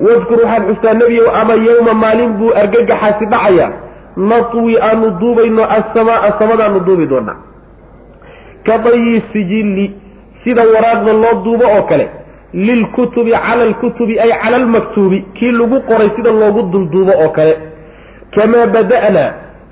wadkur 0.00 0.38
waxaad 0.44 0.62
xustaa 0.68 0.94
nebiyow 0.94 1.28
ama 1.40 1.54
yowma 1.54 1.94
maalin 1.94 2.30
buu 2.38 2.52
argagaxaasi 2.60 3.26
dhacaya. 3.26 3.68
Natwi 4.16 4.78
aanu 4.80 5.10
duubayno 5.20 5.64
assamaa 5.64 6.32
samadaanu 6.38 6.80
duubi 6.80 7.06
doonaa. 7.06 7.36
Ka 8.66 8.78
dayi 8.78 9.22
sijilli 9.32 9.86
sida 10.44 10.62
waraaqda 10.74 11.12
loo 11.12 11.34
duubo 11.44 11.64
oo 11.76 11.82
kale. 11.82 12.08
Lilkutubi 12.54 13.30
cala 13.32 13.62
alkutubi 13.62 14.18
ay 14.20 14.30
cala 14.42 14.56
almaktuubi 14.56 15.24
kii 15.34 15.50
lagu 15.52 15.80
qoray 15.88 16.10
sida 16.16 16.30
loogu 16.30 16.62
dulduubo 16.72 17.12
oo 17.24 17.28
kale 17.28 17.56
kamaa 18.34 18.66
bada'naa 18.74 19.30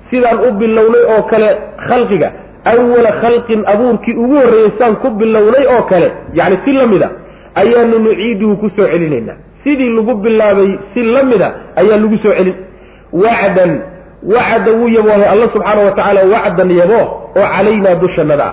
sidaan 0.09 0.39
u 0.47 0.51
bilownay 0.59 1.03
oo 1.13 1.21
kale 1.31 1.49
khalqiga 1.87 2.29
awala 2.71 3.11
khalqin 3.21 3.61
abuurkii 3.73 4.15
ugu 4.23 4.35
horreeyey 4.41 4.71
saan 4.79 4.95
ku 5.03 5.09
bilownay 5.21 5.65
oo 5.75 5.83
kale 5.91 6.11
yacni 6.33 6.57
si 6.65 6.71
la 6.79 6.87
mid 6.87 7.03
a 7.03 7.09
ayaanu 7.61 7.99
nuciiduhu 8.05 8.55
ku 8.61 8.69
soo 8.75 8.87
celinaynaa. 8.93 9.37
Sidii 9.63 9.89
lagu 9.95 10.13
bilaabay 10.23 10.71
si 10.93 11.03
la 11.03 11.23
mid 11.23 11.41
a 11.41 11.49
ayaa 11.81 11.97
lagu 12.03 12.17
soo 12.23 12.33
celin. 12.37 12.55
Wacdan 13.13 13.71
wacda 14.33 14.71
wuu 14.71 14.87
yaboohay 14.89 15.25
alla 15.33 15.47
subxaana 15.53 15.81
wa 15.85 15.91
tacaala 15.91 16.21
wacdan 16.33 16.69
yabooh 16.71 17.07
oo 17.37 17.47
calaynaa 17.55 17.95
dushannada 18.03 18.47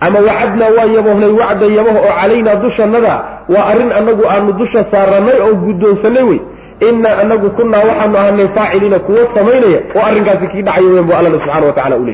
ama 0.00 0.18
wacadnaa 0.28 0.70
waan 0.76 0.90
yaboohnay 0.96 1.30
wacdan 1.40 1.70
yabooh 1.78 1.96
oo 2.06 2.12
calaynaa 2.20 2.54
dushannada 2.64 3.12
waa 3.54 3.64
arrin 3.70 3.92
annagu 3.98 4.24
aanu 4.32 4.52
dusha 4.60 4.84
saarannay 4.90 5.38
oo 5.46 5.54
guddoonsanay 5.64 6.22
wey 6.30 6.40
innaa 6.80 7.18
anagu 7.22 7.50
kunnaa 7.50 7.84
waxaanu 7.88 8.18
ahanay 8.18 8.48
faaciliina 8.48 8.98
kuwo 8.98 9.18
samaynaya 9.34 9.80
oo 9.96 10.06
arrinkaasi 10.06 10.46
kii 10.52 10.62
dhacayo 10.62 10.94
weyn 10.94 11.06
bu 11.06 11.12
allana 11.12 11.38
subxana 11.38 11.66
wa 11.66 11.72
tacala 11.72 11.96
u 11.96 12.06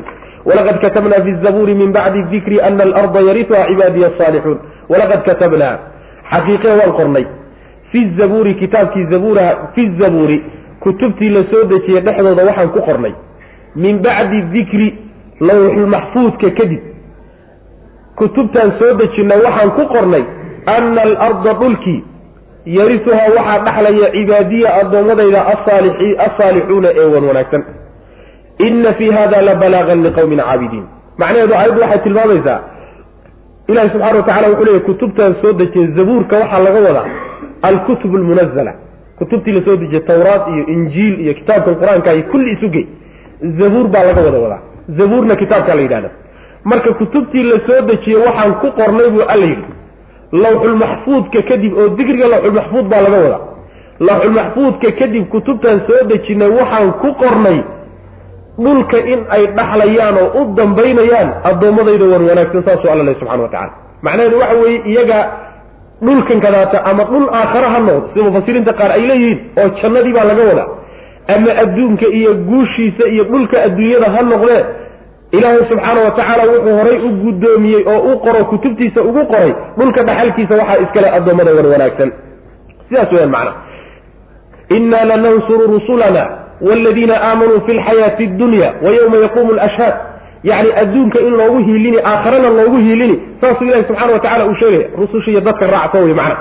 walaqad 0.45 0.81
katabna 0.81 1.25
fi 1.25 1.35
zabuuri 1.43 1.75
min 1.75 1.93
bacdi 1.93 2.23
dikri 2.23 2.61
ana 2.61 2.83
alarda 2.83 3.21
yarituha 3.21 3.67
cibaadiya 3.67 4.09
asaalixuun 4.09 4.59
walaqad 4.89 5.23
katabnaa 5.25 5.79
xaqiiqee 6.31 6.77
waan 6.81 6.93
qornay 6.93 7.27
fi 7.93 8.11
zabuuri 8.19 8.55
kitaabkii 8.55 9.05
zabuuraha 9.05 9.57
fi 9.75 9.91
zabuuri 10.01 10.45
kutubtii 10.81 11.29
la 11.29 11.45
soo 11.51 11.65
dejiyey 11.65 12.01
dhexdooda 12.01 12.45
waxaan 12.45 12.69
ku 12.69 12.81
qornay. 12.89 13.13
min 13.77 13.99
bacdi 14.03 14.43
dikri 14.53 14.95
lawxulmaxfuudka 15.41 16.51
kadib 16.51 16.81
kutubtaan 18.17 18.73
soo 18.79 18.95
dejinay 18.99 19.41
waxaan 19.45 19.71
ku 19.71 19.85
qornay 19.95 20.25
ana 20.67 21.03
alarda 21.03 21.53
dhulkii 21.61 22.05
yarisuhaa 22.67 23.29
waxaa 23.37 23.59
dhaxlaya 23.67 24.11
cibaadiya 24.17 24.75
addoommadayda 24.81 25.41
asaalixuuna 26.27 26.89
ee 27.01 27.05
wan 27.15 27.25
wanaagsan. 27.25 27.63
Ina 28.67 28.93
fii 28.93 29.11
hada 29.11 29.43
la 29.43 29.55
balaagan 29.55 30.03
liqawmin 30.07 30.39
caabidiin. 30.39 30.85
Macnaheedu 31.19 31.55
aayaddu 31.55 31.81
waxay 31.81 31.99
tilmaamaysaa 32.05 32.59
ilahi 33.69 33.89
subxana 33.93 34.17
wa 34.17 34.23
tacala 34.23 34.49
wuxuu 34.49 34.65
leeyahy 34.65 34.85
kutubtaan 34.89 35.35
soo 35.43 35.53
dejiyey 35.53 35.87
zabuurka 35.97 36.37
waxaa 36.43 36.59
laga 36.67 36.81
wadaa 36.89 37.07
alkutub 37.63 38.15
almunazala 38.15 38.73
kutubtii 39.19 39.53
la 39.53 39.63
soo 39.65 39.77
dejiyey 39.77 40.05
tawraad 40.07 40.43
iyo 40.55 40.65
injiil 40.75 41.21
iyo 41.21 41.35
kitaabkan 41.35 41.75
qur'aanka 41.81 42.13
iyo 42.15 42.23
kulli 42.33 42.53
isugey 42.53 42.87
zabuur 43.59 43.87
baa 43.89 44.05
laga 44.05 44.21
wada 44.27 44.39
wadaa. 44.39 44.63
Zabuurna 44.99 45.37
kitaabkaa 45.37 45.75
la 45.75 45.83
yidhahda 45.83 46.11
marka 46.65 46.93
kutubtii 46.93 47.43
la 47.43 47.61
soo 47.67 47.81
dejiyey 47.91 48.21
waxaan 48.27 48.55
ku 48.63 48.67
qornay 48.79 49.09
buu 49.11 49.23
alla 49.33 49.47
yidhi 49.47 49.65
lawxulmaxfuudka 50.33 51.43
kadib 51.49 51.73
oo 51.79 51.89
dikriga 51.99 52.27
lawxulmaxfuud 52.29 52.87
baa 52.93 53.01
laga 53.07 53.19
wadaa. 53.25 53.41
Lawxulmaxfuudka 54.09 54.89
kadib 55.01 55.25
kutubtaan 55.33 55.81
soo 55.87 56.01
dejinay 56.11 56.49
waxaan 56.59 56.93
ku 57.03 57.09
qornay 57.23 57.59
dhulka 58.65 58.99
in 59.13 59.21
ay 59.35 59.47
dhaxlayaan 59.59 60.17
oo 60.23 60.29
u 60.43 60.55
dambaynayaan 60.57 61.29
addoommadayda 61.51 62.05
wan 62.13 62.23
wanaagsan 62.29 62.63
saasuu 62.67 62.91
alla 62.93 63.05
leh 63.09 63.15
subxana 63.21 63.43
wa 63.43 63.49
tacala 63.49 63.73
macnaheedu 64.03 64.37
waxa 64.43 64.57
weeye 64.63 64.81
iyaga 64.93 65.19
dhulkan 66.03 66.41
kadaata 66.41 66.85
ama 66.91 67.05
dhul 67.05 67.27
aakhare 67.41 67.67
ha 67.75 67.79
noqdo 67.87 68.09
sida 68.13 68.25
mufasiriinta 68.29 68.73
qaar 68.81 68.91
ay 68.97 69.03
leeyihiin 69.11 69.39
oo 69.61 69.69
jannadii 69.83 70.13
baa 70.17 70.25
laga 70.31 70.43
wadaa. 70.51 70.69
Ama 71.35 71.51
adduunka 71.63 72.07
iyo 72.19 72.35
guushiisa 72.35 73.05
iyo 73.15 73.25
dhulka 73.25 73.57
adduunyada 73.67 74.09
ha 74.15 74.23
noqdee 74.33 74.61
ilaahay 75.33 75.65
subxaana 75.69 76.01
wa 76.07 76.11
tacaala 76.11 76.45
wuxuu 76.53 76.77
horay 76.79 76.99
u 76.99 77.11
guddoomiyey 77.25 77.83
oo 77.95 78.01
u 78.13 78.19
qoro 78.25 78.45
kutubtiisa 78.45 79.03
ugu 79.03 79.25
qoray 79.33 79.53
dhulka 79.79 80.03
dhaxalkiisa 80.09 80.55
waxaa 80.61 80.79
iskale 80.85 81.09
addoommada 81.17 81.55
wan 81.55 81.67
wanaagsan. 81.73 82.11
Sidaas 82.89 83.13
weyaan 83.13 83.31
macna. 83.31 83.53
Innaa 84.77 85.05
lanansuru 85.05 85.67
rusulana 85.75 86.25
waladiina 86.61 87.15
aamanuu 87.23 87.61
fi 87.67 87.73
lxayaati 87.73 88.25
addunya 88.25 88.73
wa 88.83 88.91
yowma 88.97 89.17
yaquumu 89.17 89.53
lashhaad 89.53 89.95
yacni 90.45 90.73
adduunka 90.83 91.21
in 91.21 91.31
loogu 91.41 91.59
hiilini 91.59 91.99
aakharana 92.05 92.49
loogu 92.51 92.77
hiilini 92.77 93.21
saasuu 93.41 93.65
ilahi 93.65 93.85
subxana 93.85 94.13
wa 94.13 94.19
tacala 94.19 94.47
uu 94.47 94.55
sheegaya 94.55 94.89
rususha 94.99 95.31
iyo 95.31 95.41
dadka 95.41 95.67
raacsa 95.67 95.99
wey 95.99 96.15
macna. 96.15 96.37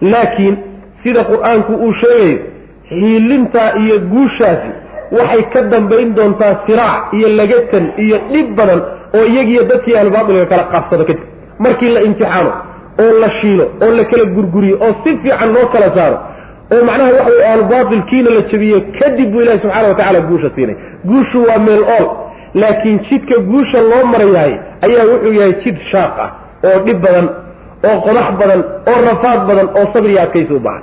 Laakiin 0.00 0.56
sida 1.02 1.24
qur'aanku 1.24 1.72
uu 1.74 1.92
sheegayo 1.92 2.38
hiilintaa 2.90 3.72
iyo 3.84 3.98
guushaasi 3.98 4.70
waxay 5.18 5.42
ka 5.52 5.60
dambayn 5.72 6.14
doontaa 6.18 6.54
siraac 6.66 7.12
iyo 7.18 7.28
lagatan 7.40 7.84
iyo 8.04 8.16
dhib 8.32 8.48
badan 8.58 8.80
oo 9.18 9.24
iyagiiyo 9.32 9.62
dadkii 9.70 9.96
ahlubaatilka 10.00 10.46
kala 10.52 10.64
qaabsado 10.72 11.04
kadib. 11.08 11.22
Markii 11.64 11.88
la 11.94 12.00
imtixaano 12.08 12.52
oo 13.02 13.12
la 13.22 13.30
shiilo 13.40 13.64
oo 13.84 13.90
la 13.98 14.04
kala 14.10 14.24
gurguriyo 14.36 14.76
oo 14.86 14.92
si 15.04 15.10
fiican 15.22 15.52
loo 15.54 15.66
kala 15.74 15.88
saaro 15.96 16.18
oo 16.74 16.82
macnaha 16.88 17.10
waxa 17.18 17.30
wey 17.36 17.44
ahlubaatilkiina 17.52 18.30
la 18.36 18.40
jabiyo 18.52 18.78
kadib 18.98 19.28
buu 19.32 19.40
ilahi 19.44 19.58
subxana 19.62 19.88
wa 19.88 19.94
tacala 19.94 20.20
guusha 20.20 20.50
siinay. 20.54 20.76
Guushu 21.04 21.38
waa 21.48 21.58
meel 21.58 21.82
ool 21.96 22.06
laakiin 22.54 22.98
jidka 23.10 23.38
guusha 23.50 23.80
loo 23.90 24.04
marayahay 24.12 24.54
ayaa 24.86 25.04
wuxuu 25.10 25.32
yahay 25.38 25.54
jid 25.64 25.76
shaaq 25.90 26.14
ah 26.26 26.30
oo 26.68 26.78
dhib 26.86 26.98
badan 27.06 27.26
oo 27.88 27.96
qodax 28.06 28.28
badan 28.40 28.60
oo 28.92 28.98
rafaad 29.08 29.40
badan 29.50 29.68
oo 29.78 29.86
sabriya 29.92 30.22
adkaysi 30.26 30.52
u 30.54 30.60
baahan 30.66 30.82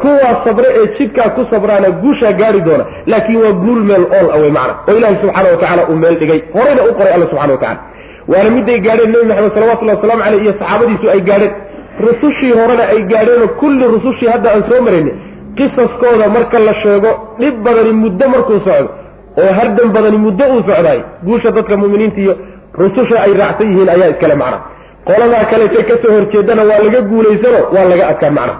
kuwaa 0.00 0.34
sabre 0.44 0.68
ee 0.80 0.86
jidkaa 0.98 1.28
ku 1.36 1.42
sabraana 1.50 1.90
guushaa 2.02 2.32
gaari 2.40 2.60
doona. 2.60 2.84
Laakiin 3.06 3.40
waa 3.44 3.52
guul 3.52 3.80
meel 3.90 4.04
ool 4.18 4.28
awey 4.36 4.50
macna. 4.58 4.74
Oo 4.88 4.96
ilaahi 4.98 5.16
subxaana 5.22 5.48
wa 5.50 5.56
tacala 5.62 5.82
uu 5.90 5.96
meel 6.02 6.16
dhigay. 6.20 6.40
Horeyna 6.54 6.82
u 6.90 6.94
qoray 6.98 7.12
alla 7.16 7.26
subxana 7.30 7.52
wa 7.52 7.58
tacala 7.58 7.80
waana 8.32 8.50
miday 8.56 8.78
gaadheen 8.86 9.10
nebi 9.14 9.26
maxamed 9.30 9.54
salawatullahi 9.54 9.96
waslamu 9.98 10.22
caleyh 10.24 10.42
iyo 10.44 10.52
saxaabadiisu 10.60 11.10
ay 11.14 11.20
gaadheen. 11.30 11.52
Rusushii 12.06 12.52
horena 12.60 12.84
ay 12.94 13.00
gaadheenoo 13.12 13.48
kulli 13.60 13.84
rusushii 13.94 14.28
hadda 14.34 14.50
aan 14.54 14.62
soo 14.70 14.80
marayni 14.86 15.12
qisaskooda 15.58 16.28
marka 16.36 16.58
la 16.58 16.74
sheego 16.82 17.10
dhib 17.38 17.54
badani 17.66 17.92
muddo 18.02 18.28
markuu 18.34 18.58
socdo 18.66 18.88
oo 19.42 19.52
hardan 19.58 19.88
badani 19.96 20.18
muddo 20.26 20.44
uu 20.54 20.62
socdaay 20.68 21.00
guusha 21.26 21.50
dadka 21.56 21.76
muminiinta 21.82 22.20
iyo 22.24 22.34
rususha 22.80 23.16
ay 23.24 23.32
raacsan 23.40 23.68
yihiin 23.70 23.88
ayaa 23.94 24.08
iskale 24.14 24.34
macna. 24.42 24.58
Qoladaa 25.08 25.44
kaleetay 25.50 25.84
ka 25.90 25.94
soo 26.02 26.12
horjeedana 26.16 26.62
waa 26.70 26.78
laga 26.86 27.00
guulaysano 27.10 27.60
waa 27.74 27.84
laga 27.92 28.04
adkaan 28.12 28.34
macna 28.38 28.54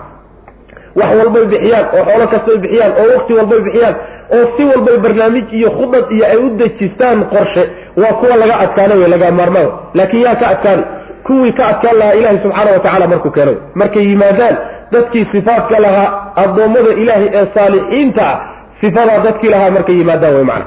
wax 1.00 1.10
walbay 1.20 1.44
bixiyaan 1.52 1.86
oo 1.96 2.04
xoolo 2.08 2.26
kastay 2.34 2.56
bixiyaan 2.64 2.92
oo 3.00 3.06
wakti 3.14 3.32
walbay 3.38 3.60
bixiyaan 3.66 3.94
oo 4.36 4.44
si 4.56 4.62
walbay 4.70 4.96
barnaamij 5.04 5.48
iyo 5.58 5.70
khudad 5.78 6.04
iyo 6.16 6.24
ay 6.32 6.36
u 6.44 6.48
dejistaan 6.60 7.24
qorshe 7.32 7.64
waa 8.02 8.12
kuwa 8.20 8.36
laga 8.42 8.56
adkaana 8.64 8.94
wey 9.00 9.08
laga 9.14 9.30
maarmaan. 9.30 9.68
Laakiin 9.94 10.22
yaa 10.26 10.34
ka 10.42 10.46
adkaani 10.54 10.82
kuwii 11.26 11.52
ka 11.52 11.64
adkaan 11.72 11.96
lahaa 11.98 12.14
ilaahay 12.14 12.38
subxaana 12.42 12.70
wa 12.72 12.78
tacala 12.86 13.06
markuu 13.12 13.30
keeno 13.30 13.52
markay 13.74 14.04
yimaadaan 14.10 14.56
dadkii 14.92 15.26
sifaadka 15.32 15.78
lahaa 15.86 16.08
addoommada 16.44 16.90
ilaahay 17.02 17.28
ee 17.38 17.46
saalixiinta 17.54 18.22
ah 18.32 18.38
sifadaa 18.80 19.18
dadkii 19.26 19.48
lahaa 19.54 19.70
markay 19.70 19.96
yimaadaan 20.00 20.34
wey 20.34 20.44
macna. 20.50 20.66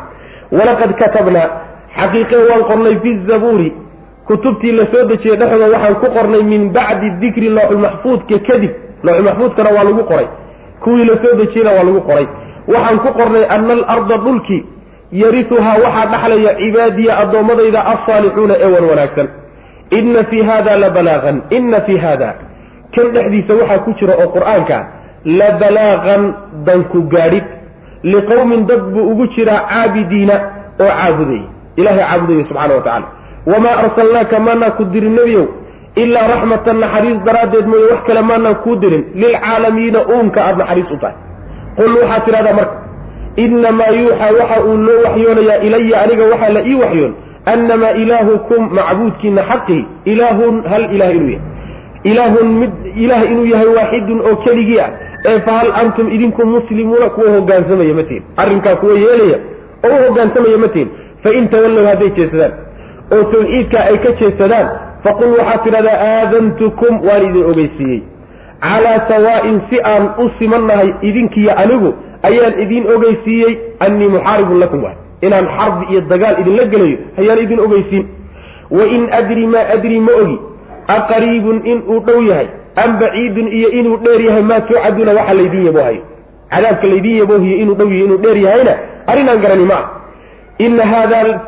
Walaqad 0.58 0.92
katabnaa 1.02 1.48
xaqiiqe 2.00 2.36
waan 2.50 2.64
qornay 2.70 2.96
fi 3.04 3.12
zabuuri 3.28 3.70
kutubtii 4.28 4.72
la 4.72 4.86
soo 4.92 5.04
dejiyey 5.12 5.38
dhexdooda 5.38 5.68
waxaan 5.76 5.96
ku 6.04 6.08
qornay 6.18 6.44
min 6.52 6.70
bacdi 6.78 7.10
dikri 7.22 7.50
looxulmaxfuudka 7.58 8.40
kadib 8.48 8.72
looxulmaxfuudkana 9.04 9.70
waa 9.76 9.84
lagu 9.84 10.04
qoray. 10.04 10.28
Kuwii 10.84 11.06
la 11.06 11.16
soo 11.24 11.34
dejiyeyna 11.40 11.72
waa 11.78 11.84
lagu 11.84 12.02
qoray. 12.02 12.28
Waxaan 12.68 13.00
ku 13.00 13.10
qornay 13.20 13.46
ana 13.50 13.74
alarda 13.74 14.18
dhulkii 14.18 14.62
yarisuhaa 15.12 15.76
waxaa 15.86 16.06
dhaxlaya 16.14 16.52
cibaadiya 16.60 17.18
addoommadayda 17.24 17.80
alsaalixuuna 17.92 18.56
ee 18.60 18.70
wan 18.76 18.84
wanaagsan. 18.90 19.28
Inna 19.90 20.24
fii 20.24 20.42
hada 20.50 20.76
la 20.78 20.90
balaagan 20.90 21.42
inna 21.50 21.82
fii 21.82 21.98
hada 21.98 22.30
kan 22.96 23.08
dhexdiisa 23.14 23.54
waxaa 23.54 23.80
ku 23.86 23.94
jira 24.00 24.14
oo 24.24 24.28
qur'aanka 24.36 24.78
la 25.26 25.52
balaagan 25.62 26.34
danku 26.66 27.02
gaadhid. 27.14 27.44
Liqowmin 28.04 28.66
dad 28.68 28.82
buu 28.94 29.10
ugu 29.12 29.28
jiraa 29.36 29.62
caabidiina 29.70 30.36
oo 30.80 30.88
caabudaya 30.88 31.44
ilahay 31.76 32.04
caabudaya 32.06 32.46
subxana 32.50 32.74
wa 32.76 32.82
tacala 32.82 33.08
wamaa 33.52 33.76
arsalnaaka 33.84 34.40
maanaan 34.40 34.72
ku 34.78 34.84
dirin 34.94 35.16
nebiyow 35.20 35.46
ilaa 35.96 36.28
raxmatan 36.28 36.78
naxariis 36.80 37.20
daraaddeed 37.26 37.66
mooye 37.68 37.86
wax 37.92 38.02
kale 38.08 38.22
maanaan 38.22 38.56
kuu 38.56 38.76
dirin. 38.76 39.04
Lilcaalamiina 39.16 40.00
uunka 40.14 40.40
aada 40.46 40.58
naxariis 40.58 40.92
u 40.92 40.98
tahay. 40.98 41.16
Qul 41.78 41.96
waxaad 42.02 42.26
tidhahdaa 42.26 42.54
marka 42.54 42.76
innamaa 43.36 43.92
yuuxaa 44.00 44.32
waxa 44.40 44.62
uu 44.66 44.78
loo 44.78 45.02
waxyoonayaa 45.06 45.58
ilaya 45.68 46.02
aniga 46.04 46.24
waxaa 46.32 46.50
la 46.58 46.62
ii 46.66 46.76
waxyoon 46.84 47.14
annamaa 47.54 47.92
ilaahukum 48.04 48.62
macbuudkiina 48.78 49.42
xaqii 49.52 49.86
ilaahun 50.06 50.56
hal 50.72 50.84
ilaah 50.96 51.12
inuu 51.16 51.30
yahay. 51.30 51.48
Ilaahun 52.04 52.48
mid 52.62 52.72
ilaah 53.04 53.24
inuu 53.32 53.46
yahay 53.54 53.68
waaxidun 53.78 54.20
oo 54.30 54.36
keligii 54.46 54.80
ah 54.80 54.90
ee 55.30 55.40
fahal 55.48 55.72
antum 55.82 56.12
idinku 56.16 56.46
muslimuuna 56.46 57.10
kuwa 57.10 57.32
hogaansamaya 57.36 57.94
ma 57.94 58.04
tihin. 58.04 58.24
Arrinkaa 58.38 58.76
kuwa 58.76 58.94
yeelaya 58.94 59.40
oo 59.88 59.96
u 59.96 60.04
hogaansamaya 60.08 60.58
ma 60.58 60.68
tihin. 60.68 60.90
Fain 61.24 61.48
tawallow 61.50 61.86
hadday 61.88 62.10
jeesadaan 62.10 62.52
oo 63.14 63.24
tawxiidka 63.32 63.80
ay 63.90 63.98
ka 63.98 64.12
jeesadaan 64.22 64.68
faqul 65.04 65.32
waxaad 65.40 65.64
tidhahdaa 65.64 65.98
aadantukum 66.12 67.02
waan 67.08 67.26
idin 67.30 67.44
ogeysiiyey. 67.52 68.02
Calaa 68.64 69.00
sawaa'in 69.12 69.62
si 69.70 69.78
aan 69.94 70.06
u 70.24 70.30
simannahay 70.40 70.90
idinkiyo 71.10 71.52
anigu 71.64 71.94
ayaan 72.30 72.60
idin 72.64 72.84
ogeysiiyey 72.96 73.54
annii 73.86 74.10
muxaaribun 74.16 74.60
lakum 74.60 74.84
waay. 74.84 74.98
Inaan 75.22 75.48
xarbi 75.58 75.86
iyo 75.92 76.02
dagaal 76.12 76.40
idinla 76.42 76.66
gelayo 76.74 76.98
ayaan 77.20 77.40
idin 77.46 77.60
ogeysiin. 77.60 78.06
Wain 78.78 79.04
adri 79.20 79.48
maa 79.48 79.66
adri 79.76 80.00
ma 80.00 80.12
ogi 80.22 80.38
aqariibun 80.96 81.62
in 81.66 81.80
uu 81.88 82.00
dhow 82.08 82.20
yahay 82.30 82.48
am 82.84 83.00
baciidun 83.00 83.48
iyo 83.58 83.70
inuu 83.80 83.98
dheer 84.06 84.22
yahay 84.28 84.44
maa 84.52 84.62
tuucaduuna 84.68 85.14
waxa 85.18 85.34
laydin 85.40 85.66
yaboohayo 85.70 86.02
cadaabka 86.52 86.88
laydin 86.92 87.16
yaboohiyo 87.22 87.56
inuu 87.64 87.76
dhow 87.80 87.90
yahay 87.90 88.06
inuu 88.06 88.18
dheer 88.26 88.38
yahayna 88.46 88.74
arrinaan 89.08 89.42
garani 89.44 89.66
ma 89.72 89.80
ah 89.80 89.86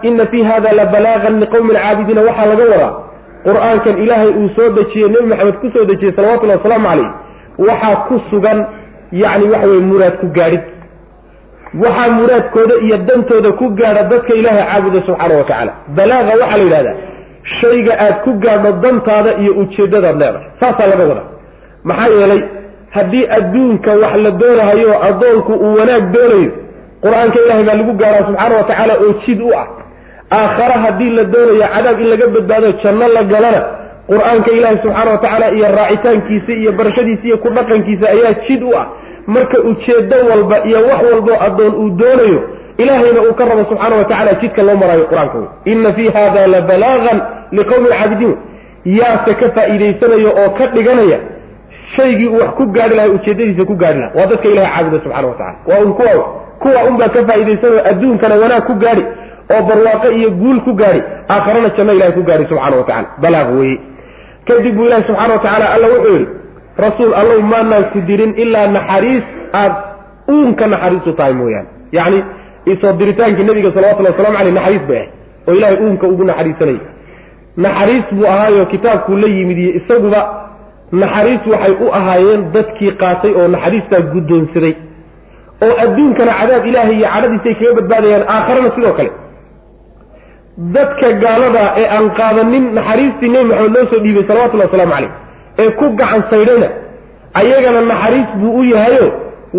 ina 0.10 0.26
fii 0.32 0.44
hada 0.44 0.74
la 0.80 0.86
balaagan 0.86 1.40
liqowmin 1.40 1.76
caabidiina 1.78 2.22
waxaa 2.22 2.46
laga 2.52 2.64
wadaa 2.74 2.92
qur'aankan 3.46 3.96
ilaahay 4.04 4.30
uu 4.42 4.50
soo 4.56 4.70
dejiyey 4.78 5.10
nebi 5.14 5.26
maxamed 5.32 5.56
ku 5.62 5.68
soo 5.76 5.86
dejiyey 5.92 6.14
salawatullahi 6.18 6.60
wasalaamu 6.60 6.88
calayh 6.90 7.10
waxaa 7.68 7.96
ku 8.08 8.16
sugan 8.30 8.60
yacni 9.22 9.48
waxa 9.54 9.68
weye 9.72 9.84
muraad 9.92 10.16
ku 10.22 10.28
gaadhid. 10.38 10.64
Waxaa 11.84 12.10
muraadkooda 12.20 12.76
iyo 12.86 12.98
dantooda 13.08 13.52
ku 13.60 13.66
gaadha 13.80 14.04
dadka 14.12 14.34
ilaahay 14.40 14.64
caabuda 14.72 15.00
subxaana 15.08 15.36
wa 15.40 15.44
tacaala 15.44 15.74
balaaqa 15.98 16.32
waxaa 16.42 16.58
la 16.58 16.64
yidhahdaa 16.64 16.96
shayga 17.60 17.94
aad 18.06 18.16
ku 18.26 18.32
gaadho 18.44 18.72
dantaada 18.84 19.32
iyo 19.42 19.52
ujeeddadaad 19.62 20.16
leedahay. 20.22 20.48
Saasaa 20.60 20.88
laga 20.92 21.04
wadaa. 21.12 21.28
Maxaa 21.90 22.10
yeelay 22.18 22.42
haddii 22.96 23.26
adduunka 23.38 23.92
wax 24.04 24.16
la 24.26 24.32
doonahayo 24.42 24.90
addoonku 25.10 25.54
uu 25.66 25.74
wanaag 25.80 26.04
doonayo 26.16 26.52
qur'aanka 27.04 27.38
ilaahay 27.46 27.64
baa 27.70 27.78
lagu 27.82 27.94
gaadhaa 28.02 28.26
subxaana 28.28 28.56
wa 28.60 28.64
tacaala 28.70 28.94
oo 29.06 29.14
jid 29.26 29.42
u 29.42 29.50
ah 29.62 29.68
aakhare 30.32 30.74
haddii 30.84 31.10
la 31.10 31.24
doonayo 31.24 31.68
cadaab 31.76 32.00
in 32.02 32.08
laga 32.10 32.28
badbaado 32.28 32.72
janno 32.84 33.08
la 33.08 33.24
galana 33.24 33.62
qur'aanka 34.12 34.52
ilaahay 34.52 34.78
subxaana 34.84 35.12
wa 35.12 35.18
tacaala 35.18 35.52
iyo 35.52 35.68
raacitaankiisa 35.78 36.52
iyo 36.54 36.72
barashadiisa 36.72 37.24
iyo 37.28 37.38
ku 37.38 37.50
dhaqankiisa 37.50 38.10
ayaa 38.10 38.34
jid 38.48 38.64
u 38.64 38.72
ah. 38.78 38.86
Marka 39.28 39.60
ujeeddo 39.60 40.16
walba 40.30 40.66
iyo 40.66 40.80
wax 40.88 41.02
walboo 41.12 41.38
addoon 41.48 41.74
uu 41.76 41.90
doonayo 41.90 42.40
ilaahayna 42.78 43.22
uu 43.22 43.34
ka 43.34 43.46
rabo 43.46 43.64
subxaana 43.70 43.96
wa 43.96 44.06
tacala 44.06 44.34
jidka 44.34 44.64
loo 44.64 44.76
maraayo 44.76 45.06
qur'aanka 45.12 45.38
wey 45.38 45.48
inna 45.74 45.94
fii 45.94 46.10
hada 46.10 46.48
la 46.48 46.62
balaagan 46.62 47.22
liqowmin 47.52 47.92
caabidiin. 47.92 48.36
Yaase 48.86 49.34
ka 49.34 49.50
faa'iidaysanaya 49.56 50.30
oo 50.42 50.50
ka 50.58 50.68
dhiganaya 50.68 51.20
shaygii 51.96 52.28
uu 52.28 52.40
wax 52.40 52.50
ku 52.58 52.66
gaadhi 52.66 52.96
lahay 52.96 53.10
ujeeddadiisa 53.10 53.66
ku 53.66 53.76
gaadhi 53.76 54.00
laha 54.00 54.12
waa 54.20 54.26
dadka 54.26 54.48
ilahay 54.50 54.72
caabuda 54.76 55.00
subxana 55.04 55.28
wa 55.28 55.34
tacala 55.34 55.58
waa 55.68 55.86
un 55.86 55.94
kuwa 55.94 56.26
kuwa 56.60 56.84
unbaa 56.90 57.10
ka 57.10 57.26
faa'idaysanayo 57.28 57.86
adduunkana 57.92 58.36
wanaag 58.36 58.64
ku 58.64 58.74
gaadhi 58.74 59.06
oo 59.56 59.62
barwaaqo 59.70 60.08
iyo 60.20 60.30
guul 60.42 60.60
ku 60.68 60.74
gaadhi 60.82 61.02
aakharana 61.36 61.70
janno 61.78 61.94
ilahay 61.98 62.14
ku 62.18 62.24
gaadhi 62.30 62.46
subxana 62.52 62.78
wa 62.78 62.84
tacala 62.90 63.08
balaaq 63.24 63.50
weeye. 63.60 63.78
Kadib 64.48 64.76
buu 64.78 64.86
ilahi 64.90 65.04
subxana 65.10 65.34
wa 65.34 65.40
tacaala 65.46 65.66
alla 65.76 65.88
wuxuu 65.94 66.14
yidhi 66.18 66.28
rasuul 66.86 67.14
allow 67.22 67.40
maanaan 67.54 67.84
ku 67.94 68.00
dirin 68.10 68.34
ilaa 68.44 68.68
naxariis 68.78 69.24
aad 69.62 69.74
uunka 70.36 70.68
naxariisu 70.74 71.12
tahay 71.20 71.34
mooyaane. 71.42 71.68
Yacni 71.98 72.20
isoo 72.74 72.94
diritaankii 73.02 73.44
nabiga 73.50 73.72
salawatullahi 73.76 74.16
waslamu 74.18 74.38
aleyh 74.42 74.54
naxariis 74.60 74.86
bay 74.90 74.98
ahay 74.98 75.10
oo 75.48 75.54
ilahay 75.60 75.78
uunka 75.86 76.06
ugu 76.14 76.24
naxariisanayay. 76.32 76.80
Naxariis 77.66 78.06
buu 78.16 78.26
ahaayo 78.34 78.66
kitaabkuu 78.74 79.18
la 79.24 79.28
yimid 79.28 79.58
iyo 79.64 79.72
isaguba 79.80 80.22
naxariis 80.92 81.44
waxay 81.54 81.74
u 81.86 81.88
ahaayeen 82.00 82.42
dadkii 82.56 82.92
qaatay 83.02 83.34
oo 83.40 83.48
naxariistaa 83.56 84.02
guddoonsaday. 84.14 84.74
Oo 85.66 85.74
adduunkana 85.84 86.34
cadaab 86.40 86.66
ilaahay 86.70 86.96
iyo 87.00 87.08
cadhadiisay 87.16 87.54
kaga 87.60 87.74
badbaadayaan 87.80 88.24
aakharana 88.36 88.70
sidoo 88.76 88.94
kale 89.00 89.12
dadka 90.76 91.12
gaalada 91.24 91.64
ee 91.82 91.88
aan 91.96 92.10
qaadanin 92.20 92.66
naxariistii 92.78 93.30
nebi 93.36 93.46
maxamed 93.50 93.74
loo 93.76 93.86
soo 93.92 94.00
dhiibay 94.06 94.24
salawatullahi 94.30 94.70
wasalaamu 94.70 94.94
caleyh 94.94 95.12
ee 95.64 95.70
ku 95.80 95.86
gacan 96.02 96.24
saydhayna 96.32 96.70
ayagana 97.42 97.82
naxariis 97.92 98.30
buu 98.42 98.54
u 98.60 98.64
yahayo 98.74 99.08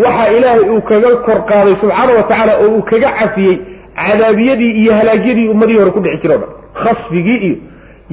waxa 0.05 0.25
ilaahay 0.37 0.65
uu 0.75 0.81
kaga 0.91 1.11
kor 1.27 1.39
qaaday 1.51 1.75
subxaana 1.83 2.13
wa 2.19 2.23
tacaala 2.31 2.53
oo 2.65 2.69
uu 2.77 2.83
kaga 2.91 3.11
cafiyey 3.21 3.57
cadaabiyadii 3.97 4.71
iyo 4.83 4.93
halaagyadii 4.99 5.49
ummadihii 5.55 5.79
hore 5.83 5.91
ku 5.97 6.01
dhici 6.07 6.29
o 6.29 6.39
dhan 6.39 6.51
khasfigii 6.83 7.39
iyo 7.47 7.57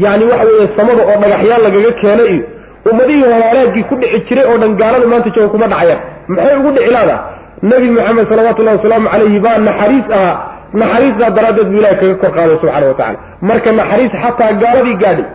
yacni 0.04 0.26
waxa 0.32 0.46
weeye 0.50 0.68
samada 0.78 1.02
oo 1.12 1.18
dhagaxyaal 1.24 1.62
lagaga 1.68 1.92
keenay 2.02 2.30
iyo 2.36 2.44
ummadihii 2.92 3.22
hore 3.24 3.42
halaaggii 3.50 3.84
ku 3.90 3.96
dhici 4.02 4.20
jiray 4.30 4.46
oo 4.52 4.58
dhan 4.64 4.76
gaalada 4.82 5.08
maanta 5.12 5.30
jooga 5.36 5.50
kuma 5.54 5.68
dhacayaan. 5.74 6.00
Maxay 6.28 6.56
ugu 6.60 6.72
dhici 6.78 6.92
laadaa 6.98 7.20
nebi 7.72 7.88
maxamed 7.98 8.26
salawatullahi 8.32 8.78
wasalaamu 8.80 9.08
calayhi 9.14 9.40
baa 9.46 9.58
naxariis 9.68 10.08
ahaa 10.18 10.36
naxariistaa 10.74 11.30
daraaddeed 11.38 11.68
buu 11.72 11.80
ilahay 11.82 11.98
kaga 12.02 12.16
kor 12.24 12.32
qaaday 12.38 12.58
subxana 12.62 12.88
wa 12.92 12.94
tacala 12.94 13.18
marka 13.50 13.72
naxariis 13.80 14.12
xataa 14.24 14.52
gaaladii 14.64 14.96
gaadhay 15.04 15.26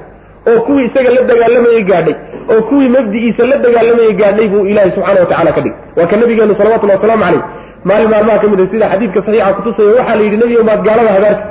oo 0.52 0.60
kuwii 0.66 0.84
isaga 0.88 1.10
la 1.16 1.22
dagaalamayey 1.30 1.82
gaadhay 1.90 2.14
oo 2.54 2.62
kuwii 2.70 2.88
mabdi'iisa 2.96 3.46
la 3.52 3.56
dagaalamayey 3.66 4.12
gaadhay 4.22 4.48
buu 4.54 4.64
ilaahay 4.72 4.90
subxana 4.96 5.20
wa 5.20 5.26
tacala 5.32 5.52
ka 5.56 5.60
dhigay. 5.60 5.78
Waa 5.96 6.06
ka 6.10 6.16
nabigeenu 6.16 6.54
salawatullahi 6.60 6.98
wasalaamu 6.98 7.24
caleyh 7.24 7.42
maalin 7.88 8.08
maalmaha 8.12 8.38
ka 8.42 8.48
mid 8.52 8.60
a 8.60 8.66
sida 8.72 8.86
xadiidka 8.92 9.20
saxiixa 9.26 9.52
kutusaya 9.58 9.88
waxaa 9.98 10.16
la 10.18 10.22
yidhi 10.26 10.36
nebigo 10.42 10.62
maad 10.68 10.82
gaalada 10.88 11.10
habaartid. 11.16 11.46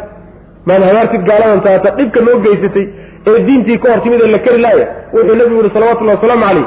Maad 0.69 0.83
habaartid 0.89 1.23
gaaladan 1.29 1.61
taata 1.65 1.89
dhibka 1.97 2.19
noo 2.27 2.37
geysatay 2.45 2.85
ee 3.31 3.39
diintii 3.47 3.77
ka 3.83 3.87
hor 3.91 4.01
timid 4.05 4.21
ee 4.25 4.31
la 4.35 4.39
kari 4.45 4.61
laaya 4.65 4.85
wuxuu 5.15 5.35
nebigu 5.41 5.61
yihi 5.63 5.73
salawatullahi 5.77 6.17
wasalaamu 6.17 6.45
caleyh 6.47 6.65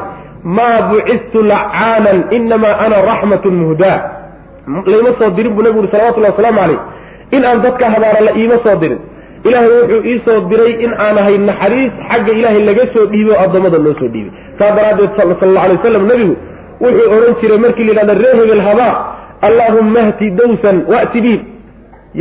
maa 0.58 0.76
bucistu 0.90 1.42
lacaanan 1.52 2.18
inamaa 2.38 2.74
ana 2.84 2.96
raxmatun 3.10 3.54
muhdaa. 3.62 3.98
Layma 4.92 5.10
soo 5.18 5.30
dirin 5.36 5.52
buu 5.56 5.62
nebigu 5.66 5.82
yihi 5.84 5.92
salawatullahi 5.96 6.32
wasalaamu 6.34 6.60
caleyh 6.62 6.80
in 7.32 7.44
aan 7.44 7.62
dadka 7.66 7.90
habaara 7.94 8.20
la 8.28 8.32
iima 8.40 8.58
soo 8.64 8.76
dirin. 8.82 8.98
Ilaahay 9.44 9.70
wuxuu 9.80 10.02
ii 10.10 10.20
soo 10.26 10.40
diray 10.50 10.72
in 10.84 10.92
aan 11.04 11.18
ahay 11.22 11.38
naxariis 11.48 11.92
xagga 12.10 12.32
ilaahay 12.38 12.62
laga 12.68 12.84
soo 12.94 13.06
dhiibay 13.12 13.34
oo 13.36 13.42
addoommada 13.44 13.78
loo 13.86 13.94
soo 14.00 14.08
dhiibay 14.14 14.32
saa 14.58 14.70
daraaddeed 14.78 15.10
sal 15.16 15.28
allau 15.48 15.62
alay 15.64 15.76
wasalam 15.78 16.06
nebigu 16.10 16.34
wuxuu 16.84 17.10
odhan 17.16 17.34
jiray 17.42 17.58
markii 17.64 17.84
la 17.88 17.92
yidhahda 17.92 18.14
ree 18.22 18.34
hebel 18.40 18.62
habaa 18.68 18.94
allaahumma 19.48 20.02
hdi 20.10 20.30
dawsan 20.40 20.76
wa'ti 20.92 21.20
bihim 21.26 21.40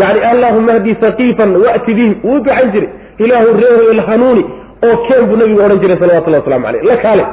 yacni 0.01 0.21
allaahumma 0.33 0.73
hdi 0.79 0.91
haqiifan 1.01 1.49
wa'ti 1.65 1.91
bihim 1.99 2.13
wuu 2.27 2.39
ducayn 2.45 2.71
jiray. 2.75 2.89
Ilaahu 3.23 3.49
ree 3.61 3.73
hebel 3.79 4.01
hanuuni 4.09 4.43
oo 4.87 4.95
keen 5.07 5.23
buu 5.29 5.37
nebigu 5.41 5.61
odhan 5.65 5.79
jiray 5.83 5.97
salawatullahi 6.03 6.43
waslamu 6.43 6.65
caleyh 6.67 6.83
la 6.91 6.97
kaale. 7.05 7.25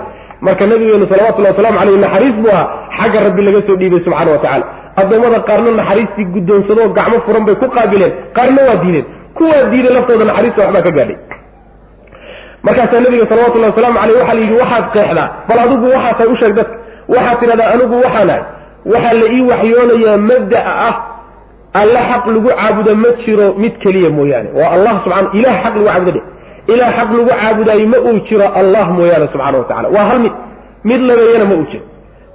Marka 0.46 0.66
nabigeenu 0.66 1.06
salawatullahi 1.12 1.54
waslamu 1.54 1.78
caleyh 1.80 1.98
naxariis 2.04 2.36
buu 2.44 2.50
ahaa 2.54 2.66
xagga 2.98 3.20
rabbi 3.26 3.42
laga 3.48 3.60
soo 3.68 3.76
dhiibay 3.80 4.00
subxana 4.06 4.30
wa 4.36 4.38
tacala 4.44 4.64
addoommada 5.00 5.38
qaarna 5.48 5.70
naxariistii 5.80 6.26
guddoonsadoo 6.34 6.88
gacmo 6.98 7.20
furan 7.26 7.44
bay 7.46 7.54
ku 7.62 7.66
qaabileen 7.76 8.12
qaarna 8.36 8.60
waa 8.68 8.76
diideen. 8.82 9.06
Kuwaa 9.36 9.62
diiday 9.72 9.92
laftooda 9.96 10.24
naxariista 10.24 10.60
waxbaa 10.62 10.82
ka 10.82 10.90
gaadhay. 10.98 11.16
Markaasaa 12.62 13.00
nabiga 13.00 13.26
salawatullahi 13.26 13.70
wasalaamu 13.72 13.98
caleyh 13.98 14.18
waxaa 14.20 14.34
la 14.34 14.40
yidhi 14.40 14.56
waxaad 14.62 14.84
qeexdaa 14.94 15.28
bal 15.48 15.58
adigu 15.64 15.86
waxaa 15.94 16.14
tahay 16.18 16.32
u 16.32 16.54
dadka 16.58 16.76
waxaad 17.14 17.38
tidhahdaa 17.40 17.70
anigu 17.74 17.94
waxaan 18.04 18.30
ahay 18.30 18.42
waxaa 18.92 19.14
la 19.20 19.26
ii 19.36 19.42
waxyoonayaa 19.50 20.16
mabda'a 20.30 20.72
ah 20.88 20.94
alle 21.80 22.00
xaq 22.10 22.24
lagu 22.34 22.48
caabudo 22.48 22.94
ma 23.02 23.08
jiro 23.24 23.46
mid 23.62 23.74
keliya 23.82 24.10
mooyaane. 24.10 24.48
Waa 24.58 24.70
allah 24.76 24.92
subxana 25.04 25.28
ilah 25.38 25.54
xaq 25.64 25.74
lagu 25.76 25.88
caabudo 25.90 26.12
dhe 26.12 26.22
ilah 26.74 26.88
xaq 26.98 27.08
lagu 27.16 27.30
caabudaayo 27.30 27.86
ma 27.92 27.98
uu 28.08 28.18
jiro 28.28 28.46
allah 28.60 28.84
mooyaane 28.98 29.26
subxana 29.32 29.58
wa 29.58 29.64
tacala 29.70 29.88
waa 29.96 30.04
hal 30.10 30.18
mid 30.24 30.32
mid 30.84 31.00
labeeyana 31.08 31.44
ma 31.50 31.54
uu 31.54 31.66
jiro 31.72 31.84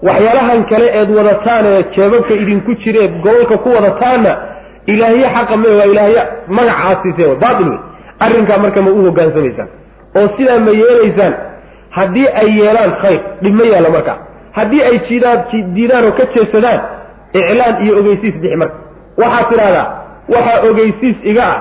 waxyaalahan 0.03 0.63
kale 0.69 0.87
eed 0.99 1.09
wadataan 1.17 1.65
ee 1.65 1.83
jeebabka 1.95 2.33
idinku 2.33 2.73
jireed 2.83 3.11
gobolka 3.23 3.57
ku 3.57 3.69
wadataanna 3.75 4.33
ilaahye 4.85 5.27
xaqa 5.35 5.57
me 5.57 5.69
waa 5.79 5.85
ilaahye 5.93 6.23
magacaasiise 6.47 7.35
baatil 7.43 7.69
wey. 7.69 7.79
Arrinkaa 8.19 8.57
marka 8.57 8.81
ma 8.81 8.91
u 8.91 9.01
hogaansamaysaan 9.05 9.69
oo 10.19 10.27
sidaa 10.37 10.59
ma 10.59 10.71
yeelaysaan 10.81 11.33
haddii 11.97 12.27
ay 12.41 12.49
yeelaan 12.59 12.93
khayr 13.01 13.19
dhib 13.41 13.53
ma 13.59 13.65
yaalla 13.73 13.89
markaa 13.89 14.17
haddii 14.57 14.83
ay 14.89 14.99
jidaan 15.09 15.39
diidaan 15.75 16.05
oo 16.05 16.11
ka 16.19 16.25
jeesadaan 16.35 16.79
iclaan 17.33 17.75
iyo 17.85 17.93
ogeysiis 17.99 18.35
bixi 18.41 18.55
marka. 18.55 18.75
Waxaad 19.21 19.49
tidhahdaa 19.51 19.85
waxaa 20.33 20.59
ogeysiis 20.69 21.17
iga 21.31 21.43
ah 21.53 21.59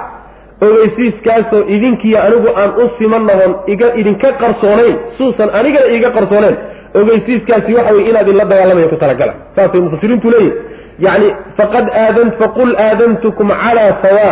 ogeysiiskaasoo 0.67 1.63
idinkiiyo 1.75 2.19
anigu 2.27 2.49
aan 2.61 2.71
u 2.83 2.91
simanahon 2.99 3.53
iga 3.67 3.89
idinka 4.01 4.29
qarsoonayn 4.43 4.97
suusan 5.19 5.49
anigana 5.59 5.87
iiga 5.95 6.11
qarsooneyn 6.17 6.57
ogeysiiskaasi 6.95 7.75
waxa 7.75 7.95
weye 7.95 8.11
inaad 8.11 8.29
inla 8.29 8.45
dagaalamaya 8.45 8.89
ku 8.89 8.97
talagala. 8.97 9.35
Saasay 9.57 9.81
mufasiriintu 9.81 10.31
leeyihiin 10.31 10.55
yacni 10.99 11.35
faqad 11.57 11.87
aadan 12.05 12.33
faqul 12.41 12.77
aadantukum 12.77 13.49
calaa 13.49 13.93
sawa 14.03 14.31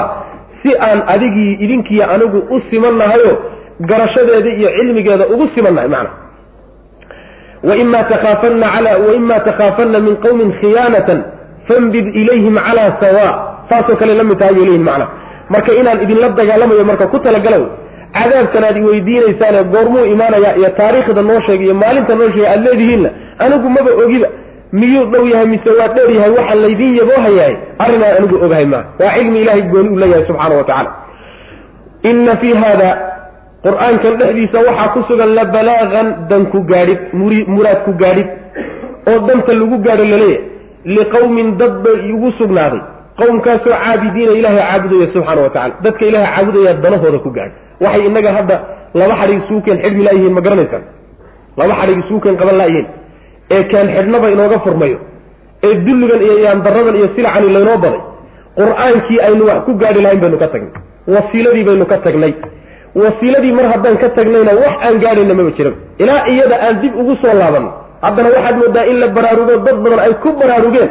si 0.63 0.71
aan 0.89 1.03
adigii 1.15 1.53
idinkiiyo 1.65 2.05
anigu 2.15 2.39
u 2.51 2.61
simannahayo 2.71 3.33
garashadeeda 3.81 4.51
iyo 4.51 4.69
cilmigeeda 4.77 5.27
ugu 5.27 5.49
simannahay 5.55 5.89
macna. 5.89 6.11
Waima 7.65 8.05
takhaafanna 9.41 10.01
min 10.01 10.17
qowmin 10.17 10.53
khiyaanatan 10.61 11.25
fambid 11.69 12.07
ilayhim 12.15 12.57
calaa 12.67 12.97
sawa 13.01 13.29
saasoo 13.69 13.97
kale 13.97 14.15
la 14.15 14.25
tahay 14.35 14.55
bay 14.55 14.65
leyihin 14.65 14.85
macna. 14.85 15.07
Marka 15.51 15.73
inaan 15.73 16.03
idinla 16.03 16.29
dagaalamayo 16.29 16.85
marka 16.85 17.07
ku 17.07 17.19
talagala 17.19 17.84
cadaabkan 18.17 18.65
aad 18.69 18.77
iweydiinaysaane 18.83 19.61
goormuu 19.75 20.05
imaanayaa 20.15 20.55
iyo 20.61 20.71
taariikhda 20.79 21.23
noo 21.29 21.41
sheega 21.47 21.65
iyo 21.65 21.75
maalinta 21.83 22.15
noo 22.21 22.31
sheega 22.35 22.51
aad 22.53 22.63
leedihiinna 22.67 23.11
anigu 23.39 23.69
maba 23.77 23.91
ogiba. 24.05 24.29
Miyuu 24.79 25.05
dhow 25.13 25.25
yahay 25.33 25.47
mise 25.47 25.71
waa 25.79 25.89
dheer 25.97 26.11
yahay? 26.17 26.31
Waxaa 26.37 26.55
laydin 26.63 26.93
yaboohayahay 26.99 27.55
arrinaan 27.85 28.17
anigu 28.19 28.37
ogahay 28.45 28.65
maa 28.73 28.85
waa 29.01 29.13
cilmi 29.17 29.41
ilahay 29.43 29.63
gooni 29.73 29.89
uu 29.89 29.99
leeyahay 30.03 30.27
subxaana 30.29 30.55
wa 30.61 30.65
tacala 30.71 30.91
inna 32.11 32.37
fii 32.43 32.55
haada 32.63 32.89
qur'aankan 33.67 34.17
dhexdiisa 34.21 34.59
waxaa 34.69 34.89
ku 34.95 35.01
sugan 35.09 35.31
la 35.39 35.45
balaagan 35.55 36.09
dan 36.31 36.43
ku 36.53 36.59
gaadhid 36.73 36.99
muraad 37.55 37.79
ku 37.87 37.93
gaadhid 38.03 38.29
oo 39.11 39.19
danta 39.29 39.53
lagu 39.61 39.79
gaadho 39.87 40.05
la 40.13 40.17
leeyahay. 40.23 40.41
Liqawmin 40.97 41.49
dad 41.61 41.75
bay 41.85 41.97
igu 42.13 42.33
sugnaaday 42.39 42.83
qowmkaasoo 43.21 43.75
caabidiina 43.85 44.33
ilaahay 44.41 44.63
caabudaya 44.71 45.07
subxaana 45.15 45.41
wa 45.47 45.51
tacala 45.57 45.75
dadka 45.85 46.03
ilahay 46.11 46.29
caabudaya 46.37 46.73
danahooda 46.85 47.19
ku 47.25 47.31
gaadhay 47.37 47.59
waxay 47.85 48.07
inaga 48.11 48.31
hadda 48.39 48.57
laba 49.01 49.15
xadhig 49.21 49.39
isuukeen 49.45 49.79
xidhmi 49.85 50.03
laayihiin 50.07 50.35
ma 50.39 50.41
garanaysaan? 50.47 50.83
Laba 51.61 51.75
xadhig 51.81 51.99
isuukeen 52.05 52.37
qaban 52.41 52.57
laayihiin 52.61 52.87
ee 53.57 53.63
keen 53.71 53.87
xidhnaba 53.97 54.27
inooga 54.35 54.59
furmayo? 54.65 54.99
Ee 55.67 55.73
dulligan 55.87 56.21
iyo 56.27 56.35
yaandaradan 56.47 56.97
iyo 57.01 57.09
silacani 57.17 57.49
laynoo 57.57 57.79
baday? 57.85 58.01
Qur'aankii 58.59 59.19
aynu 59.29 59.43
wax 59.51 59.59
ku 59.67 59.73
gaadhi 59.83 60.01
lahayn 60.05 60.21
baynu 60.25 60.39
ka 60.43 60.49
tagnay. 60.55 60.73
Wasiiladii 61.15 61.65
baynu 61.69 61.87
ka 61.93 61.97
tagnay. 62.07 62.33
Wasiiladii 63.03 63.53
mar 63.59 63.67
haddaan 63.73 63.97
ka 64.03 64.09
tagnayna 64.19 64.53
wax 64.63 64.75
aan 64.87 64.97
gaadhayna 65.05 65.35
maba 65.39 65.51
jiran 65.59 65.75
ilaa 66.03 66.21
iyada 66.33 66.57
aan 66.67 66.75
dib 66.83 66.93
ugu 67.01 67.15
soo 67.23 67.35
laabanno. 67.41 67.71
Haddana 68.05 68.29
waxaad 68.37 68.57
moodaa 68.63 68.85
in 68.91 68.97
la 69.03 69.09
baraarugo 69.17 69.55
dad 69.67 69.77
badan 69.85 70.01
ay 70.07 70.13
ku 70.23 70.29
baraarugeen 70.41 70.89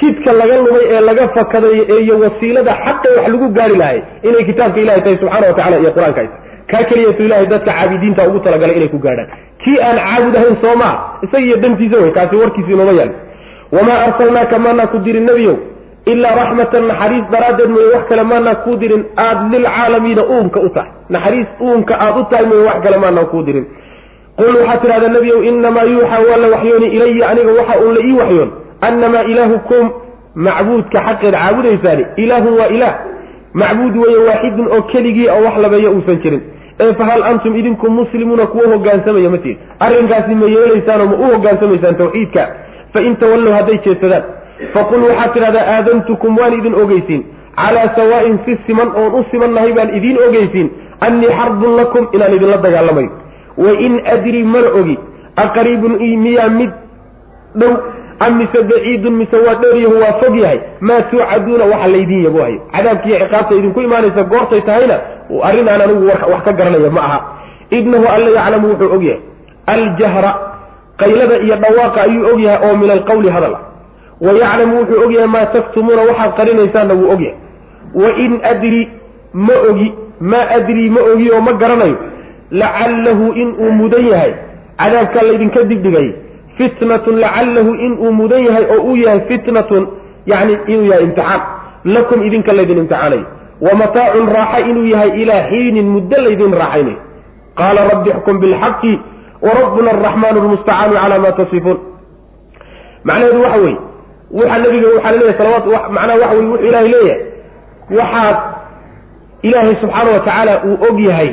jidka 0.00 0.32
laga 0.40 0.56
lumay 0.64 0.84
ee 0.94 1.00
laga 1.08 1.28
fakaday 1.36 1.76
iyo 2.04 2.14
wasiilada 2.24 2.72
xaqa 2.84 3.08
wax 3.16 3.28
lagu 3.32 3.48
gaari 3.58 3.76
lahay 3.82 3.98
inay 4.28 4.44
kitaabka 4.50 4.80
ilahay 4.84 5.00
tahay 5.04 5.16
subxana 5.22 5.46
wa 5.50 5.54
tacala 5.58 5.76
iyo 5.82 5.90
qur'aanka 5.96 6.20
ay 6.24 6.28
tahay 6.28 6.48
kaa 6.72 6.82
keliyatu 6.90 7.22
ilahay 7.28 7.46
dadka 7.52 7.70
caabidiinta 7.78 8.28
ugu 8.28 8.38
talagalay 8.46 8.76
inay 8.78 8.88
ku 8.94 8.98
gaadhaan. 9.06 9.28
Kii 9.64 9.78
aan 9.86 9.98
caabud 10.04 10.34
ahayn 10.40 10.56
soo 10.64 10.74
maa 10.82 10.94
isaga 11.26 11.44
iyo 11.48 11.56
dantiisa 11.64 11.96
wey 12.02 12.12
kaasi 12.18 12.36
warkiisi 12.42 12.72
inooma 12.76 12.92
yaal. 13.00 13.10
Wamaa 13.76 13.98
arsalnaaka 14.06 14.58
maanaa 14.64 14.86
ku 14.92 14.98
dirin 15.06 15.26
nebiyow 15.30 15.56
ilaa 16.12 16.34
raxmatan 16.40 16.84
naxariis 16.90 17.24
daraaddeed 17.34 17.70
mooye 17.74 17.88
wax 17.94 18.04
kale 18.10 18.22
maanaa 18.32 18.54
kuu 18.64 18.76
dirin. 18.82 19.02
Aada 19.24 19.42
lilcaalamiina 19.52 20.22
uunka 20.34 20.60
u 20.60 20.68
tahay. 20.76 20.90
Naxariis 21.14 21.48
uunka 21.66 21.94
aada 22.04 22.20
u 22.20 22.24
tahay 22.30 22.46
mooye 22.50 22.64
wax 22.70 22.78
kale 22.86 22.96
maanaa 23.04 23.24
kuu 23.32 23.42
dirin. 23.48 23.66
Qul 24.38 24.54
waxaad 24.60 24.80
tidhahdaa 24.84 25.12
nebiyow 25.16 25.40
inamaa 25.50 25.84
yuuxa 25.92 26.18
waa 26.28 26.36
la 26.42 26.48
waxyooni 26.54 26.86
ilaya 26.96 27.28
aniga 27.32 27.52
waxa 27.60 27.74
uun 27.82 27.94
la 27.96 28.00
ii 28.08 28.16
waxyoon 28.22 28.50
annamaa 28.88 29.22
ilaahukum 29.32 29.90
macbuudka 30.34 30.98
xaqeed 31.08 31.34
caabudaysaani 31.34 32.04
ilaahun 32.16 32.58
waa 32.60 32.70
ilaah 32.76 32.94
macbuud 33.62 33.96
weeye 34.02 34.18
waaxidun 34.28 34.68
oo 34.76 34.82
keligii 34.92 35.28
oo 35.28 35.42
wax 35.44 35.56
labeeyo 35.64 35.92
uusan 35.92 36.20
jirin 36.24 36.42
ee 36.80 36.92
fahal 37.00 37.22
antum 37.30 37.56
idinku 37.60 37.90
muslimuuna 37.90 38.46
kuwa 38.46 38.66
hogaansamaya 38.74 39.30
ma 39.30 39.38
tihin 39.38 39.58
arrinkaasi 39.86 40.34
ma 40.42 40.46
yeelaysaanoo 40.56 41.06
ma 41.12 41.16
u 41.24 41.32
hogaansamaysaan 41.34 41.96
tawxiidka 42.02 42.46
fain 42.92 43.16
tawallow 43.16 43.52
hadday 43.58 43.78
jeedsadaan 43.86 44.22
faqul 44.74 45.04
waxaad 45.08 45.32
tidhahdaa 45.34 45.66
aadantukum 45.74 46.38
waan 46.42 46.58
idin 46.60 46.74
ogeysiin 46.84 47.24
calaa 47.56 47.88
sawaa'in 47.98 48.38
si 48.44 48.58
siman 48.66 48.92
oon 49.02 49.14
u 49.20 49.24
simannahay 49.30 49.72
baan 49.78 49.94
idiin 49.98 50.18
ogeysiin 50.28 50.70
annii 51.08 51.32
xarbun 51.38 51.76
lakum 51.80 52.08
inaan 52.12 52.34
idinla 52.38 52.58
dagaalamayo 52.66 53.10
wain 53.66 54.00
adri 54.14 54.42
mana 54.54 54.70
ogi 54.80 54.98
aqariibun 55.44 55.94
miyaa 56.26 56.48
mid 56.60 56.70
dhow 57.60 57.72
am 58.20 58.36
mise 58.38 58.62
baciidun 58.70 59.14
mise 59.20 59.36
waa 59.46 59.54
dheeryahu 59.62 60.00
waa 60.02 60.12
fog 60.20 60.36
yahay. 60.36 60.60
Maa 60.80 61.02
tuucaduuna 61.10 61.64
waxa 61.64 61.88
laydiin 61.88 62.24
yaboohayo 62.24 62.60
cadaabkiiyo 62.72 63.18
ciqaabta 63.18 63.54
idinku 63.54 63.80
imaanaysa 63.80 64.22
goortay 64.32 64.60
tahayna 64.60 64.96
arrin 65.48 65.68
aan 65.68 65.80
anigu 65.80 66.06
wax 66.06 66.42
ka 66.44 66.52
garanaya 66.52 66.90
ma 66.90 67.00
aha. 67.00 67.18
Inahu 67.70 68.04
alla 68.14 68.30
yaclamu 68.38 68.68
wuxuu 68.68 68.92
og 68.94 69.02
yahay. 69.04 69.20
Aljahra 69.66 70.32
qaylada 71.00 71.36
iyo 71.38 71.56
dhawaaqa 71.56 72.02
ayuu 72.02 72.26
og 72.32 72.40
yahay 72.40 72.70
oo 72.70 72.76
min 72.76 72.90
alqawli 72.90 73.28
hadal. 73.30 73.54
Ah 73.54 73.62
wa 74.20 74.32
yaclamu 74.32 74.74
wuxuu 74.80 75.04
og 75.04 75.12
yahay 75.12 75.28
maa 75.28 75.46
taktumuuna 75.46 76.02
waxaad 76.02 76.32
qarinaysaanna 76.36 76.94
wuu 76.94 77.10
og 77.14 77.20
yahay. 77.20 77.36
Wain 77.94 78.40
adri 78.52 78.88
ma 79.32 79.54
ogi 79.70 79.92
maa 80.20 80.46
adrii 80.56 80.90
ma 80.90 81.00
ogi 81.12 81.30
oo 81.32 81.40
ma 81.40 81.52
garanayo. 81.52 81.96
Lacallahu 82.50 83.32
inuu 83.32 83.70
mudan 83.80 84.06
yahay. 84.12 84.32
Cadaabkaa 84.80 85.22
laydinka 85.22 85.62
digdhigay 85.70 86.08
fitnatun 86.60 87.16
lacallahu 87.24 87.72
inuu 87.86 88.10
mudan 88.20 88.42
yahay 88.48 88.64
oo 88.74 88.80
uu 88.92 88.96
yahay 89.04 89.20
fitnatun 89.32 89.84
yani 90.32 90.54
inuu 90.72 90.86
yahay 90.92 91.04
imtixaan. 91.08 91.40
Lakum 91.94 92.18
idinka 92.28 92.52
laydin 92.58 92.78
imtixaanayo 92.84 93.24
wa 93.64 93.72
mataacun 93.80 94.26
raaxa 94.36 94.58
inuu 94.70 94.86
yahay 94.92 95.10
ilaa 95.22 95.42
xiinin 95.50 95.88
muddo 95.94 96.16
laydin 96.26 96.52
raaxaynayo. 96.62 96.98
Qaala 97.58 97.80
rabbi 97.92 98.10
xkum 98.16 98.36
bilxaqi 98.42 98.92
wa 99.44 99.50
rabbuna 99.60 99.90
araxmaanu 99.96 100.38
lmustacaanu 100.44 100.94
calaa 101.02 101.18
ma 101.24 101.30
tasifuun. 101.38 101.78
Macnaheedu 103.08 103.40
waxa 103.44 103.58
weeye 103.64 103.78
waxaa 104.38 104.58
nabiga 104.64 104.86
waxaa 104.94 105.12
la 105.12 105.18
leeyahay 105.18 105.36
salawaat 105.40 105.90
macnaha 105.96 106.18
waxa 106.22 106.34
weye 106.36 106.48
wuxuu 106.50 106.66
ilaahay 106.68 106.88
leeyahay. 106.94 107.20
Waxaad 107.98 108.36
ilaahay 109.48 109.74
subxaana 109.82 110.10
wa 110.16 110.20
tacaala 110.26 110.52
uu 110.68 110.76
og 110.88 110.98
yahay 111.08 111.30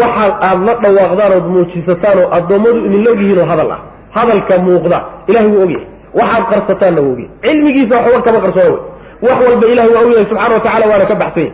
waxaad 0.00 0.32
aada 0.48 0.64
la 0.66 0.74
dhawaaqdaan 0.84 1.32
ood 1.38 1.46
muujisataan 1.54 2.18
oo 2.22 2.28
addoommadu 2.38 2.78
idinla 2.86 3.10
ogyihiin 3.14 3.38
oo 3.38 3.46
hadal 3.52 3.70
ah. 3.76 3.80
Hadalka 4.16 4.58
muuqda 4.66 4.98
ilahay 5.30 5.48
wuu 5.54 5.62
ogyahay 5.66 5.86
waxaad 6.20 6.44
qarsataanna 6.52 7.00
wuu 7.06 7.12
ogyahay 7.12 7.30
cilmigiisa 7.44 7.94
waxba 7.96 8.22
kama 8.26 8.40
qarsoona 8.44 8.70
wey 8.70 9.28
wax 9.28 9.38
walba 9.48 9.66
ilahay 9.74 9.90
waa 9.94 10.02
ogyahay 10.06 10.24
subxana 10.30 10.54
wa 10.54 10.60
tacala 10.66 10.86
waana 10.92 11.06
ka 11.10 11.14
baxsan 11.22 11.42
yahay 11.44 11.52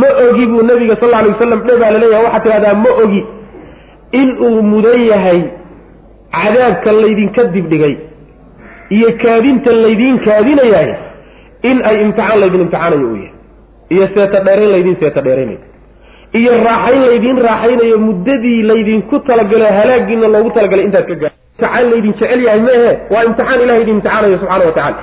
ma 0.00 0.08
ogi 0.28 0.44
buu 0.52 0.62
nabiga 0.70 0.96
sal 1.00 1.14
alay 1.18 1.30
wasalam 1.34 1.60
dhe 1.68 1.74
baa 1.82 1.90
la 1.94 1.98
leeyahay 2.02 2.24
waxaad 2.26 2.42
tidhahdaa 2.46 2.74
ma 2.84 2.90
ogi 3.04 3.20
inuu 4.20 4.62
mudan 4.72 5.00
yahay 5.12 5.40
cadaabka 6.36 6.92
laydinka 7.02 7.42
dibdhigay 7.54 7.94
iyo 8.96 9.08
kaadinta 9.22 9.72
laydiin 9.84 10.18
kaadinayahay 10.26 10.90
in 11.70 11.76
ay 11.90 11.96
imtixaan 12.04 12.40
laydin 12.42 12.60
imtixaanayo 12.66 13.06
uu 13.10 13.16
yahay. 13.16 13.32
Iyo 13.94 14.04
seeta 14.14 14.38
dheerayn 14.46 14.70
laydin 14.74 14.96
seeta 15.00 15.20
dheeraynayo 15.26 15.58
iyo 16.38 16.52
raaxayn 16.68 17.02
laydiin 17.08 17.38
raaxaynayo 17.48 17.98
muddadii 18.06 18.60
laydinku 18.70 19.16
talagalay 19.28 19.72
halaagiina 19.78 20.28
loogu 20.34 20.50
talagalay 20.56 20.84
intaad 20.88 21.06
ka 21.10 21.14
gaa 21.22 21.32
imtixaan 21.34 21.90
laydin 21.92 22.12
jecel 22.18 22.40
yahay 22.46 22.60
maehe 22.68 22.90
waa 23.14 23.24
imtixaan 23.28 23.60
ilahay 23.64 23.82
idin 23.84 23.94
imtixaanayo 23.98 24.38
subxana 24.42 24.64
wa 24.70 24.74
tacala 24.78 25.02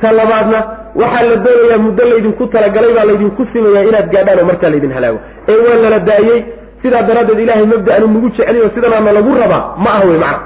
ta 0.00 0.12
labaadna 0.18 0.58
waxaa 1.02 1.22
la 1.30 1.36
doonayaa 1.46 1.78
muddo 1.86 2.04
laydinku 2.12 2.44
talagalay 2.54 2.92
baa 2.96 3.04
laydinku 3.10 3.42
simayaa 3.52 3.84
inaad 3.90 4.08
gaadhaan 4.14 4.38
oo 4.42 4.46
markaa 4.50 4.70
laydin 4.74 4.92
halaago. 4.96 5.18
Ee 5.50 5.58
waa 5.66 5.76
lala 5.84 5.98
daayey 6.08 6.38
sidaa 6.82 7.02
daraaddeed 7.08 7.40
ilahay 7.44 7.66
mabda-anu 7.74 8.06
nagu 8.14 8.28
jeceliyo 8.34 8.66
sidanaana 8.74 9.12
lagu 9.18 9.32
rabaa 9.42 9.62
ma 9.84 9.90
aha 9.96 10.04
wey 10.10 10.18
macna. 10.24 10.40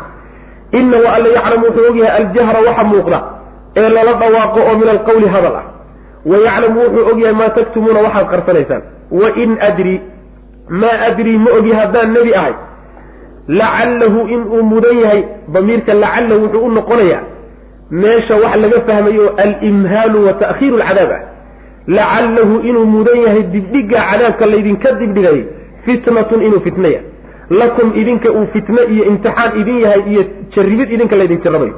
Inahu 0.79 1.07
alla 1.17 1.29
yaclamu 1.37 1.65
wuxuu 1.67 1.87
ogyahay 1.91 2.13
aljahra 2.21 2.61
waxa 2.69 2.85
muuqda 2.93 3.19
ee 3.81 3.89
lala 3.97 4.13
dhawaaqo 4.23 4.61
oo 4.69 4.75
min 4.81 4.89
alqawli 4.95 5.29
hadal 5.35 5.57
ah. 5.61 5.65
Wa 6.31 6.37
yaclamu 6.47 6.79
wuxuu 6.85 7.05
ogyahay 7.13 7.35
maa 7.41 7.51
taktumuuna 7.59 8.01
waxaad 8.07 8.27
qarsanaysaan. 8.33 8.83
Wain 9.21 9.53
adri 9.69 9.95
maa 10.71 10.99
adrii 11.09 11.39
ma 11.39 11.51
ogi 11.59 11.73
haddaan 11.73 12.13
nebi 12.17 12.35
ahay. 12.35 12.55
Lacallahu 13.49 14.21
inuu 14.29 14.63
mudan 14.63 14.97
yahay. 15.03 15.23
Damiirka 15.55 15.95
lacallahu 15.95 16.43
wuxuu 16.45 16.65
u 16.67 16.71
noqonayaa 16.79 17.23
meesha 17.91 18.37
wax 18.37 18.57
laga 18.63 18.81
fahmayo 18.89 19.27
alimhaalu 19.45 20.27
wa 20.27 20.33
ta'khiiru 20.43 20.77
alcadaab 20.77 21.11
ah 21.17 21.21
lacallahu 21.99 22.55
inuu 22.69 22.85
mudan 22.95 23.17
yahay 23.27 23.43
dibdhiga 23.55 24.01
cadaabka 24.11 24.47
laydinka 24.53 24.93
dibdhigay 25.01 25.39
fitnatun 25.87 26.43
inuu 26.47 26.61
fitnaya 26.67 27.01
lakum 27.61 27.93
idinka 28.01 28.29
uu 28.39 28.45
fitne 28.53 28.83
iyo 28.95 29.05
imtixaan 29.11 29.57
idin 29.61 29.79
yahay 29.85 30.03
iyo 30.13 30.23
jarribid 30.55 30.93
idinka 30.93 31.17
laydin 31.17 31.41
jarrabayo. 31.45 31.75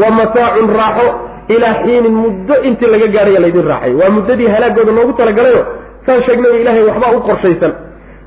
Wa 0.00 0.10
mataacun 0.18 0.68
raaxo 0.80 1.06
ilaa 1.54 1.74
xiinin 1.82 2.14
muddo 2.22 2.54
intii 2.68 2.90
laga 2.92 3.06
gaadhaya 3.16 3.40
laydin 3.40 3.64
raaxay. 3.72 3.92
Waa 4.00 4.10
muddadii 4.16 4.48
halaagooda 4.54 4.92
noogu 4.92 5.12
talagalayo 5.20 5.62
saan 6.06 6.20
sheegnay 6.26 6.60
ilaahay 6.60 6.84
waxbaa 6.90 7.12
u 7.16 7.20
qorshaysan 7.28 7.72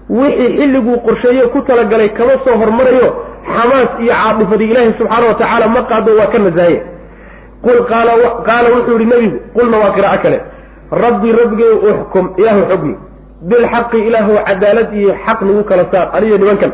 wixii 0.10 0.50
xilliguu 0.58 0.98
qorsheeye 1.08 1.48
ku 1.54 1.62
talagalay 1.70 2.10
kama 2.20 2.34
soo 2.46 2.56
hormarayo 2.62 3.10
xamaas 3.56 3.90
iyo 4.04 4.14
caadifadii 4.14 4.70
ilaahay 4.72 4.94
subxaana 5.00 5.28
wa 5.28 5.34
tacaala 5.42 5.68
ma 5.76 5.82
qaado 5.92 6.12
waa 6.20 6.28
ka 6.34 6.40
nasaaye 6.46 6.80
qul 7.66 7.80
qaala 7.92 8.70
wuxuu 8.76 8.98
yihi 9.00 9.10
nebigu 9.12 9.38
qulna 9.56 9.78
waa 9.84 9.92
qiraa'o 9.98 10.20
kale. 10.24 10.40
Rabbi 11.04 11.32
rabbigay 11.40 11.74
uxkum 11.90 12.26
ilaahu 12.42 12.62
xugmi. 12.72 12.94
Bilxaqi 13.50 13.98
ilaahu 14.08 14.34
cadaalad 14.48 14.90
iyo 15.00 15.12
xaq 15.26 15.40
nagu 15.48 15.64
kala 15.70 15.84
saar. 15.92 16.08
Aniyo 16.18 16.38
nimankan 16.42 16.72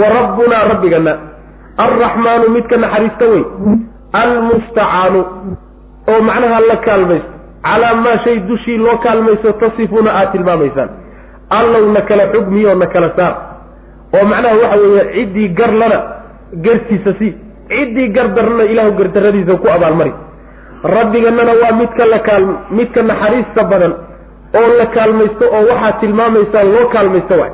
wa 0.00 0.06
rabbunaa 0.16 0.62
rabbigana 0.72 1.12
alraxmaanu 1.84 2.46
midka 2.54 2.76
naxariista 2.82 3.24
wey 3.32 3.42
almustacaanu 4.22 5.20
oo 6.12 6.20
macnaha 6.28 6.60
la 6.70 6.76
kaalmaysto 6.86 7.30
calaa 7.66 7.94
maa 8.04 8.18
shay 8.24 8.36
dushii 8.48 8.78
loo 8.84 8.96
kaalmayso 9.04 9.52
tasifuuna 9.62 10.10
aad 10.18 10.32
tilmaamaysaan 10.32 10.90
allow 11.50 11.84
na 11.94 12.00
kala 12.02 12.24
xugmiyo 12.32 12.74
na 12.74 12.86
kala 12.86 13.10
saar. 13.16 13.34
oo 14.14 14.24
macnaha 14.30 14.54
waxa 14.62 14.76
weeye 14.82 15.04
ciddii 15.14 15.48
gar 15.58 15.72
lana 15.80 15.98
gartiisa 16.64 17.12
si 17.18 17.28
ciddii 17.68 18.08
gar 18.16 18.28
darrana 18.36 18.64
ilaahu 18.72 18.92
gardarradiisa 18.98 19.56
ku 19.62 19.68
abaalmari. 19.76 20.12
Rabbigannana 20.84 21.52
waa 21.62 21.72
midka 21.80 22.04
la 22.06 22.18
kaal 22.18 22.44
midka 22.70 23.02
naxariista 23.02 23.62
badan 23.70 23.94
oo 24.58 24.68
la 24.78 24.86
kaalmaysto 24.96 25.44
oo 25.56 25.62
waxaad 25.70 26.00
tilmaamaysaan 26.00 26.68
loo 26.74 26.86
kaalmaysto 26.94 27.34
waay. 27.40 27.52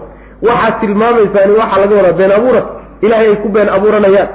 Waxaad 0.49 0.75
tilmaamaysaan 0.81 1.51
waxaa 1.61 1.81
laga 1.83 1.95
wadaa 1.99 2.13
been 2.21 2.33
abuurad 2.39 2.67
ilaahay 3.03 3.29
ay 3.33 3.37
ku 3.43 3.49
been 3.49 3.69
abuuranayaan. 3.77 4.29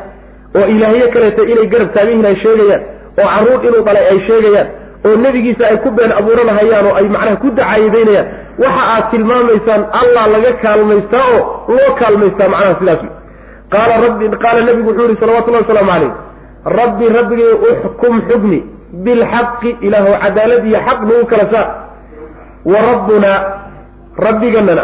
Oo 0.55 0.65
ilaahyo 0.75 1.07
kaleeto 1.13 1.43
inay 1.51 1.67
garab 1.73 1.89
taagan 1.95 2.09
yihiin 2.13 2.25
ay 2.31 2.35
sheegayaan. 2.43 2.81
Oo 3.19 3.27
carruur 3.33 3.59
inuu 3.67 3.83
dhalay 3.87 4.05
ay 4.13 4.19
sheegayaan 4.27 4.67
oo 5.07 5.15
nebigiisa 5.23 5.63
ay 5.71 5.77
ku 5.85 5.89
been 5.97 6.11
abuuranahayaan 6.19 6.85
oo 6.89 6.95
ay 6.99 7.07
macnaha 7.15 7.35
ku 7.43 7.49
dacaayidaynayaan 7.59 8.27
waxa 8.63 8.83
aad 8.95 9.05
tilmaamaysaan 9.13 9.81
allah 10.01 10.23
laga 10.35 10.51
kaalmaystaa 10.65 11.25
oo 11.35 11.41
loo 11.75 11.89
kaalmaystaa 12.01 12.47
macnaha 12.53 12.75
sidaas 12.81 13.01
qaala 13.73 13.93
rabbi 14.05 14.25
qaala 14.45 14.61
nebigu 14.69 14.89
wuxuu 14.89 15.07
yihi 15.09 15.19
salawatullahi 15.23 15.63
wasalaamu 15.65 15.91
calayh 15.91 16.11
rabbi 16.79 17.05
rabbigay 17.17 17.51
uxkum 17.71 18.13
xugmi 18.29 18.59
bilxaqi 19.05 19.69
ilaahu 19.87 20.11
cadaalad 20.23 20.63
iyo 20.69 20.79
xaq 20.87 20.99
nagu 21.09 21.25
kala 21.31 21.45
saar. 21.53 21.67
Wa 22.71 22.79
rabbunaa 22.89 23.37
rabbiganana 24.25 24.83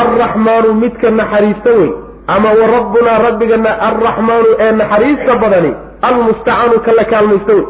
alraxmaanu 0.00 0.70
midka 0.82 1.10
naxariista 1.18 1.70
wey 1.78 1.90
ama 2.34 2.48
wa 2.58 2.66
rabbunaa 2.76 3.18
rabbigana 3.26 3.70
alraxmaanu 3.88 4.48
ee 4.64 4.72
naxariista 4.80 5.34
badani 5.42 5.72
almustacaanu 6.08 6.80
ka 6.86 6.92
la 6.98 7.04
kaalmaysto 7.12 7.52
wey 7.58 7.64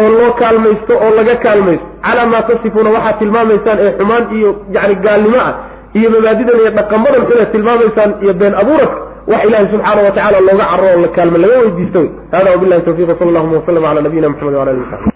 oo 0.00 0.08
loo 0.18 0.30
kaalmaysto 0.40 0.92
oo 1.04 1.10
laga 1.18 1.34
kaalmaysto. 1.44 1.86
Calaa 2.06 2.26
maa 2.32 2.42
tasifuuna 2.48 2.90
waxaad 2.96 3.18
tilmaamaysaan 3.22 3.78
ee 3.84 3.92
xumaan 3.98 4.24
iyo 4.38 4.50
yani 4.76 4.94
gaalnimo 5.06 5.38
ah 5.46 5.52
iyo 5.98 6.08
mabaadidan 6.14 6.56
iyo 6.62 6.70
dhaqamadan 6.78 7.22
xunaad 7.28 7.50
tilmaamaysaan 7.54 8.10
iyo 8.22 8.32
been 8.42 8.54
abuuradka 8.62 8.98
wax 9.30 9.40
ilaahay 9.48 9.66
subxaana 9.72 10.00
wa 10.06 10.10
tacala 10.16 10.40
looga 10.48 10.64
carro 10.70 10.86
oo 10.92 11.00
la 11.04 11.08
kaalmo 11.16 11.38
laga 11.44 11.56
weydiisto. 11.62 11.98
Wey 12.00 12.10
hada 12.32 12.50
wabilahi 12.54 12.82
tawfiq 12.86 13.08
sala 13.18 13.30
allahuma 13.30 13.56
waslama 13.58 13.88
cala 13.88 14.00
nabiyina 14.06 14.28
mxamed 14.32 14.54
wala 14.60 14.70
ali 14.70 14.80
w 14.80 15.11